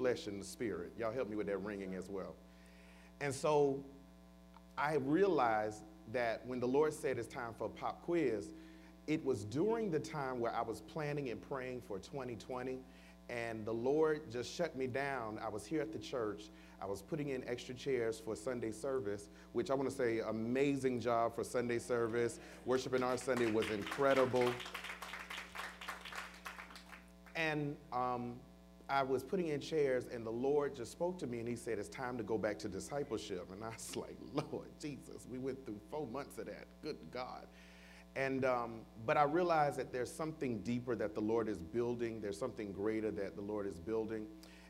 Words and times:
flesh 0.00 0.28
and 0.28 0.40
the 0.40 0.46
spirit. 0.46 0.94
Y'all 0.98 1.12
help 1.12 1.28
me 1.28 1.36
with 1.36 1.46
that 1.46 1.58
ringing 1.58 1.94
as 1.94 2.08
well. 2.08 2.34
And 3.20 3.34
so 3.34 3.84
I 4.78 4.94
realized 4.94 5.82
that 6.10 6.40
when 6.46 6.58
the 6.58 6.66
Lord 6.66 6.94
said 6.94 7.18
it's 7.18 7.28
time 7.28 7.52
for 7.58 7.66
a 7.66 7.68
pop 7.68 8.00
quiz, 8.00 8.54
it 9.06 9.22
was 9.22 9.44
during 9.44 9.90
the 9.90 9.98
time 9.98 10.40
where 10.40 10.54
I 10.54 10.62
was 10.62 10.80
planning 10.80 11.28
and 11.28 11.38
praying 11.38 11.82
for 11.82 11.98
2020, 11.98 12.78
and 13.28 13.66
the 13.66 13.74
Lord 13.74 14.32
just 14.32 14.50
shut 14.54 14.74
me 14.74 14.86
down. 14.86 15.38
I 15.44 15.50
was 15.50 15.66
here 15.66 15.82
at 15.82 15.92
the 15.92 15.98
church. 15.98 16.44
I 16.80 16.86
was 16.86 17.02
putting 17.02 17.28
in 17.28 17.46
extra 17.46 17.74
chairs 17.74 18.22
for 18.24 18.34
Sunday 18.34 18.72
service, 18.72 19.28
which 19.52 19.70
I 19.70 19.74
want 19.74 19.90
to 19.90 19.94
say, 19.94 20.20
amazing 20.20 21.00
job 21.00 21.34
for 21.34 21.44
Sunday 21.44 21.78
service. 21.78 22.40
Worshiping 22.64 23.02
our 23.02 23.18
Sunday 23.18 23.50
was 23.50 23.68
incredible. 23.68 24.50
And 27.36 27.76
um, 27.92 28.36
I 28.90 29.02
was 29.04 29.22
putting 29.22 29.48
in 29.48 29.60
chairs, 29.60 30.06
and 30.12 30.26
the 30.26 30.32
Lord 30.32 30.74
just 30.74 30.90
spoke 30.92 31.18
to 31.20 31.26
me, 31.26 31.38
and 31.38 31.48
He 31.48 31.56
said, 31.56 31.78
It's 31.78 31.88
time 31.88 32.18
to 32.18 32.24
go 32.24 32.36
back 32.36 32.58
to 32.60 32.68
discipleship. 32.68 33.48
And 33.52 33.62
I 33.62 33.68
was 33.68 33.96
like, 33.96 34.16
Lord 34.52 34.68
Jesus, 34.80 35.26
we 35.30 35.38
went 35.38 35.64
through 35.64 35.80
four 35.90 36.06
months 36.06 36.38
of 36.38 36.46
that. 36.46 36.66
Good 36.82 36.98
God. 37.10 37.46
And, 38.16 38.44
um, 38.44 38.80
but 39.06 39.16
I 39.16 39.22
realized 39.22 39.78
that 39.78 39.92
there's 39.92 40.12
something 40.12 40.58
deeper 40.62 40.96
that 40.96 41.14
the 41.14 41.20
Lord 41.20 41.48
is 41.48 41.58
building, 41.58 42.20
there's 42.20 42.38
something 42.38 42.72
greater 42.72 43.12
that 43.12 43.36
the 43.36 43.42
Lord 43.42 43.66
is 43.66 43.78
building. 43.78 44.26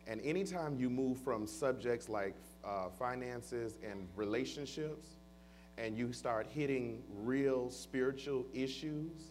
And 0.07 0.21
anytime 0.21 0.77
you 0.77 0.91
move 0.91 1.19
from 1.19 1.47
subjects 1.47 2.09
like 2.09 2.35
uh, 2.65 2.91
finances 2.91 3.79
and 3.83 4.09
relationships, 4.17 5.09
and 5.79 5.97
you 5.97 6.13
start 6.13 6.47
hitting 6.47 7.03
real 7.23 7.71
spiritual 7.71 8.45
issues, 8.53 9.31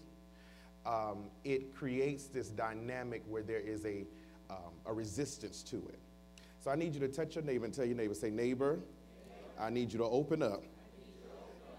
um, 0.85 1.25
it 1.43 1.75
creates 1.75 2.25
this 2.25 2.49
dynamic 2.49 3.23
where 3.27 3.43
there 3.43 3.59
is 3.59 3.85
a, 3.85 4.05
um, 4.49 4.73
a 4.85 4.93
resistance 4.93 5.63
to 5.63 5.77
it. 5.77 5.99
So 6.59 6.71
I 6.71 6.75
need 6.75 6.93
you 6.93 6.99
to 7.01 7.07
touch 7.07 7.35
your 7.35 7.43
neighbor 7.43 7.65
and 7.65 7.73
tell 7.73 7.85
your 7.85 7.95
neighbor, 7.95 8.13
say, 8.13 8.29
neighbor, 8.29 8.79
I 9.59 9.69
need 9.69 9.91
you 9.91 9.99
to 9.99 10.05
open 10.05 10.41
up 10.41 10.63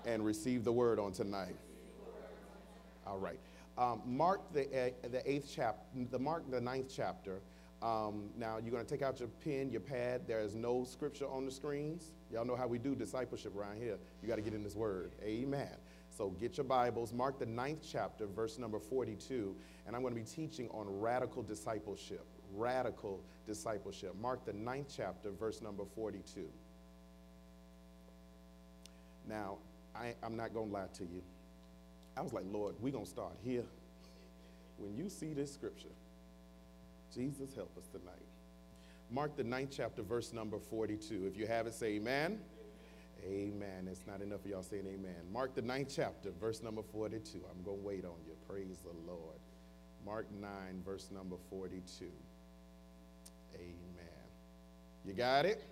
and 0.07 0.25
receive 0.25 0.65
the 0.65 0.73
word 0.73 0.99
on 0.99 1.13
tonight. 1.13 1.57
All 3.07 3.19
right. 3.19 3.39
Um, 3.79 4.03
Mark 4.05 4.53
the, 4.53 4.67
uh, 4.67 5.09
the 5.11 5.31
eighth 5.31 5.51
chapter, 5.55 5.81
the 6.11 6.19
Mark 6.19 6.51
the 6.51 6.61
ninth 6.61 6.93
chapter. 6.95 7.41
Um, 7.83 8.29
now 8.37 8.59
you're 8.59 8.71
going 8.71 8.85
to 8.85 8.91
take 8.91 9.03
out 9.03 9.21
your 9.21 9.31
pen, 9.43 9.71
your 9.71 9.81
pad. 9.81 10.23
There 10.27 10.41
is 10.41 10.55
no 10.55 10.85
scripture 10.85 11.27
on 11.27 11.47
the 11.47 11.51
screens. 11.51 12.13
Y'all 12.31 12.45
know 12.45 12.57
how 12.57 12.67
we 12.67 12.79
do 12.79 12.95
discipleship 12.95 13.57
around 13.57 13.79
here. 13.79 13.99
You 14.23 14.29
got 14.29 14.37
to 14.37 14.43
get 14.43 14.53
in 14.53 14.63
this 14.63 14.77
word. 14.77 15.13
Amen. 15.23 15.71
So 16.11 16.29
get 16.31 16.59
your 16.59 16.65
Bibles. 16.65 17.15
Mark 17.15 17.39
the 17.39 17.47
ninth 17.47 17.87
chapter, 17.91 18.27
verse 18.27 18.59
number 18.59 18.79
42. 18.79 19.57
And 19.87 19.97
I'm 19.97 20.03
going 20.03 20.15
to 20.15 20.21
be 20.21 20.27
teaching 20.27 20.69
on 20.71 20.87
radical 21.01 21.43
discipleship. 21.43 22.27
Radical 22.55 23.23
discipleship. 23.47 24.15
Mark 24.21 24.45
the 24.45 24.53
ninth 24.53 24.93
chapter, 24.95 25.31
verse 25.31 25.61
number 25.61 25.85
42. 25.95 26.47
Now, 29.29 29.59
I, 29.95 30.15
I'm 30.23 30.37
not 30.37 30.53
going 30.55 30.69
to 30.69 30.75
lie 30.75 30.87
to 30.95 31.05
you. 31.05 31.23
I 32.17 32.23
was 32.23 32.33
like, 32.33 32.45
Lord, 32.51 32.75
we're 32.81 32.93
going 32.93 33.05
to 33.05 33.11
start 33.11 33.33
here. 33.45 33.65
When 34.79 34.97
you 34.97 35.09
see 35.09 35.33
this 35.35 35.53
scripture, 35.53 35.89
Jesus, 37.15 37.55
help 37.55 37.77
us 37.77 37.87
tonight. 37.89 38.27
Mark 39.11 39.37
the 39.37 39.45
ninth 39.45 39.71
chapter, 39.77 40.03
verse 40.03 40.33
number 40.33 40.59
42. 40.59 41.27
If 41.27 41.37
you 41.37 41.47
have 41.47 41.67
it, 41.67 41.75
say 41.75 41.97
amen. 41.97 42.39
Amen. 43.27 43.53
amen. 43.55 43.89
It's 43.91 44.07
not 44.07 44.23
enough 44.23 44.45
of 44.45 44.51
y'all 44.51 44.63
saying 44.63 44.87
amen. 44.87 45.17
Mark 45.33 45.55
the 45.55 45.63
ninth 45.63 45.93
chapter, 45.95 46.31
verse 46.41 46.63
number 46.63 46.83
42. 46.83 47.41
I'm 47.51 47.63
going 47.65 47.79
to 47.79 47.85
wait 47.85 48.05
on 48.05 48.15
you. 48.27 48.35
Praise 48.49 48.79
the 48.83 49.11
Lord. 49.11 49.39
Mark 50.05 50.27
9, 50.41 50.49
verse 50.85 51.11
number 51.13 51.37
42. 51.51 52.07
You 55.05 55.15
got 55.15 55.47
it? 55.47 55.65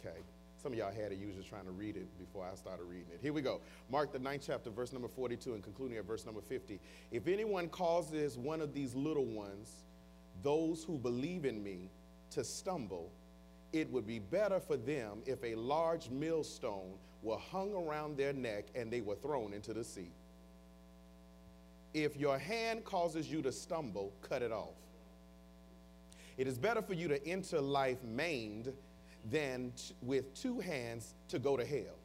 okay. 0.00 0.16
Some 0.62 0.72
of 0.72 0.78
y'all 0.78 0.92
had 0.92 1.12
it. 1.12 1.18
You 1.18 1.26
was 1.26 1.36
just 1.36 1.48
trying 1.48 1.64
to 1.64 1.72
read 1.72 1.96
it 1.96 2.06
before 2.18 2.46
I 2.50 2.54
started 2.54 2.84
reading 2.84 3.06
it. 3.12 3.18
Here 3.20 3.32
we 3.32 3.42
go. 3.42 3.60
Mark 3.90 4.12
the 4.12 4.18
ninth 4.18 4.44
chapter, 4.46 4.70
verse 4.70 4.92
number 4.92 5.08
42, 5.08 5.54
and 5.54 5.62
concluding 5.62 5.98
at 5.98 6.04
verse 6.04 6.24
number 6.24 6.40
50. 6.40 6.78
If 7.10 7.26
anyone 7.26 7.68
causes 7.68 8.38
one 8.38 8.60
of 8.60 8.72
these 8.72 8.94
little 8.94 9.24
ones, 9.24 9.84
those 10.42 10.84
who 10.84 10.98
believe 10.98 11.44
in 11.44 11.62
me, 11.62 11.90
to 12.30 12.44
stumble, 12.44 13.10
it 13.72 13.90
would 13.90 14.06
be 14.06 14.18
better 14.18 14.60
for 14.60 14.76
them 14.76 15.22
if 15.26 15.42
a 15.44 15.54
large 15.54 16.10
millstone 16.10 16.92
were 17.22 17.38
hung 17.38 17.74
around 17.74 18.16
their 18.16 18.32
neck 18.32 18.66
and 18.74 18.90
they 18.90 19.00
were 19.00 19.16
thrown 19.16 19.52
into 19.52 19.72
the 19.72 19.84
sea. 19.84 20.10
If 21.94 22.16
your 22.16 22.38
hand 22.38 22.84
causes 22.84 23.30
you 23.30 23.42
to 23.42 23.52
stumble, 23.52 24.12
cut 24.22 24.42
it 24.42 24.52
off. 24.52 24.74
It 26.42 26.48
is 26.48 26.58
better 26.58 26.82
for 26.82 26.94
you 26.94 27.06
to 27.06 27.24
enter 27.24 27.60
life 27.60 28.02
maimed 28.02 28.72
than 29.30 29.72
with 30.00 30.34
two 30.34 30.58
hands 30.58 31.14
to 31.28 31.38
go 31.38 31.56
to 31.56 31.64
hell, 31.64 32.00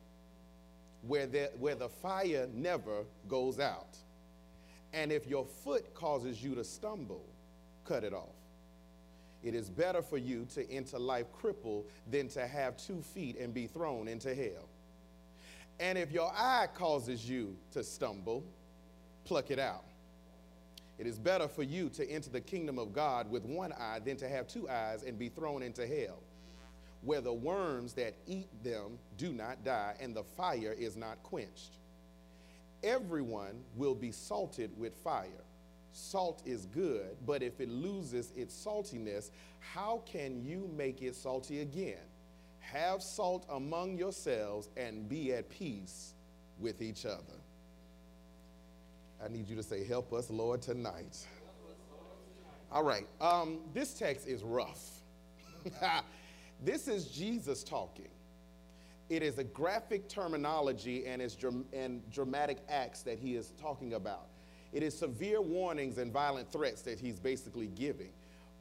where 1.02 1.26
the, 1.26 1.50
where 1.58 1.74
the 1.74 1.90
fire 1.90 2.48
never 2.54 3.06
goes 3.28 3.60
out. 3.60 3.98
And 4.94 5.12
if 5.12 5.26
your 5.26 5.44
foot 5.44 5.92
causes 5.96 6.44
you 6.44 6.54
to 6.54 6.64
stumble, 6.64 7.26
cut 7.84 8.04
it 8.04 8.14
off. 8.14 8.36
It 9.42 9.56
is 9.56 9.72
better 9.72 10.04
for 10.04 10.20
you 10.20 10.46
to 10.54 10.72
enter 10.72 11.00
life 11.00 11.34
crippled 11.34 11.86
than 12.08 12.28
to 12.28 12.46
have 12.46 12.78
two 12.78 13.02
feet 13.02 13.40
and 13.40 13.56
be 13.56 13.66
thrown 13.66 14.08
into 14.08 14.36
hell. 14.36 14.70
And 15.80 15.98
if 15.98 16.12
your 16.12 16.32
eye 16.32 16.68
causes 16.76 17.28
you 17.28 17.58
to 17.72 17.84
stumble, 17.84 18.44
pluck 19.26 19.50
it 19.50 19.58
out. 19.58 19.86
It 20.98 21.06
is 21.06 21.20
better 21.20 21.48
for 21.48 21.64
you 21.64 21.90
to 21.90 22.10
enter 22.10 22.30
the 22.30 22.42
kingdom 22.42 22.80
of 22.80 22.92
God 22.92 23.30
with 23.30 23.46
one 23.46 23.72
eye 23.74 24.00
than 24.04 24.18
to 24.18 24.28
have 24.28 24.48
two 24.48 24.68
eyes 24.70 25.04
and 25.04 25.18
be 25.18 25.30
thrown 25.30 25.62
into 25.62 25.86
hell 25.86 26.24
where 27.02 27.22
the 27.22 27.34
worms 27.34 27.94
that 27.94 28.16
eat 28.26 28.50
them 28.64 28.98
do 29.18 29.32
not 29.32 29.64
die 29.64 29.96
and 30.02 30.16
the 30.16 30.24
fire 30.24 30.76
is 30.78 30.98
not 30.98 31.22
quenched. 31.24 31.78
Everyone 32.84 33.64
will 33.76 33.96
be 33.96 34.12
salted 34.12 34.72
with 34.78 34.96
fire. 34.96 35.44
Salt 35.94 36.44
is 36.46 36.66
good, 36.66 37.18
but 37.26 37.42
if 37.42 37.60
it 37.60 37.70
loses 37.70 38.32
its 38.36 38.54
saltiness, 38.54 39.32
how 39.60 40.04
can 40.06 40.44
you 40.44 40.70
make 40.76 41.02
it 41.02 41.16
salty 41.16 41.62
again? 41.62 41.98
Have 42.60 43.02
salt 43.02 43.46
among 43.50 43.98
yourselves 43.98 44.70
and 44.76 45.08
be 45.08 45.34
at 45.34 45.50
peace 45.50 46.14
with 46.60 46.82
each 46.82 47.06
other. 47.06 47.37
I 49.24 49.28
need 49.30 49.50
you 49.50 49.56
to 49.56 49.64
say, 49.64 49.86
Help 49.86 50.14
us, 50.14 50.30
Lord, 50.30 50.62
tonight. 50.62 51.26
All 52.72 52.84
right, 52.84 53.08
um, 53.22 53.60
this 53.74 53.94
text 53.94 54.28
is 54.28 54.44
rough. 54.44 54.84
This 56.64 56.88
is 56.88 57.06
Jesus 57.06 57.64
talking. 57.64 58.10
It 59.10 59.22
is 59.24 59.38
a 59.38 59.44
graphic 59.44 60.10
terminology 60.10 61.06
and, 61.06 61.22
it's 61.22 61.38
and 61.72 62.10
dramatic 62.12 62.58
acts 62.68 63.04
that 63.04 63.20
he 63.20 63.36
is 63.36 63.54
talking 63.62 63.94
about. 63.94 64.28
It 64.74 64.84
is 64.84 64.98
severe 64.98 65.42
warnings 65.42 65.98
and 65.98 66.12
violent 66.12 66.52
threats 66.52 66.82
that 66.82 67.00
he's 67.00 67.20
basically 67.20 67.68
giving. 67.68 68.10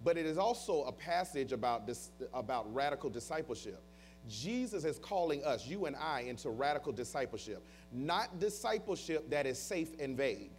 But 0.05 0.17
it 0.17 0.27
is 0.27 0.39
also 0.39 0.85
a 0.85 0.93
passage 0.93 1.53
about, 1.53 1.91
about 2.33 2.73
radical 2.73 3.11
discipleship. 3.11 3.83
Jesus 4.29 4.85
is 4.85 4.99
calling 4.99 5.45
us, 5.45 5.67
you 5.67 5.87
and 5.87 5.97
I, 5.97 6.21
into 6.23 6.51
radical 6.51 6.93
discipleship, 6.93 7.63
not 7.93 8.39
discipleship 8.41 9.31
that 9.31 9.47
is 9.47 9.59
safe 9.59 9.91
and 10.01 10.17
vague. 10.17 10.51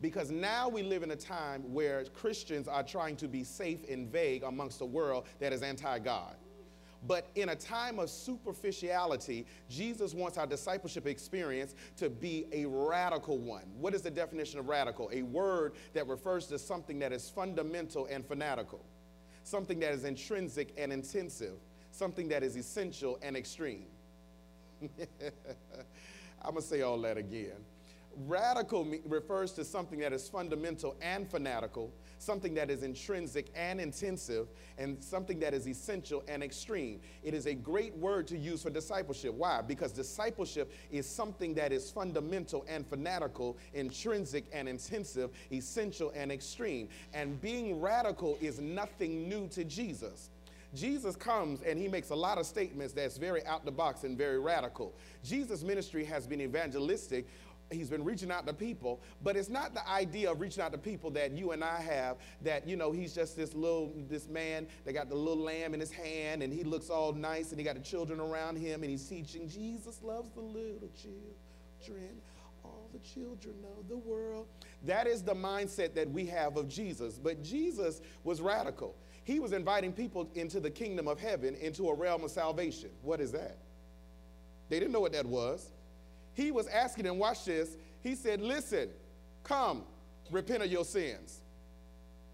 Because 0.00 0.30
now 0.30 0.68
we 0.68 0.82
live 0.82 1.02
in 1.02 1.12
a 1.12 1.16
time 1.16 1.72
where 1.72 2.04
Christians 2.04 2.68
are 2.68 2.82
trying 2.82 3.16
to 3.16 3.28
be 3.28 3.44
safe 3.44 3.88
and 3.88 4.10
vague 4.10 4.42
amongst 4.42 4.80
a 4.80 4.84
world 4.84 5.26
that 5.38 5.52
is 5.52 5.62
anti 5.62 5.98
God. 6.00 6.36
But 7.06 7.26
in 7.34 7.50
a 7.50 7.56
time 7.56 7.98
of 7.98 8.08
superficiality, 8.08 9.46
Jesus 9.68 10.14
wants 10.14 10.38
our 10.38 10.46
discipleship 10.46 11.06
experience 11.06 11.74
to 11.98 12.08
be 12.08 12.46
a 12.52 12.64
radical 12.64 13.38
one. 13.38 13.64
What 13.78 13.94
is 13.94 14.02
the 14.02 14.10
definition 14.10 14.58
of 14.58 14.68
radical? 14.68 15.10
A 15.12 15.22
word 15.22 15.74
that 15.92 16.08
refers 16.08 16.46
to 16.46 16.58
something 16.58 16.98
that 17.00 17.12
is 17.12 17.28
fundamental 17.28 18.06
and 18.06 18.24
fanatical, 18.24 18.84
something 19.42 19.78
that 19.80 19.92
is 19.92 20.04
intrinsic 20.04 20.72
and 20.78 20.92
intensive, 20.92 21.56
something 21.94 22.28
that 22.28 22.42
is 22.42 22.56
essential 22.56 23.18
and 23.22 23.36
extreme. 23.36 23.86
I'm 24.82 26.50
going 26.50 26.56
to 26.56 26.62
say 26.62 26.82
all 26.82 27.00
that 27.02 27.16
again. 27.16 27.64
Radical 28.26 28.86
refers 29.06 29.52
to 29.52 29.64
something 29.64 29.98
that 30.00 30.12
is 30.12 30.28
fundamental 30.28 30.94
and 31.00 31.28
fanatical, 31.28 31.92
something 32.18 32.54
that 32.54 32.70
is 32.70 32.84
intrinsic 32.84 33.50
and 33.56 33.80
intensive, 33.80 34.46
and 34.78 35.02
something 35.02 35.40
that 35.40 35.52
is 35.52 35.66
essential 35.66 36.22
and 36.28 36.42
extreme. 36.42 37.00
It 37.24 37.34
is 37.34 37.46
a 37.46 37.54
great 37.54 37.96
word 37.96 38.28
to 38.28 38.38
use 38.38 38.62
for 38.62 38.70
discipleship. 38.70 39.34
Why? 39.34 39.62
Because 39.62 39.90
discipleship 39.90 40.72
is 40.92 41.08
something 41.08 41.54
that 41.54 41.72
is 41.72 41.90
fundamental 41.90 42.64
and 42.68 42.86
fanatical, 42.86 43.56
intrinsic 43.72 44.44
and 44.52 44.68
intensive, 44.68 45.30
essential 45.50 46.12
and 46.14 46.30
extreme. 46.30 46.88
And 47.14 47.40
being 47.40 47.80
radical 47.80 48.38
is 48.40 48.60
nothing 48.60 49.28
new 49.28 49.48
to 49.48 49.64
Jesus. 49.64 50.30
Jesus 50.74 51.16
comes 51.16 51.62
and 51.62 51.78
he 51.78 51.88
makes 51.88 52.10
a 52.10 52.14
lot 52.14 52.38
of 52.38 52.46
statements 52.46 52.92
that's 52.92 53.16
very 53.16 53.44
out 53.46 53.64
the 53.64 53.72
box 53.72 54.04
and 54.04 54.18
very 54.18 54.38
radical. 54.38 54.94
Jesus' 55.22 55.62
ministry 55.62 56.04
has 56.04 56.26
been 56.26 56.40
evangelistic 56.40 57.26
he's 57.70 57.90
been 57.90 58.04
reaching 58.04 58.30
out 58.30 58.46
to 58.46 58.52
people, 58.52 59.00
but 59.22 59.36
it's 59.36 59.48
not 59.48 59.74
the 59.74 59.86
idea 59.88 60.30
of 60.30 60.40
reaching 60.40 60.62
out 60.62 60.72
to 60.72 60.78
people 60.78 61.10
that 61.10 61.32
you 61.32 61.52
and 61.52 61.62
I 61.62 61.80
have 61.80 62.16
that, 62.42 62.66
you 62.66 62.76
know, 62.76 62.92
he's 62.92 63.14
just 63.14 63.36
this 63.36 63.54
little, 63.54 63.92
this 64.08 64.28
man 64.28 64.66
that 64.84 64.92
got 64.92 65.08
the 65.08 65.14
little 65.14 65.42
lamb 65.42 65.74
in 65.74 65.80
his 65.80 65.90
hand 65.90 66.42
and 66.42 66.52
he 66.52 66.64
looks 66.64 66.90
all 66.90 67.12
nice 67.12 67.50
and 67.50 67.58
he 67.58 67.64
got 67.64 67.74
the 67.74 67.82
children 67.82 68.20
around 68.20 68.56
him 68.56 68.82
and 68.82 68.90
he's 68.90 69.06
teaching 69.06 69.48
Jesus 69.48 70.02
loves 70.02 70.30
the 70.32 70.40
little 70.40 70.90
children, 70.96 72.10
all 72.64 72.88
the 72.92 72.98
children 73.00 73.56
of 73.78 73.88
the 73.88 73.96
world. 73.96 74.46
That 74.84 75.06
is 75.06 75.22
the 75.22 75.34
mindset 75.34 75.94
that 75.94 76.10
we 76.10 76.26
have 76.26 76.56
of 76.56 76.68
Jesus. 76.68 77.18
But 77.18 77.42
Jesus 77.42 78.00
was 78.22 78.40
radical. 78.40 78.94
He 79.24 79.40
was 79.40 79.52
inviting 79.52 79.92
people 79.92 80.28
into 80.34 80.60
the 80.60 80.70
kingdom 80.70 81.08
of 81.08 81.18
heaven, 81.18 81.54
into 81.56 81.88
a 81.88 81.94
realm 81.94 82.24
of 82.24 82.30
salvation. 82.30 82.90
What 83.02 83.20
is 83.20 83.32
that? 83.32 83.56
They 84.68 84.78
didn't 84.78 84.92
know 84.92 85.00
what 85.00 85.12
that 85.12 85.26
was. 85.26 85.70
He 86.34 86.50
was 86.50 86.66
asking 86.68 87.04
them, 87.04 87.18
watch 87.18 87.44
this. 87.46 87.76
He 88.02 88.14
said, 88.14 88.40
Listen, 88.40 88.90
come, 89.42 89.84
repent 90.30 90.62
of 90.62 90.70
your 90.70 90.84
sins, 90.84 91.40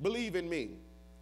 believe 0.02 0.34
in 0.34 0.48
me, 0.48 0.70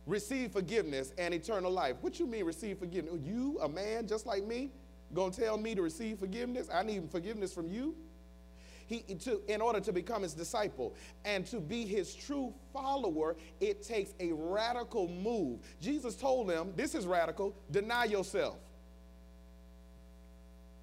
receive 0.06 0.52
forgiveness 0.52 1.12
and 1.18 1.34
eternal 1.34 1.70
life. 1.70 1.96
What 2.00 2.18
you 2.18 2.26
mean, 2.26 2.44
receive 2.44 2.78
forgiveness? 2.78 3.14
You, 3.22 3.58
a 3.60 3.68
man 3.68 4.06
just 4.06 4.26
like 4.26 4.44
me, 4.44 4.70
gonna 5.12 5.32
tell 5.32 5.58
me 5.58 5.74
to 5.74 5.82
receive 5.82 6.18
forgiveness? 6.18 6.68
I 6.72 6.82
need 6.82 7.10
forgiveness 7.10 7.52
from 7.52 7.68
you? 7.68 7.94
He, 8.88 9.00
to, 9.00 9.42
in 9.48 9.60
order 9.60 9.80
to 9.80 9.92
become 9.92 10.22
his 10.22 10.32
disciple 10.32 10.94
and 11.24 11.46
to 11.46 11.60
be 11.60 11.84
his 11.84 12.14
true 12.14 12.54
follower, 12.72 13.36
it 13.60 13.82
takes 13.82 14.14
a 14.18 14.32
radical 14.32 15.08
move. 15.08 15.60
Jesus 15.80 16.14
told 16.16 16.48
them, 16.48 16.72
This 16.74 16.94
is 16.94 17.06
radical, 17.06 17.54
deny 17.70 18.06
yourself. 18.06 18.56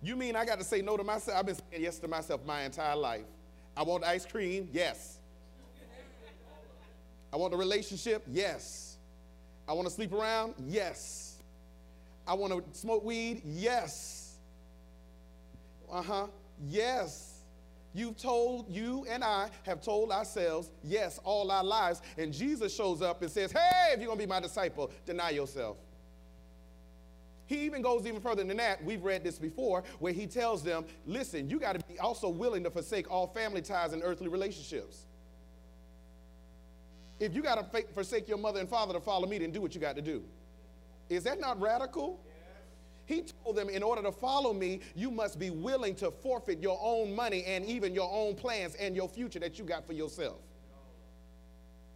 You 0.04 0.16
mean 0.16 0.36
I 0.36 0.46
got 0.46 0.60
to 0.60 0.64
say 0.64 0.84
no 0.84 0.98
to 0.98 1.04
myself? 1.04 1.40
I've 1.40 1.48
been 1.48 1.56
saying 1.56 1.82
yes 1.84 1.98
to 2.00 2.08
myself 2.08 2.46
my 2.46 2.62
entire 2.62 2.96
life. 2.96 3.26
I 3.76 3.82
want 3.82 4.04
ice 4.04 4.24
cream? 4.24 4.70
Yes. 4.72 5.18
I 7.34 7.38
want 7.38 7.56
a 7.56 7.58
relationship? 7.58 8.24
Yes. 8.32 8.98
I 9.68 9.74
want 9.74 9.88
to 9.88 9.94
sleep 9.94 10.14
around? 10.14 10.54
Yes. 10.68 11.42
I 12.28 12.36
want 12.36 12.54
to 12.54 12.80
smoke 12.80 13.04
weed? 13.04 13.42
Yes. 13.44 14.36
Uh 15.92 16.04
huh. 16.04 16.28
Yes. 16.68 17.35
You've 17.96 18.18
told, 18.18 18.70
you 18.70 19.06
and 19.10 19.24
I 19.24 19.50
have 19.64 19.82
told 19.82 20.12
ourselves 20.12 20.70
yes 20.84 21.18
all 21.24 21.50
our 21.50 21.64
lives. 21.64 22.02
And 22.18 22.34
Jesus 22.34 22.76
shows 22.76 23.02
up 23.02 23.22
and 23.22 23.32
says, 23.32 23.54
Hey, 23.54 23.94
if 23.94 24.00
you're 24.00 24.08
going 24.08 24.20
to 24.20 24.26
be 24.26 24.30
my 24.30 24.42
disciple, 24.42 24.92
deny 25.06 25.30
yourself. 25.30 25.78
He 27.46 27.64
even 27.64 27.82
goes 27.82 28.06
even 28.06 28.20
further 28.20 28.44
than 28.44 28.58
that. 28.58 28.84
We've 28.84 29.04
read 29.04 29.24
this 29.24 29.40
before, 29.40 29.84
where 30.00 30.12
he 30.12 30.28
tells 30.28 30.62
them, 30.62 30.84
listen, 31.06 31.50
you 31.50 31.58
got 31.58 31.80
to 31.80 31.86
be 31.88 31.98
also 32.00 32.28
willing 32.28 32.64
to 32.64 32.72
forsake 32.72 33.10
all 33.10 33.28
family 33.28 33.62
ties 33.62 33.94
and 33.94 34.02
earthly 34.04 34.28
relationships. 34.28 35.06
If 37.20 37.34
you 37.34 37.42
got 37.44 37.72
to 37.72 37.84
forsake 37.94 38.28
your 38.28 38.40
mother 38.40 38.60
and 38.60 38.68
father 38.68 38.94
to 38.94 39.00
follow 39.00 39.28
me, 39.28 39.38
then 39.38 39.52
do 39.52 39.62
what 39.62 39.74
you 39.74 39.80
got 39.80 39.96
to 39.96 40.02
do. 40.02 40.24
Is 41.08 41.24
that 41.24 41.40
not 41.40 41.62
radical? 41.62 42.20
He 43.06 43.24
told 43.44 43.56
them, 43.56 43.70
in 43.70 43.84
order 43.84 44.02
to 44.02 44.12
follow 44.12 44.52
me, 44.52 44.82
you 44.96 45.12
must 45.12 45.38
be 45.38 45.52
willing 45.52 45.96
to 45.96 46.10
forfeit 46.10 46.60
your 46.62 46.80
own 46.82 47.16
money 47.16 47.44
and 47.46 47.66
even 47.66 47.94
your 47.94 48.10
own 48.12 48.36
plans 48.36 48.76
and 48.76 48.96
your 48.96 49.08
future 49.08 49.40
that 49.40 49.60
you 49.60 49.66
got 49.66 49.86
for 49.86 49.94
yourself. 49.94 50.38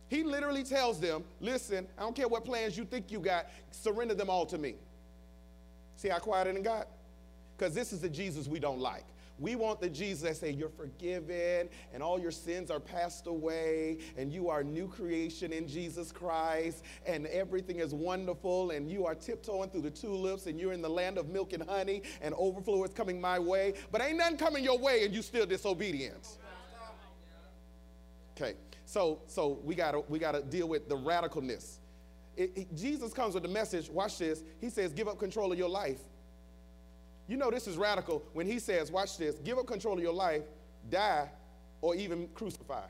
He 0.08 0.24
literally 0.24 0.64
tells 0.64 1.00
them, 1.00 1.24
listen, 1.40 1.88
I 1.98 2.02
don't 2.02 2.16
care 2.16 2.28
what 2.28 2.46
plans 2.46 2.78
you 2.78 2.86
think 2.86 3.12
you 3.12 3.20
got, 3.20 3.48
surrender 3.72 4.16
them 4.16 4.30
all 4.30 4.46
to 4.48 4.58
me. 4.58 4.76
See 5.96 6.10
how 6.10 6.20
quiet 6.20 6.48
it 6.48 6.64
got? 6.64 6.88
Because 7.58 7.74
this 7.74 7.92
is 7.92 8.02
the 8.02 8.10
Jesus 8.10 8.48
we 8.48 8.60
don't 8.60 8.80
like. 8.80 9.04
We 9.40 9.56
want 9.56 9.80
the 9.80 9.90
Jesus 9.90 10.22
that 10.22 10.38
say 10.38 10.52
you're 10.52 10.70
forgiven 10.70 11.70
and 11.94 12.04
all 12.04 12.20
your 12.20 12.32
sins 12.32 12.70
are 12.70 12.80
passed 12.80 13.28
away 13.28 14.00
and 14.18 14.32
you 14.34 14.50
are 14.50 14.64
new 14.64 14.88
creation 14.88 15.54
in 15.54 15.68
Jesus 15.68 16.12
Christ 16.12 16.84
and 17.06 17.26
everything 17.28 17.80
is 17.80 17.94
wonderful 17.94 18.72
and 18.72 18.90
you 18.90 19.06
are 19.06 19.16
tiptoeing 19.16 19.70
through 19.70 19.82
the 19.82 19.92
tulips 19.92 20.46
and 20.46 20.60
you're 20.60 20.74
in 20.74 20.82
the 20.82 20.90
land 20.90 21.18
of 21.18 21.30
milk 21.30 21.54
and 21.54 21.64
honey 21.64 22.04
and 22.22 22.34
overflow 22.38 22.84
is 22.84 22.92
coming 22.92 23.20
my 23.20 23.40
way, 23.40 23.74
but 23.92 24.02
ain't 24.02 24.18
nothing 24.18 24.38
coming 24.38 24.64
your 24.64 24.78
way 24.78 25.06
and 25.06 25.14
you 25.14 25.22
still 25.22 25.46
disobedient. 25.46 26.38
Okay, 28.38 28.56
so 28.86 29.22
so 29.28 29.60
we 29.64 29.76
gotta 29.76 30.02
we 30.08 30.20
gotta 30.20 30.42
deal 30.42 30.68
with 30.68 30.88
the 30.88 30.96
radicalness 30.96 31.80
it, 32.40 32.52
it, 32.56 32.76
Jesus 32.76 33.12
comes 33.12 33.34
with 33.34 33.44
the 33.44 33.50
message, 33.50 33.90
watch 33.90 34.18
this. 34.18 34.44
He 34.62 34.70
says, 34.70 34.94
give 34.94 35.10
up 35.10 35.20
control 35.20 35.52
of 35.52 35.58
your 35.58 35.70
life. 35.70 36.00
You 37.30 37.38
know, 37.38 37.52
this 37.52 37.68
is 37.68 37.78
radical 37.78 38.24
when 38.34 38.48
he 38.48 38.58
says, 38.58 38.92
watch 38.92 39.18
this, 39.20 39.36
give 39.36 39.60
up 39.60 39.68
control 39.68 39.94
of 39.94 40.02
your 40.02 40.14
life, 40.14 40.42
die, 40.90 41.30
or 41.80 41.94
even 41.94 42.28
crucify. 42.34 42.88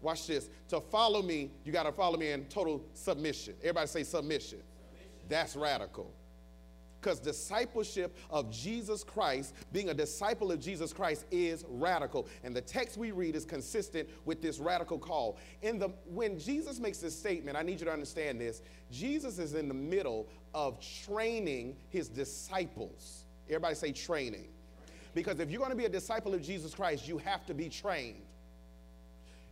Watch 0.00 0.28
this. 0.28 0.48
To 0.68 0.80
follow 0.80 1.20
me, 1.20 1.50
you 1.64 1.72
got 1.72 1.82
to 1.82 1.90
follow 1.90 2.16
me 2.16 2.30
in 2.30 2.44
total 2.44 2.80
submission. 2.94 3.54
Everybody 3.60 3.88
say 3.88 4.04
submission. 4.04 4.60
submission. 4.60 5.28
That's 5.28 5.56
radical. 5.56 6.12
Because 7.02 7.18
discipleship 7.18 8.16
of 8.30 8.48
Jesus 8.52 9.02
Christ, 9.02 9.54
being 9.72 9.88
a 9.88 9.94
disciple 9.94 10.52
of 10.52 10.60
Jesus 10.60 10.92
Christ, 10.92 11.26
is 11.32 11.64
radical. 11.68 12.28
And 12.44 12.54
the 12.54 12.60
text 12.60 12.96
we 12.96 13.10
read 13.10 13.34
is 13.34 13.44
consistent 13.44 14.08
with 14.24 14.40
this 14.40 14.60
radical 14.60 15.00
call. 15.00 15.36
In 15.62 15.80
the, 15.80 15.88
when 16.06 16.38
Jesus 16.38 16.78
makes 16.78 16.98
this 16.98 17.18
statement, 17.18 17.56
I 17.56 17.62
need 17.62 17.80
you 17.80 17.86
to 17.86 17.92
understand 17.92 18.40
this. 18.40 18.62
Jesus 18.92 19.40
is 19.40 19.54
in 19.54 19.66
the 19.66 19.74
middle 19.74 20.28
of 20.54 20.78
training 21.04 21.76
his 21.88 22.08
disciples. 22.08 23.24
Everybody 23.48 23.74
say 23.74 23.90
training. 23.90 24.50
Because 25.12 25.40
if 25.40 25.50
you're 25.50 25.58
going 25.58 25.72
to 25.72 25.76
be 25.76 25.86
a 25.86 25.90
disciple 25.90 26.34
of 26.34 26.40
Jesus 26.40 26.72
Christ, 26.72 27.08
you 27.08 27.18
have 27.18 27.44
to 27.46 27.54
be 27.54 27.68
trained. 27.68 28.22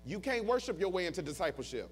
You 0.06 0.20
can't 0.20 0.44
worship 0.44 0.78
your 0.78 0.90
way 0.90 1.06
into 1.06 1.20
discipleship. 1.20 1.90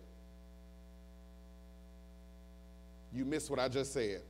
You 3.12 3.25
missed 3.25 3.50
what 3.50 3.58
I 3.58 3.66
just 3.66 3.93
said. 3.93 4.22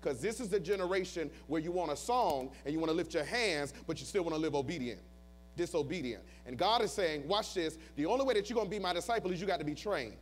Because 0.00 0.20
this 0.20 0.40
is 0.40 0.48
the 0.48 0.60
generation 0.60 1.30
where 1.48 1.60
you 1.60 1.72
want 1.72 1.90
a 1.90 1.96
song 1.96 2.50
and 2.64 2.72
you 2.72 2.78
want 2.78 2.90
to 2.90 2.96
lift 2.96 3.14
your 3.14 3.24
hands, 3.24 3.72
but 3.86 3.98
you 3.98 4.06
still 4.06 4.22
want 4.22 4.34
to 4.34 4.40
live 4.40 4.54
obedient, 4.54 5.00
disobedient. 5.56 6.22
And 6.46 6.56
God 6.56 6.82
is 6.82 6.92
saying, 6.92 7.26
watch 7.26 7.54
this, 7.54 7.78
the 7.96 8.06
only 8.06 8.24
way 8.24 8.34
that 8.34 8.48
you're 8.48 8.54
going 8.54 8.68
to 8.68 8.70
be 8.70 8.78
my 8.78 8.92
disciple 8.92 9.30
is 9.32 9.40
you 9.40 9.46
got 9.46 9.58
to 9.58 9.64
be 9.64 9.74
trained. 9.74 10.16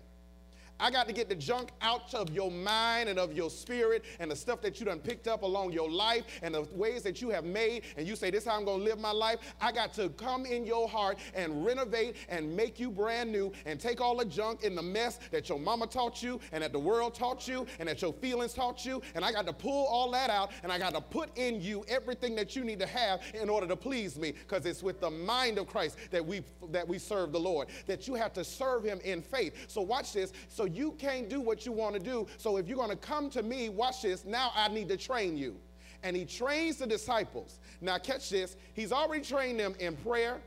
I 0.79 0.91
got 0.91 1.07
to 1.07 1.13
get 1.13 1.29
the 1.29 1.35
junk 1.35 1.71
out 1.81 2.13
of 2.15 2.31
your 2.31 2.51
mind 2.51 3.09
and 3.09 3.19
of 3.19 3.33
your 3.33 3.51
spirit 3.51 4.05
and 4.21 4.31
the 4.31 4.37
stuff 4.37 4.61
that 4.63 4.79
you 4.79 4.87
done 4.87 5.01
picked 5.01 5.27
up 5.27 5.43
along 5.43 5.73
your 5.73 5.91
life 5.91 6.25
and 6.43 6.55
the 6.55 6.63
ways 6.73 7.03
that 7.03 7.23
you 7.23 7.31
have 7.31 7.45
made. 7.45 7.83
And 7.97 8.07
you 8.07 8.17
say, 8.17 8.31
This 8.31 8.43
is 8.43 8.49
how 8.49 8.57
I'm 8.57 8.65
going 8.65 8.81
to 8.81 8.85
live 8.85 8.99
my 8.99 9.13
life. 9.13 9.39
I 9.61 9.73
got 9.73 9.93
to 9.95 10.11
come 10.11 10.45
in 10.45 10.67
your 10.67 10.89
heart 10.89 11.19
and 11.35 11.65
renovate 11.65 12.17
and 12.29 12.55
make 12.55 12.79
you 12.79 12.91
brand 12.91 13.33
new 13.33 13.53
and 13.65 13.81
take 13.81 14.01
all 14.01 14.17
the 14.17 14.25
junk 14.25 14.65
in 14.65 14.75
the 14.75 14.83
mess 14.83 15.19
that 15.31 15.49
your 15.49 15.59
mama 15.59 15.87
taught 15.87 16.23
you 16.23 16.41
and 16.53 16.63
that 16.63 16.73
the 16.73 16.79
world 16.79 17.15
taught 17.15 17.49
you 17.49 17.67
and 17.79 17.89
that 17.89 18.03
your 18.03 18.13
feelings 18.13 18.53
taught 18.53 18.85
you. 18.85 19.01
And 19.15 19.25
I 19.25 19.33
got 19.33 19.47
to 19.47 19.53
pull 19.53 19.87
all 19.87 20.11
that 20.13 20.31
out 20.31 20.51
and 20.63 20.71
I 20.71 20.79
got 20.79 20.95
to 20.95 21.01
put 21.01 21.37
in 21.39 21.61
you 21.61 21.85
everything 21.89 22.35
that 22.37 22.55
you 22.55 22.65
need 22.65 22.81
to 22.81 22.87
have 22.87 23.21
in 23.35 23.49
order 23.49 23.67
to 23.67 23.77
please 23.77 24.19
me 24.19 24.33
because 24.33 24.67
it's 24.67 24.83
with 24.83 25.01
the 25.01 25.11
mind 25.11 25.59
of 25.59 25.67
Christ 25.67 25.97
that 26.11 26.25
we 26.25 26.43
that 26.71 26.87
we 26.87 26.99
serve 26.99 27.33
the 27.33 27.41
Lord. 27.41 27.69
That 27.87 28.07
you 28.07 28.15
have 28.15 28.33
to 28.35 28.45
serve 28.45 28.85
him 28.85 29.01
in 29.05 29.23
faith. 29.23 29.55
So 29.69 29.81
watch 29.81 30.13
this. 30.13 30.33
So 30.49 30.66
you 30.67 30.93
can't 30.93 31.29
do 31.29 31.41
what 31.41 31.67
you 31.67 31.73
want 31.73 31.95
to 31.95 32.01
do. 32.01 32.27
So 32.39 32.57
if 32.57 32.69
you're 32.69 32.77
going 32.77 32.91
to 32.91 32.97
come 32.97 33.31
to 33.31 33.43
me, 33.43 33.69
watch 33.69 34.03
this, 34.03 34.25
now 34.25 34.53
I 34.55 34.69
need 34.69 34.89
to 34.89 34.97
train 34.97 35.37
you. 35.37 35.57
And 36.03 36.17
he 36.17 36.25
trains 36.25 36.77
the 36.77 36.87
disciples. 36.87 37.59
Now, 37.81 37.99
catch 37.99 38.31
this. 38.31 38.57
He's 38.75 38.93
already 38.93 39.25
trained 39.25 39.59
them 39.59 39.75
in 39.81 39.97
prayer, 39.97 40.41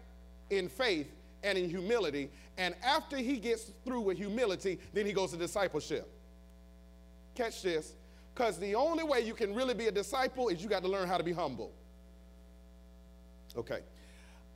in 0.49 0.69
faith, 0.69 1.11
and 1.43 1.57
in 1.57 1.69
humility. 1.69 2.29
And 2.57 2.75
after 2.83 3.17
he 3.17 3.37
gets 3.37 3.71
through 3.85 4.01
with 4.01 4.17
humility, 4.17 4.79
then 4.93 5.05
he 5.05 5.13
goes 5.13 5.31
to 5.31 5.37
discipleship. 5.37 6.09
Catch 7.35 7.63
this. 7.63 7.93
Because 8.33 8.57
the 8.57 8.75
only 8.75 9.03
way 9.03 9.21
you 9.21 9.33
can 9.33 9.53
really 9.53 9.73
be 9.73 9.87
a 9.87 9.91
disciple 9.91 10.49
is 10.49 10.61
you 10.61 10.69
got 10.69 10.83
to 10.83 10.89
learn 10.89 11.07
how 11.07 11.17
to 11.17 11.23
be 11.23 11.33
humble. 11.33 11.73
Okay. 13.55 13.79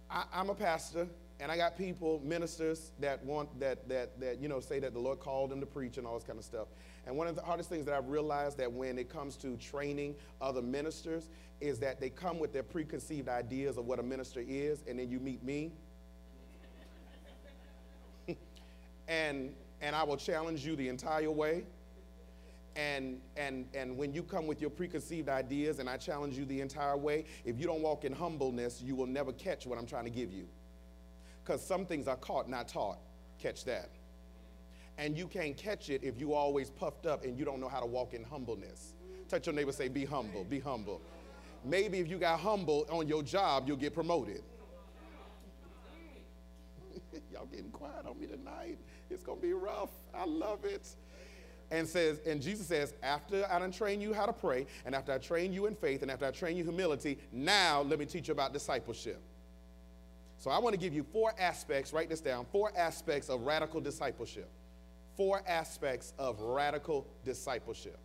I, 0.10 0.26
am 0.34 0.50
a 0.50 0.56
pastor, 0.56 1.08
and 1.44 1.52
I 1.52 1.58
got 1.58 1.78
people, 1.78 2.22
ministers 2.24 2.94
that 3.02 3.22
want 3.26 3.60
that 3.60 3.90
that 3.90 4.18
that 4.22 4.40
you 4.42 4.48
know 4.48 4.62
say 4.62 4.80
that 4.80 4.94
the 4.94 5.00
Lord 5.00 5.20
called 5.20 5.50
them 5.50 5.60
to 5.60 5.66
preach 5.66 5.98
and 5.98 6.08
all 6.08 6.14
this 6.14 6.24
kind 6.24 6.40
of 6.40 6.46
stuff. 6.46 6.70
And 7.06 7.18
one 7.18 7.28
of 7.28 7.36
the 7.36 7.42
hardest 7.42 7.68
things 7.70 7.86
that 7.86 7.94
I've 7.94 8.08
realized 8.08 8.58
that 8.60 8.72
when 8.72 8.98
it 8.98 9.10
comes 9.10 9.36
to 9.38 9.58
training 9.58 10.16
other 10.40 10.62
ministers 10.62 11.28
is 11.60 11.80
that 11.80 12.00
they 12.00 12.10
come 12.10 12.40
with 12.40 12.54
their 12.54 12.64
preconceived 12.64 13.28
ideas 13.28 13.78
of 13.78 13.86
what 13.86 14.00
a 14.00 14.04
minister 14.04 14.42
is, 14.48 14.86
and 14.88 14.98
then 14.98 15.10
you 15.10 15.20
meet 15.20 15.44
me. 15.44 15.74
and 19.10 19.54
and 19.82 19.98
I 19.98 20.04
will 20.04 20.16
challenge 20.16 20.66
you 20.66 20.78
the 20.78 20.88
entire 20.88 21.30
way. 21.30 21.66
And, 22.76 23.22
and, 23.38 23.68
and 23.76 23.96
when 23.96 24.14
you 24.14 24.24
come 24.24 24.48
with 24.48 24.60
your 24.60 24.72
preconceived 24.72 25.30
ideas 25.30 25.78
and 25.78 25.88
I 25.88 25.98
challenge 25.98 26.36
you 26.36 26.46
the 26.46 26.60
entire 26.60 26.98
way, 26.98 27.26
if 27.46 27.60
you 27.60 27.68
don't 27.68 27.84
walk 27.84 28.04
in 28.04 28.12
humbleness, 28.12 28.82
you 28.82 28.96
will 28.96 29.06
never 29.06 29.32
catch 29.32 29.68
what 29.68 29.78
I'm 29.78 29.86
trying 29.86 30.06
to 30.06 30.10
give 30.10 30.32
you 30.32 30.48
because 31.44 31.66
some 31.66 31.86
things 31.86 32.08
are 32.08 32.16
caught, 32.16 32.50
not 32.50 32.68
taught. 32.68 33.00
Catch 33.40 33.66
that. 33.66 33.90
And 34.98 35.18
you 35.18 35.28
can't 35.28 35.58
catch 35.58 35.90
it 35.90 36.04
if 36.04 36.20
you 36.20 36.34
always 36.34 36.70
puffed 36.70 37.06
up 37.06 37.24
and 37.24 37.38
you 37.38 37.46
don't 37.46 37.60
know 37.60 37.68
how 37.68 37.80
to 37.80 37.86
walk 37.86 38.14
in 38.14 38.24
humbleness. 38.24 38.94
Touch 39.28 39.48
your 39.48 39.56
neighbor, 39.56 39.72
say, 39.72 39.88
be 39.88 40.06
humble, 40.06 40.44
be 40.44 40.60
humble. 40.60 41.02
Maybe 41.66 42.00
if 42.00 42.08
you 42.08 42.18
got 42.18 42.40
humble 42.40 42.86
on 42.90 43.08
your 43.08 43.24
job, 43.24 43.64
you'll 43.68 43.78
get 43.78 43.94
promoted. 43.94 44.44
Y'all 47.32 47.46
getting 47.46 47.72
quiet 47.72 48.06
on 48.06 48.20
me 48.20 48.28
tonight. 48.28 48.78
It's 49.10 49.24
to 49.24 49.36
be 49.36 49.54
rough. 49.54 49.90
I 50.14 50.26
love 50.26 50.66
it. 50.66 50.88
And 51.72 51.88
says, 51.88 52.20
and 52.28 52.42
Jesus 52.42 52.68
says, 52.68 52.94
after 53.02 53.48
I 53.50 53.58
done 53.58 53.72
train 53.72 54.00
you 54.00 54.14
how 54.14 54.26
to 54.28 54.34
pray, 54.34 54.68
and 54.86 54.94
after 54.94 55.12
I 55.12 55.18
train 55.18 55.52
you 55.52 55.66
in 55.66 55.76
faith, 55.76 56.04
and 56.04 56.12
after 56.12 56.26
I 56.26 56.32
train 56.32 56.56
you 56.56 56.64
humility, 56.64 57.18
now 57.32 57.82
let 57.82 57.98
me 57.98 58.06
teach 58.06 58.28
you 58.28 58.34
about 58.34 58.54
discipleship. 58.54 59.22
So 60.44 60.52
I 60.52 60.60
want 60.60 60.74
to 60.74 60.78
give 60.78 60.94
you 60.94 61.04
four 61.04 61.34
aspects, 61.40 61.94
write 61.94 62.10
this 62.10 62.20
down, 62.20 62.46
four 62.52 62.74
aspects 62.76 63.30
of 63.30 63.44
radical 63.44 63.80
discipleship. 63.80 64.50
Four 65.16 65.42
aspects 65.48 66.14
of 66.20 66.38
radical 66.42 67.08
discipleship. 67.24 67.98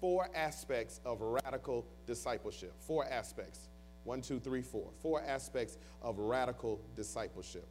Four 0.00 0.28
aspects 0.34 1.00
of 1.04 1.20
radical 1.20 1.86
discipleship. 2.08 2.72
Four 2.80 3.04
aspects. 3.04 3.68
One, 4.02 4.20
two, 4.20 4.40
three, 4.40 4.62
four. 4.62 4.90
Four 5.00 5.22
aspects 5.22 5.78
of 6.02 6.18
radical 6.18 6.80
discipleship. 6.96 7.68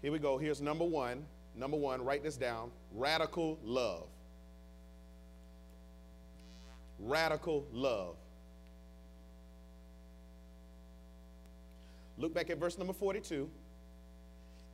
Here 0.00 0.10
we 0.10 0.18
go. 0.18 0.36
Here's 0.36 0.60
number 0.60 0.84
one. 0.84 1.24
Number 1.54 1.76
one, 1.76 2.04
write 2.04 2.24
this 2.24 2.36
down 2.36 2.72
radical 2.92 3.56
love. 3.62 4.08
Radical 6.98 7.68
love. 7.70 8.16
Look 12.22 12.32
back 12.32 12.50
at 12.50 12.58
verse 12.58 12.78
number 12.78 12.92
42. 12.92 13.50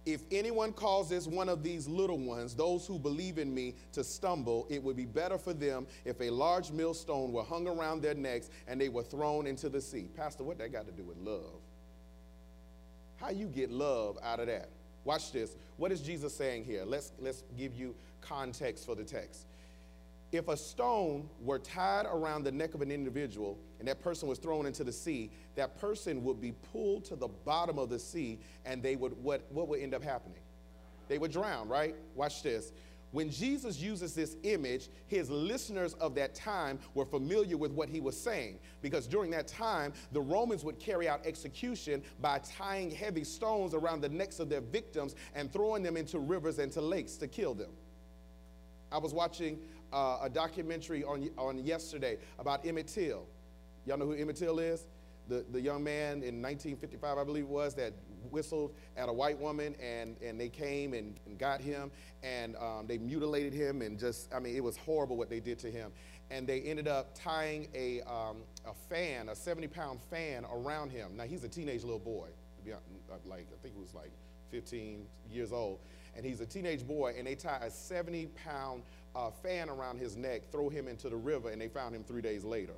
If 0.05 0.21
anyone 0.31 0.75
causes 0.75 1.27
one 1.27 1.49
of 1.49 1.63
these 1.63 1.89
little 1.89 2.19
ones, 2.19 2.55
those 2.55 2.87
who 2.87 2.99
believe 2.99 3.39
in 3.39 3.55
me, 3.55 3.75
to 3.93 4.05
stumble, 4.05 4.67
it 4.69 4.83
would 4.83 4.97
be 4.97 5.07
better 5.07 5.39
for 5.39 5.55
them 5.55 5.87
if 6.05 6.21
a 6.21 6.29
large 6.29 6.71
millstone 6.71 7.33
were 7.33 7.43
hung 7.43 7.67
around 7.67 8.03
their 8.03 8.13
necks 8.13 8.51
and 8.67 8.79
they 8.79 8.91
were 8.91 9.03
thrown 9.03 9.47
into 9.47 9.71
the 9.71 9.81
sea. 9.81 10.11
Pastor, 10.15 10.45
what 10.45 10.59
that 10.59 10.73
got 10.73 10.85
to 10.87 10.93
do 10.93 11.03
with 11.03 11.17
love? 11.17 11.63
How 13.17 13.31
you 13.31 13.47
get 13.47 13.71
love 13.71 14.19
out 14.23 14.41
of 14.41 14.47
that? 14.49 14.69
Watch 15.05 15.33
this. 15.33 15.57
What 15.79 15.91
is 15.91 16.03
Jesus 16.03 16.37
saying 16.37 16.65
here? 16.65 16.85
Let's, 16.85 17.13
let's 17.19 17.45
give 17.57 17.75
you 17.75 17.95
context 18.21 18.85
for 18.85 18.95
the 18.95 19.05
text. 19.05 19.47
If 20.33 20.49
a 20.49 20.57
stone 20.57 21.31
were 21.41 21.59
tied 21.59 22.05
around 22.05 22.45
the 22.45 22.53
neck 22.53 22.75
of 22.75 22.83
an 22.83 22.91
individual 22.91 23.59
and 23.79 23.89
that 23.89 24.01
person 24.01 24.29
was 24.29 24.39
thrown 24.39 24.67
into 24.67 24.85
the 24.85 24.93
sea, 24.93 25.31
that 25.55 25.81
person 25.81 26.25
would 26.25 26.41
be 26.41 26.53
pulled 26.73 27.05
to 27.07 27.17
the 27.17 27.29
bottom 27.29 27.79
of 27.79 27.89
the 27.89 27.99
sea 27.99 28.39
and 28.65 28.83
they 28.83 28.97
would, 28.97 29.13
what, 29.23 29.43
what 29.51 29.69
would 29.69 29.81
end 29.81 29.95
up 29.95 30.03
happening? 30.03 30.41
They 31.09 31.19
would 31.19 31.33
drown, 31.33 31.69
right? 31.69 31.95
Watch 32.15 32.43
this. 32.43 32.73
When 33.11 33.31
Jesus 33.31 33.81
uses 33.81 34.15
this 34.15 34.37
image, 34.43 34.91
his 35.07 35.31
listeners 35.31 35.95
of 35.95 36.15
that 36.17 36.35
time 36.35 36.79
were 36.93 37.07
familiar 37.07 37.57
with 37.57 37.73
what 37.73 37.89
he 37.89 38.01
was 38.01 38.21
saying 38.21 38.59
because 38.83 39.07
during 39.07 39.31
that 39.31 39.49
time, 39.49 39.95
the 40.13 40.21
Romans 40.21 40.63
would 40.63 40.79
carry 40.79 41.09
out 41.09 41.25
execution 41.25 42.03
by 42.21 42.39
tying 42.41 42.91
heavy 42.91 43.25
stones 43.25 43.73
around 43.73 44.03
the 44.03 44.11
necks 44.11 44.41
of 44.41 44.51
their 44.51 44.61
victims 44.61 45.15
and 45.35 45.51
throwing 45.51 45.83
them 45.83 45.97
into 45.97 46.19
rivers 46.19 46.59
and 46.59 46.71
to 46.73 46.83
lakes 46.83 47.17
to 47.17 47.27
kill 47.27 47.55
them. 47.55 47.71
I 48.93 48.99
was 48.99 49.15
watching 49.15 49.59
uh, 49.91 50.19
a 50.23 50.29
documentary 50.29 51.03
on, 51.03 51.31
on 51.39 51.65
yesterday 51.65 52.19
about 52.39 52.67
Emmett 52.67 52.89
Till. 52.89 53.27
Y'all 53.89 53.97
know 53.97 54.05
who 54.05 54.13
Emmett 54.13 54.37
Till 54.37 54.59
is? 54.59 54.87
The, 55.29 55.47
the 55.51 55.61
young 55.61 55.83
man 55.83 56.23
in 56.23 56.43
1955, 56.43 57.17
I 57.17 57.25
believe 57.25 57.45
it 57.45 57.49
was, 57.49 57.73
that 57.77 57.95
whistled 58.31 58.75
at 58.99 59.09
a 59.09 59.13
white 59.13 59.39
woman 59.39 59.75
and, 59.83 60.15
and 60.23 60.39
they 60.39 60.51
came 60.51 60.93
and, 60.93 61.19
and 61.25 61.39
got 61.39 61.63
him 61.63 61.91
and 62.23 62.55
um, 62.57 62.87
they 62.87 62.99
mutilated 62.99 63.55
him 63.55 63.81
and 63.81 63.99
just, 63.99 64.31
I 64.35 64.41
mean, 64.41 64.55
it 64.55 64.63
was 64.63 64.77
horrible 64.77 65.17
what 65.17 65.31
they 65.31 65.41
did 65.41 65.59
to 65.61 65.71
him. 65.71 65.91
And 66.31 66.47
they 66.47 66.61
ended 66.61 66.87
up 66.87 67.15
tying 67.15 67.69
a, 67.75 68.03
um, 68.03 68.43
a 68.67 68.75
fan, 68.91 69.31
a 69.31 69.35
70 69.35 69.69
pound 69.69 70.01
fan 70.11 70.45
around 70.53 70.91
him. 70.91 71.17
Now, 71.17 71.25
he's 71.25 71.45
a 71.45 71.49
teenage 71.49 71.83
little 71.83 71.99
boy, 71.99 72.29
like, 73.25 73.47
I 73.51 73.63
think 73.63 73.75
he 73.75 73.81
was 73.81 73.95
like 73.95 74.13
15 74.51 75.07
years 75.31 75.51
old. 75.51 75.79
And 76.15 76.27
he's 76.27 76.41
a 76.43 76.47
teenage 76.47 76.87
boy, 76.87 77.15
and 77.17 77.27
they 77.27 77.37
tie 77.37 77.61
a 77.63 77.71
70 77.71 78.27
pound 78.45 78.83
uh, 79.17 79.31
fan 79.31 79.71
around 79.71 79.99
his 79.99 80.15
neck, 80.15 80.43
throw 80.53 80.69
him 80.69 80.89
into 80.89 81.09
the 81.09 81.17
river, 81.17 81.49
and 81.49 81.61
they 81.61 81.69
found 81.69 81.95
him 81.95 82.05
three 82.05 82.23
days 82.23 82.45
later. 82.45 82.75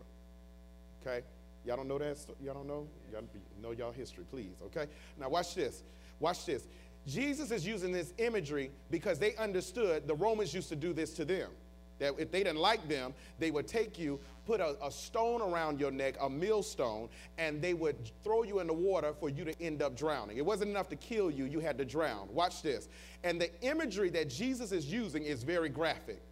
Okay? 1.00 1.23
Y'all 1.64 1.76
don't 1.76 1.88
know 1.88 1.99
that? 1.99 2.19
Y'all 2.42 2.54
don't 2.54 2.66
know? 2.66 2.87
Y'all 3.12 3.23
know 3.62 3.73
y'all 3.73 3.92
history, 3.92 4.25
please, 4.30 4.57
okay? 4.64 4.87
Now 5.19 5.28
watch 5.28 5.54
this. 5.54 5.83
Watch 6.19 6.47
this. 6.47 6.66
Jesus 7.07 7.50
is 7.50 7.66
using 7.66 7.92
this 7.92 8.12
imagery 8.19 8.71
because 8.90 9.19
they 9.19 9.35
understood 9.37 10.07
the 10.07 10.14
Romans 10.14 10.54
used 10.54 10.69
to 10.69 10.76
do 10.76 10.92
this 10.92 11.12
to 11.14 11.25
them. 11.25 11.50
That 11.99 12.14
if 12.19 12.30
they 12.30 12.42
didn't 12.42 12.61
like 12.61 12.88
them, 12.88 13.12
they 13.38 13.50
would 13.50 13.69
take 13.69 13.99
you, 13.99 14.21
put 14.47 14.61
a, 14.61 14.75
a, 14.83 14.90
stone 14.90 15.42
around 15.42 15.78
your 15.78 15.90
neck, 15.90 16.14
a 16.19 16.30
millstone, 16.30 17.11
and 17.37 17.61
they 17.61 17.75
would 17.75 18.11
throw 18.25 18.42
you 18.42 18.61
in 18.61 18.66
the 18.66 18.73
water 18.73 19.12
for 19.12 19.28
you 19.28 19.45
to 19.45 19.62
end 19.62 19.83
up 19.83 19.97
drowning. 19.97 20.38
It 20.38 20.47
wasn't 20.47 20.71
enough 20.71 20.88
to 20.90 20.97
kill 20.97 21.30
you, 21.30 21.45
you 21.45 21.61
had 21.61 21.76
to 21.76 21.85
drown. 21.85 22.28
Watch 22.33 22.62
this. 22.62 22.88
And 23.23 23.38
the 23.38 23.50
imagery 23.61 24.09
that 24.11 24.30
Jesus 24.30 24.73
is 24.73 24.90
using 24.90 25.25
is 25.25 25.42
very 25.42 25.69
graphic. 25.69 26.23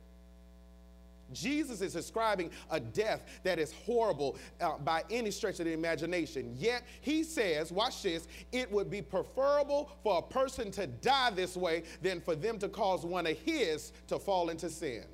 Jesus 1.32 1.80
is 1.80 1.92
describing 1.92 2.50
a 2.70 2.80
death 2.80 3.22
that 3.42 3.58
is 3.58 3.72
horrible 3.72 4.36
uh, 4.60 4.78
by 4.78 5.02
any 5.10 5.30
stretch 5.30 5.58
of 5.60 5.66
the 5.66 5.72
imagination. 5.72 6.54
Yet 6.56 6.82
he 7.00 7.22
says, 7.22 7.70
watch 7.70 8.02
this, 8.02 8.28
it 8.52 8.70
would 8.70 8.90
be 8.90 9.02
preferable 9.02 9.90
for 10.02 10.18
a 10.18 10.22
person 10.22 10.70
to 10.72 10.86
die 10.86 11.30
this 11.30 11.56
way 11.56 11.82
than 12.02 12.20
for 12.20 12.34
them 12.34 12.58
to 12.60 12.68
cause 12.68 13.04
one 13.04 13.26
of 13.26 13.38
his 13.38 13.92
to 14.06 14.18
fall 14.18 14.48
into 14.48 14.70
sin. 14.70 15.04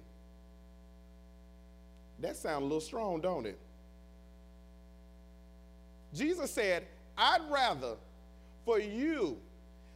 That 2.20 2.36
sounds 2.36 2.62
a 2.62 2.64
little 2.64 2.80
strong, 2.80 3.20
don't 3.20 3.46
it? 3.46 3.58
Jesus 6.14 6.50
said, 6.50 6.86
I'd 7.18 7.42
rather 7.50 7.96
for 8.64 8.78
you 8.78 9.38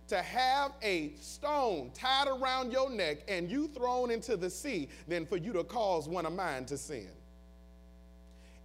to 0.08 0.22
have 0.22 0.72
a 0.82 1.12
stone 1.20 1.90
tied 1.94 2.28
around 2.28 2.72
your 2.72 2.90
neck 2.90 3.18
and 3.28 3.50
you 3.50 3.68
thrown 3.68 4.10
into 4.10 4.36
the 4.36 4.50
sea 4.50 4.88
than 5.06 5.26
for 5.26 5.36
you 5.36 5.52
to 5.52 5.64
cause 5.64 6.08
one 6.08 6.26
of 6.26 6.32
mine 6.32 6.64
to 6.66 6.78
sin. 6.78 7.10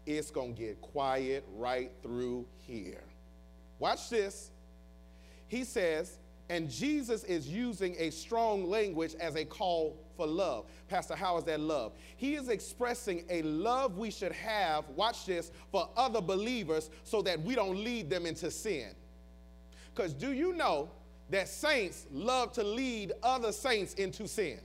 It's 0.05 0.31
going 0.31 0.55
to 0.55 0.61
get 0.61 0.81
quiet 0.81 1.45
right 1.55 1.91
through 2.01 2.45
here. 2.57 3.03
Watch 3.79 4.09
this. 4.09 4.51
He 5.47 5.63
says, 5.63 6.17
and 6.49 6.69
Jesus 6.69 7.23
is 7.23 7.47
using 7.47 7.95
a 7.97 8.09
strong 8.09 8.69
language 8.69 9.15
as 9.19 9.35
a 9.35 9.45
call 9.45 9.97
for 10.15 10.27
love. 10.27 10.65
Pastor, 10.89 11.15
how 11.15 11.37
is 11.37 11.43
that 11.45 11.59
love? 11.59 11.93
He 12.17 12.35
is 12.35 12.49
expressing 12.49 13.23
a 13.29 13.41
love 13.43 13.97
we 13.97 14.11
should 14.11 14.33
have, 14.33 14.87
watch 14.89 15.25
this, 15.25 15.51
for 15.71 15.89
other 15.95 16.21
believers 16.21 16.89
so 17.03 17.21
that 17.21 17.41
we 17.41 17.55
don't 17.55 17.83
lead 17.83 18.09
them 18.09 18.25
into 18.25 18.51
sin. 18.51 18.89
Because 19.93 20.13
do 20.13 20.33
you 20.33 20.53
know 20.53 20.89
that 21.29 21.47
saints 21.47 22.07
love 22.11 22.51
to 22.53 22.63
lead 22.63 23.13
other 23.23 23.51
saints 23.51 23.93
into 23.95 24.27
sin. 24.27 24.59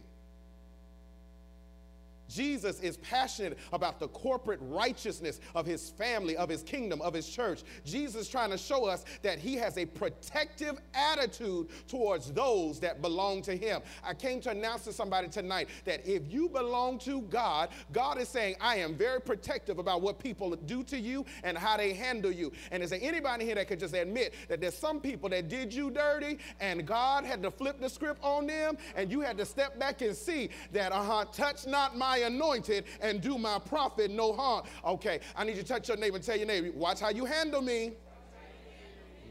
Jesus 2.29 2.81
is 2.81 2.97
passionate 2.99 3.59
about 3.73 3.99
the 3.99 4.09
corporate 4.09 4.61
righteousness 4.63 5.41
of 5.55 5.67
his 5.67 5.91
family, 5.91 6.37
of 6.37 6.49
his 6.49 6.63
kingdom, 6.63 7.01
of 7.01 7.15
his 7.15 7.29
church. 7.29 7.63
Jesus 7.85 8.23
is 8.23 8.29
trying 8.29 8.51
to 8.51 8.59
show 8.59 8.87
us 8.87 9.05
that 9.23 9.39
he 9.39 9.55
has 9.55 9.79
a 9.79 9.87
protective 9.87 10.79
attitude 10.95 11.69
towards 11.89 12.33
those 12.33 12.81
that 12.81 13.01
belong 13.03 13.43
to 13.43 13.57
him. 13.57 13.81
I 14.05 14.15
came 14.15 14.41
to 14.43 14.51
announce 14.51 14.85
to 14.85 14.93
somebody 14.93 15.29
tonight 15.29 15.69
that 15.85 16.07
if 16.07 16.31
you 16.31 16.49
belong 16.49 16.99
to 17.01 17.23
God, 17.23 17.71
God 17.93 18.19
is 18.19 18.29
saying, 18.29 18.57
I 18.61 18.77
am 18.77 18.95
very 18.95 19.21
protective 19.21 19.79
about 19.79 20.03
what 20.03 20.19
people 20.19 20.55
do 20.55 20.83
to 20.85 20.99
you 20.99 21.25
and 21.45 21.57
how 21.57 21.77
they 21.77 21.93
handle 21.93 22.31
you. 22.31 22.53
And 22.71 22.83
is 22.83 22.91
there 22.91 22.99
anybody 23.03 23.45
here 23.45 23.55
that 23.55 23.69
could 23.69 23.81
just 23.81 23.95
admit 23.95 24.35
that 24.49 24.61
there's 24.61 24.77
some 24.77 25.01
people 25.01 25.29
that 25.31 25.49
did 25.49 25.73
you 25.73 25.91
dirty 25.91 26.39
and 26.61 26.87
God 26.87 27.25
had 27.25 27.43
to 27.43 27.51
flip 27.51 27.81
the 27.81 27.89
script 27.89 28.23
on 28.23 28.47
them 28.47 28.77
and 28.97 29.11
you 29.11 29.21
had 29.21 29.39
to 29.39 29.45
step 29.45 29.79
back 29.79 30.03
and 30.03 30.17
see 30.17 30.51
that, 30.73 30.93
uh 30.93 31.03
huh, 31.03 31.25
touch 31.33 31.67
not 31.67 31.97
my 31.97 32.18
anointed 32.25 32.85
and 33.01 33.21
do 33.21 33.39
my 33.39 33.59
prophet 33.59 34.11
no 34.11 34.33
harm. 34.33 34.65
Okay, 34.85 35.21
I 35.37 35.45
need 35.45 35.57
you 35.57 35.63
to 35.63 35.69
touch 35.69 35.89
your 35.89 35.97
neighbor 35.97 36.17
and 36.17 36.25
tell 36.25 36.37
your 36.37 36.47
neighbor, 36.47 36.71
watch 36.73 37.01
how 37.01 37.11
you 37.11 37.25
handle 37.25 37.63
me. 37.63 37.93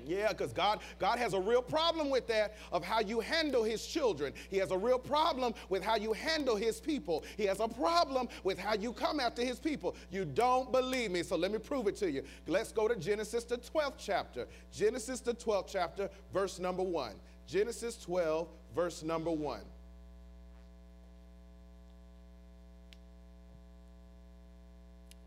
Yeah, 0.08 0.30
because 0.30 0.54
God, 0.54 0.80
God 1.00 1.20
has 1.20 1.34
a 1.34 1.40
real 1.40 1.62
problem 1.62 2.10
with 2.10 2.28
that 2.28 2.56
of 2.72 2.84
how 2.84 3.02
you 3.02 3.20
handle 3.20 3.64
his 3.64 3.86
children. 3.86 4.34
He 4.50 4.58
has 4.58 4.72
a 4.72 4.78
real 4.78 5.00
problem 5.00 5.54
with 5.70 5.84
how 5.84 5.98
you 5.98 6.14
handle 6.14 6.56
his 6.56 6.80
people. 6.80 7.24
He 7.36 7.44
has 7.46 7.60
a 7.60 7.68
problem 7.68 8.30
with 8.44 8.58
how 8.58 8.76
you 8.76 8.94
come 8.94 9.20
after 9.20 9.44
his 9.44 9.60
people. 9.60 9.96
You 10.10 10.26
don't 10.26 10.72
believe 10.72 11.12
me, 11.12 11.24
so 11.24 11.36
let 11.36 11.52
me 11.52 11.60
prove 11.60 11.88
it 11.88 11.98
to 11.98 12.10
you. 12.10 12.24
Let's 12.48 12.72
go 12.72 12.88
to 12.88 12.96
Genesis, 12.96 13.44
the 13.44 13.58
12th 13.58 13.96
chapter. 13.98 14.48
Genesis, 14.72 15.20
the 15.20 15.34
12th 15.34 15.68
chapter, 15.68 16.10
verse 16.34 16.60
number 16.60 16.84
1. 16.84 17.14
Genesis 17.46 17.98
12, 17.98 18.48
verse 18.74 19.04
number 19.04 19.32
1. 19.32 19.62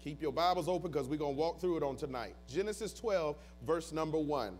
Keep 0.02 0.22
your 0.22 0.32
Bibles 0.32 0.66
open 0.66 0.90
because 0.90 1.06
we're 1.08 1.18
going 1.18 1.34
to 1.34 1.38
walk 1.38 1.60
through 1.60 1.76
it 1.76 1.82
on 1.82 1.94
tonight. 1.96 2.34
Genesis 2.48 2.94
12, 2.94 3.36
verse 3.66 3.92
number 3.92 4.18
1. 4.18 4.58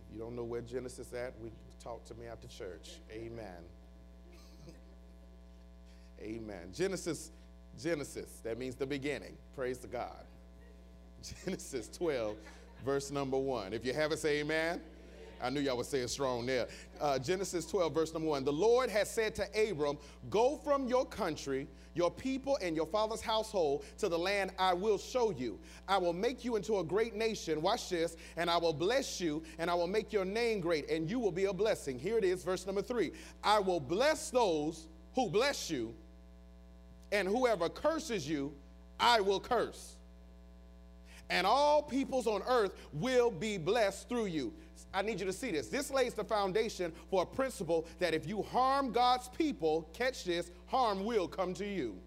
If 0.00 0.14
you 0.14 0.20
don't 0.20 0.34
know 0.34 0.44
where 0.44 0.62
Genesis 0.62 1.12
at, 1.12 1.34
we 1.42 1.50
talk 1.82 2.04
to 2.06 2.14
me 2.14 2.26
after 2.26 2.48
church. 2.48 3.00
Amen. 3.10 3.46
Amen. 6.22 6.70
Genesis, 6.74 7.32
Genesis, 7.80 8.40
that 8.44 8.58
means 8.58 8.76
the 8.76 8.86
beginning. 8.86 9.36
Praise 9.54 9.78
to 9.80 9.88
God. 9.88 10.24
Genesis 11.44 11.88
12, 11.88 12.34
verse 12.82 13.10
number 13.10 13.36
1. 13.36 13.74
If 13.74 13.84
you 13.84 13.92
have 13.92 14.12
it, 14.12 14.20
say 14.20 14.40
amen. 14.40 14.80
I 15.42 15.50
knew 15.50 15.60
y'all 15.60 15.76
would 15.76 15.86
say 15.86 15.98
it 15.98 16.08
strong 16.08 16.46
there. 16.46 16.68
Uh, 17.00 17.18
Genesis 17.18 17.66
12, 17.66 17.92
verse 17.92 18.12
number 18.12 18.28
1. 18.28 18.44
The 18.44 18.52
Lord 18.52 18.88
has 18.90 19.10
said 19.10 19.34
to 19.34 19.70
Abram, 19.70 19.98
Go 20.30 20.56
from 20.56 20.86
your 20.86 21.04
country, 21.04 21.66
your 21.94 22.10
people, 22.10 22.58
and 22.62 22.76
your 22.76 22.86
father's 22.86 23.20
household 23.20 23.84
to 23.98 24.08
the 24.08 24.18
land 24.18 24.52
I 24.58 24.72
will 24.72 24.98
show 24.98 25.32
you. 25.32 25.58
I 25.88 25.98
will 25.98 26.12
make 26.12 26.44
you 26.44 26.54
into 26.54 26.78
a 26.78 26.84
great 26.84 27.16
nation. 27.16 27.60
Watch 27.60 27.90
this. 27.90 28.16
And 28.36 28.48
I 28.48 28.56
will 28.56 28.72
bless 28.72 29.20
you, 29.20 29.42
and 29.58 29.68
I 29.68 29.74
will 29.74 29.88
make 29.88 30.12
your 30.12 30.24
name 30.24 30.60
great, 30.60 30.88
and 30.88 31.10
you 31.10 31.18
will 31.18 31.32
be 31.32 31.46
a 31.46 31.52
blessing. 31.52 31.98
Here 31.98 32.16
it 32.16 32.24
is, 32.24 32.44
verse 32.44 32.64
number 32.64 32.82
3. 32.82 33.10
I 33.42 33.58
will 33.58 33.80
bless 33.80 34.30
those 34.30 34.86
who 35.14 35.28
bless 35.28 35.70
you, 35.70 35.92
and 37.10 37.26
whoever 37.26 37.68
curses 37.68 38.28
you, 38.28 38.54
I 39.00 39.20
will 39.20 39.40
curse. 39.40 39.96
And 41.32 41.46
all 41.46 41.82
peoples 41.82 42.26
on 42.26 42.42
earth 42.46 42.72
will 42.92 43.30
be 43.30 43.56
blessed 43.56 44.08
through 44.08 44.26
you. 44.26 44.52
I 44.92 45.02
need 45.02 45.20
you 45.20 45.26
to 45.26 45.32
see 45.32 45.50
this. 45.50 45.68
This 45.68 45.90
lays 45.90 46.14
the 46.14 46.24
foundation 46.24 46.92
for 47.10 47.22
a 47.22 47.26
principle 47.26 47.86
that 47.98 48.14
if 48.14 48.26
you 48.26 48.42
harm 48.42 48.92
God's 48.92 49.28
people, 49.28 49.88
catch 49.92 50.24
this, 50.24 50.50
harm 50.66 51.04
will 51.04 51.28
come 51.28 51.54
to 51.54 51.66
you. 51.66 51.98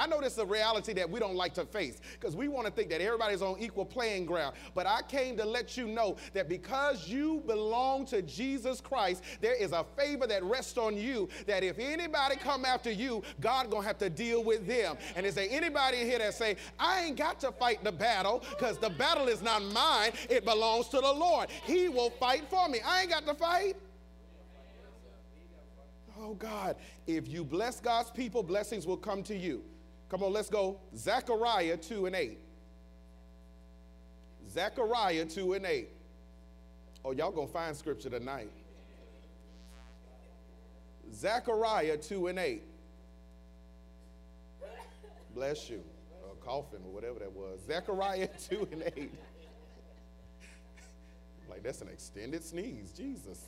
I 0.00 0.06
know 0.06 0.18
this 0.18 0.32
is 0.32 0.38
a 0.38 0.46
reality 0.46 0.94
that 0.94 1.10
we 1.10 1.20
don't 1.20 1.34
like 1.34 1.52
to 1.54 1.66
face 1.66 2.00
because 2.18 2.34
we 2.34 2.48
want 2.48 2.66
to 2.66 2.72
think 2.72 2.88
that 2.88 3.02
everybody's 3.02 3.42
on 3.42 3.56
equal 3.58 3.84
playing 3.84 4.24
ground. 4.24 4.56
But 4.74 4.86
I 4.86 5.02
came 5.02 5.36
to 5.36 5.44
let 5.44 5.76
you 5.76 5.86
know 5.86 6.16
that 6.32 6.48
because 6.48 7.06
you 7.06 7.42
belong 7.46 8.06
to 8.06 8.22
Jesus 8.22 8.80
Christ, 8.80 9.22
there 9.42 9.54
is 9.54 9.72
a 9.72 9.84
favor 9.98 10.26
that 10.26 10.42
rests 10.42 10.78
on 10.78 10.96
you 10.96 11.28
that 11.46 11.62
if 11.62 11.78
anybody 11.78 12.36
come 12.36 12.64
after 12.64 12.90
you, 12.90 13.22
God 13.40 13.70
going 13.70 13.82
to 13.82 13.88
have 13.88 13.98
to 13.98 14.08
deal 14.08 14.42
with 14.42 14.66
them. 14.66 14.96
And 15.16 15.26
is 15.26 15.34
there 15.34 15.48
anybody 15.50 15.98
here 15.98 16.18
that 16.18 16.32
say, 16.32 16.56
I 16.78 17.00
ain't 17.04 17.18
got 17.18 17.38
to 17.40 17.52
fight 17.52 17.84
the 17.84 17.92
battle 17.92 18.42
because 18.48 18.78
the 18.78 18.88
battle 18.88 19.28
is 19.28 19.42
not 19.42 19.62
mine, 19.62 20.12
it 20.30 20.46
belongs 20.46 20.88
to 20.88 20.96
the 20.96 21.12
Lord. 21.12 21.50
He 21.64 21.90
will 21.90 22.10
fight 22.10 22.48
for 22.48 22.70
me. 22.70 22.78
I 22.82 23.02
ain't 23.02 23.10
got 23.10 23.26
to 23.26 23.34
fight. 23.34 23.76
Oh 26.18 26.34
God, 26.34 26.76
if 27.06 27.28
you 27.28 27.44
bless 27.44 27.80
God's 27.80 28.10
people, 28.10 28.42
blessings 28.42 28.86
will 28.86 28.96
come 28.96 29.22
to 29.24 29.36
you. 29.36 29.62
Come 30.10 30.24
on, 30.24 30.32
let's 30.32 30.50
go. 30.50 30.80
Zechariah 30.96 31.76
2 31.76 32.06
and 32.06 32.16
8. 32.16 32.38
Zechariah 34.50 35.24
2 35.24 35.52
and 35.52 35.64
8. 35.64 35.88
Oh, 37.04 37.12
y'all 37.12 37.30
gonna 37.30 37.46
find 37.46 37.76
scripture 37.76 38.10
tonight. 38.10 38.50
Zechariah 41.14 41.96
2 41.96 42.26
and 42.26 42.38
8. 42.40 42.62
Bless 45.32 45.70
you. 45.70 45.82
Or 46.24 46.34
coughing 46.44 46.80
or 46.84 46.92
whatever 46.92 47.20
that 47.20 47.32
was. 47.32 47.60
Zechariah 47.66 48.28
2 48.48 48.68
and 48.72 48.82
8. 48.96 49.14
like, 51.48 51.62
that's 51.62 51.82
an 51.82 51.88
extended 51.88 52.42
sneeze. 52.42 52.92
Jesus. 52.92 53.44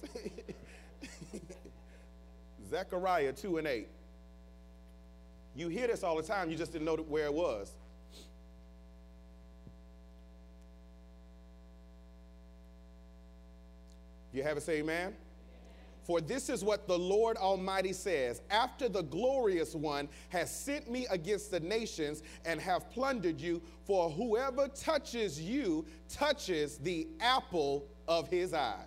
Zechariah 2.70 3.32
2 3.32 3.58
and 3.58 3.66
8. 3.66 3.88
You 5.54 5.68
hear 5.68 5.86
this 5.86 6.02
all 6.02 6.16
the 6.16 6.22
time, 6.22 6.50
you 6.50 6.56
just 6.56 6.72
didn't 6.72 6.86
know 6.86 6.96
where 6.96 7.26
it 7.26 7.34
was. 7.34 7.74
You 14.32 14.42
have 14.42 14.56
it 14.56 14.62
say 14.62 14.78
amen? 14.78 15.14
For 16.04 16.20
this 16.20 16.48
is 16.48 16.64
what 16.64 16.88
the 16.88 16.98
Lord 16.98 17.36
Almighty 17.36 17.92
says 17.92 18.42
After 18.50 18.88
the 18.88 19.02
glorious 19.02 19.74
one 19.74 20.08
has 20.30 20.54
sent 20.54 20.90
me 20.90 21.06
against 21.10 21.50
the 21.50 21.60
nations 21.60 22.22
and 22.44 22.60
have 22.60 22.90
plundered 22.90 23.40
you, 23.40 23.62
for 23.84 24.10
whoever 24.10 24.68
touches 24.68 25.40
you 25.40 25.84
touches 26.08 26.78
the 26.78 27.06
apple 27.20 27.86
of 28.08 28.28
his 28.28 28.54
eye. 28.54 28.84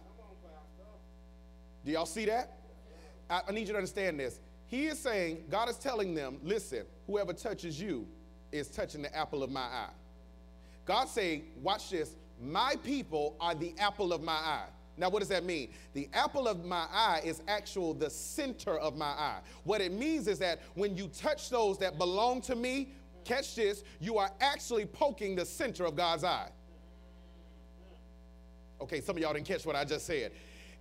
Do 1.86 1.91
y'all 1.91 2.05
see 2.05 2.25
that? 2.25 2.57
I, 3.29 3.41
I 3.48 3.51
need 3.51 3.67
you 3.67 3.74
to 3.74 3.77
understand 3.77 4.19
this. 4.19 4.39
He 4.67 4.88
is 4.88 5.00
saying, 5.00 5.45
God 5.50 5.69
is 5.69 5.77
telling 5.77 6.13
them, 6.15 6.38
listen, 6.43 6.86
whoever 7.07 7.34
touches 7.34 7.79
you 7.79 8.07
is 8.51 8.68
touching 8.68 9.01
the 9.01 9.16
apple 9.16 9.44
of 9.44 9.51
my 9.51 9.61
eye. 9.61 9.94
God 10.85 11.07
saying, 11.07 11.44
watch 11.61 11.90
this, 11.90 12.16
my 12.42 12.75
people 12.83 13.35
are 13.40 13.55
the 13.55 13.74
apple 13.79 14.13
of 14.13 14.22
my 14.22 14.33
eye. 14.33 14.68
Now, 14.98 15.09
what 15.09 15.20
does 15.20 15.29
that 15.29 15.44
mean? 15.44 15.70
The 15.94 16.07
apple 16.13 16.48
of 16.48 16.63
my 16.63 16.87
eye 16.92 17.22
is 17.24 17.42
actual 17.48 17.94
the 17.94 18.09
center 18.09 18.77
of 18.77 18.96
my 18.96 19.07
eye. 19.07 19.40
What 19.66 19.81
it 19.81 19.92
means 19.92 20.27
is 20.27 20.40
that 20.40 20.61
when 20.74 20.96
you 20.96 21.07
touch 21.09 21.50
those 21.50 21.77
that 21.79 21.98
belong 21.98 22.42
to 22.44 22.55
me, 22.55 22.90
catch 23.25 23.55
this, 23.55 23.83
you 24.00 24.18
are 24.18 24.31
actually 24.40 24.85
poking 24.85 25.35
the 25.35 25.46
center 25.46 25.85
of 25.85 25.96
God's 25.96 26.24
eye. 26.24 26.50
Okay, 28.79 29.01
some 29.01 29.18
of 29.18 29.22
y'all 29.22 29.33
didn't 29.33 29.48
catch 29.48 29.66
what 29.66 29.75
I 29.75 29.83
just 29.83 30.05
said. 30.05 30.31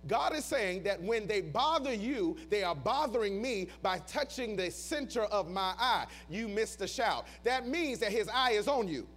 God 0.07 0.35
is 0.35 0.45
saying 0.45 0.83
that 0.83 1.01
when 1.01 1.27
they 1.27 1.41
bother 1.41 1.93
you, 1.93 2.37
they 2.49 2.63
are 2.63 2.75
bothering 2.75 3.41
me 3.41 3.67
by 3.81 3.99
touching 3.99 4.55
the 4.55 4.69
center 4.69 5.23
of 5.25 5.49
my 5.49 5.73
eye. 5.79 6.05
You 6.29 6.47
missed 6.47 6.79
the 6.79 6.87
shout. 6.87 7.25
That 7.43 7.67
means 7.67 7.99
that 7.99 8.11
his 8.11 8.29
eye 8.29 8.51
is 8.51 8.67
on 8.67 8.87
you. 8.87 9.07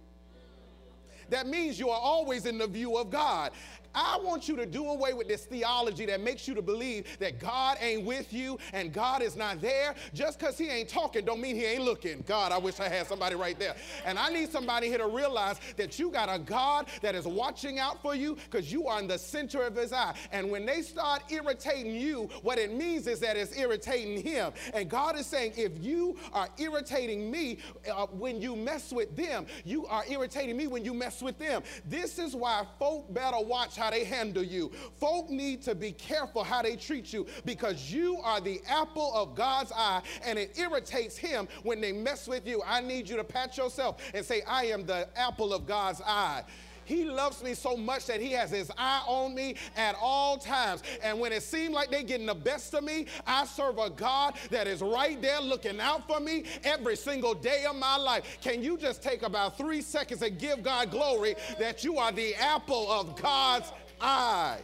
That 1.29 1.47
means 1.47 1.79
you 1.79 1.89
are 1.89 1.99
always 1.99 2.45
in 2.45 2.57
the 2.57 2.67
view 2.67 2.97
of 2.97 3.11
God. 3.11 3.51
I 3.93 4.19
want 4.23 4.47
you 4.47 4.55
to 4.57 4.65
do 4.65 4.85
away 4.87 5.13
with 5.13 5.27
this 5.27 5.45
theology 5.45 6.05
that 6.07 6.21
makes 6.21 6.47
you 6.47 6.53
to 6.55 6.61
believe 6.61 7.17
that 7.19 7.39
God 7.39 7.77
ain't 7.81 8.05
with 8.05 8.31
you 8.31 8.59
and 8.73 8.93
God 8.93 9.21
is 9.21 9.35
not 9.35 9.61
there. 9.61 9.95
Just 10.13 10.39
because 10.39 10.57
he 10.57 10.69
ain't 10.69 10.89
talking 10.89 11.25
don't 11.25 11.41
mean 11.41 11.55
he 11.55 11.65
ain't 11.65 11.83
looking. 11.83 12.23
God, 12.27 12.51
I 12.51 12.57
wish 12.57 12.79
I 12.79 12.87
had 12.89 13.07
somebody 13.07 13.35
right 13.35 13.57
there. 13.57 13.75
And 14.05 14.19
I 14.19 14.29
need 14.29 14.51
somebody 14.51 14.87
here 14.87 14.99
to 14.99 15.07
realize 15.07 15.59
that 15.77 15.97
you 15.97 16.11
got 16.11 16.33
a 16.33 16.39
God 16.39 16.87
that 17.01 17.15
is 17.15 17.25
watching 17.25 17.79
out 17.79 18.01
for 18.01 18.15
you 18.15 18.35
because 18.35 18.71
you 18.71 18.87
are 18.87 18.99
in 18.99 19.07
the 19.07 19.17
center 19.17 19.63
of 19.63 19.75
his 19.75 19.91
eye. 19.91 20.13
And 20.31 20.49
when 20.51 20.65
they 20.65 20.81
start 20.81 21.23
irritating 21.29 21.95
you, 21.95 22.29
what 22.41 22.57
it 22.57 22.73
means 22.73 23.07
is 23.07 23.19
that 23.21 23.37
it's 23.37 23.57
irritating 23.57 24.21
him. 24.21 24.53
And 24.73 24.89
God 24.89 25.17
is 25.17 25.25
saying, 25.25 25.53
if 25.57 25.71
you 25.83 26.17
are 26.33 26.49
irritating 26.57 27.31
me 27.31 27.57
uh, 27.91 28.05
when 28.07 28.41
you 28.41 28.55
mess 28.55 28.91
with 28.91 29.15
them, 29.15 29.45
you 29.65 29.85
are 29.87 30.03
irritating 30.09 30.57
me 30.57 30.67
when 30.67 30.85
you 30.85 30.93
mess 30.93 31.21
with 31.21 31.37
them. 31.39 31.63
This 31.85 32.19
is 32.19 32.35
why 32.35 32.65
folk 32.77 33.11
better 33.13 33.39
watch 33.39 33.78
how 33.79 33.89
they 33.89 34.03
handle 34.03 34.43
you. 34.43 34.71
Folk 34.99 35.29
need 35.29 35.63
to 35.63 35.73
be 35.73 35.91
careful 35.93 36.43
how 36.43 36.61
they 36.61 36.75
treat 36.75 37.11
you 37.11 37.25
because 37.45 37.91
you 37.91 38.19
are 38.23 38.39
the 38.41 38.61
apple 38.69 39.11
of 39.15 39.33
God's 39.33 39.71
eye 39.75 40.01
and 40.23 40.37
it 40.37 40.57
irritates 40.59 41.17
him 41.17 41.47
when 41.63 41.81
they 41.81 41.91
mess 41.91 42.27
with 42.27 42.45
you. 42.45 42.61
I 42.67 42.81
need 42.81 43.09
you 43.09 43.15
to 43.15 43.23
pat 43.23 43.57
yourself 43.57 43.97
and 44.13 44.23
say, 44.25 44.41
I 44.47 44.65
am 44.65 44.85
the 44.85 45.07
apple 45.17 45.53
of 45.53 45.65
God's 45.65 46.01
eye. 46.05 46.43
He 46.89 47.05
loves 47.05 47.43
me 47.43 47.53
so 47.53 47.77
much 47.77 48.07
that 48.07 48.19
he 48.19 48.31
has 48.31 48.49
his 48.49 48.71
eye 48.75 49.03
on 49.05 49.35
me 49.35 49.53
at 49.77 49.95
all 50.01 50.39
times. 50.39 50.81
And 51.03 51.19
when 51.19 51.31
it 51.31 51.43
seems 51.43 51.71
like 51.71 51.91
they're 51.91 52.01
getting 52.01 52.25
the 52.25 52.33
best 52.33 52.73
of 52.73 52.83
me, 52.83 53.05
I 53.27 53.45
serve 53.45 53.77
a 53.77 53.91
God 53.91 54.33
that 54.49 54.65
is 54.65 54.81
right 54.81 55.21
there 55.21 55.39
looking 55.39 55.79
out 55.79 56.07
for 56.07 56.19
me 56.19 56.45
every 56.63 56.95
single 56.95 57.35
day 57.35 57.65
of 57.69 57.75
my 57.75 57.95
life. 57.95 58.39
Can 58.41 58.63
you 58.63 58.75
just 58.75 59.03
take 59.03 59.21
about 59.21 59.55
three 59.55 59.83
seconds 59.83 60.23
and 60.23 60.39
give 60.39 60.63
God 60.63 60.89
glory 60.89 61.35
that 61.59 61.83
you 61.83 61.99
are 61.99 62.11
the 62.11 62.33
apple 62.33 62.91
of 62.91 63.15
God's 63.21 63.71
eye? 64.01 64.57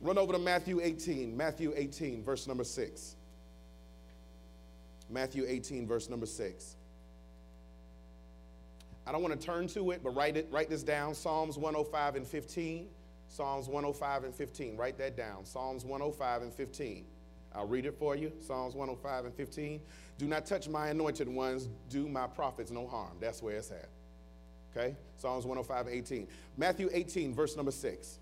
Run 0.00 0.16
over 0.16 0.32
to 0.32 0.38
Matthew 0.38 0.80
18, 0.80 1.36
Matthew 1.36 1.74
18, 1.76 2.24
verse 2.24 2.46
number 2.46 2.64
6. 2.64 3.16
Matthew 5.10 5.44
18, 5.46 5.86
verse 5.86 6.08
number 6.08 6.24
6. 6.24 6.76
I 9.06 9.12
don't 9.12 9.22
want 9.22 9.38
to 9.38 9.46
turn 9.46 9.66
to 9.68 9.90
it, 9.90 10.02
but 10.02 10.10
write 10.10 10.36
it, 10.36 10.48
write 10.50 10.70
this 10.70 10.82
down. 10.82 11.14
Psalms 11.14 11.58
105 11.58 12.16
and 12.16 12.26
15. 12.26 12.86
Psalms 13.28 13.66
105 13.66 14.24
and 14.24 14.34
15. 14.34 14.76
Write 14.76 14.98
that 14.98 15.16
down. 15.16 15.44
Psalms 15.44 15.84
105 15.84 16.42
and 16.42 16.52
15. 16.52 17.04
I'll 17.54 17.66
read 17.66 17.86
it 17.86 17.98
for 17.98 18.14
you. 18.14 18.32
Psalms 18.40 18.74
105 18.74 19.24
and 19.26 19.34
15. 19.34 19.80
Do 20.18 20.26
not 20.26 20.46
touch 20.46 20.68
my 20.68 20.88
anointed 20.88 21.28
ones, 21.28 21.68
do 21.88 22.08
my 22.08 22.26
prophets 22.26 22.70
no 22.70 22.86
harm. 22.86 23.16
That's 23.20 23.42
where 23.42 23.56
it's 23.56 23.70
at. 23.70 23.88
Okay? 24.70 24.94
Psalms 25.16 25.44
105 25.44 25.86
and 25.86 25.96
18. 25.96 26.28
Matthew 26.56 26.88
18, 26.92 27.34
verse 27.34 27.56
number 27.56 27.72
6. 27.72 28.18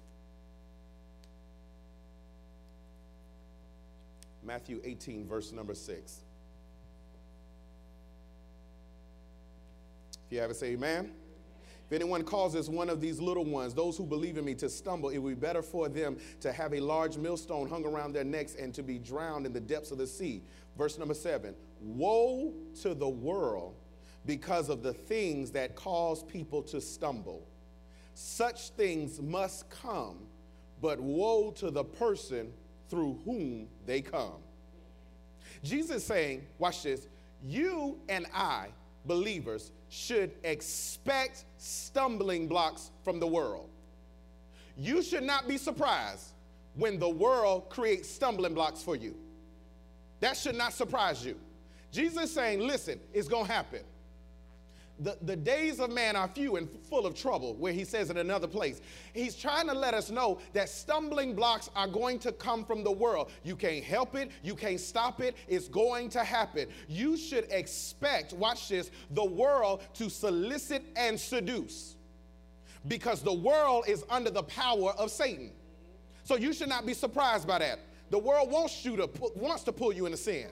Matthew 4.42 4.80
18, 4.82 5.26
verse 5.26 5.52
number 5.52 5.74
6. 5.74 6.20
If 10.30 10.36
you 10.36 10.42
it, 10.42 10.56
say 10.56 10.72
amen. 10.72 11.10
If 11.86 11.92
anyone 11.92 12.22
causes 12.22 12.70
one 12.70 12.88
of 12.88 13.00
these 13.00 13.18
little 13.18 13.44
ones, 13.44 13.74
those 13.74 13.96
who 13.96 14.06
believe 14.06 14.38
in 14.38 14.44
me, 14.44 14.54
to 14.56 14.68
stumble, 14.68 15.08
it 15.08 15.18
would 15.18 15.40
be 15.40 15.46
better 15.46 15.60
for 15.60 15.88
them 15.88 16.18
to 16.40 16.52
have 16.52 16.72
a 16.72 16.78
large 16.78 17.16
millstone 17.16 17.68
hung 17.68 17.84
around 17.84 18.12
their 18.12 18.22
necks 18.22 18.54
and 18.54 18.72
to 18.74 18.82
be 18.84 18.96
drowned 18.96 19.44
in 19.44 19.52
the 19.52 19.60
depths 19.60 19.90
of 19.90 19.98
the 19.98 20.06
sea. 20.06 20.42
Verse 20.78 20.98
number 20.98 21.14
seven 21.14 21.56
Woe 21.80 22.54
to 22.82 22.94
the 22.94 23.08
world 23.08 23.74
because 24.24 24.68
of 24.68 24.84
the 24.84 24.92
things 24.92 25.50
that 25.50 25.74
cause 25.74 26.22
people 26.22 26.62
to 26.62 26.80
stumble. 26.80 27.44
Such 28.14 28.68
things 28.70 29.20
must 29.20 29.68
come, 29.68 30.18
but 30.80 31.00
woe 31.00 31.50
to 31.52 31.72
the 31.72 31.82
person 31.82 32.52
through 32.88 33.18
whom 33.24 33.66
they 33.84 34.00
come. 34.00 34.42
Jesus 35.64 36.04
saying, 36.04 36.46
watch 36.58 36.84
this, 36.84 37.08
you 37.42 37.98
and 38.08 38.26
I 38.32 38.68
believers 39.06 39.72
should 39.90 40.30
expect 40.44 41.44
stumbling 41.58 42.46
blocks 42.48 42.90
from 43.04 43.20
the 43.20 43.26
world. 43.26 43.68
You 44.76 45.02
should 45.02 45.24
not 45.24 45.46
be 45.46 45.58
surprised 45.58 46.28
when 46.74 46.98
the 46.98 47.08
world 47.08 47.68
creates 47.68 48.08
stumbling 48.08 48.54
blocks 48.54 48.82
for 48.82 48.96
you. 48.96 49.16
That 50.20 50.36
should 50.36 50.54
not 50.54 50.72
surprise 50.72 51.24
you. 51.24 51.36
Jesus 51.90 52.24
is 52.24 52.32
saying, 52.32 52.60
listen, 52.60 53.00
it's 53.12 53.26
going 53.28 53.46
to 53.46 53.52
happen. 53.52 53.80
The, 55.00 55.16
the 55.22 55.36
days 55.36 55.80
of 55.80 55.90
man 55.90 56.14
are 56.14 56.28
few 56.28 56.56
and 56.56 56.68
full 56.88 57.06
of 57.06 57.14
trouble, 57.14 57.54
where 57.54 57.72
he 57.72 57.84
says 57.84 58.10
in 58.10 58.18
another 58.18 58.46
place. 58.46 58.82
He's 59.14 59.34
trying 59.34 59.66
to 59.68 59.74
let 59.74 59.94
us 59.94 60.10
know 60.10 60.40
that 60.52 60.68
stumbling 60.68 61.34
blocks 61.34 61.70
are 61.74 61.88
going 61.88 62.18
to 62.20 62.32
come 62.32 62.64
from 62.66 62.84
the 62.84 62.92
world. 62.92 63.30
You 63.42 63.56
can't 63.56 63.82
help 63.82 64.14
it, 64.14 64.30
you 64.42 64.54
can't 64.54 64.78
stop 64.78 65.22
it, 65.22 65.36
it's 65.48 65.68
going 65.68 66.10
to 66.10 66.22
happen. 66.22 66.66
You 66.86 67.16
should 67.16 67.46
expect, 67.50 68.34
watch 68.34 68.68
this, 68.68 68.90
the 69.12 69.24
world 69.24 69.82
to 69.94 70.10
solicit 70.10 70.84
and 70.96 71.18
seduce 71.18 71.96
because 72.86 73.22
the 73.22 73.32
world 73.32 73.84
is 73.88 74.04
under 74.10 74.30
the 74.30 74.42
power 74.42 74.92
of 74.98 75.10
Satan. 75.10 75.50
So 76.24 76.36
you 76.36 76.52
should 76.52 76.68
not 76.68 76.84
be 76.84 76.94
surprised 76.94 77.48
by 77.48 77.58
that. 77.60 77.80
The 78.10 78.18
world 78.18 78.50
wants 78.50 78.84
you 78.84 78.96
to 78.96 79.08
wants 79.34 79.62
to 79.64 79.72
pull 79.72 79.92
you 79.92 80.06
into 80.06 80.18
sin. 80.18 80.48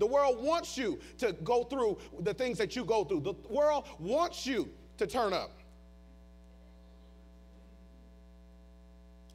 The 0.00 0.06
world 0.06 0.42
wants 0.42 0.78
you 0.78 0.98
to 1.18 1.34
go 1.44 1.62
through 1.62 1.98
the 2.20 2.32
things 2.32 2.56
that 2.56 2.74
you 2.74 2.86
go 2.86 3.04
through. 3.04 3.20
The 3.20 3.34
world 3.50 3.84
wants 3.98 4.46
you 4.46 4.70
to 4.96 5.06
turn 5.06 5.34
up. 5.34 5.50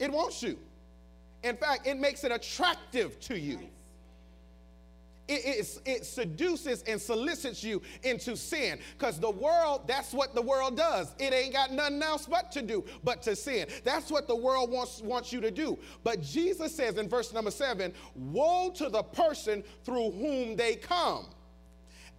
It 0.00 0.10
wants 0.10 0.42
you. 0.42 0.58
In 1.44 1.56
fact, 1.56 1.86
it 1.86 1.96
makes 1.96 2.24
it 2.24 2.32
attractive 2.32 3.18
to 3.20 3.38
you. 3.38 3.60
It, 5.28 5.44
it, 5.44 5.80
it, 5.84 6.06
seduces 6.06 6.84
and 6.84 7.00
solicits 7.00 7.64
you 7.64 7.82
into 8.04 8.36
sin 8.36 8.78
because 8.96 9.18
the 9.18 9.30
world, 9.30 9.88
that's 9.88 10.12
what 10.12 10.36
the 10.36 10.42
world 10.42 10.76
does. 10.76 11.12
It 11.18 11.32
ain't 11.32 11.52
got 11.52 11.72
nothing 11.72 12.00
else 12.00 12.26
but 12.26 12.52
to 12.52 12.62
do 12.62 12.84
but 13.02 13.22
to 13.22 13.34
sin. 13.34 13.66
That's 13.82 14.08
what 14.08 14.28
the 14.28 14.36
world 14.36 14.70
wants, 14.70 15.02
wants 15.02 15.32
you 15.32 15.40
to 15.40 15.50
do. 15.50 15.80
But 16.04 16.22
Jesus 16.22 16.72
says 16.72 16.96
in 16.96 17.08
verse 17.08 17.32
number 17.32 17.50
seven, 17.50 17.92
Woe 18.14 18.70
to 18.76 18.88
the 18.88 19.02
person 19.02 19.64
through 19.84 20.12
whom 20.12 20.54
they 20.54 20.76
come. 20.76 21.26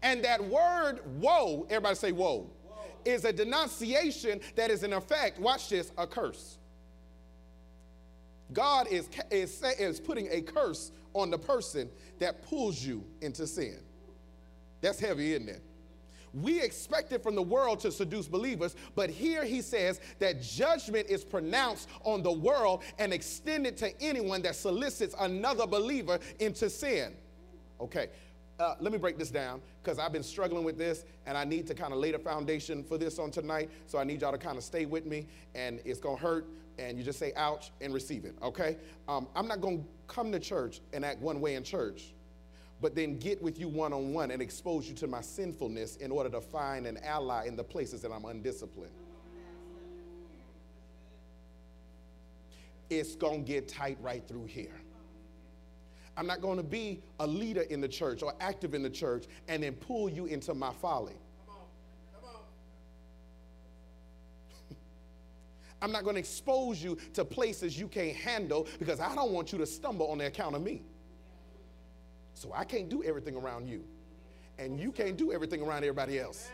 And 0.04 0.24
that 0.24 0.44
word 0.44 1.00
woe, 1.20 1.66
everybody 1.70 1.96
say 1.96 2.12
woe, 2.12 2.50
woe. 2.66 2.76
is 3.06 3.26
a 3.26 3.34
denunciation 3.34 4.42
that 4.56 4.70
is 4.70 4.84
in 4.84 4.94
effect, 4.94 5.40
watch 5.40 5.70
this, 5.70 5.92
a 5.98 6.06
curse. 6.06 6.58
God 8.54 8.88
is, 8.88 9.10
is, 9.32 9.62
is 9.80 10.00
putting 10.00 10.28
a 10.32 10.42
curse 10.42 10.92
on 11.20 11.30
the 11.30 11.38
person 11.38 11.90
that 12.20 12.48
pulls 12.48 12.84
you 12.84 13.04
into 13.22 13.48
sin. 13.48 13.80
That's 14.82 15.00
heavy, 15.00 15.34
isn't 15.34 15.50
it? 15.50 15.62
We 16.34 16.62
expect 16.62 17.12
it 17.14 17.24
from 17.24 17.36
the 17.36 17.42
world 17.42 17.80
to 17.82 17.92
seduce 17.92 18.28
believers, 18.28 18.76
but 18.96 19.10
here 19.10 19.44
he 19.44 19.62
says 19.62 20.00
that 20.20 20.42
judgment 20.42 21.08
is 21.10 21.24
pronounced 21.24 21.90
on 22.04 22.22
the 22.22 22.32
world 22.32 22.84
and 23.00 23.12
extended 23.14 23.78
to 23.78 24.02
anyone 24.02 24.42
that 24.44 24.56
solicits 24.56 25.16
another 25.20 25.66
believer 25.66 26.20
into 26.40 26.70
sin. 26.70 27.14
Okay, 27.80 28.10
uh, 28.60 28.76
let 28.80 28.92
me 28.92 28.98
break 28.98 29.18
this 29.18 29.30
down 29.30 29.62
because 29.82 30.00
I've 30.00 30.12
been 30.12 30.24
struggling 30.24 30.64
with 30.64 30.78
this 30.78 31.06
and 31.26 31.38
I 31.38 31.44
need 31.44 31.68
to 31.68 31.76
kind 31.76 31.94
of 31.94 32.00
lay 32.00 32.12
the 32.12 32.20
foundation 32.20 32.84
for 32.84 32.98
this 32.98 33.20
on 33.20 33.32
tonight. 33.32 33.70
So 33.86 33.98
I 33.98 34.04
need 34.04 34.22
y'all 34.22 34.32
to 34.32 34.38
kind 34.38 34.58
of 34.58 34.64
stay 34.64 34.86
with 34.86 35.06
me 35.06 35.28
and 35.56 35.80
it's 35.86 36.00
going 36.00 36.18
to 36.18 36.22
hurt, 36.22 36.48
and 36.80 36.98
you 36.98 37.04
just 37.04 37.20
say 37.20 37.34
ouch 37.36 37.72
and 37.82 37.94
receive 37.94 38.26
it, 38.26 38.36
okay? 38.42 38.78
Um, 39.08 39.28
I'm 39.36 39.48
not 39.48 39.62
going 39.62 39.80
to 39.80 39.86
come 40.08 40.32
to 40.32 40.40
church 40.40 40.82
and 40.94 41.04
act 41.04 41.22
one 41.22 41.42
way 41.42 41.56
in 41.56 41.64
church, 41.64 42.14
but 42.82 42.96
then 42.96 43.18
get 43.18 43.42
with 43.42 43.60
you 43.60 43.68
one 43.68 43.94
on 43.94 44.14
one 44.14 44.32
and 44.32 44.42
expose 44.42 44.88
you 44.88 44.94
to 44.96 45.08
my 45.08 45.22
sinfulness 45.22 45.96
in 45.98 46.12
order 46.12 46.30
to 46.30 46.42
find 46.42 46.86
an 46.86 47.00
ally 47.04 47.46
in 47.46 47.56
the 47.56 47.64
places 47.64 48.02
that 48.02 48.12
I'm 48.12 48.26
undisciplined. 48.26 48.92
It's 52.90 53.16
going 53.16 53.44
to 53.44 53.52
get 53.52 53.68
tight 53.68 53.98
right 54.02 54.26
through 54.28 54.46
here. 54.46 54.80
I'm 56.16 56.26
not 56.26 56.42
going 56.42 56.58
to 56.58 56.64
be 56.64 57.02
a 57.20 57.28
leader 57.28 57.62
in 57.62 57.80
the 57.80 57.88
church 57.88 58.24
or 58.24 58.34
active 58.40 58.74
in 58.74 58.82
the 58.82 58.90
church 58.90 59.26
and 59.48 59.62
then 59.62 59.74
pull 59.74 60.10
you 60.10 60.26
into 60.26 60.54
my 60.54 60.72
folly. 60.74 61.16
I'm 65.82 65.92
not 65.92 66.04
going 66.04 66.16
to 66.16 66.20
expose 66.20 66.82
you 66.82 66.98
to 67.14 67.24
places 67.24 67.80
you 67.80 67.88
can't 67.88 68.16
handle 68.16 68.68
because 68.80 69.00
I 69.00 69.14
don't 69.14 69.32
want 69.32 69.52
you 69.52 69.58
to 69.60 69.66
stumble 69.66 70.08
on 70.10 70.18
the 70.18 70.26
account 70.26 70.56
of 70.56 70.62
me. 70.62 70.82
So 72.34 72.52
I 72.54 72.64
can't 72.64 72.90
do 72.90 73.04
everything 73.04 73.36
around 73.36 73.68
you. 73.68 73.84
And 74.60 74.80
you 74.80 74.92
can't 74.92 75.18
do 75.18 75.32
everything 75.32 75.62
around 75.62 75.84
everybody 75.84 76.20
else. 76.20 76.50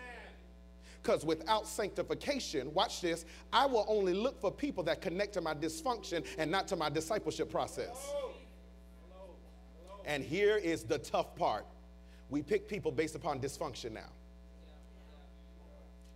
Because 1.02 1.26
without 1.26 1.68
sanctification, 1.68 2.74
watch 2.74 3.02
this, 3.02 3.26
I 3.52 3.66
will 3.66 3.86
only 3.88 4.14
look 4.14 4.40
for 4.40 4.52
people 4.52 4.84
that 4.84 5.02
connect 5.02 5.34
to 5.34 5.42
my 5.42 5.54
dysfunction 5.54 6.26
and 6.38 6.50
not 6.50 6.68
to 6.70 6.76
my 6.76 6.90
discipleship 6.90 7.50
process. 7.50 8.14
And 10.06 10.24
here 10.24 10.58
is 10.58 10.84
the 10.84 10.98
tough 10.98 11.36
part 11.36 11.66
we 12.30 12.42
pick 12.42 12.68
people 12.68 12.92
based 12.92 13.16
upon 13.16 13.40
dysfunction 13.40 13.92
now. 13.92 14.10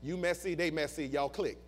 You 0.01 0.17
messy, 0.17 0.55
they 0.55 0.71
messy, 0.71 1.05
y'all 1.05 1.29
click. 1.29 1.59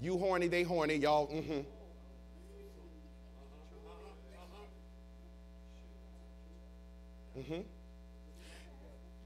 You 0.00 0.16
horny, 0.16 0.46
they 0.46 0.62
horny, 0.62 0.94
y'all. 0.94 1.26
Mm-hmm. 1.26 1.60
Mm-hmm. 7.38 7.60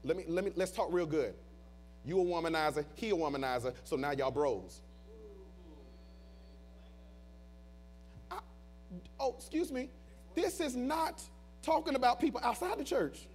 Let 0.03 0.17
me 0.17 0.23
let 0.27 0.45
me 0.45 0.51
let's 0.55 0.71
talk 0.71 0.89
real 0.91 1.05
good. 1.05 1.33
You 2.05 2.19
a 2.19 2.23
womanizer, 2.23 2.85
he 2.95 3.11
a 3.11 3.13
womanizer, 3.13 3.73
so 3.83 3.95
now 3.95 4.11
y'all 4.11 4.31
bros. 4.31 4.81
I, 8.29 8.39
oh, 9.19 9.35
excuse 9.37 9.71
me. 9.71 9.89
This 10.35 10.59
is 10.59 10.75
not 10.75 11.21
talking 11.61 11.95
about 11.95 12.19
people 12.19 12.41
outside 12.43 12.77
the 12.79 12.83
church. 12.83 13.27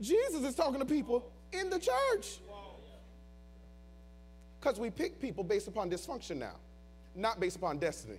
Jesus 0.00 0.42
is 0.42 0.54
talking 0.54 0.80
to 0.80 0.86
people 0.86 1.30
in 1.52 1.70
the 1.70 1.78
church. 1.78 2.38
Because 4.58 4.80
we 4.80 4.90
pick 4.90 5.20
people 5.20 5.44
based 5.44 5.68
upon 5.68 5.90
dysfunction 5.90 6.36
now 6.36 6.56
not 7.14 7.40
based 7.40 7.56
upon 7.56 7.78
destiny. 7.78 8.18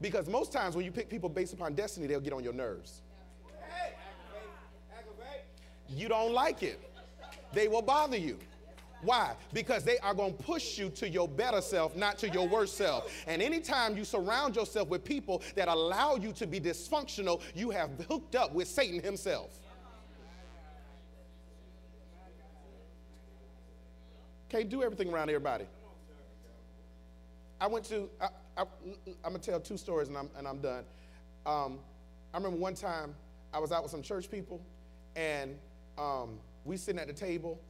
Because 0.00 0.28
most 0.28 0.52
times 0.52 0.76
when 0.76 0.84
you 0.84 0.92
pick 0.92 1.08
people 1.08 1.28
based 1.28 1.52
upon 1.52 1.74
destiny, 1.74 2.06
they'll 2.06 2.20
get 2.20 2.32
on 2.32 2.44
your 2.44 2.52
nerves. 2.52 3.02
You 5.88 6.08
don't 6.08 6.32
like 6.32 6.62
it. 6.62 6.80
They 7.52 7.66
will 7.66 7.82
bother 7.82 8.16
you. 8.16 8.38
Why? 9.02 9.34
Because 9.52 9.84
they 9.84 9.98
are 9.98 10.12
going 10.12 10.36
to 10.36 10.42
push 10.42 10.76
you 10.76 10.90
to 10.90 11.08
your 11.08 11.28
better 11.28 11.60
self, 11.60 11.96
not 11.96 12.18
to 12.18 12.28
your 12.28 12.48
worst 12.48 12.76
self. 12.76 13.12
And 13.26 13.40
anytime 13.40 13.96
you 13.96 14.04
surround 14.04 14.56
yourself 14.56 14.88
with 14.88 15.04
people 15.04 15.42
that 15.54 15.68
allow 15.68 16.16
you 16.16 16.32
to 16.32 16.46
be 16.46 16.60
dysfunctional, 16.60 17.40
you 17.54 17.70
have 17.70 17.90
hooked 18.08 18.34
up 18.34 18.52
with 18.52 18.66
Satan 18.66 19.00
himself. 19.00 19.50
Can't 24.48 24.68
do 24.68 24.82
everything 24.82 25.12
around 25.12 25.28
everybody. 25.28 25.66
I 27.60 27.66
went 27.66 27.84
to, 27.86 28.08
I, 28.20 28.28
I, 28.56 28.62
am 28.62 28.66
gonna 29.24 29.38
tell 29.38 29.60
two 29.60 29.76
stories 29.76 30.08
and 30.08 30.16
I'm, 30.16 30.30
and 30.36 30.46
I'm 30.46 30.58
done. 30.58 30.84
Um, 31.44 31.78
I 32.32 32.36
remember 32.36 32.58
one 32.58 32.74
time 32.74 33.14
I 33.52 33.58
was 33.58 33.72
out 33.72 33.82
with 33.82 33.90
some 33.90 34.02
church 34.02 34.30
people 34.30 34.60
and 35.16 35.56
um, 35.96 36.38
we 36.64 36.76
sitting 36.76 37.00
at 37.00 37.08
the 37.08 37.12
table 37.12 37.60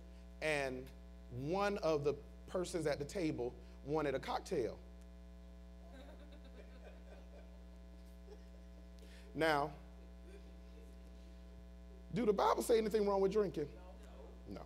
and 0.42 0.84
one 1.30 1.78
of 1.78 2.04
the 2.04 2.14
persons 2.48 2.86
at 2.86 2.98
the 2.98 3.04
table 3.04 3.54
wanted 3.84 4.14
a 4.14 4.18
cocktail. 4.18 4.78
now, 9.34 9.70
do 12.14 12.26
the 12.26 12.32
Bible 12.32 12.62
say 12.62 12.76
anything 12.76 13.06
wrong 13.06 13.20
with 13.20 13.32
drinking? 13.32 13.68
No. 14.52 14.62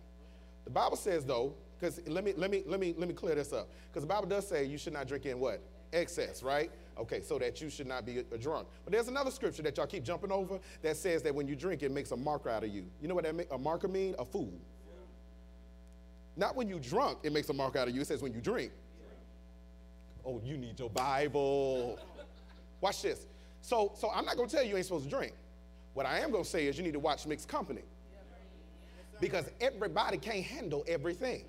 The 0.65 0.71
Bible 0.71 0.97
says 0.97 1.23
though, 1.23 1.53
because 1.83 1.99
let 2.07 2.23
me 2.23 2.33
let 2.37 2.49
me 2.49 2.63
let 2.65 2.79
me 2.79 2.95
let 2.97 3.09
me 3.09 3.13
clear 3.13 3.35
this 3.35 3.51
up. 3.51 3.69
Because 3.89 4.03
the 4.03 4.07
Bible 4.07 4.27
does 4.27 4.47
say 4.47 4.63
you 4.63 4.77
should 4.77 4.93
not 4.93 5.05
drink 5.05 5.25
in 5.25 5.37
what? 5.37 5.61
Excess, 5.91 6.41
right? 6.41 6.71
Okay, 6.97 7.21
so 7.21 7.37
that 7.39 7.59
you 7.59 7.69
should 7.69 7.87
not 7.87 8.05
be 8.05 8.19
a, 8.19 8.23
a, 8.31 8.37
drunk. 8.37 8.67
But 8.85 8.93
there's 8.93 9.09
another 9.09 9.31
scripture 9.31 9.63
that 9.63 9.75
y'all 9.75 9.85
keep 9.85 10.03
jumping 10.03 10.31
over 10.31 10.59
that 10.81 10.95
says 10.95 11.21
that 11.23 11.35
when 11.35 11.47
you 11.47 11.55
drink, 11.55 11.83
it 11.83 11.91
makes 11.91 12.11
a 12.11 12.17
marker 12.17 12.49
out 12.49 12.63
of 12.63 12.69
you. 12.69 12.85
You 13.01 13.07
know 13.07 13.15
what 13.15 13.25
that 13.25 13.47
a 13.51 13.57
marker 13.57 13.87
mean? 13.87 14.15
A 14.17 14.23
fool. 14.23 14.53
Not 16.37 16.55
when 16.55 16.67
you 16.69 16.79
drunk, 16.79 17.19
it 17.23 17.33
makes 17.33 17.49
a 17.49 17.53
mark 17.53 17.75
out 17.75 17.87
of 17.87 17.95
you. 17.95 18.01
It 18.01 18.07
says 18.07 18.21
when 18.21 18.33
you 18.33 18.41
drink. 18.41 18.71
Oh, 20.25 20.39
you 20.43 20.55
need 20.55 20.79
your 20.79 20.89
Bible. 20.89 21.99
Watch 22.79 23.01
this. 23.01 23.25
So, 23.61 23.91
so 23.95 24.09
I'm 24.09 24.25
not 24.25 24.37
going 24.37 24.47
to 24.47 24.55
tell 24.55 24.63
you 24.63 24.71
you 24.71 24.77
ain't 24.77 24.85
supposed 24.85 25.03
to 25.03 25.09
drink. 25.09 25.33
What 25.93 26.05
I 26.05 26.19
am 26.19 26.31
going 26.31 26.43
to 26.43 26.49
say 26.49 26.65
is 26.67 26.77
you 26.77 26.83
need 26.83 26.93
to 26.93 26.99
watch 26.99 27.27
mixed 27.27 27.49
company. 27.49 27.81
Because 29.19 29.49
everybody 29.61 30.17
can't 30.17 30.43
handle 30.43 30.83
everything. 30.87 31.45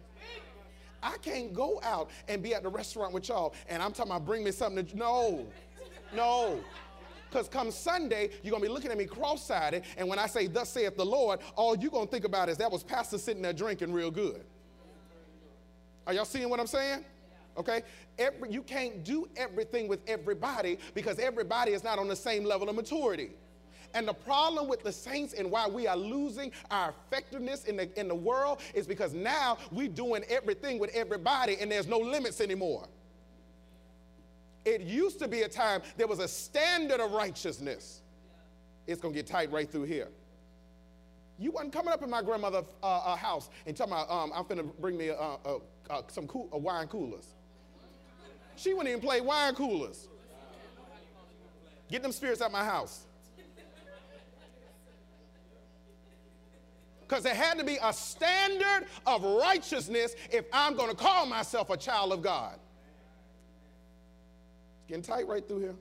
I 1.05 1.19
can't 1.19 1.53
go 1.53 1.81
out 1.85 2.11
and 2.29 2.43
be 2.43 2.55
at 2.55 2.63
the 2.63 2.69
restaurant 2.71 3.13
with 3.13 3.29
y'all 3.29 3.55
and 3.69 3.83
I'm 3.83 3.93
talking 3.93 4.11
about 4.11 4.25
bring 4.25 4.43
me 4.43 4.51
something 4.51 4.87
to, 4.87 4.97
no, 4.97 5.47
no. 6.15 6.59
Because 7.29 7.49
come 7.49 7.71
Sunday, 7.71 8.31
you're 8.43 8.53
going 8.53 8.63
to 8.63 8.69
be 8.69 8.73
looking 8.73 8.91
at 8.91 8.97
me 8.97 9.07
cross 9.07 9.45
sided. 9.45 9.83
And 9.97 10.09
when 10.09 10.19
I 10.19 10.27
say, 10.27 10.47
Thus 10.47 10.71
saith 10.71 10.97
the 10.97 11.05
Lord, 11.05 11.41
all 11.57 11.77
you're 11.77 11.91
going 11.91 12.07
to 12.07 12.11
think 12.11 12.25
about 12.25 12.49
is 12.49 12.57
that 12.59 12.71
was 12.71 12.83
Pastor 12.83 13.19
sitting 13.19 13.43
there 13.43 13.53
drinking 13.53 13.93
real 13.93 14.11
good. 14.11 14.45
Are 16.07 16.15
y'all 16.15 16.25
seeing 16.25 16.49
what 16.49 16.61
I'm 16.61 16.67
saying? 16.67 17.05
Okay? 17.57 17.83
Every, 18.19 18.53
you 18.53 18.63
can't 18.63 19.05
do 19.05 19.29
everything 19.37 19.89
with 19.89 20.01
everybody 20.07 20.79
because 20.95 21.19
everybody 21.19 21.73
is 21.73 21.83
not 21.83 21.99
on 21.99 22.09
the 22.09 22.17
same 22.17 22.45
level 22.45 22.69
of 22.69 22.77
maturity. 22.77 23.31
And 23.95 24.09
the 24.09 24.13
problem 24.13 24.69
with 24.69 24.83
the 24.83 24.93
saints 24.93 25.35
and 25.35 25.51
why 25.51 25.69
we 25.69 25.87
are 25.87 25.97
losing 25.97 26.51
our 26.71 26.93
effectiveness 27.07 27.65
in 27.65 27.77
the, 27.77 27.99
in 27.99 28.09
the 28.09 28.15
world 28.15 28.61
is 28.75 28.87
because 28.87 29.15
now 29.15 29.57
we're 29.71 29.89
doing 29.89 30.25
everything 30.29 30.81
with 30.81 30.91
everybody 30.95 31.57
and 31.61 31.71
there's 31.71 31.87
no 31.87 31.99
limits 31.99 32.41
anymore. 32.41 32.89
It 34.65 34.81
used 34.81 35.21
to 35.21 35.29
be 35.29 35.43
a 35.43 35.49
time 35.49 35.83
there 35.97 36.09
was 36.09 36.19
a 36.19 36.27
standard 36.27 37.01
of 37.01 37.13
righteousness. 37.13 38.01
It's 38.87 39.01
going 39.01 39.15
to 39.15 39.19
get 39.19 39.29
tight 39.29 39.53
right 39.53 39.71
through 39.71 39.85
here. 39.85 40.09
You 41.39 41.53
wasn't 41.53 41.73
coming 41.73 41.93
up 41.93 42.03
in 42.03 42.11
my 42.11 42.23
grandmother's 42.23 42.65
uh, 42.83 42.87
uh, 42.87 43.17
house 43.17 43.49
and 43.67 43.77
talking 43.77 43.93
about, 43.93 44.11
um, 44.11 44.33
I'm 44.35 44.45
finna 44.45 44.69
bring 44.81 44.97
me 44.97 45.11
uh, 45.11 45.37
some 46.09 46.27
cool, 46.27 46.49
wine 46.53 46.89
coolers. 46.89 47.27
She 48.57 48.73
wouldn't 48.73 48.89
even 48.89 49.01
play 49.01 49.21
wine 49.21 49.55
coolers. 49.55 50.09
Get 51.91 52.03
them 52.03 52.13
spirits 52.13 52.41
out 52.41 52.51
my 52.51 52.65
house. 52.65 53.05
Because 57.07 57.23
there 57.23 57.35
had 57.35 57.59
to 57.59 57.65
be 57.65 57.79
a 57.83 57.93
standard 57.93 58.87
of 59.07 59.23
righteousness 59.23 60.15
if 60.31 60.47
I'm 60.53 60.75
going 60.77 60.91
to 60.91 60.97
call 60.97 61.27
myself 61.27 61.71
a 61.71 61.77
child 61.77 62.13
of 62.13 62.23
God. 62.23 62.59
It's 64.79 64.89
getting 64.89 65.03
tight 65.03 65.29
right 65.29 65.47
through 65.47 65.61
here. 65.61 65.75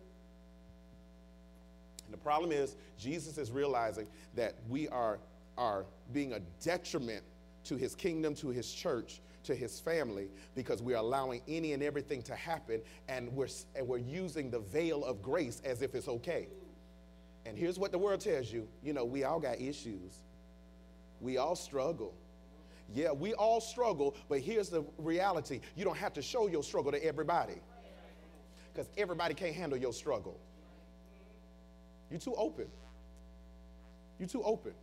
And 2.05 2.13
the 2.13 2.17
problem 2.17 2.51
is, 2.51 2.75
Jesus 2.97 3.37
is 3.37 3.51
realizing 3.51 4.07
that 4.35 4.55
we 4.69 4.87
are, 4.89 5.19
are 5.57 5.85
being 6.11 6.33
a 6.33 6.39
detriment 6.61 7.23
to 7.65 7.77
his 7.77 7.95
kingdom, 7.95 8.35
to 8.35 8.49
his 8.49 8.71
church, 8.71 9.21
to 9.45 9.55
his 9.55 9.79
family, 9.79 10.27
because 10.55 10.81
we 10.81 10.93
are 10.93 10.97
allowing 10.97 11.41
any 11.47 11.73
and 11.73 11.83
everything 11.83 12.21
to 12.23 12.35
happen, 12.35 12.81
and 13.07 13.31
we're, 13.33 13.47
and 13.75 13.87
we're 13.87 13.97
using 13.97 14.49
the 14.49 14.59
veil 14.59 15.03
of 15.03 15.21
grace 15.21 15.61
as 15.65 15.81
if 15.81 15.95
it's 15.95 16.07
okay. 16.07 16.47
And 17.45 17.57
here's 17.57 17.77
what 17.77 17.91
the 17.91 17.97
world 17.97 18.21
tells 18.21 18.51
you 18.51 18.67
you 18.81 18.93
know, 18.93 19.05
we 19.05 19.23
all 19.23 19.39
got 19.39 19.59
issues, 19.59 20.23
we 21.23 21.37
all 21.37 21.55
struggle. 21.55 22.13
Yeah, 22.93 23.11
we 23.11 23.33
all 23.33 23.61
struggle, 23.61 24.15
but 24.29 24.39
here's 24.39 24.69
the 24.69 24.83
reality 24.97 25.61
you 25.75 25.85
don't 25.85 25.97
have 25.97 26.13
to 26.13 26.21
show 26.21 26.47
your 26.47 26.63
struggle 26.63 26.91
to 26.91 27.03
everybody 27.03 27.61
because 28.71 28.89
everybody 28.97 29.33
can't 29.33 29.55
handle 29.55 29.77
your 29.77 29.93
struggle. 29.93 30.39
You're 32.11 32.19
too 32.19 32.35
open. 32.35 32.67
You're 34.19 34.27
too 34.27 34.43
open. 34.43 34.73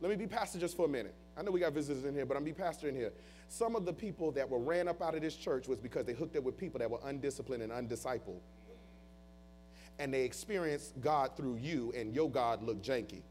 Let 0.00 0.10
me 0.10 0.16
be 0.16 0.26
pastor 0.26 0.58
just 0.58 0.76
for 0.76 0.86
a 0.86 0.88
minute. 0.88 1.14
I 1.36 1.42
know 1.42 1.50
we 1.50 1.60
got 1.60 1.72
visitors 1.72 2.04
in 2.04 2.14
here, 2.14 2.26
but 2.26 2.36
I'm 2.36 2.44
be 2.44 2.52
pastor 2.52 2.88
in 2.88 2.94
here. 2.94 3.12
Some 3.48 3.76
of 3.76 3.84
the 3.84 3.92
people 3.92 4.32
that 4.32 4.48
were 4.48 4.58
ran 4.58 4.88
up 4.88 5.00
out 5.00 5.14
of 5.14 5.22
this 5.22 5.36
church 5.36 5.68
was 5.68 5.78
because 5.78 6.04
they 6.04 6.12
hooked 6.12 6.36
up 6.36 6.42
with 6.42 6.58
people 6.58 6.78
that 6.80 6.90
were 6.90 6.98
undisciplined 7.04 7.62
and 7.62 7.72
undiscipled. 7.72 8.40
And 9.98 10.12
they 10.12 10.24
experienced 10.24 11.00
God 11.00 11.36
through 11.36 11.56
you, 11.56 11.92
and 11.96 12.14
your 12.14 12.30
God 12.30 12.62
looked 12.62 12.84
janky. 12.84 13.22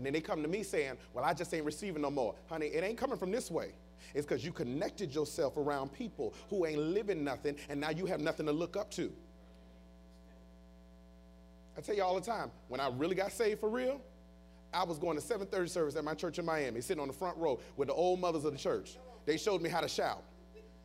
And 0.00 0.06
then 0.06 0.14
they 0.14 0.22
come 0.22 0.40
to 0.40 0.48
me 0.48 0.62
saying, 0.62 0.94
Well, 1.12 1.26
I 1.26 1.34
just 1.34 1.52
ain't 1.52 1.66
receiving 1.66 2.00
no 2.00 2.10
more. 2.10 2.34
Honey, 2.48 2.68
it 2.68 2.82
ain't 2.82 2.96
coming 2.96 3.18
from 3.18 3.30
this 3.30 3.50
way. 3.50 3.72
It's 4.14 4.24
because 4.24 4.42
you 4.42 4.50
connected 4.50 5.14
yourself 5.14 5.58
around 5.58 5.92
people 5.92 6.32
who 6.48 6.64
ain't 6.64 6.80
living 6.80 7.22
nothing, 7.22 7.54
and 7.68 7.78
now 7.78 7.90
you 7.90 8.06
have 8.06 8.18
nothing 8.18 8.46
to 8.46 8.52
look 8.52 8.78
up 8.78 8.90
to. 8.92 9.12
I 11.76 11.82
tell 11.82 11.94
you 11.94 12.02
all 12.02 12.14
the 12.14 12.24
time, 12.24 12.50
when 12.68 12.80
I 12.80 12.88
really 12.88 13.14
got 13.14 13.30
saved 13.30 13.60
for 13.60 13.68
real, 13.68 14.00
I 14.72 14.84
was 14.84 14.98
going 14.98 15.18
to 15.18 15.22
7:30 15.22 15.68
service 15.68 15.96
at 15.96 16.04
my 16.04 16.14
church 16.14 16.38
in 16.38 16.46
Miami, 16.46 16.80
sitting 16.80 17.02
on 17.02 17.08
the 17.08 17.12
front 17.12 17.36
row 17.36 17.60
with 17.76 17.88
the 17.88 17.94
old 17.94 18.20
mothers 18.20 18.46
of 18.46 18.52
the 18.52 18.58
church. 18.58 18.96
They 19.26 19.36
showed 19.36 19.60
me 19.60 19.68
how 19.68 19.82
to 19.82 19.88
shout. 19.88 20.22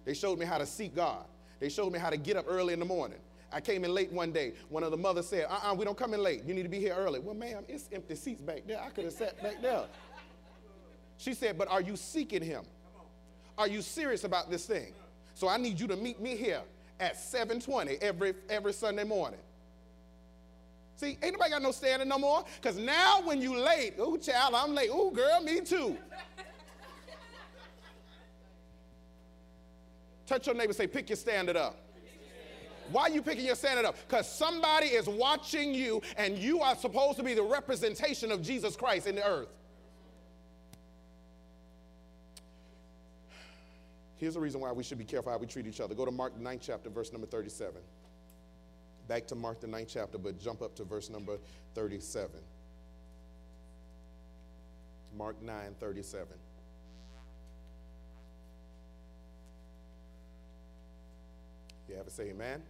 They 0.04 0.14
showed 0.14 0.40
me 0.40 0.46
how 0.46 0.58
to 0.58 0.66
seek 0.66 0.94
God. 0.94 1.24
They 1.62 1.70
showed 1.70 1.94
me 1.94 2.00
how 2.00 2.10
to 2.10 2.18
get 2.18 2.36
up 2.36 2.48
early 2.50 2.74
in 2.74 2.80
the 2.80 2.86
morning. 2.86 3.20
I 3.56 3.62
came 3.62 3.86
in 3.86 3.94
late 3.94 4.12
one 4.12 4.34
day. 4.34 4.52
One 4.68 4.84
of 4.84 4.92
the 4.92 4.98
mothers 4.98 5.28
said, 5.28 5.46
uh 5.50 5.72
uh 5.72 5.74
we 5.74 5.86
don't 5.86 5.98
come 5.98 6.14
in 6.14 6.22
late. 6.22 6.44
You 6.44 6.54
need 6.54 6.64
to 6.64 6.70
be 6.70 6.80
here 6.80 6.94
early. 6.94 7.22
Well, 7.22 7.36
ma'am, 7.36 7.64
it's 7.70 7.88
empty 7.94 8.16
seats 8.16 8.42
back 8.42 8.64
there. 8.68 8.82
I 8.82 8.90
could 8.90 9.06
have 9.06 9.14
sat 9.14 9.42
back 9.42 9.62
there. 9.62 9.86
She 11.16 11.34
said, 11.34 11.58
but 11.58 11.70
are 11.70 11.80
you 11.80 11.96
seeking 11.96 12.44
him? 12.44 12.66
Are 13.58 13.70
you 13.70 13.82
serious 13.82 14.26
about 14.26 14.52
this 14.52 14.66
thing? 14.66 14.94
So 15.36 15.48
I 15.48 15.56
need 15.56 15.80
you 15.80 15.88
to 15.88 15.96
meet 15.96 16.20
me 16.20 16.36
here 16.36 16.64
at 17.00 17.16
7:20 17.16 17.98
every 18.02 18.34
every 18.50 18.74
Sunday 18.74 19.06
morning. 19.06 19.40
See, 20.98 21.18
ain't 21.24 21.32
nobody 21.34 21.52
got 21.52 21.62
no 21.62 21.72
standing 21.72 22.10
no 22.10 22.20
more. 22.20 22.44
Because 22.62 22.78
now 22.78 23.22
when 23.24 23.42
you 23.42 23.58
late, 23.58 23.94
ooh, 23.98 24.18
child, 24.18 24.54
I'm 24.54 24.76
late. 24.76 24.90
Ooh, 24.90 25.12
girl, 25.16 25.42
me 25.42 25.62
too. 25.62 25.98
Touch 30.28 30.46
your 30.46 30.56
neighbor, 30.56 30.74
say, 30.74 30.88
pick 30.88 31.10
your 31.10 31.16
standard 31.18 31.56
up. 31.56 31.85
Why 32.92 33.04
are 33.04 33.10
you 33.10 33.22
picking 33.22 33.46
your 33.46 33.56
standard 33.56 33.86
up? 33.86 33.96
Because 34.08 34.30
somebody 34.30 34.88
is 34.88 35.08
watching 35.08 35.74
you, 35.74 36.02
and 36.18 36.38
you 36.38 36.62
are 36.62 36.76
supposed 36.76 37.18
to 37.18 37.24
be 37.24 37.34
the 37.34 37.44
representation 37.44 38.32
of 38.32 38.42
Jesus 38.42 38.76
Christ 38.76 39.08
in 39.08 39.16
the 39.16 39.26
earth. 39.26 39.50
Here's 44.18 44.36
the 44.36 44.40
reason 44.40 44.62
why 44.62 44.72
we 44.72 44.84
should 44.84 44.98
be 44.98 45.04
careful 45.04 45.32
how 45.32 45.38
we 45.38 45.48
treat 45.48 45.68
each 45.68 45.82
other. 45.82 45.94
Go 45.94 46.06
to 46.06 46.12
Mark 46.12 46.40
9 46.40 46.60
chapter, 46.62 46.90
verse 46.90 47.12
number 47.12 47.28
37. 47.28 47.82
Back 49.08 49.28
to 49.28 49.36
Mark 49.36 49.60
the 49.62 49.68
9th 49.68 49.88
chapter, 49.88 50.18
but 50.18 50.40
jump 50.40 50.62
up 50.62 50.76
to 50.76 50.84
verse 50.84 51.10
number 51.10 51.38
37. 51.76 52.32
Mark 55.16 55.42
9, 55.42 55.76
37. 55.80 56.28
You 61.88 61.96
have 61.96 62.06
to 62.06 62.12
say 62.12 62.30
amen? 62.30 62.64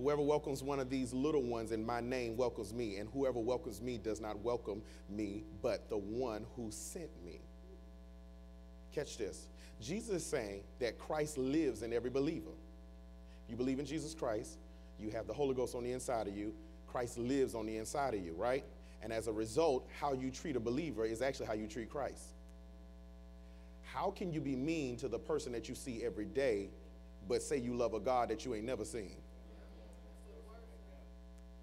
Whoever 0.00 0.22
welcomes 0.22 0.62
one 0.62 0.80
of 0.80 0.88
these 0.88 1.12
little 1.12 1.42
ones 1.42 1.72
in 1.72 1.84
my 1.84 2.00
name 2.00 2.34
welcomes 2.34 2.72
me, 2.72 2.96
and 2.96 3.08
whoever 3.10 3.38
welcomes 3.38 3.82
me 3.82 3.98
does 3.98 4.18
not 4.18 4.38
welcome 4.38 4.80
me, 5.10 5.44
but 5.60 5.90
the 5.90 5.98
one 5.98 6.46
who 6.56 6.70
sent 6.70 7.10
me. 7.22 7.42
Catch 8.94 9.18
this. 9.18 9.48
Jesus 9.78 10.22
is 10.22 10.26
saying 10.26 10.62
that 10.78 10.98
Christ 10.98 11.36
lives 11.36 11.82
in 11.82 11.92
every 11.92 12.08
believer. 12.08 12.52
You 13.46 13.56
believe 13.56 13.78
in 13.78 13.84
Jesus 13.84 14.14
Christ, 14.14 14.56
you 14.98 15.10
have 15.10 15.26
the 15.26 15.34
Holy 15.34 15.54
Ghost 15.54 15.74
on 15.74 15.84
the 15.84 15.92
inside 15.92 16.26
of 16.26 16.34
you, 16.34 16.54
Christ 16.86 17.18
lives 17.18 17.54
on 17.54 17.66
the 17.66 17.76
inside 17.76 18.14
of 18.14 18.24
you, 18.24 18.32
right? 18.32 18.64
And 19.02 19.12
as 19.12 19.26
a 19.26 19.32
result, 19.32 19.86
how 20.00 20.14
you 20.14 20.30
treat 20.30 20.56
a 20.56 20.60
believer 20.60 21.04
is 21.04 21.20
actually 21.20 21.46
how 21.46 21.52
you 21.52 21.66
treat 21.66 21.90
Christ. 21.90 22.24
How 23.82 24.12
can 24.12 24.32
you 24.32 24.40
be 24.40 24.56
mean 24.56 24.96
to 24.96 25.08
the 25.08 25.18
person 25.18 25.52
that 25.52 25.68
you 25.68 25.74
see 25.74 26.02
every 26.02 26.24
day, 26.24 26.70
but 27.28 27.42
say 27.42 27.58
you 27.58 27.74
love 27.74 27.92
a 27.92 28.00
God 28.00 28.30
that 28.30 28.46
you 28.46 28.54
ain't 28.54 28.64
never 28.64 28.86
seen? 28.86 29.16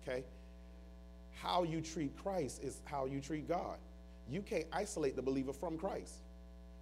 Okay? 0.07 0.23
How 1.41 1.63
you 1.63 1.81
treat 1.81 2.15
Christ 2.17 2.63
is 2.63 2.81
how 2.85 3.05
you 3.05 3.19
treat 3.19 3.47
God. 3.47 3.77
You 4.29 4.41
can't 4.41 4.65
isolate 4.71 5.15
the 5.15 5.21
believer 5.21 5.53
from 5.53 5.77
Christ. 5.77 6.15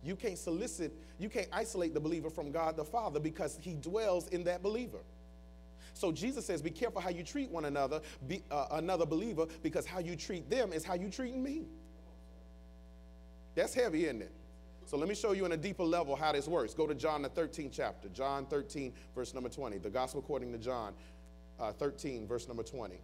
You 0.04 0.16
can't 0.16 0.38
solicit, 0.38 0.94
you 1.20 1.30
can't 1.30 1.48
isolate 1.52 1.94
the 1.94 2.00
believer 2.00 2.30
from 2.30 2.52
God 2.52 2.78
the 2.78 2.86
Father 2.86 3.20
because 3.20 3.58
he 3.60 3.74
dwells 3.74 4.28
in 4.30 4.44
that 4.44 4.62
believer. 4.62 5.00
So 5.94 6.12
Jesus 6.12 6.46
says, 6.46 6.62
be 6.62 6.70
careful 6.70 7.02
how 7.02 7.10
you 7.10 7.24
treat 7.24 7.50
one 7.50 7.66
another, 7.66 8.02
be, 8.28 8.44
uh, 8.52 8.68
another 8.72 9.06
believer, 9.06 9.48
because 9.64 9.86
how 9.86 10.00
you 10.00 10.16
treat 10.16 10.50
them 10.50 10.74
is 10.74 10.84
how 10.84 10.94
you 10.94 11.10
treat 11.10 11.36
me. 11.36 11.64
That's 13.56 13.74
heavy, 13.74 14.06
isn't 14.06 14.22
it? 14.22 14.32
So 14.86 14.98
let 14.98 15.08
me 15.10 15.16
show 15.16 15.32
you 15.32 15.46
on 15.46 15.54
a 15.54 15.58
deeper 15.58 15.84
level 15.84 16.16
how 16.16 16.34
this 16.34 16.48
works. 16.48 16.74
Go 16.74 16.86
to 16.86 16.94
John 16.94 17.22
the 17.22 17.30
13th 17.30 17.72
chapter, 17.72 18.10
John 18.10 18.46
13, 18.46 18.94
verse 19.16 19.34
number 19.34 19.50
20. 19.50 19.80
The 19.80 19.90
gospel 19.90 20.20
according 20.20 20.52
to 20.52 20.58
John 20.60 20.94
uh, 21.60 21.72
13, 21.74 22.28
verse 22.28 22.48
number 22.48 22.64
20. 22.64 23.00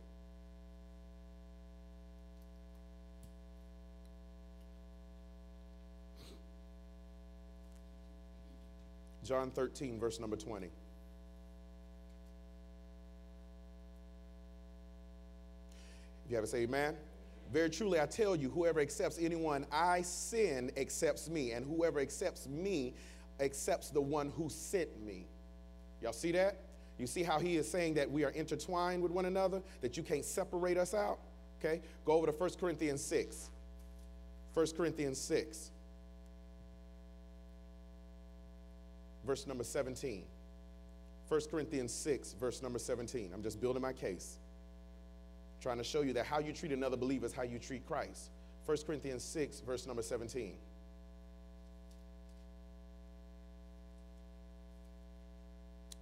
John 9.31 9.49
13, 9.49 9.97
verse 9.97 10.19
number 10.19 10.35
20. 10.35 10.65
If 10.65 10.71
you 16.29 16.37
a 16.37 16.45
say 16.45 16.63
amen. 16.63 16.97
Very 17.49 17.69
truly, 17.69 18.01
I 18.01 18.07
tell 18.07 18.35
you, 18.35 18.49
whoever 18.49 18.81
accepts 18.81 19.17
anyone 19.17 19.65
I 19.71 20.01
send 20.01 20.77
accepts 20.77 21.29
me, 21.29 21.53
and 21.53 21.65
whoever 21.65 22.01
accepts 22.01 22.45
me 22.45 22.93
accepts 23.39 23.89
the 23.89 24.01
one 24.01 24.33
who 24.35 24.49
sent 24.49 25.01
me. 25.01 25.29
Y'all 26.01 26.11
see 26.11 26.33
that? 26.33 26.57
You 26.97 27.07
see 27.07 27.23
how 27.23 27.39
he 27.39 27.55
is 27.55 27.71
saying 27.71 27.93
that 27.93 28.11
we 28.11 28.25
are 28.25 28.31
intertwined 28.31 29.01
with 29.01 29.13
one 29.13 29.27
another, 29.27 29.61
that 29.79 29.95
you 29.95 30.03
can't 30.03 30.25
separate 30.25 30.75
us 30.75 30.93
out? 30.93 31.19
Okay? 31.63 31.79
Go 32.03 32.15
over 32.15 32.25
to 32.25 32.33
1 32.33 32.49
Corinthians 32.59 33.01
6. 33.01 33.49
1 34.55 34.67
Corinthians 34.75 35.17
6. 35.19 35.71
Verse 39.25 39.47
number 39.47 39.63
17. 39.63 40.23
1 41.27 41.41
Corinthians 41.49 41.93
6, 41.93 42.33
verse 42.33 42.61
number 42.61 42.79
17. 42.79 43.31
I'm 43.33 43.41
just 43.41 43.61
building 43.61 43.81
my 43.81 43.93
case. 43.93 44.37
Trying 45.61 45.77
to 45.77 45.83
show 45.83 46.01
you 46.01 46.13
that 46.13 46.25
how 46.25 46.39
you 46.39 46.51
treat 46.51 46.71
another 46.71 46.97
believer 46.97 47.25
is 47.25 47.33
how 47.33 47.43
you 47.43 47.59
treat 47.59 47.87
Christ. 47.87 48.31
1 48.65 48.77
Corinthians 48.85 49.23
6, 49.23 49.61
verse 49.61 49.87
number 49.87 50.01
17. 50.01 50.55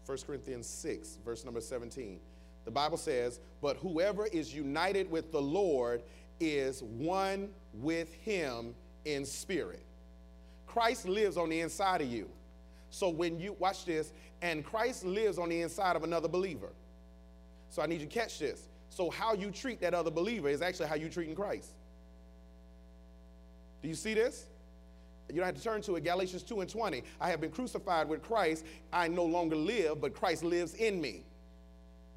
First 0.06 0.26
Corinthians 0.26 0.66
6, 0.66 1.20
verse 1.24 1.46
number 1.46 1.62
17. 1.62 2.20
The 2.66 2.72
Bible 2.72 2.98
says, 2.98 3.40
But 3.62 3.78
whoever 3.78 4.26
is 4.26 4.52
united 4.52 5.12
with 5.12 5.32
the 5.32 5.42
Lord 5.42 6.02
is 6.40 6.82
one 6.82 7.50
with 7.76 8.12
him 8.16 8.74
in 9.06 9.26
spirit. 9.26 9.84
Christ 10.66 11.08
lives 11.08 11.38
on 11.38 11.50
the 11.50 11.60
inside 11.60 12.02
of 12.02 12.08
you. 12.08 12.28
So 12.90 13.10
when 13.10 13.40
you, 13.40 13.56
watch 13.60 13.86
this, 13.86 14.14
and 14.42 14.66
Christ 14.66 15.06
lives 15.06 15.38
on 15.38 15.50
the 15.50 15.62
inside 15.62 15.96
of 15.96 16.04
another 16.04 16.28
believer. 16.28 16.70
So 17.70 17.82
I 17.82 17.86
need 17.86 18.02
you 18.02 18.08
to 18.08 18.14
catch 18.14 18.40
this. 18.40 18.68
So 18.90 19.10
how 19.10 19.34
you 19.34 19.52
treat 19.52 19.80
that 19.82 19.94
other 19.94 20.12
believer 20.12 20.50
is 20.50 20.62
actually 20.62 20.88
how 20.88 20.96
you 20.96 21.10
treating 21.10 21.36
Christ. 21.36 21.72
Do 23.82 23.88
you 23.88 23.96
see 23.96 24.14
this? 24.14 24.48
You 25.30 25.36
don't 25.36 25.46
have 25.46 25.56
to 25.56 25.64
turn 25.64 25.82
to 25.84 25.96
it. 25.96 26.04
Galatians 26.04 26.42
2 26.44 26.62
and 26.62 26.70
20. 26.70 27.04
I 27.22 27.30
have 27.30 27.40
been 27.40 27.52
crucified 27.52 28.10
with 28.10 28.24
Christ. 28.24 28.66
I 28.92 29.08
no 29.08 29.26
longer 29.26 29.56
live, 29.56 30.02
but 30.02 30.16
Christ 30.16 30.44
lives 30.44 30.74
in 30.74 31.00
me. 31.00 31.24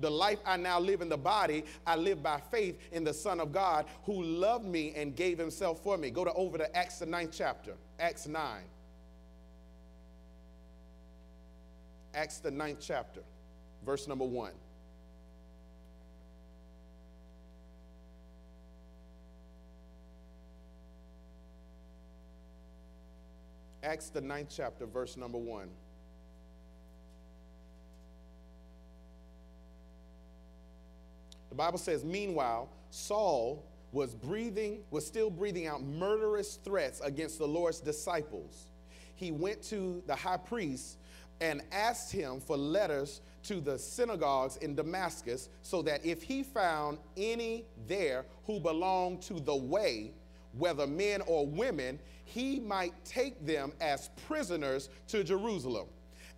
The 0.00 0.11
life 0.11 0.38
I 0.46 0.56
now 0.56 0.80
live 0.80 1.02
in 1.02 1.08
the 1.08 1.18
body, 1.18 1.64
I 1.87 1.96
live 1.96 2.22
by 2.22 2.40
faith 2.50 2.80
in 2.90 3.04
the 3.04 3.12
Son 3.12 3.38
of 3.38 3.52
God 3.52 3.85
who 4.04 4.22
loved 4.22 4.64
me 4.64 4.94
and 4.96 5.14
gave 5.14 5.38
himself 5.38 5.82
for 5.82 5.98
me. 5.98 6.11
Go 6.11 6.24
to 6.24 6.32
over 6.32 6.58
to 6.58 6.76
Acts 6.76 6.98
the 6.98 7.06
ninth 7.06 7.30
chapter, 7.32 7.74
Acts 8.00 8.26
9. 8.26 8.62
Acts 12.14 12.38
the 12.38 12.51
ninth 12.51 12.79
chapter, 12.81 13.22
verse 13.85 14.07
number 14.07 14.25
1. 14.25 14.53
Acts, 23.83 24.11
the 24.11 24.20
ninth 24.20 24.48
chapter, 24.55 24.87
verse 24.87 25.16
number 25.16 25.38
one. 25.38 25.68
The 31.48 31.57
Bible 31.57 31.79
says, 31.79 32.05
Meanwhile, 32.05 32.68
Saul 32.90 33.64
was 33.90 34.14
breathing, 34.14 34.81
was 34.90 35.05
still 35.05 35.31
breathing 35.31 35.66
out 35.66 35.83
murderous 35.83 36.57
threats 36.64 37.01
against 37.01 37.38
the 37.38 37.46
Lord's 37.46 37.81
disciples. 37.81 38.68
He 39.16 39.33
went 39.33 39.62
to 39.64 40.03
the 40.07 40.14
high 40.14 40.38
priest 40.38 40.96
and 41.42 41.61
asked 41.72 42.12
him 42.12 42.40
for 42.40 42.57
letters 42.57 43.20
to 43.42 43.61
the 43.61 43.76
synagogues 43.76 44.57
in 44.59 44.76
Damascus 44.76 45.48
so 45.61 45.83
that 45.83 46.07
if 46.07 46.22
he 46.22 46.44
found 46.44 46.98
any 47.16 47.64
there 47.88 48.24
who 48.46 48.61
belonged 48.61 49.20
to 49.22 49.35
the 49.35 49.55
way, 49.55 50.12
whether 50.57 50.87
men 50.87 51.20
or 51.26 51.44
women, 51.44 51.98
he 52.24 52.61
might 52.61 52.92
take 53.05 53.44
them 53.44 53.72
as 53.81 54.11
prisoners 54.28 54.88
to 55.09 55.24
Jerusalem. 55.24 55.88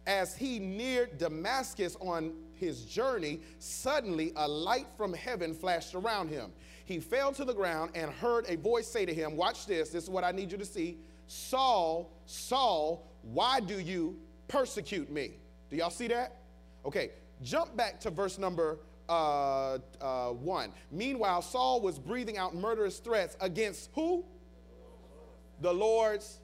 As 0.07 0.35
he 0.35 0.59
neared 0.59 1.19
Damascus 1.19 1.97
on 2.01 2.33
his 2.55 2.87
journey, 2.87 3.41
suddenly 3.59 4.33
a 4.37 4.49
light 4.49 4.87
from 4.97 5.13
heaven 5.13 5.53
flashed 5.53 5.95
around 5.95 6.29
him. 6.29 6.51
He 6.87 6.99
fell 6.99 7.33
to 7.33 7.45
the 7.45 7.55
ground 7.55 7.91
and 7.95 8.11
heard 8.11 8.47
a 8.49 8.57
voice 8.57 8.87
say 8.87 9.05
to 9.05 9.13
him, 9.13 9.37
Watch 9.37 9.67
this, 9.67 9.91
this 9.91 10.05
is 10.05 10.11
what 10.11 10.25
I 10.25 10.33
need 10.33 10.51
you 10.51 10.59
to 10.59 10.65
see. 10.65 10.99
Saul, 11.27 12.11
Saul, 12.27 13.07
why 13.23 13.61
do 13.61 13.79
you 13.79 14.19
persecute 14.49 15.11
me? 15.11 15.39
Do 15.71 15.77
y'all 15.77 15.91
see 15.91 16.09
that? 16.09 16.37
Okay, 16.85 17.11
jump 17.43 17.77
back 17.77 18.01
to 18.01 18.11
verse 18.11 18.39
number 18.39 18.79
uh, 19.09 19.79
uh, 20.01 20.31
1. 20.31 20.73
Meanwhile, 20.91 21.43
Saul 21.43 21.81
was 21.81 21.99
breathing 21.99 22.39
out 22.39 22.55
murderous 22.55 22.99
threats 22.99 23.37
against 23.41 23.91
who? 23.95 24.25
The 25.61 25.73
Lord's 25.73 26.41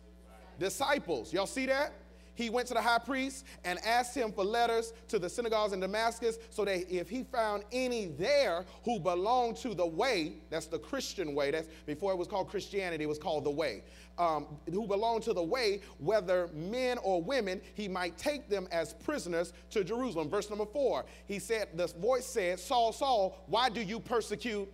disciples. 0.58 1.32
Y'all 1.32 1.46
see 1.46 1.66
that? 1.66 1.92
He 2.40 2.48
went 2.48 2.68
to 2.68 2.74
the 2.74 2.80
high 2.80 2.98
priest 2.98 3.44
and 3.64 3.78
asked 3.84 4.16
him 4.16 4.32
for 4.32 4.44
letters 4.44 4.94
to 5.08 5.18
the 5.18 5.28
synagogues 5.28 5.74
in 5.74 5.80
Damascus 5.80 6.38
so 6.48 6.64
that 6.64 6.90
if 6.90 7.10
he 7.10 7.22
found 7.22 7.64
any 7.70 8.06
there 8.06 8.64
who 8.82 8.98
belonged 8.98 9.58
to 9.58 9.74
the 9.74 9.84
way, 9.84 10.36
that's 10.48 10.64
the 10.64 10.78
Christian 10.78 11.34
way, 11.34 11.50
that's 11.50 11.68
before 11.84 12.12
it 12.12 12.16
was 12.16 12.26
called 12.26 12.48
Christianity, 12.48 13.04
it 13.04 13.08
was 13.08 13.18
called 13.18 13.44
the 13.44 13.50
way, 13.50 13.82
um, 14.16 14.46
who 14.72 14.86
belonged 14.86 15.22
to 15.24 15.34
the 15.34 15.42
way, 15.42 15.82
whether 15.98 16.48
men 16.54 16.96
or 17.02 17.20
women, 17.20 17.60
he 17.74 17.88
might 17.88 18.16
take 18.16 18.48
them 18.48 18.66
as 18.72 18.94
prisoners 18.94 19.52
to 19.68 19.84
Jerusalem. 19.84 20.30
Verse 20.30 20.48
number 20.48 20.64
four, 20.64 21.04
he 21.26 21.38
said, 21.38 21.68
the 21.74 21.88
voice 21.88 22.24
said, 22.24 22.58
Saul, 22.58 22.94
Saul, 22.94 23.36
why 23.48 23.68
do 23.68 23.82
you 23.82 24.00
persecute 24.00 24.72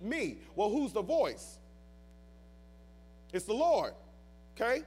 me? 0.00 0.38
Well, 0.56 0.70
who's 0.70 0.94
the 0.94 1.02
voice? 1.02 1.58
It's 3.34 3.44
the 3.44 3.52
Lord, 3.52 3.92
okay? 4.56 4.82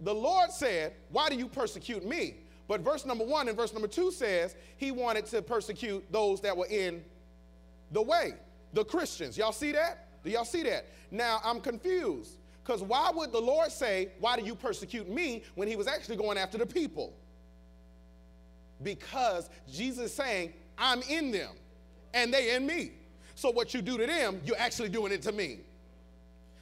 The 0.00 0.14
Lord 0.14 0.50
said, 0.50 0.94
Why 1.10 1.28
do 1.28 1.36
you 1.36 1.48
persecute 1.48 2.04
me? 2.04 2.36
But 2.68 2.80
verse 2.80 3.06
number 3.06 3.24
one 3.24 3.48
and 3.48 3.56
verse 3.56 3.72
number 3.72 3.88
two 3.88 4.10
says 4.10 4.56
he 4.76 4.90
wanted 4.90 5.26
to 5.26 5.40
persecute 5.40 6.04
those 6.10 6.40
that 6.40 6.56
were 6.56 6.66
in 6.66 7.04
the 7.92 8.02
way, 8.02 8.34
the 8.72 8.84
Christians. 8.84 9.38
Y'all 9.38 9.52
see 9.52 9.72
that? 9.72 10.08
Do 10.24 10.30
y'all 10.30 10.44
see 10.44 10.64
that? 10.64 10.86
Now 11.10 11.40
I'm 11.44 11.60
confused 11.60 12.38
because 12.64 12.82
why 12.82 13.10
would 13.14 13.32
the 13.32 13.40
Lord 13.40 13.70
say, 13.70 14.10
Why 14.18 14.36
do 14.36 14.44
you 14.44 14.54
persecute 14.54 15.08
me 15.08 15.44
when 15.54 15.68
he 15.68 15.76
was 15.76 15.86
actually 15.86 16.16
going 16.16 16.36
after 16.36 16.58
the 16.58 16.66
people? 16.66 17.12
Because 18.82 19.48
Jesus 19.72 20.06
is 20.06 20.14
saying, 20.14 20.52
I'm 20.76 21.00
in 21.02 21.30
them 21.30 21.52
and 22.12 22.32
they 22.32 22.54
in 22.54 22.66
me. 22.66 22.92
So 23.34 23.50
what 23.50 23.72
you 23.72 23.82
do 23.82 23.96
to 23.98 24.06
them, 24.06 24.40
you're 24.44 24.58
actually 24.58 24.88
doing 24.88 25.12
it 25.12 25.22
to 25.22 25.32
me. 25.32 25.60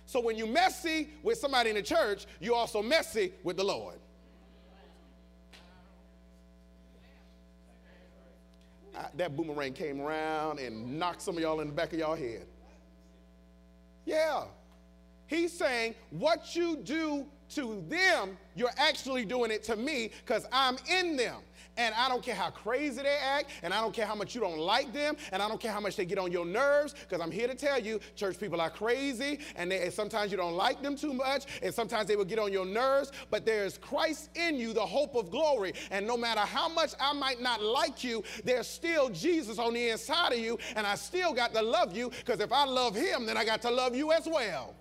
So 0.07 0.21
when 0.21 0.37
you 0.37 0.47
messy 0.47 1.09
with 1.23 1.39
somebody 1.39 1.71
in 1.71 1.77
the 1.77 1.83
church, 1.83 2.27
you 2.41 2.55
also 2.55 2.83
messy 2.83 3.33
with 3.43 3.57
the 3.57 3.65
Lord. 3.65 3.97
I, 8.97 9.07
that 9.17 9.37
boomerang 9.37 9.73
came 9.73 10.01
around 10.01 10.61
and 10.61 10.99
knocked 10.99 11.23
some 11.23 11.37
of 11.37 11.43
y'all 11.43 11.61
in 11.61 11.69
the 11.69 11.75
back 11.75 11.93
of 11.93 11.99
y'all 11.99 12.15
head. 12.15 12.47
Yeah. 14.05 14.45
He's 15.27 15.53
saying, 15.53 15.95
what 16.11 16.55
you 16.55 16.77
do 16.77 17.27
to 17.55 17.83
them, 17.89 18.37
you're 18.55 18.71
actually 18.77 19.25
doing 19.25 19.51
it 19.51 19.65
to 19.65 19.77
me 19.77 20.11
because 20.25 20.47
I'm 20.53 20.77
in 20.89 21.17
them. 21.17 21.37
And 21.77 21.93
I 21.97 22.09
don't 22.09 22.23
care 22.23 22.37
how 22.37 22.51
crazy 22.51 23.03
they 23.03 23.19
act, 23.21 23.51
and 23.63 23.75
I 23.75 23.81
don't 23.81 23.93
care 23.93 24.07
how 24.07 24.15
much 24.15 24.35
you 24.35 24.41
don't 24.41 24.59
like 24.59 24.93
them, 24.93 25.17
and 25.33 25.43
I 25.43 25.49
don't 25.49 25.61
care 25.61 25.73
how 25.73 25.81
much 25.81 25.97
they 25.97 26.05
get 26.05 26.19
on 26.19 26.31
your 26.31 26.47
nerves, 26.47 26.95
because 26.95 27.21
I'm 27.21 27.33
here 27.33 27.49
to 27.49 27.55
tell 27.55 27.81
you, 27.81 27.99
church 28.15 28.39
people 28.39 28.61
are 28.61 28.71
crazy, 28.71 29.41
and, 29.57 29.71
they, 29.71 29.83
and 29.83 29.93
sometimes 29.93 30.31
you 30.31 30.37
don't 30.37 30.55
like 30.55 30.83
them 30.83 30.95
too 30.95 31.13
much, 31.13 31.47
and 31.63 31.75
sometimes 31.75 32.07
they 32.07 32.15
will 32.15 32.25
get 32.25 32.39
on 32.39 32.53
your 32.53 32.65
nerves, 32.65 33.11
but 33.29 33.45
there's 33.45 33.77
Christ 33.79 34.31
in 34.37 34.57
you, 34.57 34.73
the 34.73 34.87
hope 34.87 35.17
of 35.17 35.31
glory. 35.33 35.73
And 35.91 36.07
no 36.07 36.17
matter 36.17 36.43
how 36.43 36.69
much 36.69 36.93
I 37.01 37.13
might 37.13 37.41
not 37.41 37.61
like 37.61 38.05
you, 38.05 38.23
there's 38.45 38.69
still 38.69 39.09
Jesus 39.11 39.59
on 39.59 39.75
the 39.75 39.89
inside 39.91 40.33
of 40.33 40.39
you, 40.39 40.59
and 40.77 40.87
I 40.87 40.95
still 40.95 41.33
got 41.33 41.53
to 41.55 41.63
love 41.63 41.97
you, 41.97 42.11
because 42.11 42.39
if 42.39 42.53
I 42.53 42.65
love 42.65 42.95
him, 42.95 43.27
then 43.27 43.37
I 43.37 43.45
got 43.45 43.63
to 43.63 43.71
love 43.71 43.97
you 43.97 44.13
as 44.13 44.27
well. 44.27 44.75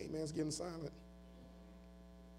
Amen's 0.00 0.32
getting 0.32 0.50
silent. 0.50 0.92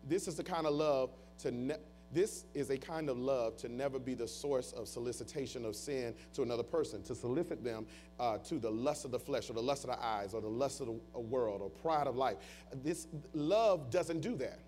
This 0.07 0.27
is 0.27 0.35
the 0.35 0.43
kind 0.43 0.65
of 0.65 0.73
love 0.73 1.11
to 1.39 1.51
ne- 1.51 1.75
this 2.11 2.45
is 2.53 2.71
a 2.71 2.77
kind 2.77 3.09
of 3.09 3.19
love 3.19 3.55
to 3.57 3.69
never 3.69 3.99
be 3.99 4.15
the 4.15 4.27
source 4.27 4.71
of 4.71 4.87
solicitation 4.87 5.63
of 5.63 5.75
sin 5.75 6.15
to 6.33 6.41
another 6.41 6.63
person, 6.63 7.03
to 7.03 7.13
solicit 7.13 7.63
them 7.63 7.85
uh, 8.19 8.39
to 8.39 8.57
the 8.57 8.69
lust 8.69 9.05
of 9.05 9.11
the 9.11 9.19
flesh 9.19 9.49
or 9.49 9.53
the 9.53 9.61
lust 9.61 9.83
of 9.83 9.91
the 9.91 10.03
eyes 10.03 10.33
or 10.33 10.41
the 10.41 10.47
lust 10.47 10.81
of 10.81 10.87
the 10.87 11.19
world 11.19 11.61
or 11.61 11.69
pride 11.69 12.07
of 12.07 12.15
life. 12.15 12.37
This 12.83 13.07
love 13.33 13.91
doesn't 13.91 14.21
do 14.21 14.35
that. 14.37 14.59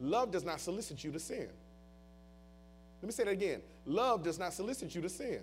Love 0.00 0.30
does 0.30 0.44
not 0.44 0.60
solicit 0.60 1.04
you 1.04 1.12
to 1.12 1.20
sin. 1.20 1.48
Let 3.02 3.06
me 3.06 3.12
say 3.12 3.24
that 3.24 3.30
again. 3.30 3.60
Love 3.84 4.22
does 4.22 4.38
not 4.38 4.54
solicit 4.54 4.94
you 4.94 5.02
to 5.02 5.10
sin. 5.10 5.40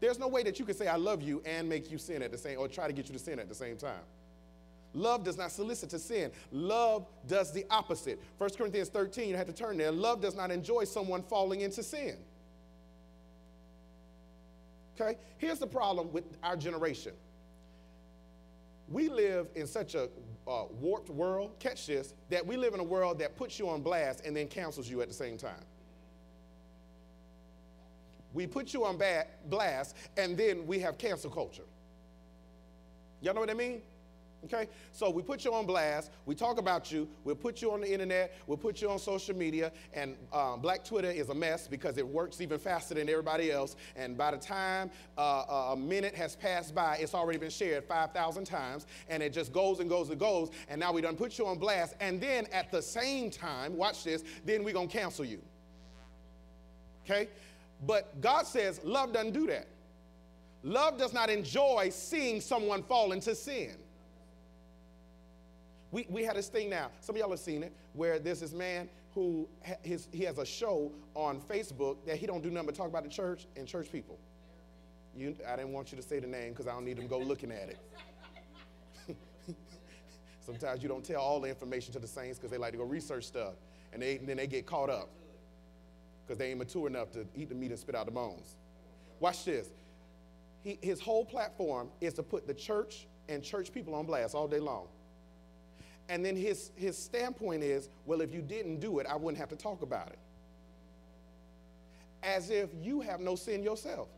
There's 0.00 0.18
no 0.18 0.28
way 0.28 0.42
that 0.42 0.58
you 0.58 0.64
can 0.64 0.76
say 0.76 0.86
I 0.86 0.96
love 0.96 1.22
you 1.22 1.42
and 1.44 1.68
make 1.68 1.90
you 1.90 1.98
sin 1.98 2.22
at 2.22 2.30
the 2.30 2.38
same 2.38 2.58
or 2.58 2.68
try 2.68 2.86
to 2.86 2.92
get 2.92 3.08
you 3.08 3.14
to 3.14 3.18
sin 3.18 3.38
at 3.38 3.48
the 3.48 3.54
same 3.54 3.76
time. 3.76 4.02
Love 4.94 5.22
does 5.22 5.36
not 5.36 5.52
solicit 5.52 5.90
to 5.90 5.98
sin. 5.98 6.30
Love 6.50 7.06
does 7.26 7.52
the 7.52 7.64
opposite. 7.70 8.20
1 8.38 8.50
Corinthians 8.56 8.88
13, 8.88 9.28
you 9.28 9.36
had 9.36 9.46
to 9.46 9.52
turn 9.52 9.76
there. 9.76 9.92
Love 9.92 10.20
does 10.20 10.34
not 10.34 10.50
enjoy 10.50 10.84
someone 10.84 11.22
falling 11.22 11.60
into 11.60 11.82
sin. 11.82 12.16
Okay? 14.98 15.18
Here's 15.36 15.58
the 15.58 15.66
problem 15.66 16.10
with 16.12 16.24
our 16.42 16.56
generation. 16.56 17.12
We 18.88 19.08
live 19.08 19.48
in 19.54 19.66
such 19.66 19.94
a 19.94 20.08
uh, 20.46 20.64
warped 20.80 21.10
world, 21.10 21.52
catch 21.58 21.86
this, 21.86 22.14
that 22.30 22.44
we 22.44 22.56
live 22.56 22.72
in 22.72 22.80
a 22.80 22.84
world 22.84 23.18
that 23.18 23.36
puts 23.36 23.58
you 23.58 23.68
on 23.68 23.82
blast 23.82 24.24
and 24.24 24.34
then 24.34 24.48
cancels 24.48 24.88
you 24.88 25.02
at 25.02 25.08
the 25.08 25.14
same 25.14 25.36
time. 25.36 25.64
We 28.32 28.46
put 28.46 28.72
you 28.72 28.84
on 28.84 28.98
blast 29.46 29.96
and 30.16 30.36
then 30.36 30.66
we 30.66 30.78
have 30.80 30.96
cancel 30.96 31.30
culture. 31.30 31.64
Y'all 33.20 33.34
know 33.34 33.40
what 33.40 33.50
I 33.50 33.54
mean? 33.54 33.82
Okay? 34.44 34.68
So 34.92 35.10
we 35.10 35.22
put 35.22 35.44
you 35.44 35.52
on 35.52 35.66
blast. 35.66 36.10
We 36.26 36.34
talk 36.34 36.58
about 36.58 36.92
you. 36.92 37.08
We'll 37.24 37.34
put 37.34 37.60
you 37.60 37.72
on 37.72 37.80
the 37.80 37.92
internet. 37.92 38.34
We'll 38.46 38.58
put 38.58 38.80
you 38.80 38.90
on 38.90 38.98
social 38.98 39.36
media. 39.36 39.72
And 39.92 40.16
um, 40.32 40.60
Black 40.60 40.84
Twitter 40.84 41.10
is 41.10 41.28
a 41.28 41.34
mess 41.34 41.66
because 41.66 41.98
it 41.98 42.06
works 42.06 42.40
even 42.40 42.58
faster 42.58 42.94
than 42.94 43.08
everybody 43.08 43.50
else. 43.50 43.76
And 43.96 44.16
by 44.16 44.30
the 44.30 44.36
time 44.36 44.90
uh, 45.16 45.72
a 45.72 45.76
minute 45.76 46.14
has 46.14 46.36
passed 46.36 46.74
by, 46.74 46.96
it's 46.96 47.14
already 47.14 47.38
been 47.38 47.50
shared 47.50 47.84
5,000 47.84 48.44
times. 48.44 48.86
And 49.08 49.22
it 49.22 49.32
just 49.32 49.52
goes 49.52 49.80
and 49.80 49.90
goes 49.90 50.10
and 50.10 50.18
goes. 50.18 50.50
And 50.68 50.80
now 50.80 50.92
we 50.92 51.00
done 51.00 51.16
put 51.16 51.38
you 51.38 51.46
on 51.46 51.58
blast. 51.58 51.94
And 52.00 52.20
then 52.20 52.46
at 52.52 52.70
the 52.70 52.82
same 52.82 53.30
time, 53.30 53.76
watch 53.76 54.04
this, 54.04 54.22
then 54.44 54.62
we're 54.62 54.74
going 54.74 54.88
to 54.88 54.96
cancel 54.96 55.24
you. 55.24 55.42
Okay? 57.04 57.28
But 57.86 58.20
God 58.20 58.46
says 58.46 58.80
love 58.84 59.12
doesn't 59.12 59.32
do 59.32 59.46
that. 59.48 59.66
Love 60.62 60.98
does 60.98 61.12
not 61.12 61.30
enjoy 61.30 61.88
seeing 61.90 62.40
someone 62.40 62.82
fall 62.82 63.12
into 63.12 63.34
sin. 63.34 63.76
We, 65.90 66.06
we 66.08 66.22
had 66.22 66.36
this 66.36 66.48
thing 66.48 66.68
now, 66.68 66.90
some 67.00 67.16
of 67.16 67.20
y'all 67.20 67.30
have 67.30 67.38
seen 67.38 67.62
it, 67.62 67.72
where 67.94 68.18
there's 68.18 68.40
this 68.40 68.52
man 68.52 68.88
who 69.14 69.48
ha- 69.66 69.76
his, 69.82 70.08
he 70.12 70.22
has 70.24 70.38
a 70.38 70.44
show 70.44 70.92
on 71.14 71.40
Facebook 71.40 71.96
that 72.06 72.16
he 72.16 72.26
don't 72.26 72.42
do 72.42 72.50
nothing 72.50 72.66
but 72.66 72.74
talk 72.74 72.88
about 72.88 73.04
the 73.04 73.08
church 73.08 73.46
and 73.56 73.66
church 73.66 73.90
people. 73.90 74.18
You, 75.16 75.34
I 75.48 75.56
didn't 75.56 75.72
want 75.72 75.90
you 75.90 75.96
to 75.96 76.02
say 76.02 76.20
the 76.20 76.26
name 76.26 76.50
because 76.50 76.66
I 76.66 76.72
don't 76.72 76.84
need 76.84 76.98
them 76.98 77.06
go 77.06 77.18
looking 77.18 77.50
at 77.50 77.70
it. 77.70 77.78
Sometimes 80.40 80.82
you 80.82 80.88
don't 80.88 81.04
tell 81.04 81.20
all 81.20 81.40
the 81.40 81.48
information 81.48 81.92
to 81.94 81.98
the 81.98 82.06
saints 82.06 82.38
because 82.38 82.50
they 82.50 82.58
like 82.58 82.72
to 82.72 82.78
go 82.78 82.84
research 82.84 83.24
stuff, 83.24 83.54
and, 83.92 84.02
they, 84.02 84.18
and 84.18 84.28
then 84.28 84.36
they 84.36 84.46
get 84.46 84.66
caught 84.66 84.90
up 84.90 85.08
because 86.26 86.38
they 86.38 86.50
ain't 86.50 86.58
mature 86.58 86.86
enough 86.86 87.10
to 87.12 87.26
eat 87.34 87.48
the 87.48 87.54
meat 87.54 87.70
and 87.70 87.80
spit 87.80 87.94
out 87.94 88.04
the 88.04 88.12
bones. 88.12 88.56
Watch 89.20 89.44
this. 89.46 89.68
He, 90.62 90.78
his 90.82 91.00
whole 91.00 91.24
platform 91.24 91.88
is 92.02 92.12
to 92.14 92.22
put 92.22 92.46
the 92.46 92.54
church 92.54 93.06
and 93.28 93.42
church 93.42 93.72
people 93.72 93.94
on 93.94 94.04
blast 94.04 94.34
all 94.34 94.46
day 94.46 94.58
long. 94.60 94.86
And 96.08 96.24
then 96.24 96.36
his, 96.36 96.70
his 96.74 96.96
standpoint 96.96 97.62
is, 97.62 97.90
well, 98.06 98.20
if 98.20 98.32
you 98.32 98.40
didn't 98.40 98.80
do 98.80 98.98
it, 98.98 99.06
I 99.06 99.16
wouldn't 99.16 99.38
have 99.38 99.50
to 99.50 99.56
talk 99.56 99.82
about 99.82 100.08
it. 100.08 100.18
As 102.22 102.50
if 102.50 102.70
you 102.80 103.00
have 103.00 103.20
no 103.20 103.36
sin 103.36 103.62
yourself. 103.62 104.08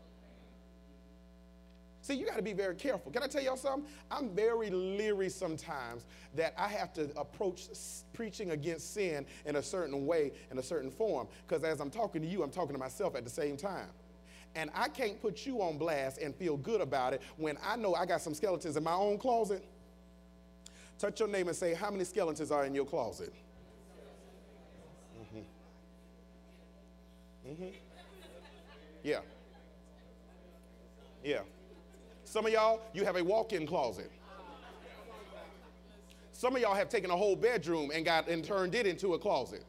See, 2.03 2.15
you 2.15 2.25
got 2.25 2.37
to 2.37 2.41
be 2.41 2.53
very 2.53 2.75
careful. 2.75 3.11
Can 3.11 3.21
I 3.21 3.27
tell 3.27 3.43
y'all 3.43 3.57
something? 3.57 3.87
I'm 4.09 4.29
very 4.29 4.71
leery 4.71 5.29
sometimes 5.29 6.05
that 6.35 6.53
I 6.57 6.67
have 6.67 6.93
to 6.93 7.11
approach 7.15 7.67
preaching 8.13 8.51
against 8.51 8.93
sin 8.93 9.25
in 9.45 9.57
a 9.57 9.61
certain 9.61 10.07
way, 10.07 10.31
in 10.49 10.57
a 10.57 10.63
certain 10.63 10.89
form, 10.89 11.27
because 11.47 11.63
as 11.63 11.79
I'm 11.79 11.91
talking 11.91 12.21
to 12.21 12.27
you, 12.27 12.41
I'm 12.41 12.49
talking 12.49 12.73
to 12.73 12.79
myself 12.79 13.15
at 13.15 13.23
the 13.23 13.29
same 13.29 13.55
time. 13.55 13.89
And 14.55 14.71
I 14.73 14.89
can't 14.89 15.21
put 15.21 15.45
you 15.45 15.61
on 15.61 15.77
blast 15.77 16.17
and 16.17 16.35
feel 16.35 16.57
good 16.57 16.81
about 16.81 17.13
it 17.13 17.21
when 17.37 17.57
I 17.63 17.75
know 17.75 17.93
I 17.93 18.05
got 18.05 18.21
some 18.21 18.33
skeletons 18.33 18.75
in 18.75 18.83
my 18.83 18.93
own 18.93 19.17
closet. 19.17 19.63
Touch 21.01 21.19
your 21.19 21.29
name 21.29 21.47
and 21.47 21.57
say, 21.57 21.73
How 21.73 21.89
many 21.89 22.03
skeletons 22.03 22.51
are 22.51 22.63
in 22.63 22.75
your 22.75 22.85
closet? 22.85 23.33
Mm-hmm. 25.19 25.39
Mm-hmm. 27.49 27.75
Yeah. 29.01 29.21
Yeah. 31.23 31.39
Some 32.23 32.45
of 32.45 32.51
y'all, 32.51 32.81
you 32.93 33.03
have 33.03 33.15
a 33.15 33.23
walk 33.23 33.51
in 33.51 33.65
closet. 33.65 34.11
Some 36.33 36.55
of 36.55 36.61
y'all 36.61 36.75
have 36.75 36.87
taken 36.87 37.09
a 37.09 37.17
whole 37.17 37.35
bedroom 37.35 37.89
and 37.91 38.05
got 38.05 38.27
and 38.27 38.45
turned 38.45 38.75
it 38.75 38.85
into 38.85 39.15
a 39.15 39.19
closet. 39.19 39.65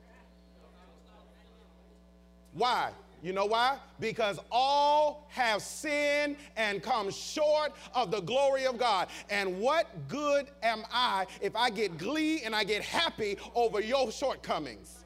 Why? 2.52 2.90
You 3.22 3.32
know 3.32 3.46
why? 3.46 3.78
Because 4.00 4.40
all 4.50 5.28
have 5.28 5.62
sinned 5.62 6.36
and 6.56 6.82
come 6.82 7.08
short 7.10 7.72
of 7.94 8.10
the 8.10 8.20
glory 8.20 8.66
of 8.66 8.78
God. 8.78 9.06
And 9.30 9.60
what 9.60 10.08
good 10.08 10.48
am 10.62 10.82
I 10.92 11.26
if 11.40 11.54
I 11.54 11.70
get 11.70 11.98
glee 11.98 12.42
and 12.42 12.54
I 12.54 12.64
get 12.64 12.82
happy 12.82 13.38
over 13.54 13.80
your 13.80 14.10
shortcomings? 14.10 15.04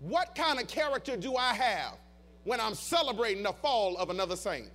What 0.00 0.34
kind 0.34 0.60
of 0.60 0.68
character 0.68 1.16
do 1.16 1.36
I 1.36 1.54
have 1.54 1.94
when 2.44 2.60
I'm 2.60 2.74
celebrating 2.74 3.42
the 3.42 3.54
fall 3.54 3.96
of 3.96 4.10
another 4.10 4.36
saint? 4.36 4.68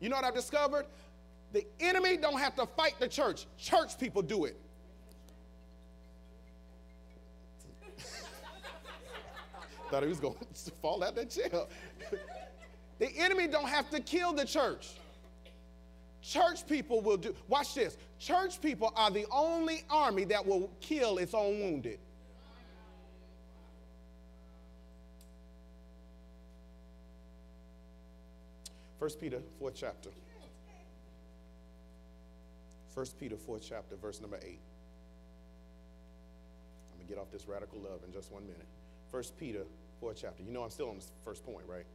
You 0.00 0.08
know 0.08 0.16
what 0.16 0.24
I've 0.24 0.34
discovered? 0.34 0.86
The 1.52 1.66
enemy 1.78 2.16
don't 2.16 2.38
have 2.38 2.56
to 2.56 2.66
fight 2.66 2.94
the 2.98 3.08
church. 3.08 3.46
Church 3.58 3.98
people 3.98 4.22
do 4.22 4.46
it. 4.46 4.58
Thought 9.96 10.02
he 10.02 10.08
was 10.10 10.20
going 10.20 10.36
to 10.66 10.70
fall 10.82 11.02
out 11.02 11.14
that 11.14 11.30
chair. 11.30 11.48
the 12.98 13.08
enemy 13.16 13.46
don't 13.46 13.66
have 13.66 13.88
to 13.88 13.98
kill 13.98 14.34
the 14.34 14.44
church. 14.44 14.90
Church 16.20 16.68
people 16.68 17.00
will 17.00 17.16
do, 17.16 17.34
watch 17.48 17.72
this. 17.72 17.96
Church 18.18 18.60
people 18.60 18.92
are 18.94 19.10
the 19.10 19.24
only 19.30 19.84
army 19.88 20.24
that 20.24 20.46
will 20.46 20.70
kill 20.82 21.16
its 21.16 21.32
own 21.32 21.60
wounded. 21.60 21.98
First 28.98 29.18
Peter, 29.18 29.40
fourth 29.58 29.76
chapter. 29.76 30.10
First 32.94 33.18
Peter, 33.18 33.38
fourth 33.38 33.64
chapter, 33.66 33.96
verse 33.96 34.20
number 34.20 34.38
eight. 34.42 34.60
I'm 36.92 36.98
gonna 36.98 37.08
get 37.08 37.16
off 37.16 37.32
this 37.32 37.48
radical 37.48 37.78
love 37.78 38.00
in 38.06 38.12
just 38.12 38.30
one 38.30 38.42
minute. 38.42 38.66
First 39.10 39.38
Peter, 39.38 39.64
fourth 40.00 40.18
chapter. 40.20 40.42
You 40.42 40.52
know 40.52 40.62
I'm 40.62 40.70
still 40.70 40.88
on 40.88 40.98
the 40.98 41.04
first 41.24 41.44
point, 41.44 41.66
right? 41.66 41.86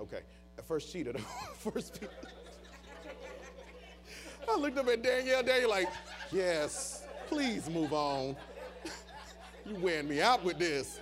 Okay. 0.00 0.20
First 0.66 0.92
Peter, 0.92 1.12
first. 1.58 2.00
I 4.48 4.56
looked 4.56 4.76
up 4.78 4.88
at 4.88 5.02
Danielle. 5.02 5.42
Danielle 5.42 5.70
like, 5.70 5.88
yes, 6.32 7.04
please 7.28 7.70
move 7.70 7.92
on. 7.92 8.36
you 9.66 9.76
wearing 9.76 10.08
me 10.08 10.20
out 10.20 10.44
with 10.44 10.58
this. 10.58 10.98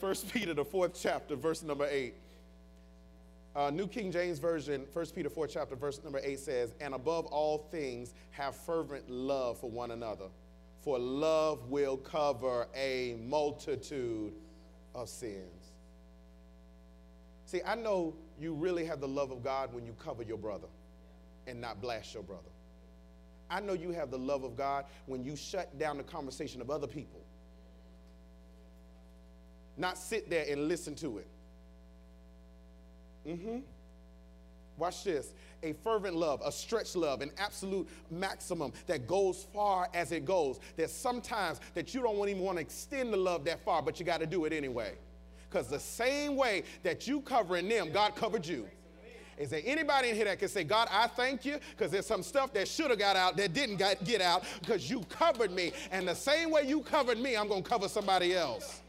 First 0.00 0.30
Peter, 0.32 0.54
the 0.54 0.64
fourth 0.64 0.98
chapter, 1.00 1.36
verse 1.36 1.62
number 1.62 1.86
eight. 1.90 2.14
Uh, 3.54 3.70
New 3.70 3.86
King 3.86 4.10
James 4.10 4.40
Version, 4.40 4.84
1 4.92 5.06
Peter 5.14 5.30
4 5.30 5.46
chapter, 5.46 5.76
verse 5.76 6.02
number 6.02 6.20
8 6.20 6.40
says, 6.40 6.74
And 6.80 6.92
above 6.92 7.26
all 7.26 7.68
things, 7.70 8.12
have 8.32 8.56
fervent 8.56 9.08
love 9.08 9.60
for 9.60 9.70
one 9.70 9.92
another 9.92 10.24
for 10.84 10.98
love 10.98 11.70
will 11.70 11.96
cover 11.96 12.68
a 12.76 13.16
multitude 13.26 14.34
of 14.94 15.08
sins. 15.08 15.72
See, 17.46 17.60
I 17.64 17.74
know 17.74 18.14
you 18.38 18.54
really 18.54 18.84
have 18.84 19.00
the 19.00 19.08
love 19.08 19.30
of 19.30 19.42
God 19.42 19.72
when 19.72 19.86
you 19.86 19.94
cover 19.98 20.22
your 20.22 20.38
brother 20.38 20.68
and 21.46 21.60
not 21.60 21.80
blast 21.80 22.14
your 22.14 22.22
brother. 22.22 22.42
I 23.50 23.60
know 23.60 23.74
you 23.74 23.90
have 23.90 24.10
the 24.10 24.18
love 24.18 24.42
of 24.44 24.56
God 24.56 24.86
when 25.06 25.22
you 25.24 25.36
shut 25.36 25.78
down 25.78 25.98
the 25.98 26.02
conversation 26.02 26.60
of 26.60 26.70
other 26.70 26.86
people, 26.86 27.20
not 29.76 29.98
sit 29.98 30.30
there 30.30 30.46
and 30.48 30.68
listen 30.68 30.94
to 30.96 31.18
it. 31.18 31.28
Mm 33.26 33.38
hmm. 33.38 33.58
Watch 34.76 35.04
this 35.04 35.34
a 35.62 35.72
fervent 35.72 36.14
love, 36.14 36.42
a 36.44 36.52
stretched 36.52 36.94
love, 36.94 37.22
an 37.22 37.30
absolute 37.38 37.88
maximum 38.10 38.72
that 38.86 39.06
goes 39.06 39.46
far 39.52 39.88
as 39.94 40.12
it 40.12 40.24
goes. 40.24 40.60
That 40.76 40.90
sometimes 40.90 41.60
that 41.74 41.94
you 41.94 42.02
don't 42.02 42.28
even 42.28 42.42
want 42.42 42.58
to 42.58 42.62
extend 42.62 43.12
the 43.12 43.16
love 43.16 43.44
that 43.46 43.64
far, 43.64 43.82
but 43.82 43.98
you 43.98 44.04
got 44.04 44.20
to 44.20 44.26
do 44.26 44.44
it 44.44 44.52
anyway. 44.52 44.94
Because 45.48 45.68
the 45.68 45.80
same 45.80 46.36
way 46.36 46.64
that 46.82 47.06
you 47.06 47.20
covering 47.20 47.68
them, 47.68 47.92
God 47.92 48.14
covered 48.14 48.46
you. 48.46 48.68
Is 49.36 49.50
there 49.50 49.62
anybody 49.64 50.10
in 50.10 50.16
here 50.16 50.26
that 50.26 50.38
can 50.38 50.48
say, 50.48 50.62
God, 50.62 50.88
I 50.90 51.08
thank 51.08 51.44
you 51.44 51.58
because 51.70 51.90
there's 51.90 52.06
some 52.06 52.22
stuff 52.22 52.52
that 52.52 52.68
should 52.68 52.90
have 52.90 52.98
got 52.98 53.16
out 53.16 53.36
that 53.36 53.52
didn't 53.52 53.76
get 54.04 54.20
out 54.20 54.44
because 54.60 54.88
you 54.88 55.00
covered 55.08 55.50
me. 55.50 55.72
And 55.90 56.06
the 56.06 56.14
same 56.14 56.50
way 56.50 56.62
you 56.62 56.82
covered 56.82 57.18
me, 57.18 57.36
I'm 57.36 57.48
going 57.48 57.62
to 57.62 57.68
cover 57.68 57.88
somebody 57.88 58.34
else. 58.34 58.80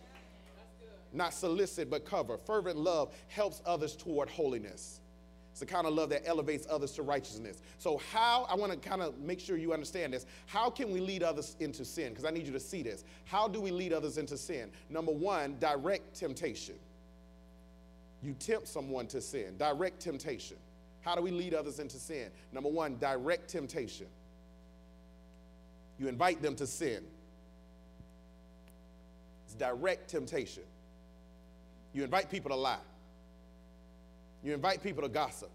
Not 1.13 1.33
solicit, 1.33 1.89
but 1.89 2.05
cover. 2.05 2.37
Fervent 2.37 2.77
love 2.77 3.15
helps 3.27 3.61
others 3.65 3.95
toward 3.95 4.29
holiness. 4.29 4.99
It's 5.55 5.61
the 5.61 5.65
kind 5.65 5.87
of 5.87 5.93
love 5.93 6.09
that 6.09 6.27
elevates 6.27 6.67
others 6.69 6.91
to 6.95 7.01
righteousness. 7.01 7.61
So, 7.77 8.01
how, 8.11 8.45
I 8.49 8.55
want 8.55 8.73
to 8.73 8.77
kind 8.77 9.01
of 9.01 9.17
make 9.19 9.39
sure 9.39 9.55
you 9.55 9.71
understand 9.71 10.11
this. 10.11 10.25
How 10.47 10.69
can 10.69 10.91
we 10.91 10.99
lead 10.99 11.23
others 11.23 11.55
into 11.61 11.85
sin? 11.85 12.09
Because 12.09 12.25
I 12.25 12.29
need 12.31 12.45
you 12.45 12.51
to 12.51 12.59
see 12.59 12.83
this. 12.83 13.05
How 13.23 13.47
do 13.47 13.61
we 13.61 13.71
lead 13.71 13.93
others 13.93 14.17
into 14.17 14.37
sin? 14.37 14.69
Number 14.89 15.13
one, 15.13 15.55
direct 15.61 16.13
temptation. 16.13 16.75
You 18.21 18.33
tempt 18.33 18.67
someone 18.67 19.07
to 19.07 19.21
sin, 19.21 19.55
direct 19.57 20.01
temptation. 20.01 20.57
How 20.99 21.15
do 21.15 21.21
we 21.21 21.31
lead 21.31 21.53
others 21.53 21.79
into 21.79 21.99
sin? 21.99 22.31
Number 22.51 22.69
one, 22.69 22.97
direct 22.97 23.49
temptation. 23.49 24.07
You 25.97 26.09
invite 26.09 26.41
them 26.41 26.57
to 26.57 26.67
sin. 26.67 27.01
It's 29.45 29.55
direct 29.55 30.09
temptation. 30.09 30.63
You 31.93 32.03
invite 32.03 32.29
people 32.29 32.49
to 32.49 32.57
lie. 32.57 32.79
You 34.45 34.53
invite 34.53 34.83
people 34.83 35.01
to 35.01 35.09
gossip. 35.09 35.49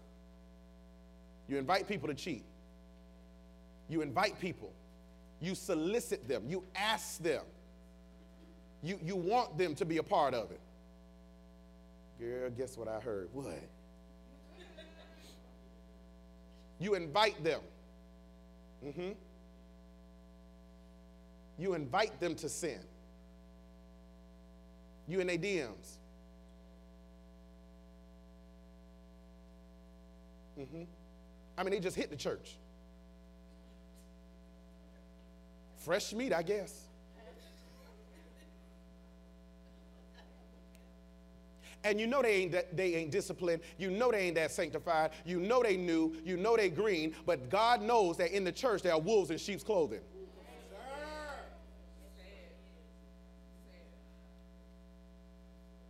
You 1.47 1.57
invite 1.57 1.87
people 1.87 2.09
to 2.09 2.13
cheat. 2.13 2.43
You 3.87 4.01
invite 4.01 4.37
people. 4.37 4.73
You 5.39 5.55
solicit 5.55 6.27
them. 6.27 6.43
You 6.45 6.65
ask 6.75 7.23
them. 7.23 7.43
You, 8.83 8.99
you 9.01 9.15
want 9.15 9.57
them 9.57 9.75
to 9.75 9.85
be 9.85 9.97
a 9.97 10.03
part 10.03 10.33
of 10.33 10.51
it. 10.51 10.59
Girl, 12.19 12.49
guess 12.49 12.77
what 12.77 12.89
I 12.89 12.99
heard? 12.99 13.29
What? 13.31 13.63
You 16.77 16.95
invite 16.95 17.41
them. 17.45 17.61
Mm-hmm. 18.85 19.11
You 21.57 21.73
invite 21.75 22.19
them 22.19 22.35
to 22.35 22.49
sin. 22.49 22.81
You 25.07 25.21
in 25.21 25.27
their 25.27 25.37
DMs. 25.37 25.99
Mm-hmm. 30.59 30.83
I 31.57 31.63
mean, 31.63 31.71
they 31.71 31.79
just 31.79 31.95
hit 31.95 32.09
the 32.09 32.15
church. 32.15 32.57
Fresh 35.77 36.13
meat, 36.13 36.33
I 36.33 36.43
guess. 36.43 36.87
And 41.83 41.99
you 41.99 42.05
know 42.05 42.21
they 42.21 42.35
ain't, 42.35 42.51
that, 42.51 42.77
they 42.77 42.93
ain't 42.95 43.11
disciplined. 43.11 43.63
You 43.79 43.89
know 43.89 44.11
they 44.11 44.27
ain't 44.27 44.35
that 44.35 44.51
sanctified. 44.51 45.11
You 45.25 45.39
know 45.39 45.63
they 45.63 45.77
new. 45.77 46.15
You 46.23 46.37
know 46.37 46.55
they 46.55 46.69
green. 46.69 47.15
But 47.25 47.49
God 47.49 47.81
knows 47.81 48.17
that 48.17 48.31
in 48.35 48.43
the 48.43 48.51
church 48.51 48.83
there 48.83 48.93
are 48.93 48.99
wolves 48.99 49.31
in 49.31 49.37
sheep's 49.39 49.63
clothing. 49.63 50.01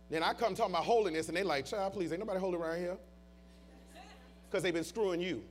Then 0.08 0.22
I 0.22 0.34
come 0.34 0.54
talking 0.54 0.74
about 0.74 0.84
holiness, 0.84 1.28
and 1.28 1.36
they 1.36 1.42
like, 1.42 1.64
child, 1.64 1.94
please, 1.94 2.12
ain't 2.12 2.20
nobody 2.20 2.38
holy 2.38 2.58
around 2.58 2.78
here. 2.78 2.98
Because 4.52 4.64
they've 4.64 4.74
been 4.74 4.84
screwing 4.84 5.22
you. 5.22 5.42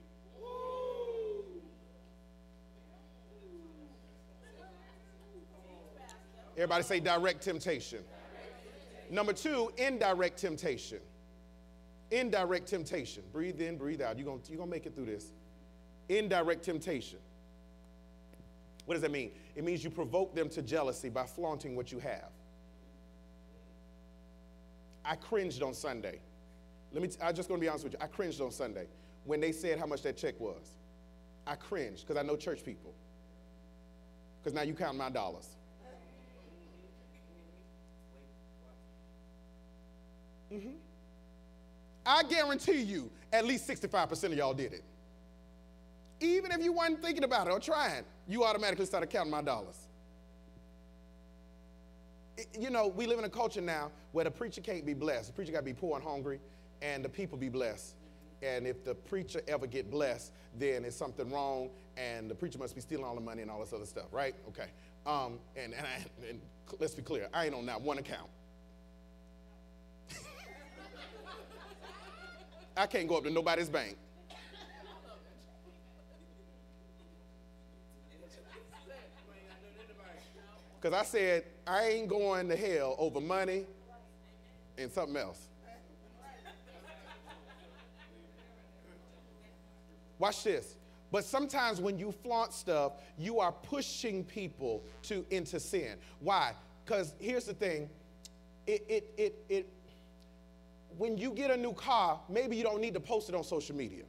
Everybody 6.55 6.83
say 6.83 6.99
direct 6.99 7.41
temptation. 7.41 8.03
Number 9.09 9.33
two, 9.33 9.71
indirect 9.77 10.37
temptation. 10.37 10.99
Indirect 12.11 12.67
temptation. 12.67 13.23
Breathe 13.33 13.59
in, 13.59 13.75
breathe 13.75 14.03
out. 14.03 14.19
You're 14.19 14.25
going 14.25 14.41
you're 14.47 14.59
gonna 14.59 14.69
make 14.69 14.85
it 14.85 14.93
through 14.93 15.07
this. 15.07 15.33
Indirect 16.07 16.63
temptation. 16.63 17.17
What 18.85 18.93
does 18.93 19.01
that 19.01 19.11
mean? 19.11 19.31
It 19.55 19.63
means 19.63 19.83
you 19.83 19.89
provoke 19.89 20.35
them 20.35 20.47
to 20.49 20.61
jealousy 20.61 21.09
by 21.09 21.25
flaunting 21.25 21.75
what 21.75 21.91
you 21.91 21.97
have. 21.97 22.29
I 25.03 25.15
cringed 25.15 25.63
on 25.63 25.73
Sunday. 25.73 26.19
Let 26.93 27.01
me, 27.01 27.07
t- 27.07 27.17
I'm 27.21 27.35
just 27.35 27.47
going 27.47 27.59
to 27.59 27.63
be 27.63 27.69
honest 27.69 27.85
with 27.85 27.93
you. 27.93 27.99
I 28.01 28.07
cringed 28.07 28.41
on 28.41 28.51
Sunday 28.51 28.87
when 29.23 29.39
they 29.39 29.51
said 29.51 29.79
how 29.79 29.85
much 29.85 30.01
that 30.03 30.17
check 30.17 30.39
was. 30.39 30.75
I 31.47 31.55
cringed 31.55 32.05
because 32.05 32.17
I 32.21 32.25
know 32.25 32.35
church 32.35 32.63
people. 32.63 32.93
Because 34.41 34.53
now 34.53 34.63
you 34.63 34.73
count 34.73 34.97
my 34.97 35.09
dollars. 35.09 35.47
Mm-hmm. 40.51 40.71
I 42.05 42.23
guarantee 42.23 42.81
you 42.81 43.09
at 43.31 43.45
least 43.45 43.67
65% 43.67 44.23
of 44.25 44.33
y'all 44.33 44.53
did 44.53 44.73
it. 44.73 44.83
Even 46.19 46.51
if 46.51 46.61
you 46.61 46.73
weren't 46.73 47.01
thinking 47.01 47.23
about 47.23 47.47
it 47.47 47.51
or 47.51 47.59
trying, 47.59 48.03
you 48.27 48.43
automatically 48.43 48.85
started 48.85 49.09
counting 49.09 49.31
my 49.31 49.41
dollars. 49.41 49.77
you 52.59 52.69
know, 52.69 52.87
we 52.87 53.05
live 53.05 53.19
in 53.19 53.25
a 53.25 53.29
culture 53.29 53.61
now 53.61 53.91
where 54.11 54.25
the 54.25 54.31
preacher 54.31 54.61
can't 54.61 54.85
be 54.85 54.93
blessed. 54.93 55.27
The 55.27 55.33
preacher 55.33 55.51
got 55.51 55.59
to 55.59 55.65
be 55.65 55.73
poor 55.73 55.95
and 55.95 56.05
hungry, 56.05 56.39
and 56.81 57.03
the 57.03 57.09
people 57.09 57.37
be 57.37 57.49
blessed. 57.49 57.95
And 58.41 58.65
if 58.65 58.83
the 58.83 58.95
preacher 58.95 59.41
ever 59.47 59.67
get 59.67 59.91
blessed, 59.91 60.33
then 60.57 60.83
it's 60.83 60.95
something 60.95 61.29
wrong, 61.31 61.69
and 61.95 62.29
the 62.29 62.35
preacher 62.35 62.57
must 62.57 62.73
be 62.73 62.81
stealing 62.81 63.05
all 63.05 63.15
the 63.15 63.21
money 63.21 63.41
and 63.41 63.51
all 63.51 63.59
this 63.59 63.73
other 63.73 63.85
stuff, 63.85 64.07
right? 64.11 64.35
Okay. 64.47 64.69
Um, 65.05 65.39
and, 65.55 65.73
and, 65.73 65.85
I, 65.85 66.27
and 66.27 66.41
let's 66.79 66.95
be 66.95 67.01
clear, 67.01 67.27
I 67.33 67.45
ain't 67.45 67.55
on 67.55 67.65
that 67.67 67.81
one 67.81 67.97
account. 67.99 68.29
I 72.75 72.87
can't 72.87 73.07
go 73.07 73.17
up 73.17 73.23
to 73.25 73.29
nobody's 73.29 73.69
bank. 73.69 73.97
Because 80.79 80.99
I 80.99 81.03
said, 81.03 81.43
I 81.67 81.89
ain't 81.89 82.07
going 82.07 82.49
to 82.49 82.55
hell 82.55 82.95
over 82.97 83.21
money 83.21 83.65
and 84.79 84.91
something 84.91 85.15
else. 85.15 85.50
Watch 90.21 90.43
this. 90.43 90.75
But 91.11 91.25
sometimes 91.25 91.81
when 91.81 91.97
you 91.97 92.11
flaunt 92.11 92.53
stuff, 92.53 92.93
you 93.17 93.39
are 93.39 93.51
pushing 93.51 94.23
people 94.23 94.83
to 95.03 95.25
into 95.31 95.59
sin. 95.59 95.97
Why? 96.19 96.53
Because 96.85 97.15
here's 97.19 97.45
the 97.45 97.55
thing. 97.55 97.89
It, 98.67 98.85
it, 98.87 99.13
it, 99.17 99.45
it, 99.49 99.69
when 100.95 101.17
you 101.17 101.31
get 101.31 101.49
a 101.49 101.57
new 101.57 101.73
car, 101.73 102.19
maybe 102.29 102.55
you 102.55 102.61
don't 102.63 102.81
need 102.81 102.93
to 102.93 102.99
post 102.99 103.29
it 103.29 103.35
on 103.35 103.43
social 103.43 103.75
media. 103.75 104.03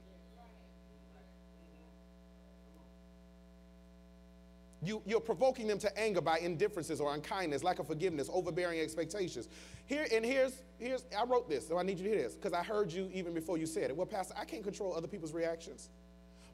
You, 4.85 5.01
you're 5.07 5.21
provoking 5.21 5.69
them 5.69 5.79
to 5.79 5.99
anger 5.99 6.21
by 6.21 6.41
indifferences 6.41 7.01
or 7.01 7.15
unkindness, 7.15 7.63
lack 7.63 7.79
of 7.79 7.87
forgiveness, 7.87 8.29
overbearing 8.31 8.81
expectations. 8.81 9.49
Here 9.87 10.07
and 10.13 10.25
here's 10.25 10.61
here's 10.79 11.05
I 11.17 11.25
wrote 11.25 11.49
this, 11.49 11.69
so 11.69 11.79
I 11.79 11.85
need 11.85 11.99
you 11.99 12.05
to 12.05 12.11
hear 12.11 12.23
this 12.23 12.35
because 12.35 12.53
I 12.53 12.65
heard 12.65 12.93
you 12.93 13.09
even 13.15 13.33
before 13.33 13.57
you 13.57 13.67
said 13.67 13.91
it. 13.91 13.97
Well, 13.97 14.07
Pastor, 14.07 14.35
I 14.37 14.45
can't 14.45 14.65
control 14.65 14.95
other 14.95 15.07
people's 15.07 15.33
reactions, 15.33 15.89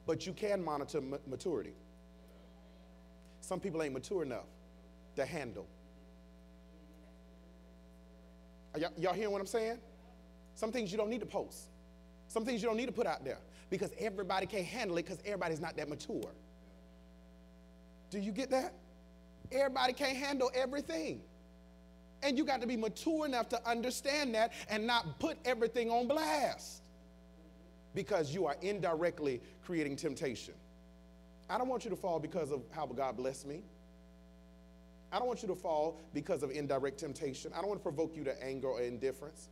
but 0.09 0.25
you 0.25 0.33
can 0.33 0.65
monitor 0.65 1.03
maturity. 1.27 1.75
Some 3.43 3.61
people 3.61 3.83
ain't 3.83 3.93
mature 3.93 4.23
enough 4.23 4.47
to 5.17 5.27
handle. 5.27 5.67
Y'all 8.97 9.13
hearing 9.13 9.33
what 9.33 9.41
I'm 9.43 9.47
saying? 9.47 9.79
Some 10.55 10.73
things 10.73 10.91
you 10.91 10.97
don't 10.97 11.11
need 11.11 11.21
to 11.21 11.27
post. 11.27 11.69
Some 12.27 12.47
things 12.47 12.63
you 12.63 12.69
don't 12.69 12.79
need 12.79 12.87
to 12.87 12.93
put 12.93 13.07
out 13.07 13.23
there 13.23 13.37
because 13.69 13.93
everybody 13.99 14.47
can't 14.47 14.65
handle 14.65 14.97
it 14.97 15.05
because 15.05 15.19
everybody's 15.27 15.61
not 15.61 15.77
that 15.77 15.91
mature. 15.91 16.33
Do 18.09 18.19
you 18.19 18.33
get 18.33 18.51
that? 18.51 18.73
Everybody 19.53 19.93
can't 19.93 20.17
handle 20.17 20.51
everything. 20.55 21.21
And 22.23 22.39
you 22.39 22.47
got 22.47 22.63
to 22.63 22.67
be 22.67 22.79
mature 22.79 23.27
enough 23.27 23.51
to 23.51 23.69
understand 23.69 24.35
that 24.37 24.53
and 24.71 24.87
not 24.87 25.21
put 25.21 25.37
everything 25.45 25.91
on 25.91 26.09
blast 26.09 26.83
because 27.95 28.33
you 28.35 28.47
are 28.47 28.57
indirectly 28.63 29.41
creating 29.65 29.97
temptation. 29.97 30.55
I 31.51 31.59
don't 31.59 31.69
want 31.69 31.85
you 31.85 31.91
to 31.91 31.97
fall 31.97 32.21
because 32.21 32.51
of 32.51 32.63
how 32.71 32.87
God 32.87 33.17
blessed 33.17 33.47
me. 33.47 33.63
I 35.11 35.19
don't 35.19 35.27
want 35.27 35.43
you 35.43 35.49
to 35.49 35.55
fall 35.55 35.99
because 36.13 36.43
of 36.43 36.51
indirect 36.51 36.99
temptation. 36.99 37.53
I 37.55 37.59
don't 37.59 37.69
want 37.69 37.81
to 37.81 37.83
provoke 37.83 38.15
you 38.15 38.25
to 38.25 38.45
anger 38.45 38.69
or 38.69 38.83
indifference. 38.83 39.49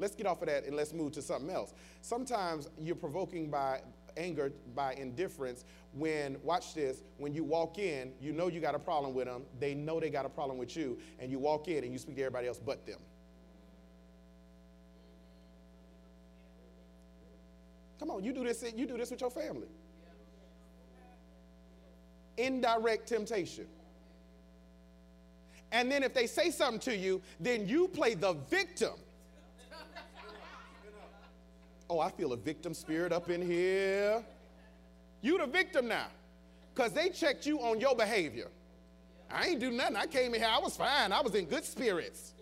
Let's 0.00 0.16
get 0.16 0.26
off 0.26 0.42
of 0.42 0.48
that 0.48 0.64
and 0.64 0.74
let's 0.74 0.92
move 0.92 1.12
to 1.12 1.22
something 1.22 1.50
else. 1.50 1.74
Sometimes 2.00 2.68
you're 2.78 2.96
provoking 2.96 3.50
by 3.50 3.82
anger, 4.16 4.52
by 4.74 4.94
indifference, 4.94 5.64
when, 5.92 6.36
watch 6.42 6.74
this, 6.74 7.02
when 7.18 7.34
you 7.34 7.44
walk 7.44 7.78
in, 7.78 8.12
you 8.20 8.32
know 8.32 8.48
you 8.48 8.60
got 8.60 8.74
a 8.74 8.78
problem 8.78 9.14
with 9.14 9.26
them, 9.26 9.44
they 9.58 9.74
know 9.74 10.00
they 10.00 10.10
got 10.10 10.26
a 10.26 10.28
problem 10.28 10.58
with 10.58 10.76
you, 10.76 10.98
and 11.18 11.30
you 11.30 11.38
walk 11.38 11.68
in 11.68 11.84
and 11.84 11.92
you 11.92 11.98
speak 11.98 12.16
to 12.16 12.22
everybody 12.22 12.48
else 12.48 12.58
but 12.58 12.86
them. 12.86 12.98
Come 18.00 18.10
on, 18.10 18.24
you 18.24 18.32
do 18.32 18.42
this, 18.42 18.64
you 18.74 18.86
do 18.86 18.96
this 18.96 19.12
with 19.12 19.20
your 19.20 19.30
family. 19.30 19.68
Indirect 22.36 23.06
temptation. 23.06 23.66
And 25.70 25.92
then 25.92 26.02
if 26.02 26.12
they 26.12 26.26
say 26.26 26.50
something 26.50 26.80
to 26.80 26.96
you, 26.96 27.22
then 27.38 27.68
you 27.68 27.86
play 27.86 28.14
the 28.14 28.32
victim 28.32 28.94
Oh, 31.90 31.98
I 31.98 32.08
feel 32.08 32.32
a 32.32 32.36
victim 32.36 32.72
spirit 32.72 33.12
up 33.12 33.30
in 33.30 33.42
here. 33.42 34.22
You 35.22 35.38
the 35.38 35.46
victim 35.46 35.88
now. 35.88 36.06
Because 36.72 36.92
they 36.92 37.08
checked 37.08 37.46
you 37.46 37.58
on 37.58 37.80
your 37.80 37.96
behavior. 37.96 38.46
I 39.28 39.48
ain't 39.48 39.60
do 39.60 39.72
nothing. 39.72 39.96
I 39.96 40.06
came 40.06 40.32
in 40.32 40.40
here, 40.40 40.48
I 40.48 40.60
was 40.60 40.76
fine. 40.76 41.10
I 41.10 41.20
was 41.20 41.34
in 41.34 41.46
good 41.46 41.64
spirits. 41.64 42.34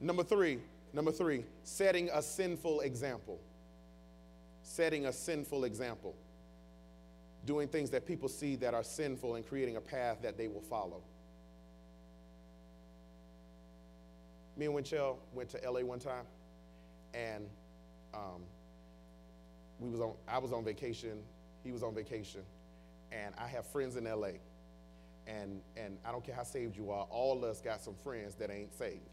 Number 0.00 0.22
three, 0.22 0.60
number 0.92 1.12
three, 1.12 1.44
setting 1.62 2.10
a 2.12 2.22
sinful 2.22 2.80
example. 2.80 3.40
Setting 4.62 5.06
a 5.06 5.12
sinful 5.12 5.64
example. 5.64 6.14
Doing 7.44 7.68
things 7.68 7.90
that 7.90 8.06
people 8.06 8.28
see 8.28 8.56
that 8.56 8.74
are 8.74 8.84
sinful 8.84 9.36
and 9.36 9.46
creating 9.46 9.76
a 9.76 9.80
path 9.80 10.18
that 10.22 10.36
they 10.36 10.48
will 10.48 10.62
follow. 10.62 11.02
me 14.58 14.66
and 14.66 14.74
Winchell 14.74 15.18
went 15.32 15.48
to 15.50 15.70
LA 15.70 15.80
one 15.80 16.00
time, 16.00 16.24
and 17.14 17.46
um, 18.12 18.42
we 19.78 19.88
was 19.88 20.00
on. 20.00 20.14
I 20.26 20.38
was 20.38 20.52
on 20.52 20.64
vacation. 20.64 21.20
He 21.62 21.70
was 21.70 21.82
on 21.82 21.94
vacation, 21.94 22.42
and 23.12 23.34
I 23.38 23.46
have 23.46 23.66
friends 23.66 23.96
in 23.96 24.04
LA, 24.04 24.32
and 25.26 25.60
and 25.76 25.96
I 26.04 26.10
don't 26.10 26.24
care 26.24 26.34
how 26.34 26.42
saved 26.42 26.76
you 26.76 26.90
are. 26.90 27.06
All 27.08 27.38
of 27.38 27.44
us 27.44 27.60
got 27.60 27.80
some 27.80 27.94
friends 27.94 28.34
that 28.34 28.50
ain't 28.50 28.74
saved. 28.74 29.08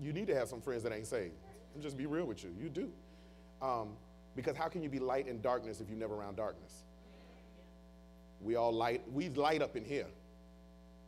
You 0.00 0.12
need 0.12 0.26
to 0.28 0.34
have 0.34 0.48
some 0.48 0.60
friends 0.60 0.82
that 0.84 0.92
ain't 0.92 1.06
saved. 1.06 1.34
And 1.74 1.82
just 1.82 1.96
be 1.96 2.06
real 2.06 2.24
with 2.24 2.44
you. 2.44 2.50
You 2.58 2.68
do, 2.68 2.90
um, 3.60 3.90
because 4.36 4.56
how 4.56 4.68
can 4.68 4.82
you 4.82 4.88
be 4.88 4.98
light 4.98 5.26
in 5.26 5.40
darkness 5.40 5.80
if 5.80 5.88
you're 5.88 5.98
never 5.98 6.14
around 6.14 6.36
darkness? 6.36 6.84
We 8.40 8.56
all 8.56 8.72
light. 8.72 9.02
We 9.12 9.28
light 9.30 9.62
up 9.62 9.76
in 9.76 9.84
here 9.84 10.06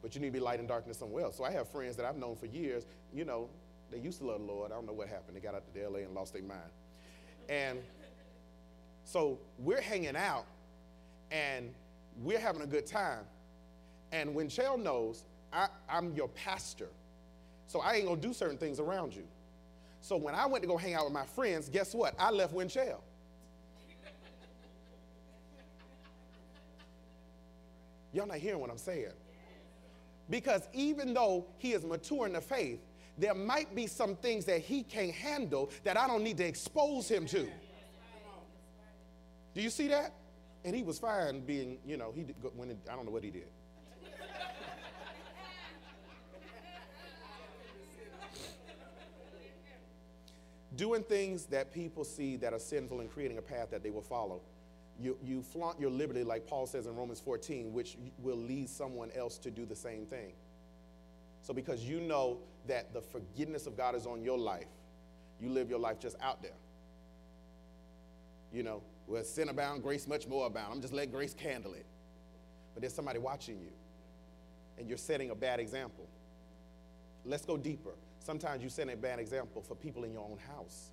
but 0.03 0.15
you 0.15 0.21
need 0.21 0.29
to 0.29 0.33
be 0.33 0.41
light 0.41 0.61
in 0.61 0.67
darkness 0.67 0.99
somewhere 0.99 1.25
else. 1.25 1.37
So 1.37 1.45
I 1.45 1.51
have 1.51 1.69
friends 1.69 1.97
that 1.97 2.07
I've 2.07 2.17
known 2.17 2.37
for 2.37 2.47
years, 2.47 2.87
you 3.13 3.25
know, 3.25 3.49
they 3.91 3.99
used 3.99 4.19
to 4.21 4.27
love 4.27 4.41
the 4.41 4.47
Lord. 4.47 4.71
I 4.71 4.75
don't 4.75 4.87
know 4.87 4.93
what 4.93 5.09
happened. 5.09 5.37
They 5.37 5.41
got 5.41 5.55
out 5.55 5.63
to 5.75 5.89
LA 5.89 6.01
and 6.01 6.15
lost 6.15 6.33
their 6.33 6.43
mind. 6.43 6.61
And 7.49 7.81
So 9.05 9.39
we're 9.59 9.81
hanging 9.81 10.17
out 10.17 10.47
and 11.31 11.75
we're 12.23 12.39
having 12.39 12.63
a 12.63 12.67
good 12.67 12.87
time. 12.87 13.25
And 14.13 14.35
Winchell 14.35 14.79
knows 14.79 15.25
I, 15.53 15.69
am 15.89 16.15
your 16.15 16.29
pastor. 16.29 16.89
So 17.71 17.79
I 17.79 17.95
ain't 17.95 18.07
gonna 18.07 18.21
do 18.21 18.33
certain 18.33 18.59
things 18.59 18.81
around 18.81 19.15
you. 19.15 19.23
So 20.01 20.17
when 20.17 20.35
I 20.35 20.45
went 20.45 20.61
to 20.65 20.67
go 20.67 20.77
hang 20.77 20.95
out 20.95 21.05
with 21.05 21.13
my 21.13 21.25
friends, 21.25 21.69
guess 21.69 21.95
what? 21.95 22.17
I 22.19 22.33
left 22.33 22.53
Winchell. 22.53 23.01
Y'all 28.13 28.27
not 28.27 28.39
hearing 28.39 28.59
what 28.59 28.71
I'm 28.71 28.77
saying. 28.77 29.13
Because 30.29 30.63
even 30.73 31.15
though 31.15 31.47
he 31.59 31.71
is 31.71 31.85
mature 31.85 32.27
in 32.27 32.33
the 32.33 32.41
faith, 32.41 32.81
there 33.17 33.35
might 33.35 33.73
be 33.73 33.87
some 33.87 34.17
things 34.17 34.47
that 34.47 34.63
he 34.63 34.83
can't 34.83 35.13
handle 35.13 35.71
that 35.85 35.97
I 35.97 36.09
don't 36.09 36.25
need 36.25 36.39
to 36.39 36.45
expose 36.45 37.09
him 37.09 37.25
to. 37.27 37.49
Do 39.55 39.63
you 39.63 39.71
see 39.71 39.87
that? 39.87 40.13
And 40.65 40.75
he 40.75 40.83
was 40.83 40.99
fine 40.99 41.43
being, 41.47 41.79
you 41.87 41.97
know, 41.97 42.11
he 42.13 42.25
did, 42.25 42.35
when 42.57 42.77
I 42.91 42.97
don't 42.97 43.05
know 43.05 43.13
what 43.13 43.23
he 43.23 43.31
did. 43.31 43.47
Doing 50.77 51.03
things 51.03 51.47
that 51.47 51.73
people 51.73 52.05
see 52.05 52.37
that 52.37 52.53
are 52.53 52.59
sinful 52.59 53.01
and 53.01 53.11
creating 53.11 53.39
a 53.39 53.43
path 53.43 53.71
that 53.71 53.83
they 53.83 53.91
will 53.91 54.03
follow. 54.03 54.41
You, 55.01 55.17
you 55.23 55.43
flaunt 55.43 55.81
your 55.81 55.91
liberty, 55.91 56.23
like 56.23 56.47
Paul 56.47 56.67
says 56.67 56.87
in 56.87 56.95
Romans 56.95 57.21
14, 57.21 57.73
which 57.73 57.97
will 58.19 58.37
lead 58.37 58.69
someone 58.69 59.11
else 59.17 59.39
to 59.39 59.51
do 59.51 59.65
the 59.65 59.75
same 59.75 60.07
thing. 60.07 60.33
So, 61.43 61.55
because 61.55 61.83
you 61.83 62.01
know 62.01 62.39
that 62.67 62.93
the 62.93 63.01
forgiveness 63.01 63.67
of 63.67 63.77
God 63.77 63.95
is 63.95 64.07
on 64.07 64.23
your 64.23 64.39
life, 64.39 64.69
you 65.41 65.49
live 65.49 65.71
your 65.71 65.79
life 65.79 65.99
just 65.99 66.17
out 66.21 66.43
there. 66.43 66.53
You 68.53 68.63
know, 68.63 68.83
where 69.07 69.25
sin 69.25 69.49
abound, 69.49 69.83
grace 69.83 70.07
much 70.07 70.29
more 70.29 70.47
abound. 70.47 70.75
I'm 70.75 70.81
just 70.81 70.93
letting 70.93 71.13
grace 71.13 71.35
candle 71.35 71.73
it. 71.73 71.87
But 72.75 72.83
there's 72.83 72.95
somebody 72.95 73.19
watching 73.19 73.59
you, 73.59 73.73
and 74.79 74.89
you're 74.89 74.99
setting 74.99 75.31
a 75.31 75.35
bad 75.35 75.61
example. 75.61 76.07
Let's 77.25 77.45
go 77.45 77.57
deeper. 77.57 77.95
Sometimes 78.21 78.63
you 78.63 78.69
set 78.69 78.89
a 78.89 78.97
bad 78.97 79.19
example 79.19 79.63
for 79.63 79.75
people 79.75 80.05
in 80.05 80.13
your 80.13 80.23
own 80.23 80.39
house. 80.55 80.91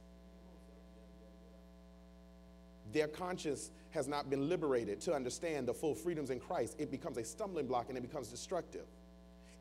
Their 2.94 3.08
conscience 3.08 3.72
has 3.92 4.08
not 4.08 4.30
been 4.30 4.48
liberated 4.48 5.02
to 5.02 5.14
understand 5.14 5.68
the 5.68 5.74
full 5.74 5.94
freedoms 5.94 6.30
in 6.30 6.40
Christ. 6.40 6.76
It 6.80 6.90
becomes 6.90 7.18
a 7.18 7.24
stumbling 7.24 7.68
block 7.68 7.90
and 7.90 7.98
it 7.98 8.02
becomes 8.02 8.30
destructive. 8.30 8.86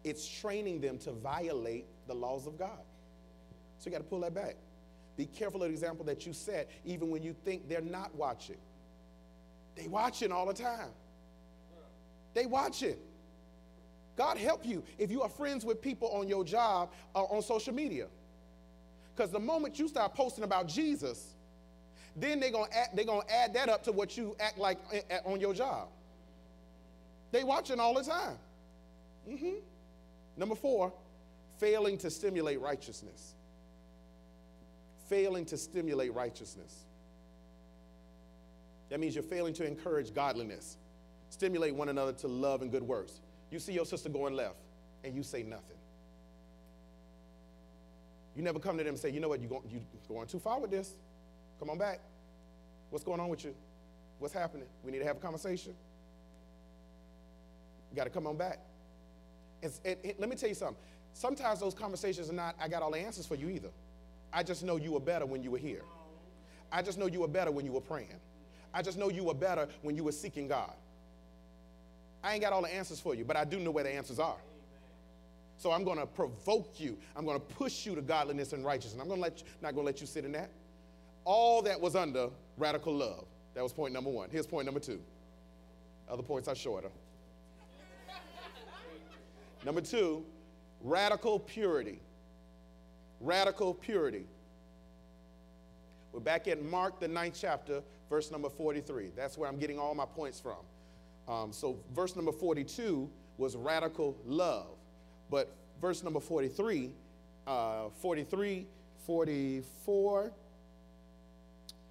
It's 0.05 0.27
training 0.27 0.81
them 0.81 0.99
to 0.99 1.13
violate 1.13 1.87
the 2.07 2.15
laws 2.15 2.47
of 2.47 2.57
God. 2.57 2.85
So 3.79 3.87
you 3.87 3.91
got 3.91 3.99
to 3.99 4.05
pull 4.05 4.21
that 4.21 4.35
back. 4.35 4.57
Be 5.17 5.27
careful 5.27 5.63
of 5.63 5.69
the 5.69 5.73
example 5.73 6.05
that 6.05 6.25
you 6.25 6.33
set, 6.33 6.71
even 6.85 7.11
when 7.11 7.23
you 7.23 7.35
think 7.45 7.69
they're 7.69 7.81
not 7.81 8.15
watching. 8.15 8.59
They 9.75 9.89
watching 9.89 10.31
all 10.31 10.47
the 10.47 10.55
time. 10.55 10.91
They 12.33 12.47
watching. 12.47 12.97
God 14.17 14.39
help 14.39 14.65
you 14.65 14.83
if 14.99 15.11
you 15.11 15.23
are 15.23 15.29
friends 15.29 15.65
with 15.65 15.83
people 15.83 16.09
on 16.09 16.27
your 16.29 16.45
job 16.45 16.91
or 17.15 17.33
on 17.33 17.43
social 17.43 17.75
media. 17.75 18.07
Because 19.15 19.31
the 19.31 19.41
moment 19.41 19.79
you 19.79 19.89
start 19.89 20.15
posting 20.15 20.45
about 20.45 20.69
Jesus, 20.69 21.35
then 22.17 22.41
they're 22.41 22.51
gonna 22.51 22.71
add, 22.73 22.89
they're 22.95 23.05
gonna 23.05 23.27
add 23.29 23.55
that 23.55 23.69
up 23.69 23.83
to 23.85 23.93
what 23.93 24.17
you 24.17 24.37
act 24.41 24.59
like 24.59 24.79
on 25.25 25.41
your 25.41 25.53
job. 25.53 25.89
They 27.31 27.45
watching 27.45 27.79
all 27.79 27.95
the 27.95 28.03
time. 28.03 28.39
Mm-hmm. 29.29 29.57
Number 30.37 30.55
four, 30.55 30.93
failing 31.59 31.99
to 31.99 32.11
stimulate 32.11 32.61
righteousness. 32.61 33.35
Failing 35.09 35.45
to 35.47 35.57
stimulate 35.57 36.15
righteousness. 36.15 36.85
That 38.89 39.01
means 39.01 39.15
you're 39.15 39.25
failing 39.25 39.55
to 39.55 39.67
encourage 39.67 40.15
godliness, 40.15 40.77
stimulate 41.31 41.75
one 41.75 41.89
another 41.89 42.13
to 42.13 42.29
love 42.29 42.63
and 42.63 42.71
good 42.71 42.83
works. 42.83 43.21
You 43.57 43.61
see 43.61 43.73
your 43.73 43.87
sister 43.87 44.11
going 44.11 44.35
left, 44.35 44.57
and 45.03 45.15
you 45.15 45.23
say 45.23 45.43
nothing. 45.43 45.79
You 48.37 48.43
never 48.43 48.59
come 48.59 48.77
to 48.77 48.85
them 48.85 48.91
and 48.93 48.99
say, 48.99 49.09
you 49.09 49.19
know 49.19 49.31
what, 49.31 49.41
you're 49.41 49.49
going, 49.49 49.63
you 49.71 49.81
going 50.07 50.27
too 50.27 50.39
far 50.39 50.61
with 50.61 50.71
this. 50.71 50.95
Come 51.59 51.71
on 51.71 51.79
back. 51.79 52.01
What's 52.91 53.03
going 53.03 53.19
on 53.19 53.31
with 53.31 53.47
you? 53.47 53.55
What's 54.19 54.35
happening? 54.35 54.67
We 54.85 54.93
need 54.93 54.99
to 54.99 55.07
have 55.07 55.17
a 55.17 55.21
conversation. 55.21 55.73
You 57.91 57.97
got 57.97 58.05
to 58.05 58.11
come 58.11 58.27
on 58.27 58.37
back. 58.37 58.59
And, 59.63 59.73
let 60.19 60.29
me 60.29 60.37
tell 60.37 60.51
you 60.51 60.55
something. 60.55 60.77
Sometimes 61.15 61.59
those 61.59 61.73
conversations 61.73 62.29
are 62.29 62.35
not, 62.35 62.57
I 62.61 62.69
got 62.69 62.83
all 62.83 62.91
the 62.91 62.99
answers 62.99 63.25
for 63.25 63.37
you 63.37 63.49
either. 63.49 63.71
I 64.35 64.43
just 64.43 64.65
know 64.65 64.77
you 64.77 64.93
were 64.93 65.01
better 65.01 65.25
when 65.25 65.43
you 65.43 65.51
were 65.51 65.57
here. 65.57 65.83
I 66.71 66.83
just 66.83 66.99
know 66.99 67.07
you 67.07 67.21
were 67.21 67.29
better 67.29 67.51
when 67.51 67.65
you 67.65 67.73
were 67.73 67.81
praying. 67.81 68.21
I 68.75 68.83
just 68.83 68.99
know 68.99 69.09
you 69.09 69.25
were 69.25 69.33
better 69.33 69.67
when 69.81 69.97
you 69.97 70.05
were 70.05 70.13
seeking 70.13 70.47
God. 70.47 70.75
I 72.27 72.33
ain't 72.33 72.43
got 72.43 72.53
all 72.53 72.63
the 72.63 72.75
answers 72.75 72.99
for 72.99 73.15
you, 73.15 73.25
but 73.25 73.37
I 73.37 73.45
do 73.45 73.61
know 73.61 73.71
where 73.71 73.85
the 73.85 73.95
answers 73.95 74.19
are. 74.19 74.39
So 75.59 75.71
I'm 75.71 75.85
going 75.85 75.99
to 75.99 76.07
provoke 76.07 76.81
you. 76.81 76.99
I'm 77.15 77.25
going 77.25 77.39
to 77.39 77.47
push 77.55 77.87
you 77.87 77.95
to 77.95 78.03
godliness 78.03 78.53
and 78.53 78.65
righteousness. 78.65 79.01
I'm 79.01 79.07
going 79.07 79.21
to 79.21 79.23
let 79.23 79.39
you, 79.39 79.45
not 79.63 79.75
going 79.75 79.85
to 79.85 79.87
let 79.87 80.01
you 80.01 80.09
sit 80.09 80.25
in 80.25 80.33
that. 80.33 80.51
All 81.25 81.63
that 81.63 81.81
was 81.81 81.95
under 81.95 82.31
radical 82.57 82.93
love. 82.93 83.27
That 83.55 83.63
was 83.63 83.73
point 83.73 83.95
number 83.95 84.11
one. 84.11 84.29
Here's 84.29 84.45
point 84.45 84.65
number 84.65 84.81
two. 84.81 85.01
Other 86.09 86.25
points 86.25 86.49
are 86.49 86.57
shorter. 86.57 86.91
number 89.65 89.81
two, 89.81 90.25
radical 90.83 91.39
purity. 91.39 92.01
Radical 93.21 93.73
purity. 93.73 94.27
We're 96.13 96.19
back 96.19 96.49
in 96.49 96.69
Mark, 96.69 96.99
the 96.99 97.07
ninth 97.07 97.39
chapter, 97.41 97.83
verse 98.11 98.33
number 98.33 98.49
43. 98.49 99.13
That's 99.15 99.39
where 99.39 99.49
I'm 99.49 99.59
getting 99.59 99.79
all 99.79 99.95
my 99.95 100.07
points 100.07 100.41
from. 100.41 100.57
Um, 101.29 101.53
so, 101.53 101.79
verse 101.95 102.15
number 102.17 102.33
42 102.33 103.11
was 103.39 103.57
radical 103.57 104.17
love. 104.25 104.77
But 105.31 105.55
verse 105.81 106.03
number 106.03 106.21
43, 106.21 106.93
uh, 107.47 107.89
43, 108.01 108.67
44, 109.07 110.33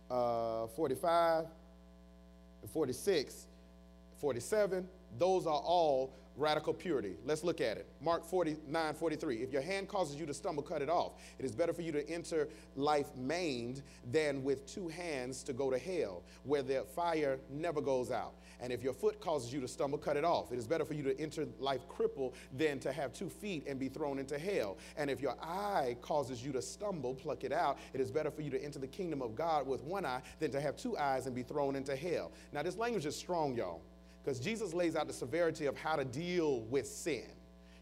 uh, 0.09 0.67
45, 0.67 1.45
46, 2.73 3.47
47, 4.19 4.87
those 5.17 5.45
are 5.45 5.53
all 5.53 6.13
radical 6.37 6.73
purity. 6.73 7.15
Let's 7.25 7.43
look 7.43 7.61
at 7.61 7.77
it. 7.77 7.87
Mark 8.01 8.25
49, 8.25 8.93
43. 8.93 9.37
If 9.37 9.53
your 9.53 9.61
hand 9.61 9.87
causes 9.87 10.17
you 10.19 10.25
to 10.25 10.33
stumble, 10.33 10.63
cut 10.63 10.81
it 10.81 10.89
off. 10.89 11.13
It 11.39 11.45
is 11.45 11.53
better 11.53 11.73
for 11.73 11.81
you 11.81 11.91
to 11.91 12.09
enter 12.09 12.49
life 12.75 13.15
maimed 13.15 13.81
than 14.11 14.43
with 14.43 14.65
two 14.65 14.87
hands 14.87 15.43
to 15.43 15.53
go 15.53 15.69
to 15.69 15.77
hell, 15.77 16.23
where 16.43 16.63
the 16.63 16.85
fire 16.95 17.39
never 17.49 17.81
goes 17.81 18.11
out. 18.11 18.33
And 18.59 18.71
if 18.71 18.83
your 18.83 18.93
foot 18.93 19.19
causes 19.19 19.53
you 19.53 19.61
to 19.61 19.67
stumble, 19.67 19.97
cut 19.97 20.17
it 20.17 20.23
off. 20.23 20.51
It 20.51 20.57
is 20.57 20.67
better 20.67 20.85
for 20.85 20.93
you 20.93 21.03
to 21.03 21.19
enter 21.19 21.45
life 21.59 21.87
crippled 21.87 22.35
than 22.53 22.79
to 22.79 22.91
have 22.91 23.13
two 23.13 23.29
feet 23.29 23.65
and 23.67 23.79
be 23.79 23.89
thrown 23.89 24.19
into 24.19 24.37
hell. 24.37 24.77
And 24.97 25.09
if 25.09 25.21
your 25.21 25.35
eye 25.41 25.97
causes 26.01 26.43
you 26.43 26.51
to 26.53 26.61
stumble, 26.61 27.13
pluck 27.13 27.43
it 27.43 27.51
out. 27.51 27.77
It 27.93 28.01
is 28.01 28.11
better 28.11 28.31
for 28.31 28.41
you 28.41 28.49
to 28.51 28.63
enter 28.63 28.79
the 28.79 28.87
kingdom 28.87 29.21
of 29.21 29.35
God 29.35 29.67
with 29.67 29.83
one 29.83 30.05
eye 30.05 30.21
than 30.39 30.51
to 30.51 30.61
have 30.61 30.77
two 30.77 30.97
eyes 30.97 31.25
and 31.25 31.35
be 31.35 31.43
thrown 31.43 31.75
into 31.75 31.95
hell. 31.95 32.31
Now, 32.53 32.63
this 32.63 32.77
language 32.77 33.05
is 33.05 33.15
strong, 33.15 33.55
y'all 33.55 33.81
because 34.25 34.39
Jesus 34.39 34.73
lays 34.73 34.95
out 34.95 35.05
the 35.05 35.13
severity 35.13 35.67
of 35.67 35.77
how 35.77 35.95
to 35.95 36.03
deal 36.03 36.61
with 36.61 36.87
sin. 36.87 37.27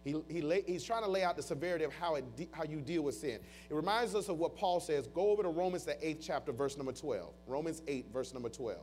He, 0.03 0.21
he 0.27 0.41
lay, 0.41 0.63
he's 0.67 0.83
trying 0.83 1.03
to 1.03 1.09
lay 1.09 1.23
out 1.23 1.37
the 1.37 1.41
severity 1.41 1.85
of 1.85 1.93
how, 1.93 2.15
it 2.15 2.35
de- 2.35 2.49
how 2.51 2.65
you 2.65 2.81
deal 2.81 3.03
with 3.03 3.15
sin. 3.15 3.39
It 3.69 3.73
reminds 3.73 4.13
us 4.13 4.27
of 4.27 4.37
what 4.37 4.57
Paul 4.57 4.81
says. 4.81 5.07
Go 5.07 5.29
over 5.29 5.43
to 5.43 5.49
Romans, 5.49 5.85
the 5.85 6.05
eighth 6.05 6.21
chapter, 6.21 6.51
verse 6.51 6.75
number 6.75 6.91
12. 6.91 7.33
Romans 7.47 7.81
8, 7.87 8.07
verse 8.11 8.33
number 8.33 8.49
12. 8.49 8.77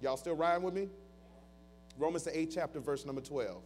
Y'all 0.00 0.16
still 0.16 0.34
riding 0.34 0.62
with 0.62 0.72
me? 0.72 0.88
Romans, 1.98 2.24
the 2.24 2.36
eighth 2.36 2.52
chapter, 2.54 2.80
verse 2.80 3.04
number 3.04 3.20
12. 3.20 3.62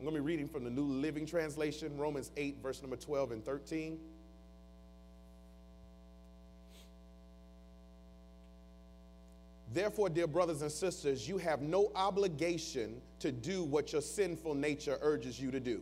I'm 0.00 0.04
going 0.04 0.16
to 0.16 0.20
be 0.20 0.26
reading 0.26 0.48
from 0.48 0.64
the 0.64 0.70
New 0.70 0.86
Living 0.86 1.24
Translation, 1.24 1.96
Romans 1.96 2.32
8, 2.36 2.56
verse 2.60 2.82
number 2.82 2.96
12 2.96 3.30
and 3.30 3.44
13. 3.44 4.00
Therefore, 9.72 10.08
dear 10.08 10.26
brothers 10.26 10.62
and 10.62 10.72
sisters, 10.72 11.28
you 11.28 11.38
have 11.38 11.62
no 11.62 11.92
obligation 11.94 13.00
to 13.20 13.30
do 13.30 13.62
what 13.62 13.92
your 13.92 14.02
sinful 14.02 14.54
nature 14.54 14.98
urges 15.00 15.40
you 15.40 15.50
to 15.52 15.60
do. 15.60 15.80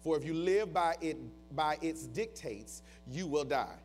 For 0.00 0.16
if 0.16 0.24
you 0.24 0.34
live 0.34 0.72
by 0.72 0.96
it 1.00 1.18
by 1.54 1.78
its 1.82 2.06
dictates, 2.06 2.82
you 3.06 3.26
will 3.26 3.44
die. 3.44 3.76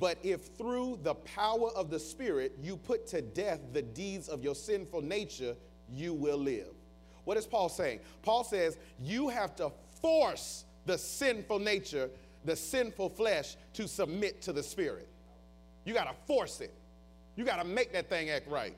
But 0.00 0.18
if 0.22 0.46
through 0.56 1.00
the 1.02 1.14
power 1.14 1.70
of 1.76 1.90
the 1.90 1.98
Spirit 1.98 2.56
you 2.62 2.76
put 2.76 3.06
to 3.08 3.20
death 3.20 3.60
the 3.72 3.82
deeds 3.82 4.28
of 4.28 4.42
your 4.42 4.54
sinful 4.54 5.02
nature, 5.02 5.54
you 5.90 6.14
will 6.14 6.38
live. 6.38 6.72
What 7.24 7.36
is 7.36 7.46
Paul 7.46 7.68
saying? 7.68 8.00
Paul 8.22 8.44
says 8.44 8.78
you 9.00 9.28
have 9.28 9.54
to 9.56 9.70
force 10.00 10.64
the 10.86 10.96
sinful 10.96 11.58
nature, 11.58 12.10
the 12.44 12.56
sinful 12.56 13.10
flesh, 13.10 13.56
to 13.74 13.86
submit 13.88 14.42
to 14.42 14.52
the 14.52 14.62
Spirit. 14.62 15.08
You 15.84 15.94
got 15.94 16.04
to 16.04 16.14
force 16.26 16.60
it. 16.60 16.72
You 17.36 17.44
got 17.44 17.60
to 17.60 17.64
make 17.66 17.92
that 17.92 18.08
thing 18.08 18.30
act 18.30 18.48
right. 18.48 18.76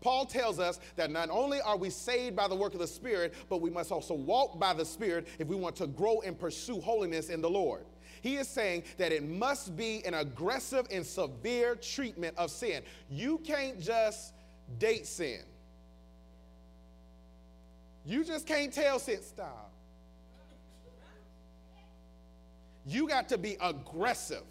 Paul 0.00 0.26
tells 0.26 0.58
us 0.58 0.80
that 0.96 1.10
not 1.10 1.30
only 1.30 1.62
are 1.62 1.78
we 1.78 1.88
saved 1.88 2.36
by 2.36 2.46
the 2.46 2.54
work 2.54 2.74
of 2.74 2.80
the 2.80 2.86
Spirit, 2.86 3.32
but 3.48 3.62
we 3.62 3.70
must 3.70 3.90
also 3.90 4.12
walk 4.12 4.58
by 4.58 4.74
the 4.74 4.84
Spirit 4.84 5.26
if 5.38 5.48
we 5.48 5.56
want 5.56 5.76
to 5.76 5.86
grow 5.86 6.20
and 6.20 6.38
pursue 6.38 6.80
holiness 6.80 7.30
in 7.30 7.40
the 7.40 7.48
Lord. 7.48 7.86
He 8.20 8.36
is 8.36 8.48
saying 8.48 8.84
that 8.98 9.12
it 9.12 9.22
must 9.22 9.76
be 9.76 10.04
an 10.04 10.14
aggressive 10.14 10.86
and 10.90 11.04
severe 11.06 11.74
treatment 11.74 12.36
of 12.36 12.50
sin. 12.50 12.82
You 13.08 13.38
can't 13.38 13.80
just 13.80 14.34
date 14.78 15.06
sin. 15.06 15.40
You 18.04 18.24
just 18.24 18.46
can't 18.46 18.72
tell 18.72 18.98
sin, 18.98 19.22
stop. 19.22 19.72
You 22.86 23.08
got 23.08 23.30
to 23.30 23.38
be 23.38 23.56
aggressive. 23.60 24.42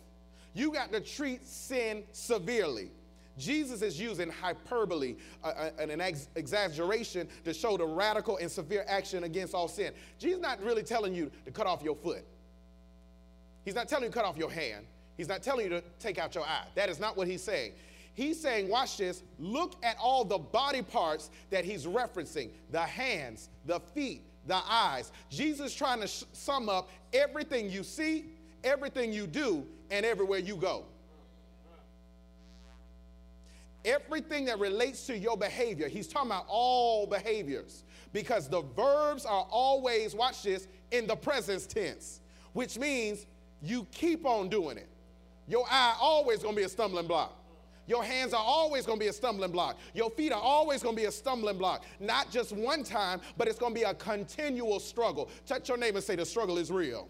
You 0.56 0.72
got 0.72 0.92
to 0.92 1.00
treat 1.00 1.46
sin 1.46 2.04
severely. 2.12 2.90
Jesus 3.38 3.82
is 3.82 4.00
using 4.00 4.30
hyperbole, 4.30 5.16
uh, 5.44 5.48
uh, 5.48 5.70
an 5.80 6.00
ex- 6.00 6.30
exaggeration 6.36 7.28
to 7.44 7.54
show 7.54 7.78
the 7.78 7.86
radical 7.86 8.38
and 8.38 8.52
severe 8.52 8.86
action 8.88 9.24
against 9.24 9.56
all 9.56 9.68
sin. 9.68 9.92
Jesus 10.20 10.40
not 10.40 10.62
really 10.62 10.84
telling 10.84 11.16
you 11.16 11.32
to 11.46 11.52
cut 11.52 11.66
off 11.66 11.82
your 11.82 11.96
foot. 11.96 12.24
He's 13.66 13.76
not 13.76 13.88
telling 13.88 14.06
you 14.06 14.10
to 14.10 14.16
cut 14.16 14.26
off 14.26 14.38
your 14.38 14.52
hand. 14.52 14.86
He's 15.18 15.28
not 15.28 15.42
telling 15.42 15.66
you 15.66 15.70
to 15.70 15.84
take 16.00 16.18
out 16.18 16.36
your 16.36 16.44
eye. 16.44 16.66
That 16.76 16.90
is 16.90 17.00
not 17.00 17.18
what 17.18 17.28
he's 17.28 17.44
saying. 17.44 17.74
He's 18.14 18.40
saying, 18.40 18.70
watch 18.70 18.98
this, 18.98 19.24
look 19.40 19.76
at 19.84 19.98
all 20.00 20.24
the 20.24 20.38
body 20.38 20.84
parts 20.84 21.32
that 21.50 21.66
he's 21.66 21.86
referencing 21.86 22.52
the 22.70 22.82
hands, 22.82 23.50
the 23.66 23.80
feet, 23.80 24.22
the 24.46 24.62
eyes. 24.70 25.12
Jesus 25.30 25.74
trying 25.74 26.02
to 26.02 26.08
sh- 26.08 26.24
sum 26.32 26.70
up 26.70 26.90
everything 27.12 27.72
you 27.72 27.84
see, 27.84 28.26
everything 28.64 29.12
you 29.12 29.26
do, 29.26 29.66
and 29.90 30.06
everywhere 30.06 30.40
you 30.40 30.56
go. 30.56 30.86
Everything 33.86 34.46
that 34.46 34.60
relates 34.60 35.06
to 35.08 35.18
your 35.18 35.38
behavior, 35.38 35.88
he's 35.88 36.08
talking 36.08 36.32
about 36.32 36.46
all 36.48 37.06
behaviors 37.06 37.84
because 38.14 38.48
the 38.48 38.62
verbs 38.76 39.26
are 39.26 39.46
always, 39.50 40.16
watch 40.16 40.44
this, 40.44 40.68
in 40.92 41.08
the 41.08 41.16
present 41.16 41.68
tense, 41.68 42.22
which 42.54 42.78
means 42.78 43.26
you 43.62 43.86
keep 43.92 44.26
on 44.26 44.50
doing 44.50 44.78
it. 44.78 44.90
Your 45.48 45.66
eye 45.70 45.96
always 46.00 46.40
gonna 46.44 46.56
be 46.56 46.64
a 46.64 46.70
stumbling 46.70 47.08
block. 47.08 47.44
Your 47.86 48.04
hands 48.04 48.34
are 48.34 48.44
always 48.44 48.86
going 48.86 48.98
to 48.98 49.04
be 49.04 49.10
a 49.10 49.14
stumbling 49.14 49.52
block. 49.52 49.78
Your 49.94 50.10
feet 50.10 50.32
are 50.32 50.42
always 50.42 50.82
going 50.82 50.96
to 50.96 51.02
be 51.02 51.06
a 51.08 51.12
stumbling 51.12 51.58
block. 51.58 51.84
Not 52.00 52.32
just 52.32 52.54
one 52.54 52.84
time, 52.84 53.20
but 53.38 53.48
it's 53.48 53.60
going 53.60 53.74
to 53.74 53.80
be 53.80 53.84
a 53.84 53.94
continual 53.94 54.80
struggle. 54.80 55.30
Touch 55.46 55.68
your 55.68 55.78
neighbor 55.78 55.98
and 55.98 56.06
say, 56.06 56.16
The 56.16 56.26
struggle 56.26 56.58
is 56.58 56.72
real. 56.72 57.10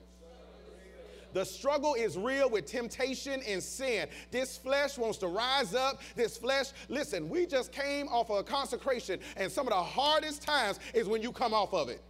The 1.33 1.43
struggle 1.43 1.95
is 1.95 2.17
real 2.17 2.49
with 2.49 2.65
temptation 2.65 3.41
and 3.47 3.61
sin. 3.61 4.07
This 4.31 4.57
flesh 4.57 4.97
wants 4.97 5.17
to 5.19 5.27
rise 5.27 5.73
up. 5.73 6.01
This 6.15 6.37
flesh, 6.37 6.67
listen, 6.89 7.27
we 7.29 7.45
just 7.45 7.71
came 7.71 8.07
off 8.07 8.29
of 8.29 8.37
a 8.37 8.43
consecration, 8.43 9.19
and 9.35 9.51
some 9.51 9.67
of 9.67 9.73
the 9.73 9.81
hardest 9.81 10.43
times 10.43 10.79
is 10.93 11.07
when 11.07 11.21
you 11.21 11.31
come 11.31 11.53
off 11.53 11.73
of 11.73 11.89
it. 11.89 12.01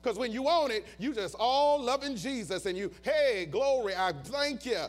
Because 0.00 0.18
when 0.18 0.32
you 0.32 0.48
own 0.48 0.70
it, 0.70 0.84
you 0.98 1.14
just 1.14 1.36
all 1.38 1.80
loving 1.80 2.16
Jesus 2.16 2.66
and 2.66 2.76
you, 2.76 2.90
hey, 3.02 3.46
glory, 3.48 3.94
I 3.94 4.12
thank 4.24 4.66
you. 4.66 4.84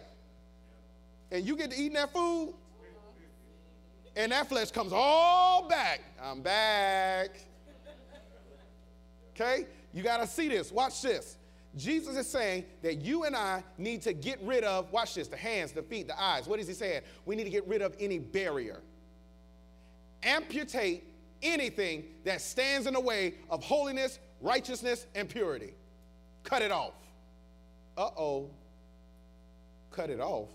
And 1.31 1.45
you 1.45 1.55
get 1.55 1.71
to 1.71 1.77
eating 1.77 1.93
that 1.93 2.11
food, 2.13 2.53
and 4.15 4.31
that 4.31 4.47
flesh 4.47 4.71
comes 4.71 4.91
all 4.93 5.67
back. 5.67 6.01
I'm 6.21 6.41
back. 6.41 7.31
Okay? 9.35 9.65
You 9.93 10.03
got 10.03 10.17
to 10.17 10.27
see 10.27 10.47
this. 10.47 10.71
Watch 10.71 11.01
this. 11.01 11.37
Jesus 11.75 12.15
is 12.17 12.29
saying 12.29 12.65
that 12.83 13.01
you 13.01 13.23
and 13.23 13.35
I 13.35 13.63
need 13.77 14.03
to 14.03 14.13
get 14.13 14.39
rid 14.43 14.63
of, 14.63 14.91
watch 14.91 15.15
this, 15.15 15.27
the 15.27 15.37
hands, 15.37 15.71
the 15.71 15.81
feet, 15.81 16.07
the 16.07 16.21
eyes. 16.21 16.47
What 16.47 16.59
is 16.59 16.67
he 16.67 16.73
saying? 16.73 17.01
We 17.25 17.35
need 17.35 17.45
to 17.45 17.49
get 17.49 17.67
rid 17.67 17.81
of 17.81 17.95
any 17.99 18.19
barrier. 18.19 18.81
Amputate 20.21 21.03
anything 21.41 22.05
that 22.25 22.41
stands 22.41 22.85
in 22.85 22.93
the 22.93 22.99
way 22.99 23.35
of 23.49 23.63
holiness, 23.63 24.19
righteousness, 24.39 25.07
and 25.15 25.27
purity. 25.27 25.73
Cut 26.43 26.61
it 26.61 26.71
off. 26.71 26.93
Uh 27.97 28.09
oh. 28.17 28.49
Cut 29.91 30.09
it 30.09 30.19
off. 30.19 30.49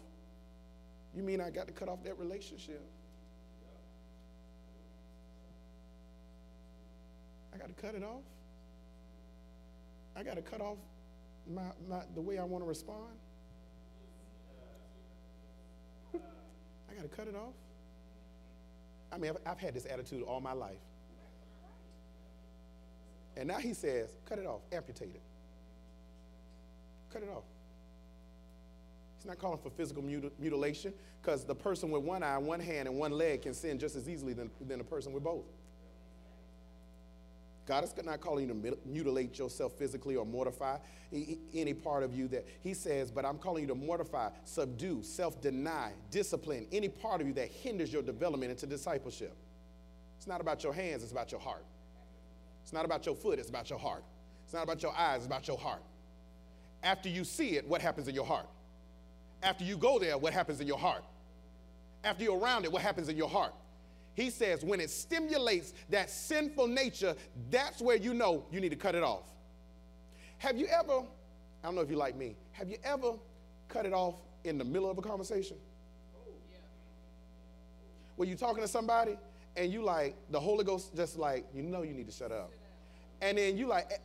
You 1.14 1.22
mean 1.22 1.40
I 1.40 1.50
got 1.50 1.66
to 1.66 1.72
cut 1.72 1.88
off 1.88 2.04
that 2.04 2.16
relationship? 2.18 2.80
I 7.52 7.58
got 7.58 7.68
to 7.68 7.82
cut 7.82 7.96
it 7.96 8.04
off? 8.04 8.22
I 10.14 10.22
got 10.22 10.36
to 10.36 10.42
cut 10.42 10.60
off 10.60 10.76
my, 11.48 11.62
my, 11.88 12.02
the 12.14 12.20
way 12.20 12.38
I 12.38 12.44
want 12.44 12.62
to 12.62 12.68
respond? 12.68 13.14
I 16.14 16.94
got 16.94 17.02
to 17.02 17.08
cut 17.08 17.28
it 17.28 17.34
off? 17.34 17.54
I 19.12 19.18
mean, 19.18 19.30
I've, 19.30 19.52
I've 19.52 19.58
had 19.58 19.74
this 19.74 19.86
attitude 19.86 20.22
all 20.22 20.40
my 20.40 20.52
life. 20.52 20.78
And 23.36 23.48
now 23.48 23.58
he 23.58 23.72
says, 23.72 24.10
cut 24.28 24.38
it 24.38 24.46
off, 24.46 24.60
amputate 24.72 25.14
it. 25.14 25.22
Cut 27.12 27.22
it 27.22 27.28
off. 27.28 27.44
He's 29.16 29.26
not 29.26 29.38
calling 29.38 29.58
for 29.58 29.70
physical 29.70 30.02
mutil- 30.02 30.32
mutilation 30.38 30.92
because 31.22 31.44
the 31.44 31.54
person 31.54 31.90
with 31.90 32.02
one 32.02 32.22
eye, 32.22 32.38
one 32.38 32.60
hand, 32.60 32.88
and 32.88 32.96
one 32.98 33.12
leg 33.12 33.42
can 33.42 33.54
sin 33.54 33.78
just 33.78 33.96
as 33.96 34.08
easily 34.08 34.32
than, 34.32 34.50
than 34.60 34.80
a 34.80 34.84
person 34.84 35.12
with 35.12 35.24
both. 35.24 35.44
God 37.68 37.84
is 37.84 37.92
not 38.02 38.22
calling 38.22 38.48
you 38.48 38.54
to 38.54 38.78
mutilate 38.86 39.38
yourself 39.38 39.74
physically 39.74 40.16
or 40.16 40.24
mortify 40.24 40.78
any 41.12 41.74
part 41.74 42.02
of 42.02 42.14
you 42.14 42.26
that 42.28 42.46
He 42.62 42.72
says, 42.72 43.10
but 43.10 43.26
I'm 43.26 43.36
calling 43.36 43.64
you 43.64 43.68
to 43.68 43.74
mortify, 43.74 44.30
subdue, 44.44 45.02
self 45.02 45.42
deny, 45.42 45.92
discipline 46.10 46.66
any 46.72 46.88
part 46.88 47.20
of 47.20 47.26
you 47.26 47.34
that 47.34 47.48
hinders 47.50 47.92
your 47.92 48.00
development 48.00 48.50
into 48.50 48.66
discipleship. 48.66 49.36
It's 50.16 50.26
not 50.26 50.40
about 50.40 50.64
your 50.64 50.72
hands, 50.72 51.02
it's 51.02 51.12
about 51.12 51.30
your 51.30 51.42
heart. 51.42 51.62
It's 52.62 52.72
not 52.72 52.86
about 52.86 53.04
your 53.04 53.14
foot, 53.14 53.38
it's 53.38 53.50
about 53.50 53.68
your 53.68 53.78
heart. 53.78 54.02
It's 54.44 54.54
not 54.54 54.62
about 54.62 54.82
your 54.82 54.96
eyes, 54.96 55.18
it's 55.18 55.26
about 55.26 55.46
your 55.46 55.58
heart. 55.58 55.82
After 56.82 57.10
you 57.10 57.22
see 57.22 57.56
it, 57.56 57.68
what 57.68 57.82
happens 57.82 58.08
in 58.08 58.14
your 58.14 58.24
heart? 58.24 58.48
After 59.42 59.64
you 59.64 59.76
go 59.76 59.98
there, 59.98 60.16
what 60.16 60.32
happens 60.32 60.62
in 60.62 60.66
your 60.66 60.78
heart? 60.78 61.04
After 62.02 62.24
you're 62.24 62.38
around 62.38 62.64
it, 62.64 62.72
what 62.72 62.80
happens 62.80 63.10
in 63.10 63.16
your 63.18 63.28
heart? 63.28 63.52
He 64.18 64.30
says 64.30 64.64
when 64.64 64.80
it 64.80 64.90
stimulates 64.90 65.74
that 65.90 66.10
sinful 66.10 66.66
nature, 66.66 67.14
that's 67.50 67.80
where 67.80 67.94
you 67.94 68.12
know 68.12 68.44
you 68.50 68.60
need 68.60 68.70
to 68.70 68.76
cut 68.76 68.96
it 68.96 69.04
off. 69.04 69.22
Have 70.38 70.58
you 70.58 70.66
ever, 70.66 71.04
I 71.62 71.66
don't 71.66 71.76
know 71.76 71.82
if 71.82 71.88
you 71.88 71.94
like 71.94 72.16
me, 72.16 72.34
have 72.50 72.68
you 72.68 72.78
ever 72.82 73.12
cut 73.68 73.86
it 73.86 73.92
off 73.92 74.16
in 74.42 74.58
the 74.58 74.64
middle 74.64 74.90
of 74.90 74.98
a 74.98 75.02
conversation? 75.02 75.56
Where 78.16 78.26
you're 78.26 78.36
talking 78.36 78.60
to 78.60 78.66
somebody 78.66 79.16
and 79.56 79.72
you 79.72 79.84
like, 79.84 80.16
the 80.32 80.40
Holy 80.40 80.64
Ghost 80.64 80.96
just 80.96 81.16
like, 81.16 81.46
you 81.54 81.62
know 81.62 81.82
you 81.82 81.94
need 81.94 82.06
to 82.06 82.12
shut 82.12 82.32
up. 82.32 82.50
And 83.20 83.38
then 83.38 83.56
you 83.56 83.68
like, 83.68 83.86
eh. 83.92 83.98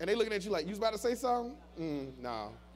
and 0.00 0.10
they 0.10 0.16
looking 0.16 0.32
at 0.32 0.44
you 0.44 0.50
like, 0.50 0.64
you 0.64 0.70
was 0.70 0.78
about 0.78 0.94
to 0.94 0.98
say 0.98 1.14
something? 1.14 1.54
Mm, 1.78 2.18
no. 2.20 2.30
No. 2.30 2.67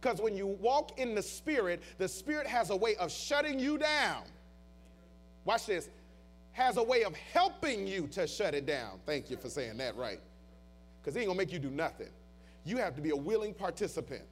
Because 0.00 0.20
when 0.20 0.34
you 0.34 0.46
walk 0.46 0.98
in 0.98 1.14
the 1.14 1.22
Spirit, 1.22 1.82
the 1.98 2.08
Spirit 2.08 2.46
has 2.46 2.70
a 2.70 2.76
way 2.76 2.96
of 2.96 3.12
shutting 3.12 3.58
you 3.58 3.76
down. 3.76 4.22
Watch 5.44 5.66
this. 5.66 5.88
Has 6.52 6.76
a 6.78 6.82
way 6.82 7.04
of 7.04 7.14
helping 7.14 7.86
you 7.86 8.06
to 8.08 8.26
shut 8.26 8.54
it 8.54 8.66
down. 8.66 8.98
Thank 9.04 9.30
you 9.30 9.36
for 9.36 9.48
saying 9.48 9.76
that 9.76 9.96
right. 9.96 10.20
Because 11.00 11.14
he 11.14 11.20
ain't 11.20 11.28
gonna 11.28 11.38
make 11.38 11.52
you 11.52 11.58
do 11.58 11.70
nothing. 11.70 12.08
You 12.64 12.78
have 12.78 12.94
to 12.96 13.02
be 13.02 13.10
a 13.10 13.16
willing 13.16 13.54
participant. 13.54 14.22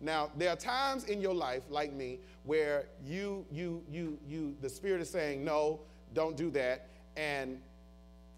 Now, 0.00 0.30
there 0.36 0.50
are 0.50 0.56
times 0.56 1.04
in 1.04 1.20
your 1.20 1.34
life, 1.34 1.62
like 1.68 1.92
me, 1.92 2.18
where 2.44 2.86
you, 3.04 3.44
you, 3.50 3.82
you, 3.90 4.18
you, 4.26 4.56
the 4.60 4.68
Spirit 4.68 5.02
is 5.02 5.10
saying, 5.10 5.44
no, 5.44 5.80
don't 6.14 6.36
do 6.36 6.50
that. 6.52 6.88
And 7.16 7.60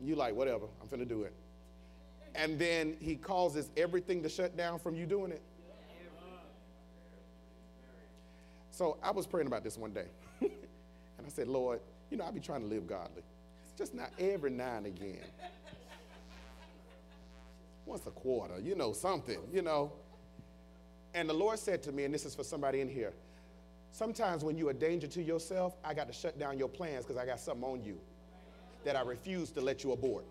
you 0.00 0.16
like, 0.16 0.34
whatever, 0.34 0.66
I'm 0.82 0.88
gonna 0.88 1.04
do 1.04 1.22
it 1.22 1.32
and 2.34 2.58
then 2.58 2.96
he 3.00 3.16
causes 3.16 3.70
everything 3.76 4.22
to 4.22 4.28
shut 4.28 4.56
down 4.56 4.78
from 4.78 4.94
you 4.94 5.06
doing 5.06 5.32
it. 5.32 5.42
So 8.72 8.96
I 9.02 9.10
was 9.10 9.26
praying 9.26 9.46
about 9.46 9.62
this 9.62 9.76
one 9.76 9.92
day. 9.92 10.06
and 10.40 10.50
I 11.24 11.28
said, 11.28 11.46
Lord, 11.46 11.80
you 12.10 12.16
know, 12.16 12.24
I 12.24 12.30
be 12.30 12.40
trying 12.40 12.62
to 12.62 12.66
live 12.66 12.86
godly. 12.86 13.22
Just 13.76 13.94
not 13.94 14.10
every 14.18 14.50
now 14.50 14.78
and 14.78 14.86
again. 14.86 15.24
Once 17.84 18.06
a 18.06 18.10
quarter, 18.10 18.58
you 18.60 18.74
know, 18.74 18.92
something, 18.92 19.38
you 19.52 19.60
know. 19.60 19.92
And 21.14 21.28
the 21.28 21.34
Lord 21.34 21.58
said 21.58 21.82
to 21.84 21.92
me, 21.92 22.04
and 22.04 22.14
this 22.14 22.24
is 22.24 22.34
for 22.34 22.44
somebody 22.44 22.80
in 22.80 22.88
here, 22.88 23.12
sometimes 23.90 24.42
when 24.42 24.56
you're 24.56 24.70
a 24.70 24.74
danger 24.74 25.06
to 25.06 25.22
yourself, 25.22 25.76
I 25.84 25.92
got 25.92 26.06
to 26.06 26.12
shut 26.14 26.38
down 26.38 26.58
your 26.58 26.68
plans 26.68 27.04
because 27.04 27.20
I 27.20 27.26
got 27.26 27.40
something 27.40 27.64
on 27.64 27.84
you 27.84 28.00
that 28.84 28.96
I 28.96 29.02
refuse 29.02 29.50
to 29.50 29.60
let 29.60 29.84
you 29.84 29.92
abort. 29.92 30.24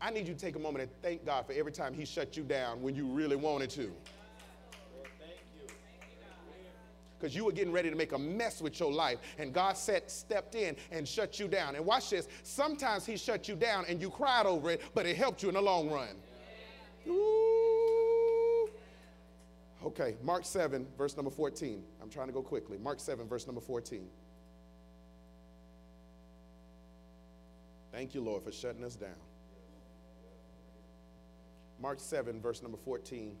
I 0.00 0.10
need 0.10 0.26
you 0.26 0.34
to 0.34 0.40
take 0.40 0.56
a 0.56 0.58
moment 0.58 0.84
and 0.84 1.02
thank 1.02 1.26
God 1.26 1.46
for 1.46 1.52
every 1.52 1.70
time 1.70 1.92
He 1.92 2.06
shut 2.06 2.36
you 2.36 2.42
down 2.42 2.80
when 2.80 2.96
you 2.96 3.06
really 3.06 3.36
wanted 3.36 3.68
to. 3.70 3.92
Because 7.22 7.36
you 7.36 7.44
were 7.44 7.52
getting 7.52 7.72
ready 7.72 7.88
to 7.88 7.94
make 7.94 8.10
a 8.10 8.18
mess 8.18 8.60
with 8.60 8.80
your 8.80 8.92
life. 8.92 9.20
And 9.38 9.52
God 9.52 9.76
set, 9.76 10.10
stepped 10.10 10.56
in 10.56 10.74
and 10.90 11.06
shut 11.06 11.38
you 11.38 11.46
down. 11.46 11.76
And 11.76 11.86
watch 11.86 12.10
this. 12.10 12.26
Sometimes 12.42 13.06
He 13.06 13.16
shut 13.16 13.46
you 13.46 13.54
down 13.54 13.84
and 13.88 14.02
you 14.02 14.10
cried 14.10 14.44
over 14.44 14.72
it, 14.72 14.82
but 14.92 15.06
it 15.06 15.16
helped 15.16 15.40
you 15.40 15.48
in 15.48 15.54
the 15.54 15.62
long 15.62 15.88
run. 15.88 16.16
Ooh. 17.06 18.68
Okay, 19.84 20.16
Mark 20.20 20.44
7, 20.44 20.84
verse 20.98 21.16
number 21.16 21.30
14. 21.30 21.84
I'm 22.02 22.10
trying 22.10 22.26
to 22.26 22.32
go 22.32 22.42
quickly. 22.42 22.76
Mark 22.78 22.98
7, 22.98 23.28
verse 23.28 23.46
number 23.46 23.60
14. 23.60 24.08
Thank 27.92 28.14
you, 28.14 28.20
Lord, 28.20 28.42
for 28.42 28.50
shutting 28.50 28.82
us 28.82 28.96
down. 28.96 29.10
Mark 31.80 32.00
7, 32.00 32.40
verse 32.40 32.62
number 32.62 32.78
14. 32.78 33.36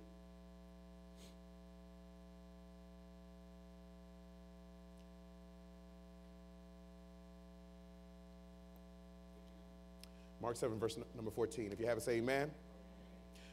Mark 10.42 10.56
7, 10.56 10.78
verse 10.78 10.98
number 11.14 11.30
14. 11.30 11.70
If 11.72 11.78
you 11.78 11.86
have 11.86 11.96
it, 11.96 12.02
say 12.02 12.16
amen. 12.16 12.50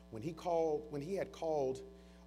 When 0.09 0.23
he 0.23 0.33
called, 0.33 0.83
when 0.89 1.03
he 1.03 1.13
had 1.13 1.31
called 1.31 1.81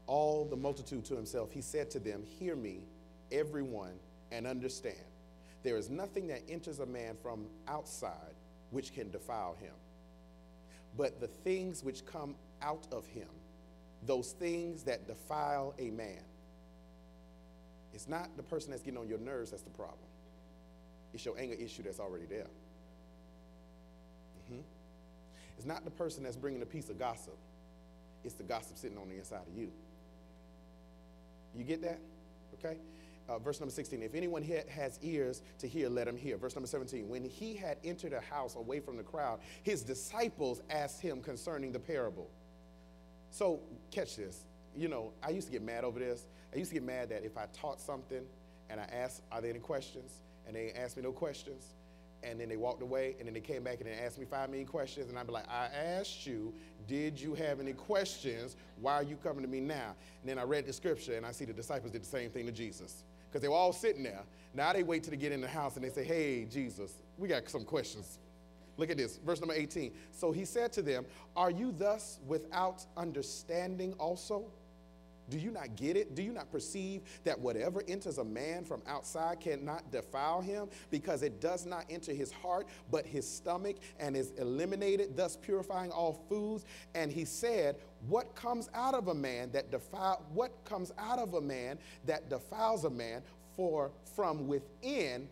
all 0.07 0.45
the 0.45 0.57
multitude 0.57 1.05
to 1.07 1.17
himself, 1.17 1.51
he 1.51 1.61
said 1.61 1.91
to 1.91 1.99
them, 1.99 2.23
Hear 2.23 2.55
me, 2.55 2.87
everyone, 3.33 3.99
and 4.31 4.47
understand. 4.47 4.97
There 5.65 5.77
is 5.77 5.91
nothing 5.91 6.29
that 6.29 6.43
enters 6.49 6.79
a 6.79 6.87
man 6.87 7.17
from 7.21 7.47
outside 7.67 8.35
which 8.71 8.95
can 8.95 9.11
defile 9.11 9.57
him. 9.61 9.75
But 10.97 11.21
the 11.21 11.27
things 11.27 11.83
which 11.83 12.07
come 12.07 12.37
out 12.63 12.87
of 12.93 13.05
him, 13.07 13.29
those 14.07 14.33
things 14.33 14.85
that 14.85 15.09
defile 15.09 15.75
a 15.79 15.91
man, 15.91 16.23
it's 17.93 18.09
not 18.09 18.37
the 18.37 18.43
person 18.43 18.71
that's 18.71 18.83
getting 18.83 18.99
on 18.99 19.09
your 19.09 19.19
nerves 19.19 19.51
that's 19.51 19.63
the 19.63 19.71
problem. 19.71 19.99
It's 21.13 21.25
your 21.25 21.39
anger 21.39 21.55
issue 21.55 21.83
that's 21.83 22.01
already 22.01 22.27
there. 22.27 22.47
It's 25.57 25.67
not 25.67 25.85
the 25.85 25.91
person 25.91 26.25
that's 26.25 26.37
bringing 26.37 26.63
a 26.63 26.67
piece 26.67 26.89
of 26.89 26.99
gossip. 26.99 27.37
It's 28.25 28.35
the 28.35 28.43
gossip 28.43 28.79
sitting 28.79 28.99
on 28.99 29.09
the 29.09 29.17
inside 29.17 29.43
of 29.47 29.57
you. 29.57 29.71
You 31.55 31.65
get 31.65 31.83
that? 31.83 32.01
Okay? 32.55 32.79
Uh, 33.29 33.39
verse 33.39 33.61
number 33.61 33.73
16, 33.73 34.03
if 34.03 34.15
anyone 34.15 34.43
has 34.43 34.99
ears 35.03 35.43
to 35.59 35.69
hear, 35.69 35.89
let 35.89 36.09
him 36.09 36.17
hear. 36.17 36.37
Verse 36.37 36.55
number 36.55 36.67
17, 36.67 37.09
when 37.09 37.25
he 37.25 37.55
had 37.55 37.79
entered 37.85 38.13
a 38.13 38.21
house 38.21 38.57
away 38.57 38.81
from 38.81 38.97
the 38.97 39.03
crowd, 39.03 39.41
his 39.63 39.83
disciples 39.83 40.61
asked 40.71 41.01
him 41.01 41.23
concerning 41.23 41.73
the 41.73 41.79
parable. 41.79 42.29
So, 43.31 43.61
catch 43.91 44.17
this. 44.17 44.45
You 44.77 44.89
know, 44.89 45.13
I 45.23 45.31
used 45.31 45.47
to 45.47 45.53
get 45.53 45.63
mad 45.63 45.85
over 45.85 45.99
this. 45.99 46.27
I 46.53 46.59
used 46.59 46.71
to 46.71 46.75
get 46.75 46.83
mad 46.83 47.11
that 47.11 47.25
if 47.25 47.39
I 47.39 47.47
taught 47.53 47.81
something 47.81 48.23
and 48.69 48.81
I 48.81 48.85
asked, 48.85 49.23
Are 49.31 49.41
there 49.41 49.51
any 49.51 49.61
questions? 49.61 50.13
And 50.47 50.57
they 50.57 50.73
asked 50.73 50.97
me 50.97 51.03
no 51.03 51.13
questions. 51.13 51.75
And 52.23 52.39
then 52.41 52.49
they 52.49 52.57
walked 52.57 52.83
away 52.83 53.17
and 53.19 53.27
then 53.27 53.35
they 53.35 53.41
came 53.41 53.65
back 53.65 53.81
and 53.81 53.89
they 53.89 53.95
asked 53.95 54.19
me 54.19 54.25
five 54.25 54.49
million 54.49 54.67
questions. 54.67 55.09
And 55.09 55.19
I'd 55.19 55.27
be 55.27 55.33
like, 55.33 55.49
I 55.49 55.67
asked 55.67 56.27
you, 56.27 56.55
did 56.87 57.21
you 57.21 57.35
have 57.35 57.61
any 57.61 57.73
questions? 57.73 58.57
Why 58.81 58.95
are 58.95 59.03
you 59.03 59.17
coming 59.17 59.43
to 59.43 59.49
me 59.49 59.61
now? 59.61 59.95
And 60.21 60.31
then 60.31 60.39
I 60.39 60.45
read 60.45 60.67
the 60.67 60.73
scripture 60.73 61.17
and 61.17 61.27
I 61.27 61.33
see 61.33 61.45
the 61.45 61.53
disciples 61.53 61.93
did 61.93 62.03
the 62.03 62.07
same 62.07 62.31
thing 62.31 62.47
to 62.47 62.53
Jesus 62.53 63.05
because 63.29 63.43
they 63.43 63.49
were 63.49 63.57
all 63.57 63.73
sitting 63.73 64.03
there. 64.03 64.23
Now 64.55 64.73
they 64.73 64.83
wait 64.83 65.03
till 65.03 65.11
they 65.11 65.17
get 65.17 65.33
in 65.33 65.41
the 65.41 65.49
house 65.49 65.77
and 65.77 65.85
they 65.85 65.91
say, 65.91 66.05
Hey, 66.05 66.45
Jesus, 66.45 67.03
we 67.19 67.29
got 67.29 67.49
some 67.49 67.65
questions. 67.65 68.19
Look 68.77 68.91
at 68.91 68.97
this, 68.97 69.19
verse 69.19 69.41
number 69.41 69.55
18. 69.55 69.93
So 70.13 70.33
he 70.33 70.45
said 70.45 70.73
to 70.75 70.83
them, 70.83 71.07
Are 71.37 71.51
you 71.51 71.73
thus 71.73 72.19
without 72.27 72.85
understanding 72.97 73.95
also? 73.95 74.47
Do 75.31 75.39
you 75.39 75.51
not 75.51 75.77
get 75.77 75.97
it? 75.97 76.15
Do 76.15 76.23
you 76.23 76.33
not 76.33 76.51
perceive 76.51 77.03
that 77.25 77.39
whatever 77.39 77.83
enters 77.89 78.19
a 78.19 78.25
man 78.25 78.65
from 78.65 78.83
outside 78.87 79.41
cannot 79.41 79.91
defile 79.91 80.41
him 80.41 80.69
because 80.91 81.23
it 81.23 81.41
does 81.41 81.65
not 81.65 81.85
enter 81.89 82.13
his 82.13 82.33
heart 82.33 82.67
but 82.91 83.07
his 83.07 83.29
stomach 83.29 83.77
and 83.99 84.17
is 84.17 84.33
eliminated, 84.33 85.17
thus 85.17 85.37
purifying 85.37 85.91
all 85.91 86.25
foods? 86.29 86.65
And 86.95 87.11
he 87.11 87.25
said, 87.25 87.77
What 88.09 88.35
comes 88.35 88.69
out 88.75 88.95
of 88.95 89.09
a 89.09 89.15
man 89.15 89.51
that 89.53 89.71
defile 89.71 90.23
what 90.35 90.53
comes 90.65 90.93
out 90.99 91.19
of 91.19 91.35
a 91.35 91.41
man 91.41 91.79
that 92.07 92.29
defiles 92.29 92.85
a 92.85 92.91
man? 92.91 93.23
For 93.57 93.91
from 94.17 94.49
within, 94.49 95.29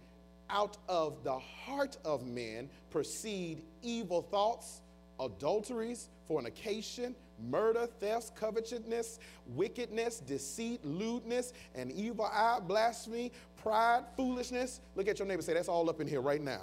out 0.51 0.77
of 0.89 1.23
the 1.25 1.39
heart 1.39 1.97
of 2.05 2.27
men 2.27 2.69
proceed 2.91 3.63
evil 3.83 4.23
thoughts, 4.23 4.83
adulteries, 5.19 6.09
fornication 6.27 7.15
murder, 7.49 7.87
theft, 7.87 8.35
covetousness, 8.37 9.19
wickedness, 9.47 10.21
deceit, 10.21 10.85
lewdness, 10.85 11.53
an 11.75 11.91
evil 11.91 12.27
eye, 12.27 12.59
blasphemy, 12.67 13.33
pride, 13.63 14.05
foolishness. 14.17 14.81
Look 14.95 15.09
at 15.09 15.19
your 15.19 15.29
neighbor 15.29 15.43
say, 15.43 15.55
That's 15.55 15.69
all 15.69 15.89
up 15.89 16.01
in 16.01 16.09
here 16.09 16.21
right 16.21 16.43
now. 16.43 16.63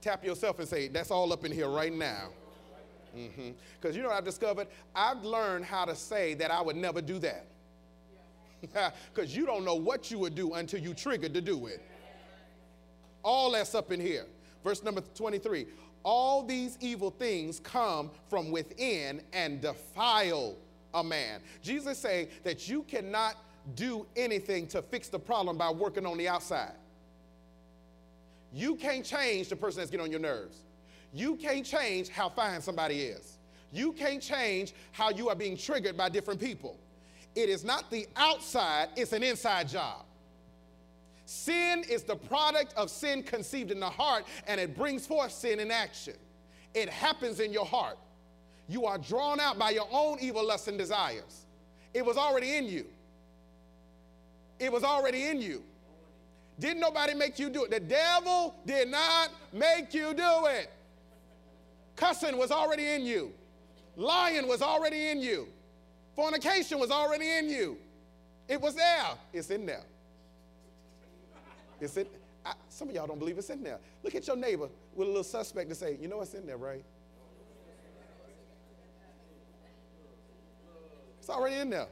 Tap 0.00 0.24
yourself 0.24 0.58
and 0.58 0.68
say, 0.68 0.88
That's 0.88 1.10
all 1.10 1.32
up 1.32 1.44
in 1.44 1.52
here 1.52 1.68
right 1.68 1.92
now. 1.92 2.28
Because 3.14 3.30
mm-hmm. 3.30 3.96
you 3.96 4.02
know 4.02 4.08
what 4.08 4.16
I've 4.16 4.24
discovered? 4.24 4.68
I've 4.94 5.22
learned 5.22 5.64
how 5.64 5.84
to 5.84 5.94
say 5.94 6.34
that 6.34 6.50
I 6.50 6.62
would 6.62 6.76
never 6.76 7.00
do 7.00 7.18
that. 7.20 7.46
Because 9.12 9.36
you 9.36 9.44
don't 9.44 9.64
know 9.64 9.74
what 9.74 10.12
you 10.12 10.20
would 10.20 10.36
do 10.36 10.54
until 10.54 10.80
you 10.80 10.94
triggered 10.94 11.34
to 11.34 11.40
do 11.40 11.66
it. 11.66 11.82
All 13.24 13.50
that's 13.50 13.74
up 13.74 13.90
in 13.90 14.00
here. 14.00 14.26
Verse 14.62 14.84
number 14.84 15.00
23 15.14 15.66
all 16.04 16.42
these 16.42 16.76
evil 16.80 17.10
things 17.10 17.60
come 17.60 18.10
from 18.28 18.50
within 18.50 19.22
and 19.32 19.60
defile 19.60 20.56
a 20.94 21.02
man. 21.02 21.40
Jesus 21.62 21.98
say 21.98 22.28
that 22.44 22.68
you 22.68 22.82
cannot 22.82 23.36
do 23.74 24.06
anything 24.16 24.66
to 24.68 24.82
fix 24.82 25.08
the 25.08 25.18
problem 25.18 25.56
by 25.56 25.70
working 25.70 26.06
on 26.06 26.18
the 26.18 26.28
outside. 26.28 26.74
You 28.52 28.74
can't 28.74 29.04
change 29.04 29.48
the 29.48 29.56
person 29.56 29.78
that's 29.80 29.90
getting 29.90 30.04
on 30.04 30.10
your 30.10 30.20
nerves. 30.20 30.58
You 31.14 31.36
can't 31.36 31.64
change 31.64 32.08
how 32.08 32.28
fine 32.28 32.60
somebody 32.60 33.02
is. 33.02 33.38
You 33.72 33.92
can't 33.92 34.20
change 34.20 34.74
how 34.92 35.10
you 35.10 35.28
are 35.28 35.34
being 35.34 35.56
triggered 35.56 35.96
by 35.96 36.08
different 36.10 36.40
people. 36.40 36.78
It 37.34 37.48
is 37.48 37.64
not 37.64 37.90
the 37.90 38.06
outside, 38.16 38.88
it's 38.96 39.12
an 39.12 39.22
inside 39.22 39.68
job. 39.68 40.04
Sin 41.32 41.82
is 41.88 42.02
the 42.02 42.14
product 42.14 42.74
of 42.76 42.90
sin 42.90 43.22
conceived 43.22 43.70
in 43.70 43.80
the 43.80 43.88
heart, 43.88 44.26
and 44.46 44.60
it 44.60 44.76
brings 44.76 45.06
forth 45.06 45.32
sin 45.32 45.60
in 45.60 45.70
action. 45.70 46.12
It 46.74 46.90
happens 46.90 47.40
in 47.40 47.54
your 47.54 47.64
heart. 47.64 47.96
You 48.68 48.84
are 48.84 48.98
drawn 48.98 49.40
out 49.40 49.58
by 49.58 49.70
your 49.70 49.88
own 49.90 50.18
evil 50.20 50.46
lusts 50.46 50.68
and 50.68 50.76
desires. 50.76 51.46
It 51.94 52.04
was 52.04 52.18
already 52.18 52.56
in 52.56 52.66
you. 52.66 52.84
It 54.58 54.70
was 54.70 54.84
already 54.84 55.28
in 55.28 55.40
you. 55.40 55.62
Didn't 56.58 56.80
nobody 56.80 57.14
make 57.14 57.38
you 57.38 57.48
do 57.48 57.64
it? 57.64 57.70
The 57.70 57.80
devil 57.80 58.54
did 58.66 58.88
not 58.88 59.30
make 59.54 59.94
you 59.94 60.12
do 60.12 60.46
it. 60.48 60.70
Cussing 61.96 62.36
was 62.36 62.50
already 62.50 62.88
in 62.90 63.06
you. 63.06 63.32
Lying 63.96 64.46
was 64.46 64.60
already 64.60 65.08
in 65.08 65.18
you. 65.20 65.48
Fornication 66.14 66.78
was 66.78 66.90
already 66.90 67.38
in 67.38 67.48
you. 67.48 67.78
It 68.48 68.60
was 68.60 68.74
there. 68.74 69.14
It's 69.32 69.48
in 69.48 69.64
there. 69.64 69.84
It's 71.82 71.96
in, 71.96 72.06
I, 72.46 72.52
some 72.68 72.88
of 72.88 72.94
y'all 72.94 73.06
don't 73.06 73.18
believe 73.18 73.38
it's 73.38 73.50
in 73.50 73.62
there. 73.62 73.78
Look 74.02 74.14
at 74.14 74.26
your 74.26 74.36
neighbor 74.36 74.68
with 74.94 75.06
a 75.06 75.10
little 75.10 75.24
suspect 75.24 75.68
and 75.68 75.76
say, 75.76 75.98
you 76.00 76.08
know 76.08 76.18
what's 76.18 76.34
in 76.34 76.46
there, 76.46 76.56
right? 76.56 76.84
It's 81.18 81.30
already 81.30 81.56
in 81.56 81.70
there. 81.70 81.86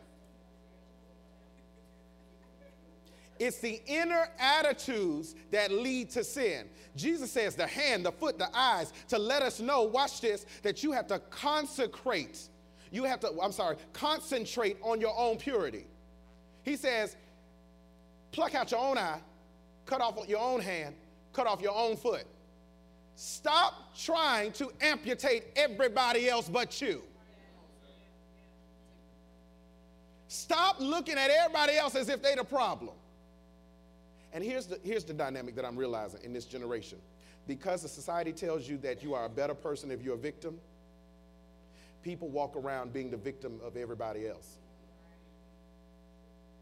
It's 3.39 3.59
the 3.59 3.81
inner 3.87 4.29
attitudes 4.39 5.35
that 5.51 5.73
lead 5.73 6.11
to 6.11 6.23
sin. 6.23 6.69
Jesus 6.95 7.33
says 7.33 7.55
the 7.55 7.67
hand, 7.67 8.05
the 8.05 8.13
foot, 8.13 8.39
the 8.39 8.51
eyes 8.55 8.93
to 9.09 9.19
let 9.19 9.43
us 9.43 9.61
know, 9.61 9.83
watch 9.83 10.21
this, 10.21 10.45
that 10.63 10.83
you 10.83 10.93
have 10.93 11.07
to 11.07 11.19
consecrate. 11.31 12.39
You 12.91 13.05
have 13.05 13.21
to, 13.21 13.33
I'm 13.43 13.53
sorry, 13.53 13.77
concentrate 13.93 14.77
on 14.83 15.01
your 15.01 15.17
own 15.17 15.37
purity. 15.37 15.87
He 16.65 16.77
says, 16.77 17.17
pluck 18.33 18.55
out 18.55 18.71
your 18.73 18.81
own 18.81 18.99
eye 18.99 19.21
cut 19.91 20.01
off 20.01 20.29
your 20.29 20.39
own 20.39 20.61
hand, 20.61 20.95
cut 21.33 21.49
off 21.49 21.61
your 21.61 21.77
own 21.77 21.97
foot. 21.97 22.25
Stop 23.17 23.95
trying 23.99 24.53
to 24.53 24.71
amputate 24.81 25.45
everybody 25.57 26.29
else 26.29 26.49
but 26.49 26.81
you. 26.81 27.03
Stop 30.29 30.77
looking 30.79 31.19
at 31.19 31.29
everybody 31.29 31.77
else 31.77 31.97
as 31.97 32.09
if 32.09 32.23
they're 32.23 32.37
the 32.37 32.45
problem. 32.45 32.95
And 34.33 34.45
here's 34.45 34.67
the, 34.67 34.79
here's 34.85 35.03
the 35.05 35.13
dynamic 35.13 35.57
that 35.57 35.65
I'm 35.65 35.77
realizing 35.77 36.21
in 36.23 36.33
this 36.33 36.45
generation. 36.45 36.99
Because 37.49 37.83
the 37.83 37.89
society 37.89 38.33
tells 38.33 38.69
you 38.69 38.79
that 38.79 39.03
you 39.03 39.13
are 39.13 39.25
a 39.25 39.29
better 39.29 39.55
person 39.55 39.91
if 39.91 40.03
you're 40.03 40.15
a 40.15 40.19
victim, 40.19 40.61
people 42.05 42.29
walk 42.29 42.55
around 42.55 42.93
being 42.93 43.11
the 43.11 43.17
victim 43.17 43.59
of 43.65 43.77
everybody 43.77 44.29
else. 44.29 44.59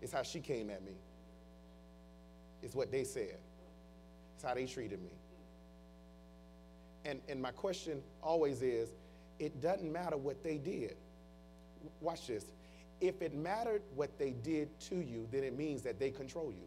It's 0.00 0.12
how 0.12 0.22
she 0.22 0.40
came 0.40 0.70
at 0.70 0.82
me. 0.82 0.92
It's 2.62 2.74
what 2.74 2.90
they 2.90 3.04
said. 3.04 3.38
It's 4.34 4.44
how 4.44 4.54
they 4.54 4.66
treated 4.66 5.02
me. 5.02 5.12
And, 7.04 7.20
and 7.28 7.40
my 7.40 7.50
question 7.50 8.02
always 8.22 8.62
is 8.62 8.90
it 9.38 9.60
doesn't 9.60 9.90
matter 9.90 10.16
what 10.16 10.42
they 10.42 10.58
did. 10.58 10.96
Watch 12.00 12.26
this. 12.26 12.46
If 13.00 13.22
it 13.22 13.34
mattered 13.34 13.82
what 13.94 14.18
they 14.18 14.32
did 14.32 14.78
to 14.80 14.96
you, 14.96 15.28
then 15.30 15.44
it 15.44 15.56
means 15.56 15.82
that 15.82 16.00
they 16.00 16.10
control 16.10 16.50
you. 16.50 16.66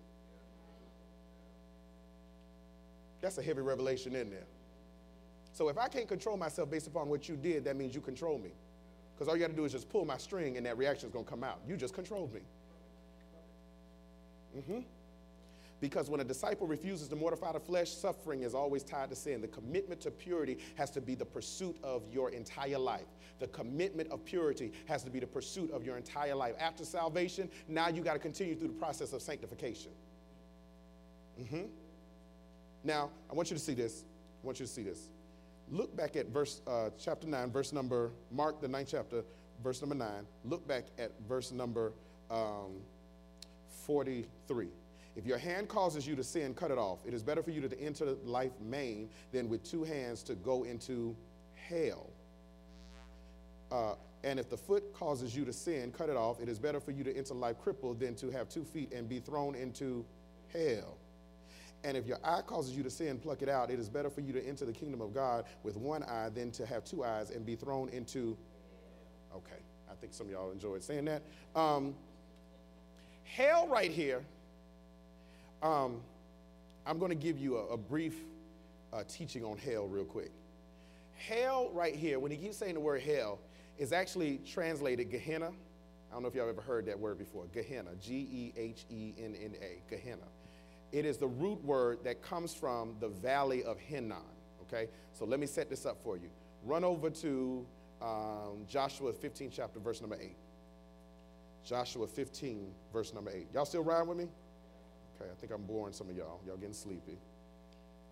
That's 3.19 3.37
a 3.37 3.43
heavy 3.43 3.61
revelation 3.61 4.15
in 4.15 4.29
there. 4.29 4.47
So 5.53 5.69
if 5.69 5.77
I 5.77 5.87
can't 5.87 6.07
control 6.07 6.37
myself 6.37 6.71
based 6.71 6.87
upon 6.87 7.09
what 7.09 7.27
you 7.27 7.35
did, 7.35 7.65
that 7.65 7.75
means 7.75 7.93
you 7.93 8.01
control 8.01 8.39
me. 8.39 8.51
Because 9.13 9.27
all 9.27 9.35
you 9.35 9.41
got 9.41 9.51
to 9.51 9.55
do 9.55 9.65
is 9.65 9.73
just 9.73 9.89
pull 9.89 10.05
my 10.05 10.17
string 10.17 10.57
and 10.57 10.65
that 10.65 10.77
reaction 10.77 11.07
is 11.07 11.13
going 11.13 11.25
to 11.25 11.29
come 11.29 11.43
out. 11.43 11.59
You 11.67 11.77
just 11.77 11.93
controlled 11.93 12.33
me. 12.33 12.41
Mm-hmm. 14.57 14.79
Because 15.81 16.11
when 16.11 16.19
a 16.19 16.23
disciple 16.23 16.67
refuses 16.67 17.07
to 17.07 17.15
mortify 17.15 17.51
the 17.51 17.59
flesh, 17.59 17.89
suffering 17.89 18.43
is 18.43 18.53
always 18.53 18.83
tied 18.83 19.09
to 19.09 19.15
sin. 19.15 19.41
The 19.41 19.47
commitment 19.47 19.99
to 20.01 20.11
purity 20.11 20.59
has 20.75 20.91
to 20.91 21.01
be 21.01 21.15
the 21.15 21.25
pursuit 21.25 21.75
of 21.83 22.03
your 22.13 22.29
entire 22.29 22.77
life. 22.77 23.07
The 23.39 23.47
commitment 23.47 24.11
of 24.11 24.23
purity 24.23 24.71
has 24.85 25.03
to 25.03 25.09
be 25.09 25.19
the 25.19 25.25
pursuit 25.25 25.71
of 25.71 25.83
your 25.83 25.97
entire 25.97 26.35
life. 26.35 26.53
After 26.59 26.85
salvation, 26.85 27.49
now 27.67 27.89
you 27.89 28.03
got 28.03 28.13
to 28.13 28.19
continue 28.19 28.55
through 28.55 28.67
the 28.67 28.75
process 28.75 29.11
of 29.11 29.23
sanctification. 29.23 29.91
Mm-hmm. 31.41 31.63
Now, 32.83 33.09
I 33.29 33.33
want 33.33 33.49
you 33.49 33.57
to 33.57 33.63
see 33.63 33.73
this. 33.73 34.03
I 34.43 34.45
want 34.45 34.59
you 34.59 34.67
to 34.67 34.71
see 34.71 34.83
this. 34.83 35.09
Look 35.71 35.95
back 35.95 36.15
at 36.15 36.27
verse 36.27 36.61
uh, 36.67 36.91
chapter 36.99 37.25
9, 37.25 37.51
verse 37.51 37.73
number, 37.73 38.11
Mark, 38.29 38.61
the 38.61 38.67
ninth 38.67 38.89
chapter, 38.91 39.23
verse 39.63 39.81
number 39.81 39.95
9. 39.95 40.09
Look 40.45 40.67
back 40.67 40.85
at 40.99 41.11
verse 41.27 41.51
number 41.51 41.93
um, 42.29 42.81
43. 43.87 44.67
If 45.15 45.25
your 45.25 45.37
hand 45.37 45.67
causes 45.67 46.07
you 46.07 46.15
to 46.15 46.23
sin, 46.23 46.53
cut 46.53 46.71
it 46.71 46.77
off. 46.77 46.99
It 47.05 47.13
is 47.13 47.21
better 47.21 47.43
for 47.43 47.51
you 47.51 47.67
to 47.67 47.79
enter 47.81 48.15
life 48.23 48.53
maimed 48.61 49.09
than 49.31 49.49
with 49.49 49.63
two 49.63 49.83
hands 49.83 50.23
to 50.23 50.35
go 50.35 50.63
into 50.63 51.15
hell. 51.69 52.09
Uh, 53.71 53.95
and 54.23 54.39
if 54.39 54.49
the 54.49 54.57
foot 54.57 54.93
causes 54.93 55.35
you 55.35 55.45
to 55.45 55.53
sin, 55.53 55.91
cut 55.91 56.09
it 56.09 56.15
off. 56.15 56.39
It 56.39 56.47
is 56.47 56.59
better 56.59 56.79
for 56.79 56.91
you 56.91 57.03
to 57.03 57.15
enter 57.15 57.33
life 57.33 57.59
crippled 57.59 57.99
than 57.99 58.15
to 58.15 58.29
have 58.29 58.49
two 58.49 58.63
feet 58.63 58.93
and 58.93 59.09
be 59.09 59.19
thrown 59.19 59.55
into 59.55 60.05
hell. 60.53 60.97
And 61.83 61.97
if 61.97 62.05
your 62.05 62.19
eye 62.23 62.41
causes 62.41 62.77
you 62.77 62.83
to 62.83 62.89
sin, 62.89 63.17
pluck 63.17 63.41
it 63.41 63.49
out. 63.49 63.71
It 63.71 63.79
is 63.79 63.89
better 63.89 64.09
for 64.09 64.21
you 64.21 64.31
to 64.33 64.45
enter 64.45 64.65
the 64.65 64.73
kingdom 64.73 65.01
of 65.01 65.13
God 65.13 65.45
with 65.63 65.75
one 65.75 66.03
eye 66.03 66.29
than 66.29 66.51
to 66.51 66.65
have 66.65 66.83
two 66.83 67.03
eyes 67.03 67.31
and 67.31 67.45
be 67.45 67.55
thrown 67.55 67.89
into. 67.89 68.37
Okay, 69.35 69.61
I 69.89 69.95
think 69.95 70.13
some 70.13 70.27
of 70.27 70.31
y'all 70.31 70.51
enjoyed 70.51 70.83
saying 70.83 71.05
that. 71.05 71.23
Um, 71.55 71.95
hell, 73.23 73.67
right 73.67 73.89
here. 73.89 74.23
Um, 75.61 76.01
I'm 76.85 76.97
going 76.97 77.09
to 77.09 77.15
give 77.15 77.37
you 77.37 77.57
a, 77.57 77.73
a 77.73 77.77
brief 77.77 78.15
uh, 78.91 79.03
teaching 79.07 79.43
on 79.43 79.57
hell, 79.57 79.87
real 79.87 80.05
quick. 80.05 80.31
Hell, 81.15 81.69
right 81.73 81.95
here, 81.95 82.19
when 82.19 82.31
he 82.31 82.37
keeps 82.37 82.57
saying 82.57 82.73
the 82.73 82.79
word 82.79 83.01
hell, 83.01 83.39
is 83.77 83.93
actually 83.93 84.39
translated 84.45 85.11
Gehenna. 85.11 85.47
I 85.49 86.13
don't 86.13 86.23
know 86.23 86.27
if 86.27 86.35
y'all 86.35 86.49
ever 86.49 86.61
heard 86.61 86.85
that 86.87 86.99
word 86.99 87.17
before. 87.17 87.45
Gehenna, 87.53 87.91
G 88.01 88.13
E 88.13 88.53
H 88.57 88.85
E 88.89 89.13
N 89.17 89.35
N 89.41 89.53
A, 89.61 89.81
Gehenna. 89.89 90.27
It 90.91 91.05
is 91.05 91.17
the 91.17 91.27
root 91.27 91.63
word 91.63 91.99
that 92.03 92.21
comes 92.21 92.53
from 92.53 92.95
the 92.99 93.07
valley 93.07 93.63
of 93.63 93.79
Hinnom. 93.79 94.17
Okay, 94.63 94.89
so 95.13 95.25
let 95.25 95.39
me 95.39 95.47
set 95.47 95.69
this 95.69 95.85
up 95.85 96.01
for 96.03 96.17
you. 96.17 96.29
Run 96.65 96.83
over 96.83 97.09
to 97.09 97.65
um, 98.01 98.65
Joshua 98.67 99.13
15, 99.13 99.51
chapter, 99.51 99.79
verse 99.79 100.01
number 100.01 100.17
8. 100.19 100.35
Joshua 101.63 102.07
15, 102.07 102.71
verse 102.91 103.13
number 103.13 103.31
8. 103.31 103.47
Y'all 103.53 103.65
still 103.65 103.83
riding 103.83 104.07
with 104.07 104.17
me? 104.17 104.27
Okay, 105.21 105.29
I 105.31 105.35
think 105.35 105.53
I'm 105.53 105.63
boring 105.63 105.93
some 105.93 106.09
of 106.09 106.15
y'all. 106.15 106.39
Y'all 106.45 106.57
getting 106.57 106.73
sleepy. 106.73 107.17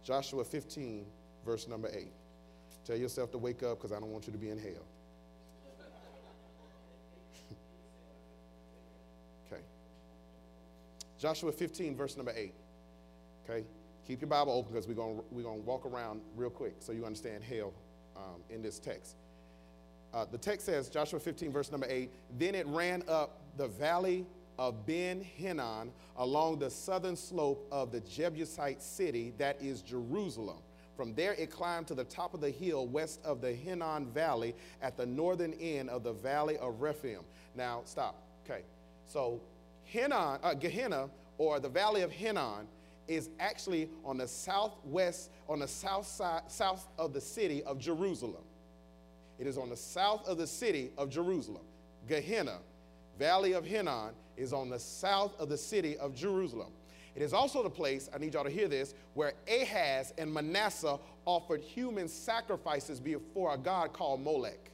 Joshua 0.03 0.43
15, 0.43 1.05
verse 1.45 1.67
number 1.67 1.89
8. 1.91 2.11
Tell 2.85 2.95
yourself 2.95 3.31
to 3.31 3.37
wake 3.37 3.63
up 3.63 3.79
because 3.79 3.91
I 3.91 3.99
don't 3.99 4.11
want 4.11 4.27
you 4.27 4.33
to 4.33 4.37
be 4.37 4.49
in 4.49 4.59
hell. 4.59 4.85
okay. 9.51 9.61
Joshua 11.17 11.51
15, 11.51 11.95
verse 11.95 12.15
number 12.15 12.33
8. 12.35 12.53
Okay? 13.49 13.65
Keep 14.07 14.21
your 14.21 14.29
Bible 14.29 14.53
open 14.53 14.71
because 14.71 14.87
we're 14.87 14.93
going 14.93 15.21
we're 15.31 15.43
gonna 15.43 15.61
walk 15.61 15.85
around 15.85 16.21
real 16.35 16.49
quick 16.49 16.75
so 16.79 16.91
you 16.91 17.05
understand 17.05 17.43
hell 17.43 17.73
um, 18.15 18.41
in 18.49 18.61
this 18.61 18.79
text. 18.79 19.15
Uh, 20.13 20.25
the 20.31 20.37
text 20.37 20.65
says, 20.65 20.89
Joshua 20.89 21.19
15, 21.19 21.51
verse 21.51 21.71
number 21.71 21.87
8, 21.89 22.11
then 22.37 22.55
it 22.55 22.65
ran 22.67 23.03
up 23.07 23.41
the 23.57 23.67
valley 23.67 24.25
of 24.59 24.85
Ben 24.85 25.21
Hinnom 25.21 25.91
along 26.17 26.59
the 26.59 26.69
southern 26.69 27.15
slope 27.15 27.65
of 27.71 27.93
the 27.93 28.01
Jebusite 28.01 28.81
city 28.81 29.33
that 29.37 29.59
is 29.61 29.81
Jerusalem. 29.81 30.57
From 30.97 31.15
there, 31.15 31.33
it 31.35 31.49
climbed 31.49 31.87
to 31.87 31.95
the 31.95 32.03
top 32.03 32.33
of 32.33 32.41
the 32.41 32.49
hill 32.49 32.85
west 32.85 33.21
of 33.23 33.39
the 33.39 33.53
Hinnom 33.53 34.07
Valley 34.07 34.53
at 34.81 34.97
the 34.97 35.05
northern 35.05 35.53
end 35.53 35.89
of 35.89 36.03
the 36.03 36.11
valley 36.11 36.57
of 36.57 36.81
Rephaim. 36.81 37.21
Now, 37.55 37.83
stop. 37.85 38.21
Okay. 38.45 38.63
So, 39.05 39.39
Hinnom, 39.85 40.39
uh, 40.43 40.53
Gehenna, 40.55 41.09
or 41.37 41.61
the 41.61 41.69
valley 41.69 42.01
of 42.01 42.11
Hinnom, 42.11 42.67
is 43.07 43.29
actually 43.39 43.89
on 44.03 44.17
the 44.17 44.27
southwest, 44.27 45.31
on 45.47 45.59
the 45.59 45.69
south 45.69 46.05
side, 46.05 46.41
south 46.47 46.85
of 46.97 47.13
the 47.13 47.21
city 47.21 47.63
of 47.63 47.79
Jerusalem. 47.79 48.43
It 49.39 49.47
is 49.47 49.57
on 49.57 49.69
the 49.69 49.77
south 49.77 50.27
of 50.27 50.37
the 50.37 50.45
city 50.45 50.91
of 50.97 51.09
Jerusalem. 51.09 51.63
Gehenna, 52.09 52.57
Valley 53.17 53.51
of 53.53 53.65
Hinnom, 53.65 54.11
is 54.39 54.53
on 54.53 54.69
the 54.69 54.79
south 54.79 55.39
of 55.39 55.49
the 55.49 55.57
city 55.57 55.97
of 55.97 56.15
Jerusalem. 56.15 56.71
It 57.15 57.21
is 57.21 57.33
also 57.33 57.61
the 57.61 57.69
place, 57.69 58.09
I 58.13 58.17
need 58.17 58.33
y'all 58.33 58.43
to 58.43 58.49
hear 58.49 58.67
this, 58.67 58.93
where 59.13 59.33
Ahaz 59.47 60.13
and 60.17 60.33
Manasseh 60.33 60.97
offered 61.25 61.61
human 61.61 62.07
sacrifices 62.07 62.99
before 62.99 63.53
a 63.53 63.57
god 63.57 63.93
called 63.93 64.21
Molech. 64.21 64.71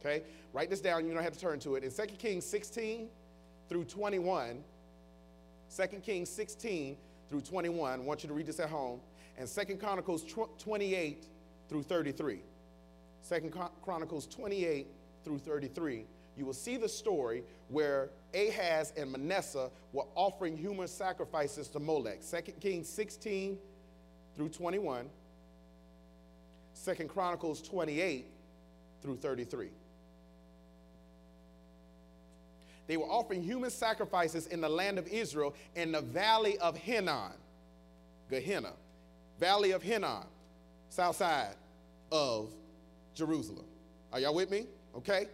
Okay? 0.00 0.22
Write 0.52 0.70
this 0.70 0.80
down, 0.80 1.06
you 1.06 1.14
don't 1.14 1.22
have 1.22 1.32
to 1.32 1.38
turn 1.38 1.58
to 1.60 1.76
it. 1.76 1.84
In 1.84 1.90
2 1.90 2.14
Kings 2.16 2.44
16 2.44 3.08
through 3.68 3.84
21, 3.84 4.62
2 5.74 5.86
Kings 5.98 6.28
16 6.28 6.96
through 7.28 7.40
21. 7.40 8.00
I 8.00 8.02
want 8.02 8.22
you 8.22 8.28
to 8.28 8.34
read 8.34 8.46
this 8.46 8.60
at 8.60 8.70
home. 8.70 9.00
And 9.38 9.48
Second 9.48 9.80
Chronicles 9.80 10.24
28 10.58 11.26
through 11.68 11.82
33. 11.82 12.40
Second 13.22 13.54
Chronicles 13.82 14.26
28 14.26 14.86
through 15.24 15.38
33. 15.38 16.04
You 16.36 16.44
will 16.44 16.52
see 16.52 16.76
the 16.76 16.88
story 16.88 17.44
where 17.68 18.10
Ahaz 18.34 18.92
and 18.96 19.10
Manasseh 19.10 19.70
were 19.92 20.04
offering 20.14 20.56
human 20.56 20.86
sacrifices 20.86 21.68
to 21.68 21.80
Molech. 21.80 22.18
Second 22.20 22.60
Kings 22.60 22.88
16 22.88 23.58
through 24.34 24.50
21. 24.50 25.08
Second 26.74 27.08
Chronicles 27.08 27.62
28 27.62 28.26
through 29.02 29.16
33. 29.16 29.70
They 32.86 32.96
were 32.96 33.06
offering 33.06 33.42
human 33.42 33.70
sacrifices 33.70 34.46
in 34.46 34.60
the 34.60 34.68
land 34.68 34.98
of 34.98 35.08
Israel 35.08 35.54
in 35.74 35.90
the 35.92 36.02
valley 36.02 36.58
of 36.58 36.76
Hinnom, 36.76 37.32
Gehenna, 38.30 38.72
valley 39.40 39.72
of 39.72 39.82
Hinnom, 39.82 40.24
south 40.90 41.16
side 41.16 41.54
of 42.12 42.50
Jerusalem. 43.14 43.64
Are 44.12 44.20
y'all 44.20 44.34
with 44.34 44.50
me? 44.50 44.66
Okay. 44.94 45.26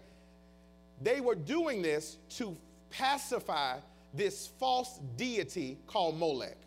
They 1.03 1.21
were 1.21 1.35
doing 1.35 1.83
this 1.83 2.19
to 2.37 2.57
pacify 2.91 3.79
this 4.15 4.47
false 4.59 5.01
deity 5.17 5.79
called 5.87 6.19
Molech, 6.19 6.59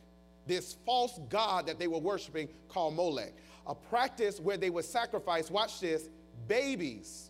this 0.48 0.78
false 0.86 1.20
god 1.30 1.68
that 1.68 1.80
they 1.80 1.88
were 1.88 2.00
worshiping 2.00 2.50
called 2.68 2.96
Molech, 2.96 3.34
a 3.68 3.76
practice 3.76 4.40
where 4.40 4.58
they 4.58 4.70
would 4.70 4.86
sacrifice, 4.86 5.50
watch 5.50 5.80
this, 5.80 6.10
babies 6.48 7.30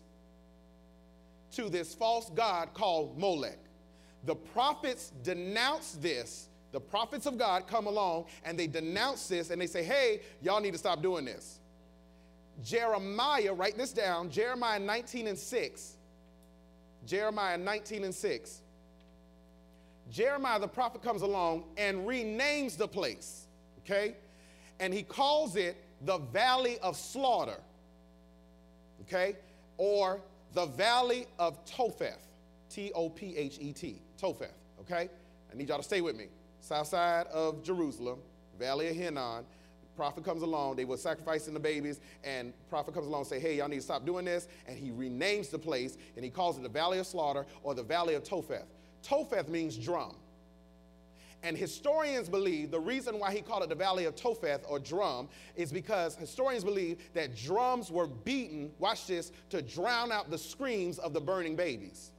to 1.52 1.68
this 1.68 1.94
false 1.94 2.30
god 2.30 2.74
called 2.74 3.18
Molech. 3.18 3.58
The 4.24 4.34
prophets 4.34 5.12
denounce 5.22 5.92
this. 5.92 6.48
The 6.72 6.80
prophets 6.80 7.26
of 7.26 7.38
God 7.38 7.66
come 7.66 7.86
along 7.86 8.26
and 8.44 8.58
they 8.58 8.66
denounce 8.66 9.28
this 9.28 9.50
and 9.50 9.60
they 9.60 9.66
say, 9.66 9.82
hey, 9.82 10.20
y'all 10.42 10.60
need 10.60 10.72
to 10.72 10.78
stop 10.78 11.00
doing 11.00 11.24
this. 11.24 11.60
Jeremiah, 12.62 13.52
write 13.52 13.76
this 13.76 13.92
down 13.92 14.30
Jeremiah 14.30 14.78
19 14.78 15.28
and 15.28 15.38
6. 15.38 15.95
Jeremiah 17.06 17.56
19 17.56 18.04
and 18.04 18.14
6. 18.14 18.60
Jeremiah 20.10 20.60
the 20.60 20.68
prophet 20.68 21.02
comes 21.02 21.22
along 21.22 21.64
and 21.76 22.06
renames 22.06 22.76
the 22.76 22.86
place, 22.86 23.46
okay? 23.80 24.16
And 24.78 24.92
he 24.92 25.02
calls 25.02 25.56
it 25.56 25.76
the 26.02 26.18
Valley 26.18 26.78
of 26.80 26.96
Slaughter, 26.96 27.58
okay? 29.02 29.36
Or 29.78 30.20
the 30.52 30.66
valley 30.66 31.26
of 31.38 31.64
Topheth, 31.64 32.22
T 32.70 32.92
O 32.94 33.08
P 33.08 33.36
H 33.36 33.58
E 33.60 33.72
T, 33.72 34.00
Topheth, 34.18 34.54
okay? 34.80 35.08
I 35.52 35.56
need 35.56 35.68
y'all 35.68 35.78
to 35.78 35.84
stay 35.84 36.00
with 36.00 36.16
me. 36.16 36.26
South 36.60 36.86
side 36.88 37.26
of 37.28 37.62
Jerusalem, 37.62 38.18
valley 38.58 38.88
of 38.88 38.96
Hinnom. 38.96 39.44
Prophet 39.96 40.24
comes 40.24 40.42
along, 40.42 40.76
they 40.76 40.84
were 40.84 40.98
sacrificing 40.98 41.54
the 41.54 41.60
babies, 41.60 42.00
and 42.22 42.52
prophet 42.68 42.92
comes 42.92 43.06
along 43.06 43.22
and 43.22 43.28
say, 43.28 43.40
hey, 43.40 43.56
y'all 43.56 43.68
need 43.68 43.76
to 43.76 43.82
stop 43.82 44.04
doing 44.04 44.26
this. 44.26 44.46
And 44.68 44.78
he 44.78 44.90
renames 44.90 45.50
the 45.50 45.58
place, 45.58 45.96
and 46.16 46.24
he 46.24 46.30
calls 46.30 46.58
it 46.58 46.62
the 46.62 46.68
Valley 46.68 46.98
of 46.98 47.06
Slaughter 47.06 47.46
or 47.62 47.74
the 47.74 47.82
Valley 47.82 48.14
of 48.14 48.22
Topheth. 48.22 48.66
Topheth 49.02 49.48
means 49.48 49.76
drum. 49.76 50.14
And 51.42 51.56
historians 51.56 52.28
believe 52.28 52.70
the 52.70 52.80
reason 52.80 53.18
why 53.18 53.32
he 53.32 53.40
called 53.40 53.62
it 53.62 53.68
the 53.68 53.74
Valley 53.74 54.04
of 54.04 54.16
Topheth 54.16 54.64
or 54.68 54.78
drum 54.78 55.28
is 55.54 55.72
because 55.72 56.16
historians 56.16 56.64
believe 56.64 56.98
that 57.14 57.36
drums 57.36 57.90
were 57.90 58.06
beaten, 58.06 58.70
watch 58.78 59.06
this, 59.06 59.32
to 59.50 59.62
drown 59.62 60.10
out 60.10 60.30
the 60.30 60.38
screams 60.38 60.98
of 60.98 61.12
the 61.12 61.20
burning 61.20 61.54
babies. 61.54 62.10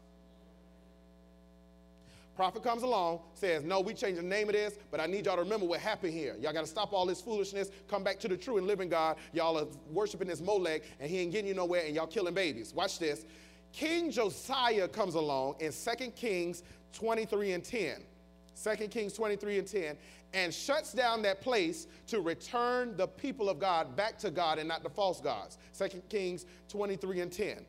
Prophet 2.37 2.61
comes 2.61 2.83
along, 2.83 3.21
says, 3.33 3.63
No, 3.63 3.81
we 3.81 3.95
changed 3.95 4.19
the 4.19 4.23
name 4.23 4.47
of 4.47 4.53
this, 4.53 4.77
but 4.91 4.99
I 4.99 5.07
need 5.07 5.25
y'all 5.25 5.37
to 5.37 5.41
remember 5.41 5.65
what 5.65 5.79
happened 5.79 6.13
here. 6.13 6.35
Y'all 6.39 6.53
got 6.53 6.61
to 6.61 6.67
stop 6.67 6.93
all 6.93 7.07
this 7.07 7.19
foolishness, 7.19 7.71
come 7.87 8.03
back 8.03 8.19
to 8.19 8.27
the 8.27 8.37
true 8.37 8.57
and 8.57 8.67
living 8.67 8.89
God. 8.89 9.17
Y'all 9.33 9.57
are 9.57 9.65
worshiping 9.91 10.27
this 10.27 10.39
Molech, 10.39 10.83
and 10.99 11.09
he 11.09 11.17
ain't 11.17 11.31
getting 11.31 11.47
you 11.47 11.55
nowhere, 11.55 11.81
and 11.87 11.95
y'all 11.95 12.05
killing 12.05 12.35
babies. 12.35 12.75
Watch 12.75 12.99
this. 12.99 13.25
King 13.73 14.11
Josiah 14.11 14.87
comes 14.87 15.15
along 15.15 15.55
in 15.59 15.71
2 15.71 16.11
Kings 16.11 16.61
23 16.93 17.53
and 17.53 17.63
10. 17.63 18.03
2 18.63 18.87
Kings 18.87 19.13
23 19.13 19.57
and 19.57 19.67
10, 19.67 19.97
and 20.35 20.53
shuts 20.53 20.93
down 20.93 21.23
that 21.23 21.41
place 21.41 21.87
to 22.05 22.21
return 22.21 22.95
the 22.97 23.07
people 23.07 23.49
of 23.49 23.57
God 23.57 23.95
back 23.95 24.19
to 24.19 24.29
God 24.29 24.59
and 24.59 24.67
not 24.67 24.83
the 24.83 24.89
false 24.89 25.21
gods. 25.21 25.57
2 25.75 26.03
Kings 26.07 26.45
23 26.69 27.21
and 27.21 27.31
10. 27.31 27.65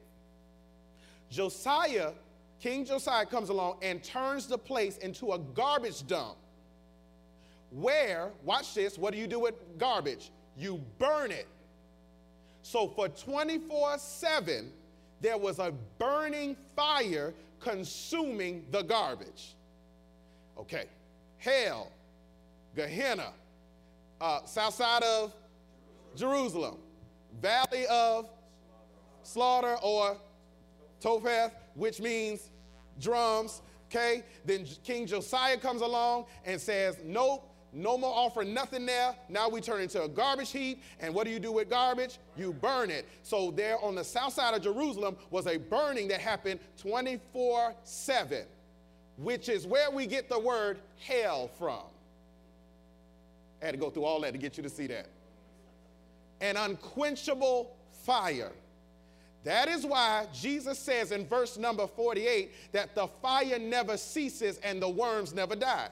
Josiah 1.30 2.12
King 2.60 2.84
Josiah 2.84 3.26
comes 3.26 3.50
along 3.50 3.78
and 3.82 4.02
turns 4.02 4.46
the 4.46 4.58
place 4.58 4.96
into 4.98 5.32
a 5.32 5.38
garbage 5.38 6.06
dump. 6.06 6.36
Where, 7.70 8.30
watch 8.44 8.74
this, 8.74 8.98
what 8.98 9.12
do 9.12 9.18
you 9.18 9.26
do 9.26 9.38
with 9.38 9.54
garbage? 9.78 10.30
You 10.56 10.80
burn 10.98 11.30
it. 11.30 11.46
So 12.62 12.88
for 12.88 13.08
24 13.08 13.98
7, 13.98 14.72
there 15.20 15.38
was 15.38 15.58
a 15.58 15.72
burning 15.98 16.56
fire 16.74 17.32
consuming 17.60 18.64
the 18.70 18.82
garbage. 18.82 19.54
Okay, 20.58 20.84
hell, 21.38 21.92
Gehenna, 22.74 23.32
uh, 24.20 24.40
south 24.44 24.74
side 24.74 25.02
of 25.02 25.32
Jerusalem, 26.16 26.78
valley 27.40 27.86
of 27.88 28.28
slaughter 29.22 29.76
or 29.82 30.16
Topheth, 31.00 31.52
which 31.78 32.00
means 32.00 32.50
drums. 33.00 33.62
Okay, 33.90 34.22
then 34.44 34.66
King 34.84 35.06
Josiah 35.06 35.56
comes 35.56 35.80
along 35.80 36.26
and 36.44 36.60
says, 36.60 36.98
Nope, 37.02 37.48
no 37.72 37.98
more 37.98 38.14
offering 38.14 38.54
nothing 38.54 38.86
there. 38.86 39.14
Now 39.28 39.48
we 39.48 39.60
turn 39.60 39.80
into 39.80 40.02
a 40.02 40.08
garbage 40.08 40.50
heap. 40.50 40.82
And 41.00 41.14
what 41.14 41.24
do 41.24 41.30
you 41.30 41.38
do 41.38 41.52
with 41.52 41.68
garbage? 41.68 42.18
You 42.36 42.52
burn 42.52 42.90
it. 42.90 43.06
So 43.22 43.50
there 43.50 43.82
on 43.82 43.94
the 43.94 44.04
south 44.04 44.32
side 44.32 44.54
of 44.54 44.62
Jerusalem 44.62 45.16
was 45.30 45.46
a 45.46 45.58
burning 45.58 46.08
that 46.08 46.20
happened 46.20 46.60
24 46.78 47.74
7, 47.82 48.44
which 49.16 49.48
is 49.48 49.66
where 49.66 49.90
we 49.90 50.06
get 50.06 50.28
the 50.28 50.38
word 50.38 50.78
hell 51.00 51.48
from. 51.58 51.82
I 53.62 53.66
had 53.66 53.72
to 53.72 53.80
go 53.80 53.90
through 53.90 54.04
all 54.04 54.20
that 54.20 54.32
to 54.32 54.38
get 54.38 54.56
you 54.56 54.62
to 54.62 54.70
see 54.70 54.86
that. 54.86 55.08
An 56.40 56.56
unquenchable 56.56 57.76
fire. 58.04 58.52
That 59.44 59.68
is 59.68 59.86
why 59.86 60.26
Jesus 60.32 60.78
says 60.78 61.12
in 61.12 61.26
verse 61.26 61.56
number 61.56 61.86
48 61.86 62.72
that 62.72 62.94
the 62.94 63.06
fire 63.06 63.58
never 63.58 63.96
ceases 63.96 64.58
and 64.58 64.82
the 64.82 64.88
worms 64.88 65.32
never 65.32 65.54
die. 65.54 65.88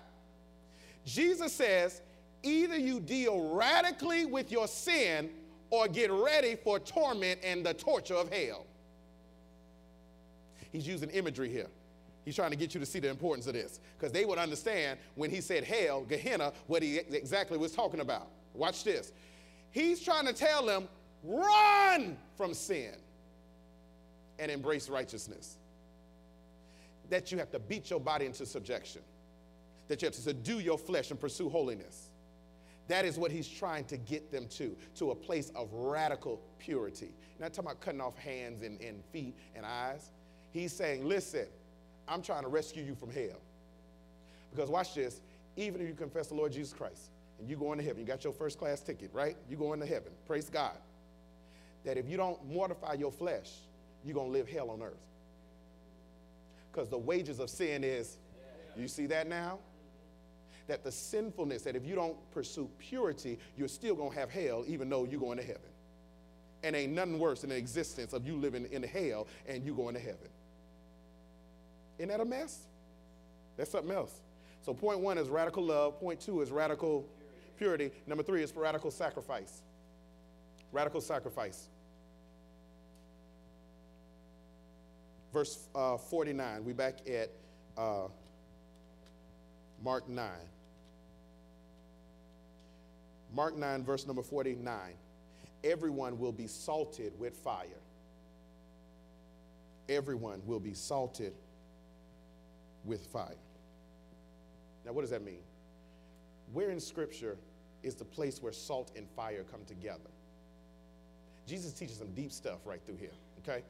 Jesus 1.05 1.53
says, 1.53 2.03
either 2.42 2.76
you 2.76 3.01
deal 3.01 3.55
radically 3.55 4.26
with 4.26 4.51
your 4.51 4.66
sin 4.66 5.30
or 5.70 5.86
get 5.86 6.11
ready 6.11 6.57
for 6.57 6.78
torment 6.78 7.40
and 7.44 7.64
the 7.64 7.74
torture 7.74 8.14
of 8.14 8.32
hell. 8.32 8.66
He's 10.72 10.86
using 10.86 11.09
imagery 11.11 11.49
here. 11.49 11.68
He's 12.24 12.34
trying 12.34 12.51
to 12.51 12.57
get 12.57 12.74
you 12.74 12.80
to 12.80 12.86
see 12.86 12.99
the 12.99 13.09
importance 13.09 13.47
of 13.47 13.55
this 13.55 13.78
because 13.97 14.12
they 14.12 14.24
would 14.24 14.38
understand 14.38 14.99
when 15.14 15.30
he 15.30 15.40
said 15.40 15.62
hell, 15.62 16.03
Gehenna, 16.03 16.53
what 16.66 16.82
he 16.82 16.99
exactly 16.99 17.57
was 17.57 17.70
talking 17.70 18.01
about. 18.01 18.28
Watch 18.53 18.82
this. 18.82 19.12
He's 19.70 20.03
trying 20.03 20.26
to 20.26 20.32
tell 20.32 20.66
them, 20.66 20.88
run 21.22 22.16
from 22.36 22.53
sin 22.53 22.97
and 24.39 24.51
embrace 24.51 24.89
righteousness. 24.89 25.59
That 27.11 27.30
you 27.30 27.39
have 27.39 27.51
to 27.53 27.59
beat 27.59 27.91
your 27.91 28.01
body 28.01 28.26
into 28.26 28.47
subjection, 28.47 29.03
that 29.89 30.03
you 30.03 30.07
have 30.07 30.14
to 30.14 30.20
subdue 30.20 30.61
your 30.61 30.78
flesh 30.78 31.11
and 31.11 31.20
pursue 31.20 31.49
holiness. 31.49 32.11
That 32.89 33.05
is 33.05 33.18
what 33.18 33.32
he's 33.32 33.49
trying 33.49 33.84
to 33.87 33.97
get 33.97 34.30
them 34.30 34.47
to, 34.51 34.76
to 34.97 35.11
a 35.11 35.14
place 35.14 35.51
of 35.57 35.72
radical 35.72 36.41
purity. 36.59 37.11
Not 37.41 37.53
talking 37.53 37.70
about 37.70 37.80
cutting 37.80 38.01
off 38.01 38.16
hands 38.16 38.62
and, 38.62 38.80
and 38.80 39.05
feet 39.12 39.37
and 39.55 39.66
eyes. 39.66 40.11
He's 40.53 40.72
saying, 40.72 41.05
listen, 41.05 41.47
I'm 42.09 42.22
trying 42.22 42.43
to 42.43 42.49
rescue 42.49 42.84
you 42.84 42.95
from 42.95 43.11
hell. 43.11 43.41
Because 44.53 44.70
watch 44.70 44.95
this, 44.95 45.20
even 45.57 45.80
if 45.80 45.89
you 45.89 45.95
confess 45.95 46.28
the 46.28 46.34
Lord 46.34 46.53
Jesus 46.53 46.72
Christ 46.72 47.11
and 47.39 47.49
you 47.49 47.57
go 47.57 47.72
into 47.72 47.84
heaven, 47.84 48.01
you 48.01 48.07
got 48.07 48.22
your 48.24 48.32
first 48.32 48.59
class 48.59 48.80
ticket, 48.80 49.11
right? 49.12 49.37
You 49.51 49.57
go 49.57 49.72
into 49.72 49.87
heaven, 49.87 50.12
praise 50.26 50.49
God. 50.49 50.76
That 51.84 51.97
if 51.97 52.09
you 52.09 52.16
don't 52.16 52.45
mortify 52.47 52.95
your 52.95 53.12
flesh, 53.12 53.51
you're 54.07 54.14
going 54.14 54.28
to 54.28 54.32
live 54.32 54.48
hell 54.48 54.70
on 54.70 54.82
earth. 54.82 54.94
Because 56.72 56.88
the 56.88 56.98
wages 56.98 57.40
of 57.40 57.50
sin 57.50 57.82
is, 57.82 58.18
you 58.76 58.88
see 58.88 59.07
that 59.07 59.28
now? 59.28 59.59
That 60.68 60.84
the 60.84 60.92
sinfulness, 60.92 61.62
that 61.62 61.76
if 61.76 61.84
you 61.84 61.94
don't 61.94 62.16
pursue 62.30 62.70
purity, 62.78 63.38
you're 63.57 63.68
still 63.68 63.94
going 63.94 64.12
to 64.12 64.18
have 64.18 64.30
hell 64.30 64.64
even 64.66 64.88
though 64.88 65.04
you're 65.04 65.20
going 65.20 65.38
to 65.38 65.44
heaven. 65.44 65.61
And 66.62 66.74
ain't 66.74 66.92
nothing 66.92 67.18
worse 67.18 67.42
than 67.42 67.50
the 67.50 67.57
existence 67.57 68.12
of 68.12 68.26
you 68.26 68.36
living 68.36 68.66
in 68.70 68.82
hell 68.82 69.26
and 69.46 69.64
you 69.64 69.74
going 69.74 69.94
to 69.94 70.00
heaven. 70.00 70.28
Isn't 71.98 72.09
that 72.09 72.20
a 72.20 72.24
mess? 72.24 72.61
That's 73.57 73.70
something 73.70 73.94
else. 73.94 74.20
So, 74.62 74.74
point 74.74 75.00
one 75.00 75.16
is 75.16 75.28
radical 75.28 75.64
love. 75.64 75.98
Point 76.00 76.20
two 76.20 76.42
is 76.42 76.50
radical 76.50 77.07
purity. 77.57 77.90
Number 78.07 78.22
three 78.22 78.42
is 78.42 78.54
radical 78.54 78.90
sacrifice. 78.90 79.62
Radical 80.72 81.00
sacrifice. 81.00 81.68
Verse 85.37 85.68
uh, 85.74 85.99
49. 85.99 86.64
We 86.64 86.72
back 86.72 87.07
at 87.11 87.30
uh, 87.76 88.09
Mark 89.84 90.09
9. 90.09 90.30
Mark 93.34 93.55
9, 93.55 93.84
verse 93.84 94.07
number 94.07 94.22
49. 94.22 94.95
Everyone 95.62 96.18
will 96.18 96.32
be 96.32 96.47
salted 96.47 97.12
with 97.18 97.37
fire. 97.37 97.82
Everyone 99.91 100.41
will 100.47 100.59
be 100.59 100.72
salted 100.72 101.34
with 102.87 103.07
fire. 103.09 103.37
Now, 104.87 104.93
what 104.93 105.03
does 105.03 105.11
that 105.11 105.22
mean? 105.22 105.43
Where 106.55 106.70
in 106.70 106.80
Scripture 106.80 107.37
is 107.82 107.95
the 107.95 108.07
place 108.07 108.41
where 108.41 108.53
salt 108.53 108.91
and 108.97 109.07
fire 109.11 109.45
come 109.51 109.66
together? 109.66 110.11
Jesus 111.47 111.74
teaches 111.74 111.99
some 111.99 112.14
deep 112.14 112.32
stuff 112.32 112.61
right 112.64 112.80
through 112.87 112.97
here, 112.97 113.12
okay? 113.41 113.62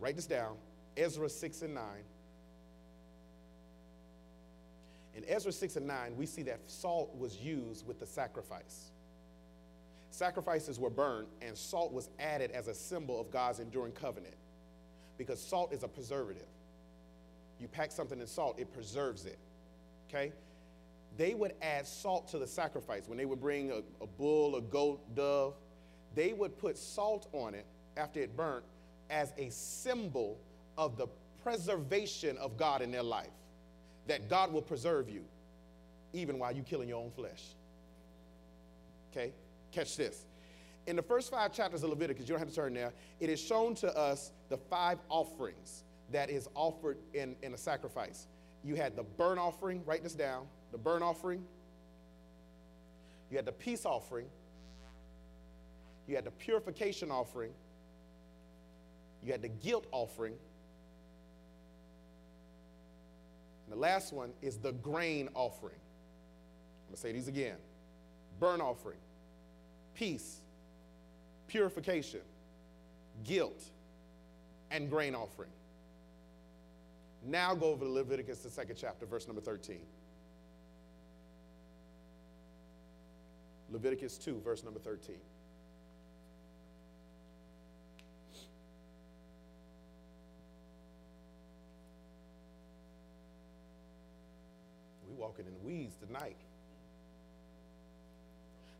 Write 0.00 0.16
this 0.16 0.26
down. 0.26 0.56
Ezra 0.96 1.28
6 1.28 1.62
and 1.62 1.74
9. 1.74 1.84
In 5.16 5.24
Ezra 5.26 5.52
6 5.52 5.76
and 5.76 5.86
9, 5.86 6.16
we 6.16 6.26
see 6.26 6.42
that 6.42 6.60
salt 6.66 7.16
was 7.16 7.36
used 7.36 7.86
with 7.86 7.98
the 7.98 8.06
sacrifice. 8.06 8.90
Sacrifices 10.10 10.78
were 10.78 10.90
burned, 10.90 11.28
and 11.42 11.56
salt 11.56 11.92
was 11.92 12.08
added 12.18 12.50
as 12.50 12.68
a 12.68 12.74
symbol 12.74 13.20
of 13.20 13.30
God's 13.30 13.60
enduring 13.60 13.92
covenant 13.92 14.34
because 15.18 15.40
salt 15.40 15.72
is 15.72 15.82
a 15.82 15.88
preservative. 15.88 16.46
You 17.58 17.68
pack 17.68 17.92
something 17.92 18.20
in 18.20 18.26
salt, 18.26 18.58
it 18.58 18.72
preserves 18.72 19.24
it. 19.24 19.38
Okay? 20.08 20.32
They 21.16 21.34
would 21.34 21.54
add 21.62 21.86
salt 21.86 22.28
to 22.28 22.38
the 22.38 22.46
sacrifice. 22.46 23.08
When 23.08 23.16
they 23.16 23.24
would 23.24 23.40
bring 23.40 23.70
a, 23.70 23.82
a 24.02 24.06
bull, 24.06 24.56
a 24.56 24.60
goat, 24.60 25.14
dove, 25.14 25.54
they 26.14 26.32
would 26.32 26.58
put 26.58 26.76
salt 26.76 27.28
on 27.32 27.54
it 27.54 27.66
after 27.96 28.20
it 28.20 28.36
burnt 28.36 28.64
as 29.08 29.32
a 29.38 29.50
symbol 29.50 30.38
of 30.76 30.96
the 30.96 31.06
preservation 31.42 32.36
of 32.38 32.56
God 32.56 32.82
in 32.82 32.90
their 32.90 33.02
life. 33.02 33.30
That 34.06 34.28
God 34.28 34.52
will 34.52 34.62
preserve 34.62 35.08
you 35.08 35.24
even 36.12 36.38
while 36.38 36.52
you're 36.52 36.64
killing 36.64 36.88
your 36.88 37.02
own 37.02 37.10
flesh. 37.10 37.42
Okay? 39.12 39.32
Catch 39.72 39.96
this. 39.96 40.24
In 40.86 40.96
the 40.96 41.02
first 41.02 41.30
five 41.30 41.52
chapters 41.52 41.82
of 41.82 41.90
Leviticus, 41.90 42.22
you 42.22 42.34
don't 42.34 42.38
have 42.38 42.48
to 42.48 42.54
turn 42.54 42.72
there, 42.74 42.92
it 43.18 43.28
is 43.28 43.40
shown 43.40 43.74
to 43.76 43.96
us 43.96 44.30
the 44.48 44.56
five 44.56 44.98
offerings 45.08 45.82
that 46.12 46.30
is 46.30 46.48
offered 46.54 46.98
in, 47.14 47.34
in 47.42 47.54
a 47.54 47.58
sacrifice. 47.58 48.28
You 48.64 48.76
had 48.76 48.96
the 48.96 49.02
burnt 49.02 49.38
offering, 49.38 49.84
write 49.84 50.02
this 50.02 50.14
down, 50.14 50.46
the 50.72 50.78
burnt 50.78 51.02
offering. 51.02 51.44
You 53.30 53.36
had 53.36 53.46
the 53.46 53.52
peace 53.52 53.84
offering. 53.84 54.26
You 56.06 56.14
had 56.14 56.24
the 56.24 56.30
purification 56.30 57.10
offering. 57.10 57.52
You 59.24 59.32
had 59.32 59.42
the 59.42 59.48
guilt 59.48 59.86
offering. 59.90 60.34
And 63.66 63.76
the 63.76 63.80
last 63.80 64.12
one 64.12 64.32
is 64.42 64.58
the 64.58 64.72
grain 64.72 65.28
offering. 65.34 65.74
I'm 65.74 66.90
going 66.90 66.94
to 66.94 67.00
say 67.00 67.12
these 67.12 67.28
again 67.28 67.56
burnt 68.38 68.62
offering, 68.62 68.98
peace, 69.94 70.40
purification, 71.48 72.20
guilt, 73.24 73.64
and 74.70 74.90
grain 74.90 75.14
offering. 75.14 75.50
Now 77.24 77.54
go 77.54 77.66
over 77.66 77.84
to 77.84 77.90
Leviticus, 77.90 78.38
the 78.40 78.50
second 78.50 78.76
chapter, 78.76 79.06
verse 79.06 79.26
number 79.26 79.40
13. 79.40 79.78
Leviticus 83.70 84.16
2, 84.18 84.40
verse 84.44 84.62
number 84.62 84.78
13. 84.78 85.16
Walking 95.26 95.44
in 95.46 95.66
weeds 95.66 95.96
tonight. 95.96 96.36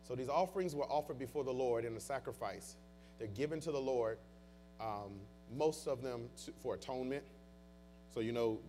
So 0.06 0.14
these 0.14 0.28
offerings 0.28 0.76
were 0.76 0.84
offered 0.84 1.18
before 1.18 1.42
the 1.42 1.52
Lord 1.52 1.84
in 1.84 1.96
a 1.96 2.00
sacrifice. 2.00 2.76
They're 3.18 3.26
given 3.26 3.58
to 3.62 3.72
the 3.72 3.80
Lord, 3.80 4.18
um, 4.80 5.18
most 5.56 5.88
of 5.88 6.02
them 6.02 6.28
for 6.62 6.76
atonement. 6.76 7.24
So 8.14 8.20
you 8.20 8.30
know, 8.30 8.60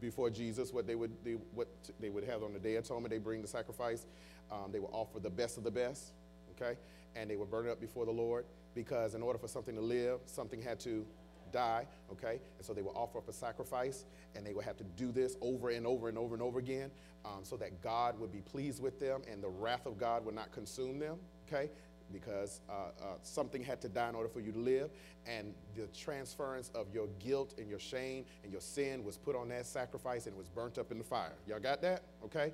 before 0.00 0.30
Jesus, 0.30 0.72
what 0.72 0.86
they 0.86 0.94
would 0.94 1.12
they, 1.24 1.32
what 1.54 1.68
they 2.00 2.08
would 2.08 2.24
have 2.24 2.42
on 2.42 2.54
the 2.54 2.58
Day 2.58 2.76
of 2.76 2.86
Atonement, 2.86 3.10
they 3.10 3.18
bring 3.18 3.42
the 3.42 3.48
sacrifice. 3.48 4.06
Um, 4.50 4.72
they 4.72 4.78
would 4.78 4.92
offer 4.92 5.20
the 5.20 5.28
best 5.28 5.58
of 5.58 5.64
the 5.64 5.70
best, 5.70 6.12
okay, 6.58 6.78
and 7.16 7.28
they 7.28 7.36
would 7.36 7.50
burn 7.50 7.66
it 7.66 7.70
up 7.70 7.80
before 7.80 8.06
the 8.06 8.12
Lord 8.12 8.46
because 8.74 9.14
in 9.14 9.22
order 9.22 9.38
for 9.38 9.48
something 9.48 9.74
to 9.74 9.82
live, 9.82 10.20
something 10.24 10.62
had 10.62 10.80
to 10.80 11.04
die, 11.52 11.86
okay? 12.10 12.40
And 12.58 12.66
so 12.66 12.72
they 12.72 12.82
would 12.82 12.96
offer 12.96 13.18
up 13.18 13.28
a 13.28 13.32
sacrifice 13.32 14.04
and 14.34 14.46
they 14.46 14.52
would 14.52 14.64
have 14.64 14.76
to 14.78 14.84
do 14.84 15.12
this 15.12 15.36
over 15.40 15.70
and 15.70 15.86
over 15.86 16.08
and 16.08 16.18
over 16.18 16.34
and 16.34 16.42
over 16.42 16.58
again 16.58 16.90
um, 17.24 17.40
so 17.42 17.56
that 17.56 17.80
God 17.82 18.18
would 18.18 18.32
be 18.32 18.40
pleased 18.40 18.82
with 18.82 19.00
them 19.00 19.22
and 19.30 19.42
the 19.42 19.48
wrath 19.48 19.86
of 19.86 19.98
God 19.98 20.24
would 20.24 20.34
not 20.34 20.52
consume 20.52 20.98
them, 20.98 21.18
okay? 21.46 21.70
Because 22.12 22.60
uh, 22.68 22.72
uh, 22.72 23.04
something 23.22 23.62
had 23.62 23.80
to 23.82 23.88
die 23.88 24.08
in 24.08 24.14
order 24.14 24.28
for 24.28 24.40
you 24.40 24.52
to 24.52 24.58
live, 24.58 24.90
and 25.26 25.52
the 25.74 25.88
transference 25.88 26.70
of 26.74 26.86
your 26.94 27.08
guilt 27.18 27.54
and 27.58 27.68
your 27.68 27.80
shame 27.80 28.24
and 28.44 28.52
your 28.52 28.60
sin 28.60 29.02
was 29.02 29.16
put 29.16 29.34
on 29.34 29.48
that 29.48 29.66
sacrifice 29.66 30.26
and 30.26 30.34
it 30.34 30.38
was 30.38 30.48
burnt 30.48 30.78
up 30.78 30.92
in 30.92 30.98
the 30.98 31.04
fire. 31.04 31.34
Y'all 31.48 31.58
got 31.58 31.82
that? 31.82 32.02
Okay? 32.24 32.52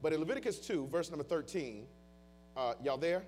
But 0.00 0.12
in 0.12 0.20
Leviticus 0.20 0.58
2, 0.60 0.88
verse 0.88 1.10
number 1.10 1.24
13, 1.24 1.86
uh, 2.56 2.74
y'all 2.82 2.96
there? 2.96 3.24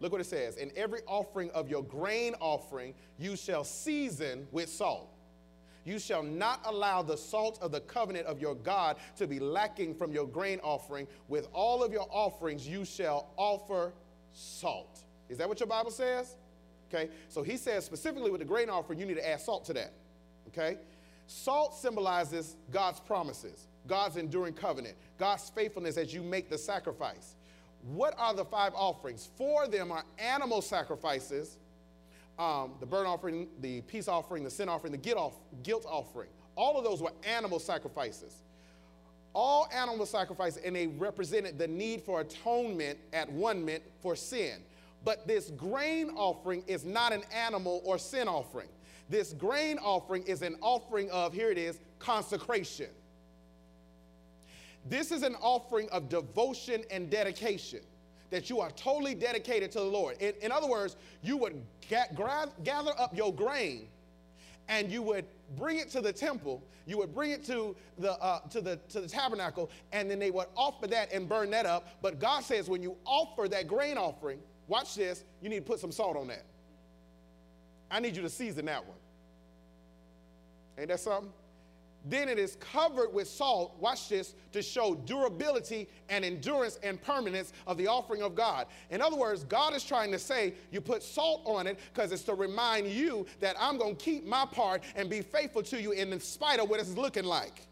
Look 0.00 0.12
what 0.12 0.20
it 0.20 0.24
says. 0.24 0.56
In 0.56 0.70
every 0.76 1.00
offering 1.06 1.50
of 1.50 1.68
your 1.68 1.82
grain 1.82 2.34
offering, 2.40 2.94
you 3.18 3.36
shall 3.36 3.64
season 3.64 4.46
with 4.52 4.68
salt. 4.68 5.10
You 5.84 6.00
shall 6.00 6.22
not 6.22 6.60
allow 6.64 7.02
the 7.02 7.16
salt 7.16 7.58
of 7.62 7.70
the 7.70 7.80
covenant 7.80 8.26
of 8.26 8.40
your 8.40 8.56
God 8.56 8.96
to 9.16 9.26
be 9.26 9.38
lacking 9.38 9.94
from 9.94 10.12
your 10.12 10.26
grain 10.26 10.58
offering. 10.62 11.06
With 11.28 11.48
all 11.52 11.84
of 11.84 11.92
your 11.92 12.08
offerings, 12.10 12.66
you 12.66 12.84
shall 12.84 13.30
offer 13.36 13.92
salt. 14.32 15.04
Is 15.28 15.38
that 15.38 15.48
what 15.48 15.60
your 15.60 15.68
Bible 15.68 15.92
says? 15.92 16.36
Okay, 16.92 17.10
so 17.28 17.42
he 17.42 17.56
says 17.56 17.84
specifically 17.84 18.30
with 18.30 18.40
the 18.40 18.44
grain 18.44 18.68
offering, 18.68 18.98
you 18.98 19.06
need 19.06 19.14
to 19.14 19.28
add 19.28 19.40
salt 19.40 19.64
to 19.66 19.72
that. 19.74 19.92
Okay, 20.48 20.76
salt 21.26 21.74
symbolizes 21.74 22.56
God's 22.70 23.00
promises, 23.00 23.66
God's 23.86 24.16
enduring 24.16 24.54
covenant, 24.54 24.96
God's 25.18 25.50
faithfulness 25.50 25.96
as 25.96 26.12
you 26.12 26.22
make 26.22 26.50
the 26.50 26.58
sacrifice. 26.58 27.36
What 27.86 28.14
are 28.18 28.34
the 28.34 28.44
five 28.44 28.74
offerings? 28.74 29.28
Four 29.36 29.64
of 29.64 29.72
them 29.72 29.92
are 29.92 30.04
animal 30.18 30.60
sacrifices 30.60 31.58
um, 32.38 32.72
the 32.80 32.86
burnt 32.86 33.06
offering, 33.06 33.48
the 33.60 33.80
peace 33.82 34.08
offering, 34.08 34.44
the 34.44 34.50
sin 34.50 34.68
offering, 34.68 34.92
the 34.92 34.98
guilt 34.98 35.86
offering. 35.88 36.28
All 36.54 36.78
of 36.78 36.84
those 36.84 37.00
were 37.00 37.12
animal 37.24 37.58
sacrifices. 37.58 38.42
All 39.32 39.68
animal 39.72 40.06
sacrifices, 40.06 40.62
and 40.64 40.74
they 40.74 40.86
represented 40.86 41.58
the 41.58 41.68
need 41.68 42.02
for 42.02 42.20
atonement 42.20 42.98
at 43.12 43.30
one 43.30 43.64
mint 43.64 43.82
for 44.00 44.16
sin. 44.16 44.62
But 45.04 45.26
this 45.26 45.50
grain 45.50 46.10
offering 46.10 46.62
is 46.66 46.84
not 46.84 47.12
an 47.12 47.22
animal 47.32 47.82
or 47.84 47.98
sin 47.98 48.28
offering. 48.28 48.68
This 49.08 49.32
grain 49.32 49.78
offering 49.78 50.22
is 50.24 50.42
an 50.42 50.56
offering 50.60 51.10
of, 51.10 51.32
here 51.32 51.50
it 51.50 51.58
is, 51.58 51.78
consecration. 51.98 52.88
This 54.88 55.10
is 55.10 55.22
an 55.22 55.34
offering 55.40 55.88
of 55.90 56.08
devotion 56.08 56.84
and 56.90 57.10
dedication 57.10 57.80
that 58.30 58.50
you 58.50 58.60
are 58.60 58.70
totally 58.72 59.14
dedicated 59.14 59.70
to 59.72 59.78
the 59.78 59.84
Lord. 59.84 60.16
In, 60.20 60.34
in 60.42 60.52
other 60.52 60.66
words, 60.66 60.96
you 61.22 61.36
would 61.36 61.62
gather 61.88 62.92
up 62.98 63.16
your 63.16 63.32
grain 63.32 63.88
and 64.68 64.90
you 64.90 65.02
would 65.02 65.24
bring 65.56 65.78
it 65.78 65.90
to 65.90 66.00
the 66.00 66.12
temple, 66.12 66.62
you 66.86 66.98
would 66.98 67.14
bring 67.14 67.30
it 67.30 67.44
to 67.44 67.76
the, 67.98 68.12
uh, 68.20 68.40
to, 68.48 68.60
the, 68.60 68.76
to 68.88 69.00
the 69.00 69.08
tabernacle, 69.08 69.70
and 69.92 70.10
then 70.10 70.18
they 70.18 70.30
would 70.30 70.48
offer 70.56 70.88
that 70.88 71.12
and 71.12 71.28
burn 71.28 71.50
that 71.50 71.66
up. 71.66 71.86
But 72.02 72.18
God 72.18 72.42
says 72.42 72.68
when 72.68 72.82
you 72.82 72.96
offer 73.04 73.48
that 73.48 73.68
grain 73.68 73.96
offering, 73.96 74.40
watch 74.66 74.96
this, 74.96 75.24
you 75.40 75.48
need 75.48 75.60
to 75.60 75.64
put 75.64 75.78
some 75.78 75.92
salt 75.92 76.16
on 76.16 76.26
that. 76.28 76.44
I 77.90 78.00
need 78.00 78.16
you 78.16 78.22
to 78.22 78.30
season 78.30 78.64
that 78.66 78.84
one. 78.84 78.96
Ain't 80.78 80.88
that 80.88 81.00
something? 81.00 81.32
Then 82.08 82.28
it 82.28 82.38
is 82.38 82.56
covered 82.56 83.12
with 83.12 83.26
salt, 83.26 83.76
watch 83.80 84.08
this, 84.08 84.34
to 84.52 84.62
show 84.62 84.94
durability 84.94 85.88
and 86.08 86.24
endurance 86.24 86.78
and 86.84 87.02
permanence 87.02 87.52
of 87.66 87.76
the 87.78 87.88
offering 87.88 88.22
of 88.22 88.36
God. 88.36 88.66
In 88.90 89.02
other 89.02 89.16
words, 89.16 89.42
God 89.42 89.74
is 89.74 89.82
trying 89.82 90.12
to 90.12 90.18
say, 90.18 90.54
you 90.70 90.80
put 90.80 91.02
salt 91.02 91.42
on 91.44 91.66
it 91.66 91.80
because 91.92 92.12
it's 92.12 92.22
to 92.22 92.34
remind 92.34 92.86
you 92.86 93.26
that 93.40 93.56
I'm 93.58 93.76
going 93.76 93.96
to 93.96 94.04
keep 94.04 94.24
my 94.24 94.46
part 94.46 94.84
and 94.94 95.10
be 95.10 95.20
faithful 95.20 95.64
to 95.64 95.82
you 95.82 95.90
in 95.90 96.18
spite 96.20 96.60
of 96.60 96.70
what 96.70 96.78
it's 96.78 96.96
looking 96.96 97.24
like. 97.24 97.66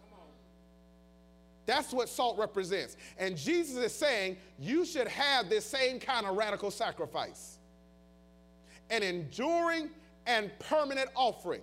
That's 1.67 1.93
what 1.93 2.09
salt 2.09 2.37
represents. 2.37 2.97
And 3.19 3.37
Jesus 3.37 3.77
is 3.77 3.95
saying 3.95 4.37
you 4.59 4.85
should 4.85 5.09
have 5.09 5.49
this 5.49 5.65
same 5.65 6.01
kind 6.01 6.27
of 6.27 6.37
radical 6.37 6.71
sacrifice 6.71 7.59
an 8.91 9.03
enduring 9.03 9.89
and 10.27 10.51
permanent 10.59 11.09
offering 11.15 11.63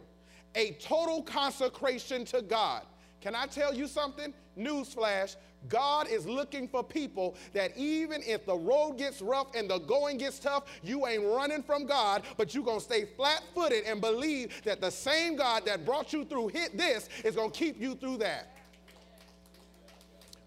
a 0.55 0.71
total 0.73 1.21
consecration 1.23 2.25
to 2.25 2.41
God. 2.41 2.83
Can 3.21 3.35
I 3.35 3.45
tell 3.45 3.73
you 3.73 3.87
something? 3.87 4.33
Newsflash 4.57 5.35
God 5.69 6.07
is 6.07 6.25
looking 6.25 6.67
for 6.67 6.83
people 6.83 7.35
that 7.53 7.75
even 7.77 8.21
if 8.23 8.45
the 8.45 8.55
road 8.55 8.97
gets 8.97 9.21
rough 9.21 9.47
and 9.55 9.69
the 9.69 9.79
going 9.79 10.17
gets 10.17 10.39
tough, 10.39 10.63
you 10.81 11.05
ain't 11.07 11.23
running 11.23 11.63
from 11.63 11.85
God, 11.85 12.23
but 12.37 12.53
you're 12.53 12.63
going 12.63 12.79
to 12.79 12.83
stay 12.83 13.05
flat 13.05 13.43
footed 13.53 13.85
and 13.85 14.01
believe 14.01 14.61
that 14.63 14.81
the 14.81 14.89
same 14.89 15.35
God 15.35 15.65
that 15.65 15.85
brought 15.85 16.13
you 16.13 16.25
through 16.25 16.49
hit 16.49 16.77
this 16.77 17.09
is 17.23 17.35
going 17.35 17.51
to 17.51 17.57
keep 17.57 17.79
you 17.79 17.95
through 17.95 18.17
that. 18.17 18.55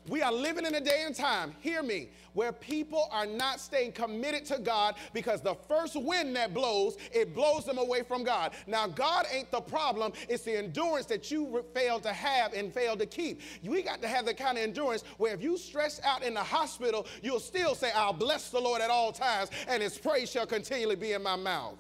We 0.07 0.21
are 0.21 0.33
living 0.33 0.67
in 0.67 0.75
a 0.75 0.81
day 0.81 1.05
and 1.07 1.15
time, 1.15 1.55
hear 1.61 1.83
me, 1.83 2.11
where 2.35 2.53
people 2.53 3.09
are 3.11 3.25
not 3.25 3.59
staying 3.59 3.93
committed 3.93 4.45
to 4.47 4.59
God 4.59 4.97
because 5.15 5.41
the 5.41 5.55
first 5.55 5.97
wind 5.97 6.37
that 6.37 6.53
blows, 6.53 6.97
it 7.13 7.35
blows 7.35 7.65
them 7.65 7.79
away 7.79 8.03
from 8.03 8.23
God. 8.23 8.53
Now, 8.67 8.87
God 8.87 9.25
ain't 9.33 9.51
the 9.51 9.63
problem, 9.63 10.13
it's 10.29 10.43
the 10.43 10.59
endurance 10.59 11.07
that 11.07 11.31
you 11.31 11.65
failed 11.73 12.03
to 12.03 12.13
have 12.13 12.53
and 12.53 12.73
failed 12.73 12.99
to 12.99 13.07
keep. 13.07 13.41
We 13.63 13.83
got 13.83 14.03
to 14.03 14.09
have 14.09 14.27
the 14.27 14.35
kind 14.35 14.59
of 14.59 14.65
endurance 14.65 15.05
where 15.17 15.33
if 15.33 15.43
you 15.43 15.57
stress 15.57 16.01
out 16.05 16.23
in 16.23 16.35
the 16.35 16.43
hospital, 16.43 17.07
you'll 17.23 17.41
still 17.41 17.75
say, 17.75 17.91
I'll 17.95 18.13
bless 18.13 18.51
the 18.51 18.61
Lord 18.61 18.83
at 18.83 18.91
all 18.91 19.11
times, 19.11 19.51
and 19.69 19.83
his 19.83 19.97
praise 19.97 20.31
shall 20.31 20.47
continually 20.47 20.97
be 20.97 21.13
in 21.13 21.23
my 21.23 21.37
mouth. 21.37 21.79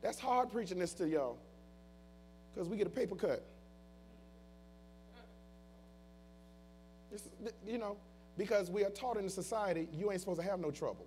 That's 0.00 0.18
hard 0.20 0.50
preaching 0.50 0.78
this 0.78 0.92
to 0.94 1.08
y'all 1.08 1.38
because 2.54 2.68
we 2.68 2.76
get 2.76 2.86
a 2.86 2.90
paper 2.90 3.16
cut. 3.16 3.44
You 7.66 7.78
know, 7.78 7.96
because 8.36 8.70
we 8.70 8.84
are 8.84 8.90
taught 8.90 9.16
in 9.16 9.24
the 9.24 9.30
society 9.30 9.88
you 9.92 10.10
ain't 10.10 10.20
supposed 10.20 10.40
to 10.40 10.46
have 10.46 10.60
no 10.60 10.70
trouble. 10.70 11.06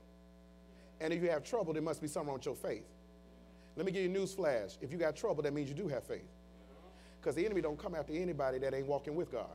And 1.02 1.12
if 1.14 1.22
you 1.22 1.30
have 1.30 1.44
trouble, 1.44 1.74
there 1.74 1.82
must 1.82 2.02
be 2.02 2.08
something 2.08 2.28
wrong 2.28 2.38
with 2.38 2.46
your 2.46 2.56
faith. 2.56 2.86
Let 3.76 3.86
me 3.86 3.92
give 3.92 4.04
you 4.04 4.10
a 4.10 4.14
news 4.14 4.34
flash. 4.34 4.78
If 4.82 4.92
you 4.92 4.98
got 4.98 5.16
trouble, 5.16 5.44
that 5.44 5.54
means 5.54 5.68
you 5.70 5.76
do 5.76 5.88
have 5.88 6.04
faith. 6.04 6.30
Because 7.20 7.36
the 7.36 7.46
enemy 7.46 7.62
don't 7.62 7.78
come 7.78 7.96
after 7.96 8.14
anybody 8.14 8.60
that 8.60 8.74
ain't 8.74 8.88
walking 8.88 9.16
with 9.16 9.32
God. 9.32 9.50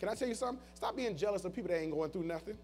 Can 0.00 0.08
I 0.08 0.14
tell 0.14 0.28
you 0.28 0.34
something? 0.34 0.62
Stop 0.74 0.96
being 0.96 1.16
jealous 1.16 1.44
of 1.44 1.54
people 1.54 1.70
that 1.70 1.80
ain't 1.80 1.92
going 1.92 2.10
through 2.10 2.24
nothing. 2.24 2.58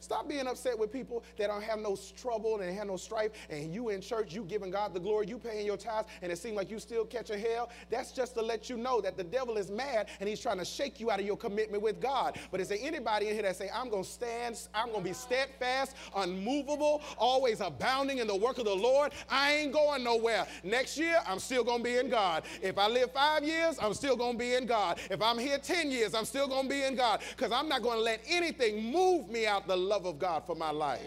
Stop 0.00 0.28
being 0.28 0.46
upset 0.46 0.78
with 0.78 0.92
people 0.92 1.22
that 1.38 1.48
don't 1.48 1.62
have 1.62 1.78
no 1.78 1.96
trouble 2.16 2.60
and 2.60 2.76
have 2.76 2.86
no 2.86 2.96
strife, 2.96 3.30
and 3.50 3.72
you 3.72 3.90
in 3.90 4.00
church, 4.00 4.34
you 4.34 4.44
giving 4.44 4.70
God 4.70 4.94
the 4.94 5.00
glory, 5.00 5.26
you 5.26 5.38
paying 5.38 5.66
your 5.66 5.76
tithes, 5.76 6.08
and 6.22 6.32
it 6.32 6.38
seems 6.38 6.56
like 6.56 6.70
you 6.70 6.78
still 6.78 7.04
catching 7.04 7.38
hell. 7.38 7.70
That's 7.90 8.12
just 8.12 8.34
to 8.34 8.42
let 8.42 8.70
you 8.70 8.76
know 8.76 9.00
that 9.00 9.16
the 9.16 9.24
devil 9.24 9.56
is 9.56 9.70
mad 9.70 10.08
and 10.18 10.28
he's 10.28 10.40
trying 10.40 10.58
to 10.58 10.64
shake 10.64 11.00
you 11.00 11.10
out 11.10 11.20
of 11.20 11.26
your 11.26 11.36
commitment 11.36 11.82
with 11.82 12.00
God. 12.00 12.38
But 12.50 12.60
is 12.60 12.68
there 12.68 12.78
anybody 12.80 13.28
in 13.28 13.34
here 13.34 13.42
that 13.42 13.56
say, 13.56 13.68
I'm 13.74 13.90
to 13.90 14.02
stand, 14.02 14.58
I'm 14.74 14.92
to 14.94 15.00
be 15.00 15.12
steadfast, 15.12 15.96
unmovable, 16.16 17.02
always 17.18 17.60
abounding 17.60 18.18
in 18.18 18.26
the 18.26 18.36
work 18.36 18.58
of 18.58 18.64
the 18.64 18.74
Lord? 18.74 19.12
I 19.28 19.52
ain't 19.52 19.72
going 19.72 20.02
nowhere. 20.02 20.46
Next 20.64 20.96
year, 20.96 21.18
I'm 21.26 21.38
still 21.38 21.64
to 21.64 21.82
be 21.82 21.98
in 21.98 22.08
God. 22.08 22.44
If 22.62 22.78
I 22.78 22.88
live 22.88 23.12
five 23.12 23.44
years, 23.44 23.76
I'm 23.80 23.94
still 23.94 24.16
to 24.16 24.36
be 24.36 24.54
in 24.54 24.66
God. 24.66 24.98
If 25.10 25.20
I'm 25.20 25.38
here 25.38 25.58
10 25.58 25.90
years, 25.90 26.14
I'm 26.14 26.24
still 26.24 26.48
to 26.48 26.68
be 26.68 26.84
in 26.84 26.96
God 26.96 27.20
because 27.36 27.52
I'm 27.52 27.68
not 27.68 27.82
to 27.82 28.04
let 28.04 28.20
anything 28.26 28.90
move 28.90 29.28
me 29.28 29.46
out 29.46 29.66
the 29.66 29.76
love 29.90 30.06
of 30.06 30.20
God 30.20 30.46
for 30.46 30.54
my 30.54 30.70
life. 30.70 31.02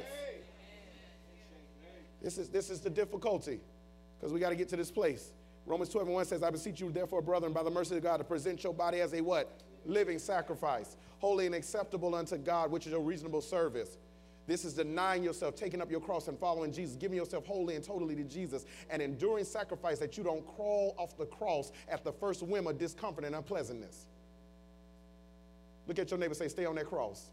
This 2.21 2.37
is, 2.37 2.49
this 2.49 2.69
is 2.69 2.81
the 2.81 2.89
difficulty 2.89 3.61
because 4.19 4.33
we 4.33 4.39
got 4.39 4.49
to 4.49 4.55
get 4.55 4.69
to 4.69 4.75
this 4.75 4.91
place. 4.91 5.31
Romans 5.65 5.89
12 5.89 6.07
and 6.07 6.15
1 6.15 6.25
says, 6.25 6.43
I 6.43 6.49
beseech 6.49 6.81
you, 6.81 6.91
therefore, 6.91 7.21
brethren, 7.21 7.53
by 7.53 7.63
the 7.63 7.71
mercy 7.71 7.95
of 7.95 8.03
God, 8.03 8.17
to 8.17 8.25
present 8.25 8.63
your 8.63 8.73
body 8.73 8.99
as 8.99 9.13
a 9.13 9.21
what? 9.21 9.61
Living 9.85 10.19
sacrifice, 10.19 10.97
holy 11.19 11.45
and 11.45 11.55
acceptable 11.55 12.13
unto 12.13 12.37
God, 12.37 12.71
which 12.71 12.85
is 12.85 12.93
a 12.93 12.99
reasonable 12.99 13.41
service. 13.41 13.97
This 14.45 14.65
is 14.65 14.73
denying 14.73 15.23
yourself, 15.23 15.55
taking 15.55 15.81
up 15.81 15.89
your 15.89 16.01
cross 16.01 16.27
and 16.27 16.37
following 16.37 16.73
Jesus, 16.73 16.97
giving 16.97 17.17
yourself 17.17 17.45
wholly 17.45 17.75
and 17.75 17.83
totally 17.83 18.15
to 18.15 18.25
Jesus, 18.25 18.65
an 18.89 18.99
enduring 18.99 19.45
sacrifice 19.45 19.99
that 19.99 20.17
you 20.17 20.23
don't 20.25 20.45
crawl 20.55 20.93
off 20.97 21.17
the 21.17 21.25
cross 21.25 21.71
at 21.87 22.03
the 22.03 22.11
first 22.11 22.43
whim 22.43 22.67
of 22.67 22.77
discomfort 22.77 23.23
and 23.23 23.33
unpleasantness. 23.33 24.05
Look 25.87 25.99
at 25.99 26.11
your 26.11 26.19
neighbor 26.19 26.33
say, 26.33 26.49
Stay 26.49 26.65
on 26.65 26.75
that 26.75 26.87
cross. 26.87 27.29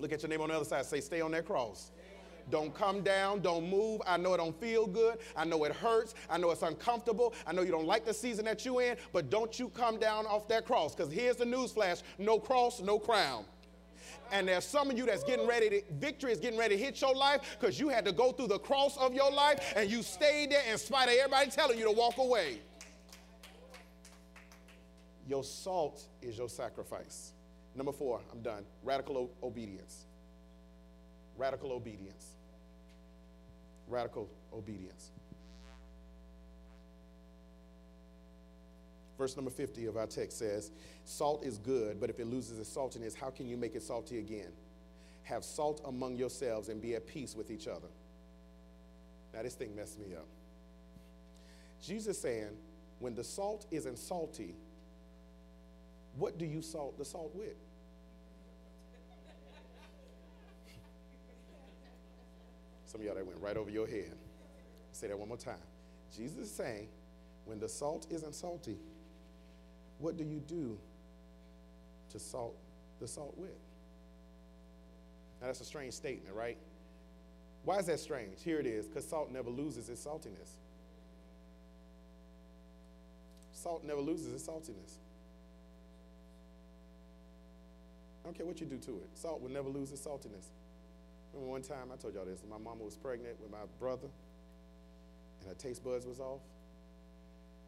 Look 0.00 0.12
at 0.12 0.22
your 0.22 0.30
neighbor 0.30 0.42
on 0.42 0.48
the 0.48 0.56
other 0.56 0.64
side. 0.64 0.86
Say, 0.86 1.00
stay 1.00 1.20
on 1.20 1.30
that 1.32 1.46
cross. 1.46 1.90
Don't 2.50 2.74
come 2.74 3.02
down. 3.02 3.40
Don't 3.40 3.68
move. 3.68 4.00
I 4.06 4.16
know 4.16 4.34
it 4.34 4.38
don't 4.38 4.58
feel 4.60 4.86
good. 4.86 5.18
I 5.36 5.44
know 5.44 5.64
it 5.64 5.72
hurts. 5.72 6.14
I 6.28 6.38
know 6.38 6.50
it's 6.50 6.62
uncomfortable. 6.62 7.34
I 7.46 7.52
know 7.52 7.62
you 7.62 7.70
don't 7.70 7.86
like 7.86 8.04
the 8.04 8.14
season 8.14 8.44
that 8.46 8.64
you're 8.64 8.82
in, 8.82 8.96
but 9.12 9.30
don't 9.30 9.58
you 9.58 9.68
come 9.68 9.98
down 9.98 10.26
off 10.26 10.48
that 10.48 10.64
cross. 10.66 10.94
Because 10.94 11.12
here's 11.12 11.36
the 11.36 11.44
news 11.44 11.72
flash 11.72 11.98
no 12.18 12.38
cross, 12.38 12.80
no 12.80 12.98
crown. 12.98 13.44
And 14.32 14.48
there's 14.48 14.64
some 14.64 14.90
of 14.90 14.96
you 14.96 15.06
that's 15.06 15.24
getting 15.24 15.46
ready 15.46 15.68
to, 15.70 15.82
victory 15.94 16.32
is 16.32 16.38
getting 16.38 16.58
ready 16.58 16.76
to 16.76 16.82
hit 16.82 17.00
your 17.00 17.14
life 17.14 17.56
because 17.58 17.80
you 17.80 17.88
had 17.88 18.04
to 18.04 18.12
go 18.12 18.32
through 18.32 18.48
the 18.48 18.58
cross 18.58 18.96
of 18.96 19.12
your 19.12 19.30
life 19.30 19.72
and 19.76 19.90
you 19.90 20.02
stayed 20.02 20.50
there 20.50 20.62
in 20.70 20.78
spite 20.78 21.08
of 21.08 21.14
everybody 21.14 21.50
telling 21.50 21.78
you 21.78 21.84
to 21.84 21.92
walk 21.92 22.18
away. 22.18 22.60
Your 25.28 25.44
salt 25.44 26.02
is 26.22 26.38
your 26.38 26.48
sacrifice. 26.48 27.32
Number 27.74 27.92
four, 27.92 28.20
I'm 28.32 28.40
done. 28.42 28.64
Radical 28.82 29.16
o- 29.16 29.46
obedience. 29.46 30.04
Radical 31.36 31.72
obedience. 31.72 32.26
Radical 33.88 34.28
obedience. 34.52 35.10
Verse 39.16 39.36
number 39.36 39.50
50 39.50 39.84
of 39.86 39.96
our 39.96 40.06
text 40.06 40.38
says, 40.38 40.70
Salt 41.04 41.44
is 41.44 41.58
good, 41.58 42.00
but 42.00 42.08
if 42.08 42.18
it 42.18 42.26
loses 42.26 42.58
its 42.58 42.74
saltiness, 42.74 43.14
how 43.14 43.28
can 43.28 43.46
you 43.46 43.56
make 43.56 43.74
it 43.74 43.82
salty 43.82 44.18
again? 44.18 44.50
Have 45.24 45.44
salt 45.44 45.82
among 45.84 46.16
yourselves 46.16 46.70
and 46.70 46.80
be 46.80 46.94
at 46.94 47.06
peace 47.06 47.36
with 47.36 47.50
each 47.50 47.68
other. 47.68 47.88
Now, 49.34 49.42
this 49.42 49.54
thing 49.54 49.76
messed 49.76 49.98
me 49.98 50.14
up. 50.14 50.26
Jesus 51.82 52.18
saying, 52.18 52.48
when 52.98 53.14
the 53.14 53.24
salt 53.24 53.66
isn't 53.70 53.98
salty, 53.98 54.54
what 56.16 56.38
do 56.38 56.44
you 56.44 56.62
salt 56.62 56.98
the 56.98 57.04
salt 57.04 57.34
with? 57.34 57.56
Some 62.86 63.00
of 63.00 63.06
y'all 63.06 63.14
that 63.14 63.26
went 63.26 63.40
right 63.40 63.56
over 63.56 63.70
your 63.70 63.86
head. 63.86 64.16
Say 64.92 65.06
that 65.06 65.18
one 65.18 65.28
more 65.28 65.36
time. 65.36 65.54
Jesus 66.14 66.38
is 66.38 66.50
saying, 66.52 66.88
when 67.44 67.60
the 67.60 67.68
salt 67.68 68.06
isn't 68.10 68.34
salty, 68.34 68.78
what 69.98 70.16
do 70.16 70.24
you 70.24 70.40
do 70.40 70.76
to 72.10 72.18
salt 72.18 72.56
the 73.00 73.06
salt 73.06 73.34
with? 73.36 73.50
Now 75.40 75.46
that's 75.46 75.60
a 75.60 75.64
strange 75.64 75.94
statement, 75.94 76.34
right? 76.34 76.58
Why 77.64 77.78
is 77.78 77.86
that 77.86 78.00
strange? 78.00 78.42
Here 78.42 78.58
it 78.58 78.66
is, 78.66 78.86
because 78.86 79.06
salt 79.06 79.30
never 79.30 79.50
loses 79.50 79.88
its 79.88 80.04
saltiness. 80.04 80.56
Salt 83.52 83.84
never 83.84 84.00
loses 84.00 84.34
its 84.34 84.46
saltiness. 84.46 84.96
I 88.22 88.28
don't 88.28 88.36
care 88.36 88.46
what 88.46 88.60
you 88.60 88.66
do 88.66 88.76
to 88.78 88.90
it. 88.98 89.08
Salt 89.14 89.40
will 89.40 89.50
never 89.50 89.68
lose 89.68 89.92
its 89.92 90.02
saltiness. 90.02 90.50
Remember 91.32 91.52
one 91.52 91.62
time 91.62 91.90
I 91.92 91.96
told 91.96 92.14
y'all 92.14 92.24
this. 92.24 92.42
My 92.48 92.58
mama 92.58 92.82
was 92.82 92.96
pregnant 92.96 93.40
with 93.40 93.50
my 93.50 93.64
brother, 93.78 94.08
and 95.40 95.48
her 95.48 95.54
taste 95.54 95.84
buds 95.84 96.06
was 96.06 96.20
off, 96.20 96.40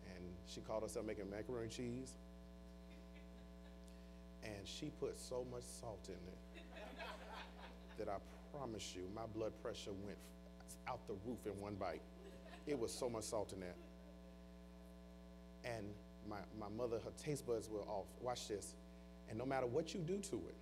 and 0.05 0.25
she 0.47 0.61
called 0.61 0.83
herself 0.83 1.07
making 1.07 1.31
macaroni 1.31 1.65
and 1.65 1.73
cheese, 1.73 2.13
and 4.43 4.67
she 4.67 4.91
put 5.01 5.19
so 5.19 5.47
much 5.51 5.63
salt 5.81 6.09
in 6.09 6.15
it 6.15 6.65
that 7.99 8.09
I 8.09 8.17
promise 8.57 8.95
you, 8.95 9.09
my 9.15 9.27
blood 9.35 9.53
pressure 9.63 9.93
went 10.05 10.19
out 10.89 11.07
the 11.07 11.15
roof 11.27 11.39
in 11.47 11.59
one 11.61 11.75
bite. 11.75 12.03
It 12.67 12.79
was 12.79 12.93
so 12.93 13.09
much 13.09 13.25
salt 13.25 13.53
in 13.53 13.61
that. 13.61 13.77
And 15.65 15.87
my, 16.29 16.39
my 16.59 16.69
mother, 16.77 16.99
her 17.05 17.13
taste 17.23 17.47
buds 17.47 17.69
were 17.69 17.81
off. 17.81 18.07
Watch 18.21 18.49
this. 18.49 18.75
And 19.29 19.39
no 19.39 19.47
matter 19.47 19.67
what 19.67 19.95
you 19.95 20.01
do 20.01 20.19
to 20.19 20.37
it, 20.49 20.57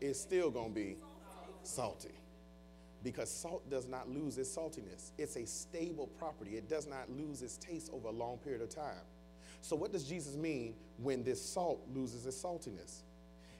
it's 0.00 0.20
still 0.20 0.50
going 0.50 0.70
to 0.70 0.74
be 0.74 0.96
salty. 1.62 2.14
Because 3.02 3.30
salt 3.30 3.68
does 3.70 3.86
not 3.86 4.10
lose 4.10 4.36
its 4.36 4.54
saltiness. 4.54 5.12
It's 5.16 5.36
a 5.36 5.46
stable 5.46 6.06
property. 6.18 6.56
It 6.56 6.68
does 6.68 6.86
not 6.86 7.10
lose 7.10 7.42
its 7.42 7.56
taste 7.56 7.90
over 7.92 8.08
a 8.08 8.12
long 8.12 8.38
period 8.38 8.60
of 8.60 8.68
time. 8.68 9.04
So, 9.62 9.74
what 9.74 9.92
does 9.92 10.04
Jesus 10.04 10.36
mean 10.36 10.74
when 10.98 11.22
this 11.22 11.40
salt 11.40 11.80
loses 11.94 12.26
its 12.26 12.42
saltiness? 12.42 13.02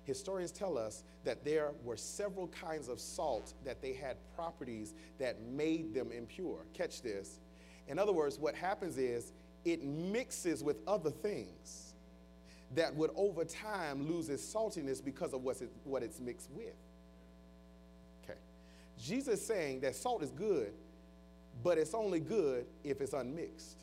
Historians 0.04 0.50
tell 0.50 0.76
us 0.76 1.04
that 1.24 1.44
there 1.44 1.72
were 1.84 1.96
several 1.96 2.48
kinds 2.48 2.88
of 2.88 3.00
salt 3.00 3.54
that 3.64 3.80
they 3.80 3.92
had 3.92 4.16
properties 4.34 4.94
that 5.18 5.40
made 5.42 5.94
them 5.94 6.10
impure. 6.10 6.64
Catch 6.74 7.02
this. 7.02 7.38
In 7.86 7.98
other 7.98 8.12
words, 8.12 8.38
what 8.38 8.54
happens 8.54 8.98
is 8.98 9.32
it 9.64 9.84
mixes 9.84 10.62
with 10.64 10.78
other 10.86 11.10
things 11.10 11.89
that 12.74 12.94
would 12.94 13.10
over 13.16 13.44
time 13.44 14.08
lose 14.08 14.28
its 14.28 14.42
saltiness 14.42 15.04
because 15.04 15.32
of 15.32 15.42
what's 15.42 15.60
it, 15.60 15.70
what 15.84 16.02
it's 16.02 16.20
mixed 16.20 16.50
with. 16.52 16.74
Okay. 18.24 18.38
Jesus 18.98 19.40
is 19.40 19.46
saying 19.46 19.80
that 19.80 19.96
salt 19.96 20.22
is 20.22 20.30
good, 20.30 20.72
but 21.62 21.78
it's 21.78 21.94
only 21.94 22.20
good 22.20 22.66
if 22.84 23.00
it's 23.00 23.12
unmixed. 23.12 23.78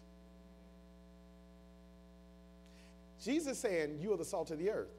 Jesus 3.22 3.60
saying 3.60 4.00
you 4.00 4.14
are 4.14 4.18
the 4.18 4.26
salt 4.26 4.52
of 4.52 4.60
the 4.60 4.70
earth. 4.70 4.94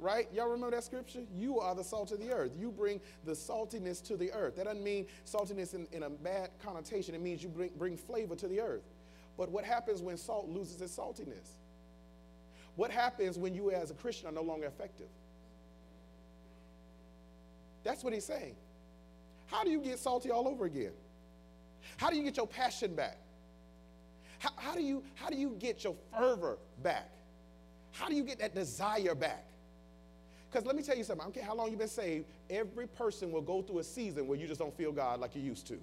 Right? 0.00 0.26
Y'all 0.34 0.48
remember 0.48 0.74
that 0.74 0.82
scripture? 0.82 1.20
You 1.32 1.60
are 1.60 1.76
the 1.76 1.84
salt 1.84 2.10
of 2.10 2.18
the 2.18 2.32
earth. 2.32 2.50
You 2.58 2.72
bring 2.72 3.00
the 3.24 3.32
saltiness 3.32 4.04
to 4.08 4.16
the 4.16 4.32
earth. 4.32 4.56
That 4.56 4.64
doesn't 4.64 4.82
mean 4.82 5.06
saltiness 5.24 5.74
in, 5.74 5.86
in 5.92 6.02
a 6.02 6.10
bad 6.10 6.50
connotation. 6.60 7.14
It 7.14 7.20
means 7.20 7.40
you 7.40 7.48
bring, 7.48 7.70
bring 7.78 7.96
flavor 7.96 8.34
to 8.34 8.48
the 8.48 8.60
earth. 8.60 8.82
But 9.38 9.52
what 9.52 9.64
happens 9.64 10.02
when 10.02 10.16
salt 10.16 10.48
loses 10.48 10.80
its 10.80 10.96
saltiness? 10.96 11.50
What 12.76 12.90
happens 12.90 13.38
when 13.38 13.54
you, 13.54 13.70
as 13.70 13.90
a 13.90 13.94
Christian, 13.94 14.28
are 14.28 14.32
no 14.32 14.42
longer 14.42 14.66
effective? 14.66 15.08
That's 17.84 18.02
what 18.02 18.12
he's 18.12 18.24
saying. 18.24 18.54
How 19.46 19.64
do 19.64 19.70
you 19.70 19.80
get 19.80 19.98
salty 19.98 20.30
all 20.30 20.48
over 20.48 20.64
again? 20.64 20.92
How 21.96 22.10
do 22.10 22.16
you 22.16 22.22
get 22.22 22.36
your 22.36 22.46
passion 22.46 22.94
back? 22.94 23.18
How, 24.38 24.50
how, 24.56 24.74
do, 24.74 24.82
you, 24.82 25.04
how 25.14 25.28
do 25.28 25.36
you 25.36 25.56
get 25.58 25.84
your 25.84 25.94
fervor 26.16 26.58
back? 26.82 27.10
How 27.92 28.08
do 28.08 28.14
you 28.14 28.24
get 28.24 28.38
that 28.38 28.54
desire 28.54 29.14
back? 29.14 29.44
Because 30.50 30.66
let 30.66 30.76
me 30.76 30.82
tell 30.82 30.96
you 30.96 31.04
something, 31.04 31.22
I 31.22 31.24
don't 31.24 31.34
care 31.34 31.44
how 31.44 31.54
long 31.54 31.70
you've 31.70 31.78
been 31.78 31.88
saved, 31.88 32.26
every 32.50 32.86
person 32.86 33.32
will 33.32 33.40
go 33.40 33.62
through 33.62 33.78
a 33.78 33.84
season 33.84 34.26
where 34.26 34.38
you 34.38 34.46
just 34.46 34.60
don't 34.60 34.76
feel 34.76 34.92
God 34.92 35.20
like 35.20 35.34
you 35.34 35.42
used 35.42 35.66
to. 35.68 35.78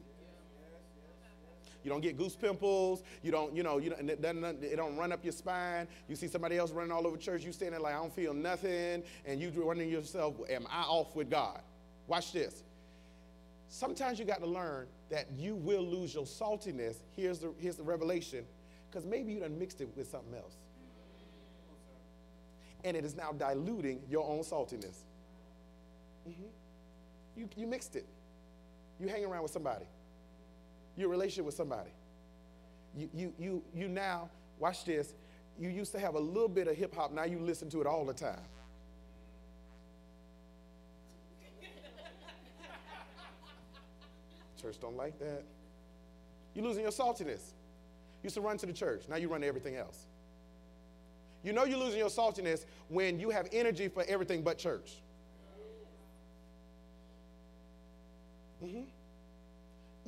You 1.83 1.89
don't 1.89 2.01
get 2.01 2.17
goose 2.17 2.35
pimples. 2.35 3.03
You 3.23 3.31
don't, 3.31 3.55
you 3.55 3.63
know, 3.63 3.77
you 3.77 3.91
don't, 3.91 4.09
it, 4.09 4.21
doesn't, 4.21 4.63
it 4.63 4.75
don't 4.75 4.97
run 4.97 5.11
up 5.11 5.23
your 5.23 5.31
spine. 5.31 5.87
You 6.07 6.15
see 6.15 6.27
somebody 6.27 6.57
else 6.57 6.71
running 6.71 6.91
all 6.91 7.07
over 7.07 7.17
church. 7.17 7.43
You 7.43 7.51
standing 7.51 7.81
like, 7.81 7.93
I 7.93 7.97
don't 7.97 8.13
feel 8.13 8.33
nothing. 8.33 9.03
And 9.25 9.39
you 9.39 9.51
wondering 9.55 9.89
yourself, 9.89 10.35
am 10.49 10.67
I 10.69 10.81
off 10.81 11.15
with 11.15 11.29
God? 11.29 11.61
Watch 12.07 12.33
this. 12.33 12.63
Sometimes 13.69 14.19
you 14.19 14.25
got 14.25 14.39
to 14.39 14.47
learn 14.47 14.87
that 15.09 15.27
you 15.37 15.55
will 15.55 15.83
lose 15.83 16.13
your 16.13 16.25
saltiness. 16.25 16.97
Here's 17.15 17.39
the, 17.39 17.53
here's 17.59 17.75
the 17.75 17.83
revelation. 17.83 18.45
Because 18.89 19.05
maybe 19.05 19.31
you 19.31 19.39
done 19.39 19.57
mixed 19.57 19.79
it 19.81 19.89
with 19.95 20.09
something 20.09 20.33
else. 20.33 20.55
And 22.83 22.97
it 22.97 23.05
is 23.05 23.15
now 23.15 23.31
diluting 23.31 24.01
your 24.09 24.27
own 24.27 24.39
saltiness. 24.39 25.03
Mm-hmm. 26.27 26.47
You, 27.37 27.49
you 27.55 27.67
mixed 27.67 27.95
it. 27.95 28.05
You 28.99 29.07
hang 29.07 29.23
around 29.23 29.43
with 29.43 29.51
somebody 29.51 29.85
your 30.99 31.09
relationship 31.09 31.45
with 31.45 31.55
somebody. 31.55 31.91
You, 32.95 33.09
you, 33.13 33.33
you, 33.39 33.63
you 33.73 33.87
now, 33.87 34.29
watch 34.57 34.83
this, 34.85 35.13
you 35.57 35.69
used 35.69 35.91
to 35.93 35.99
have 35.99 36.15
a 36.15 36.19
little 36.19 36.49
bit 36.49 36.67
of 36.67 36.75
hip 36.75 36.95
hop, 36.95 37.11
now 37.11 37.23
you 37.23 37.39
listen 37.39 37.69
to 37.69 37.81
it 37.81 37.87
all 37.87 38.05
the 38.05 38.13
time. 38.13 38.39
Church 44.61 44.79
don't 44.79 44.97
like 44.97 45.17
that. 45.19 45.43
You're 46.53 46.65
losing 46.65 46.83
your 46.83 46.91
saltiness. 46.91 47.53
You 48.21 48.25
used 48.25 48.35
to 48.35 48.41
run 48.41 48.57
to 48.57 48.65
the 48.65 48.73
church, 48.73 49.03
now 49.07 49.15
you 49.15 49.29
run 49.29 49.41
to 49.41 49.47
everything 49.47 49.75
else. 49.77 50.05
You 51.43 51.53
know 51.53 51.63
you're 51.63 51.79
losing 51.79 51.99
your 51.99 52.09
saltiness 52.09 52.65
when 52.89 53.17
you 53.17 53.29
have 53.29 53.47
energy 53.53 53.87
for 53.87 54.03
everything 54.09 54.41
but 54.41 54.57
church. 54.57 54.95
Mm-hmm. 58.61 58.81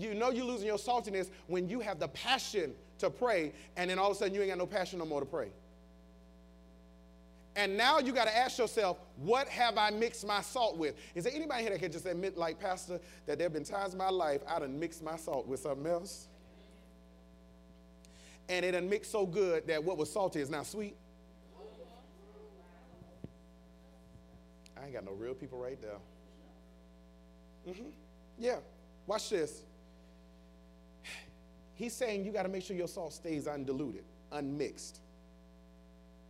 You 0.02 0.16
know 0.16 0.32
you're 0.32 0.46
losing 0.46 0.68
your 0.68 0.78
saltiness 0.78 1.30
when 1.48 1.70
you 1.70 1.80
have 1.80 2.00
the 2.00 2.08
passion 2.08 2.74
to 3.00 3.10
pray, 3.10 3.54
and 3.78 3.90
then 3.90 4.00
all 4.00 4.10
of 4.10 4.18
a 4.18 4.20
sudden 4.20 4.34
you 4.34 4.42
ain't 4.42 4.50
got 4.50 4.58
no 4.58 4.66
passion 4.66 5.00
no 5.00 5.06
more 5.06 5.20
to 5.20 5.26
pray. 5.26 5.50
And 7.56 7.76
now 7.76 8.00
you 8.00 8.14
got 8.14 8.26
to 8.26 8.36
ask 8.36 8.58
yourself, 8.58 8.98
what 9.18 9.48
have 9.50 9.78
I 9.78 9.90
mixed 9.90 10.26
my 10.26 10.42
salt 10.42 10.78
with? 10.78 10.96
Is 11.16 11.26
there 11.26 11.34
anybody 11.36 11.64
here 11.64 11.72
that 11.72 11.80
can 11.80 11.92
just 11.92 12.06
admit, 12.06 12.38
like 12.38 12.60
Pastor, 12.60 13.00
that 13.26 13.38
there 13.38 13.46
have 13.46 13.54
been 13.54 13.66
times 13.66 13.92
in 13.92 13.98
my 13.98 14.10
life 14.10 14.42
I 14.48 14.60
done 14.60 14.80
mixed 14.80 15.04
my 15.04 15.18
salt 15.18 15.48
with 15.48 15.60
something 15.60 15.86
else? 15.86 16.28
And 18.48 18.66
it 18.66 18.72
done 18.72 18.90
mixed 18.90 19.12
so 19.12 19.26
good 19.26 19.68
that 19.68 19.84
what 19.84 19.98
was 19.98 20.12
salty 20.12 20.40
is 20.40 20.50
now 20.50 20.64
sweet? 20.64 20.96
I 24.82 24.86
ain't 24.86 24.94
got 24.94 25.06
no 25.06 25.12
real 25.12 25.34
people 25.34 25.60
right 25.60 25.80
there. 25.80 26.00
Mm-hmm. 27.68 27.90
Yeah. 28.40 28.58
Watch 29.06 29.30
this. 29.30 29.64
He's 31.82 31.94
saying 31.94 32.26
you 32.26 32.32
got 32.32 32.44
to 32.44 32.50
make 32.50 32.64
sure 32.64 32.76
your 32.76 32.88
salt 32.88 33.12
stays 33.12 33.48
undiluted, 33.48 34.04
unmixed. 34.32 35.00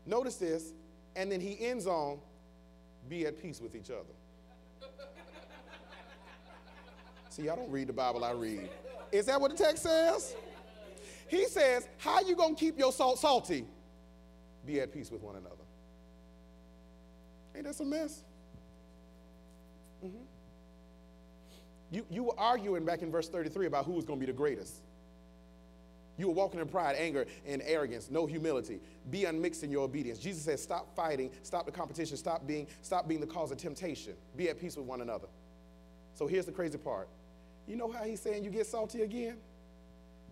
Notice 0.06 0.38
this, 0.38 0.72
and 1.18 1.30
then 1.30 1.42
he 1.42 1.60
ends 1.60 1.88
on 1.88 2.20
be 3.10 3.26
at 3.26 3.38
peace 3.38 3.60
with 3.60 3.76
each 3.76 3.90
other. 3.90 4.14
See, 7.30 7.42
y'all 7.42 7.58
don't 7.58 7.70
read 7.70 7.88
the 7.88 7.94
Bible 7.94 8.24
I 8.24 8.32
read. 8.32 8.70
Is 9.12 9.26
that 9.26 9.42
what 9.42 9.52
the 9.52 9.62
text 9.62 9.84
says? 9.84 10.38
He 11.28 11.46
says, 11.48 11.86
How 11.98 12.22
you 12.22 12.38
gonna 12.38 12.56
keep 12.56 12.80
your 12.80 12.94
salt 12.94 13.20
salty? 13.20 13.66
Be 14.66 14.80
at 14.80 14.94
peace 14.94 15.12
with 15.12 15.22
one 15.22 15.36
another. 15.36 15.56
Ain't 17.58 17.66
that 17.66 17.76
some 17.76 17.90
mess? 17.90 18.24
Mm-hmm. 20.06 20.24
You, 21.92 22.06
you 22.10 22.24
were 22.24 22.40
arguing 22.40 22.86
back 22.86 23.02
in 23.02 23.12
verse 23.12 23.28
33 23.28 23.66
about 23.66 23.84
who 23.84 23.92
was 23.92 24.06
going 24.06 24.18
to 24.18 24.26
be 24.26 24.32
the 24.32 24.38
greatest. 24.38 24.82
You 26.22 26.28
were 26.28 26.34
walking 26.34 26.60
in 26.60 26.68
pride, 26.68 26.98
anger, 27.00 27.26
and 27.48 27.64
arrogance, 27.66 28.12
no 28.12 28.28
humility. 28.28 28.80
Be 29.10 29.26
unmixed 29.26 29.64
in 29.64 29.72
your 29.72 29.84
obedience. 29.84 30.20
Jesus 30.20 30.44
says, 30.44 30.62
stop 30.62 30.96
fighting, 30.96 31.32
stop 31.42 31.66
the 31.66 31.72
competition, 31.72 32.16
stop 32.16 32.46
being, 32.46 32.68
stop 32.84 33.08
being 33.08 33.20
the 33.20 33.26
cause 33.26 33.50
of 33.50 33.58
temptation. 33.58 34.14
Be 34.38 34.48
at 34.48 34.62
peace 34.62 34.78
with 34.78 34.86
one 34.86 35.02
another. 35.02 35.26
So 36.14 36.28
here's 36.28 36.46
the 36.46 36.52
crazy 36.52 36.78
part. 36.78 37.10
You 37.66 37.76
know 37.76 37.92
how 37.92 38.04
he's 38.04 38.22
saying 38.22 38.44
you 38.44 38.52
get 38.52 38.68
salty 38.68 39.02
again? 39.02 39.38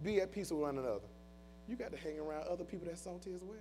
Be 0.03 0.21
at 0.21 0.31
peace 0.31 0.51
with 0.51 0.61
one 0.61 0.77
another. 0.77 1.07
You 1.67 1.75
got 1.75 1.91
to 1.91 1.97
hang 1.97 2.19
around 2.19 2.47
other 2.47 2.65
people 2.65 2.85
that's 2.87 3.01
salty 3.01 3.33
as 3.33 3.41
well. 3.43 3.57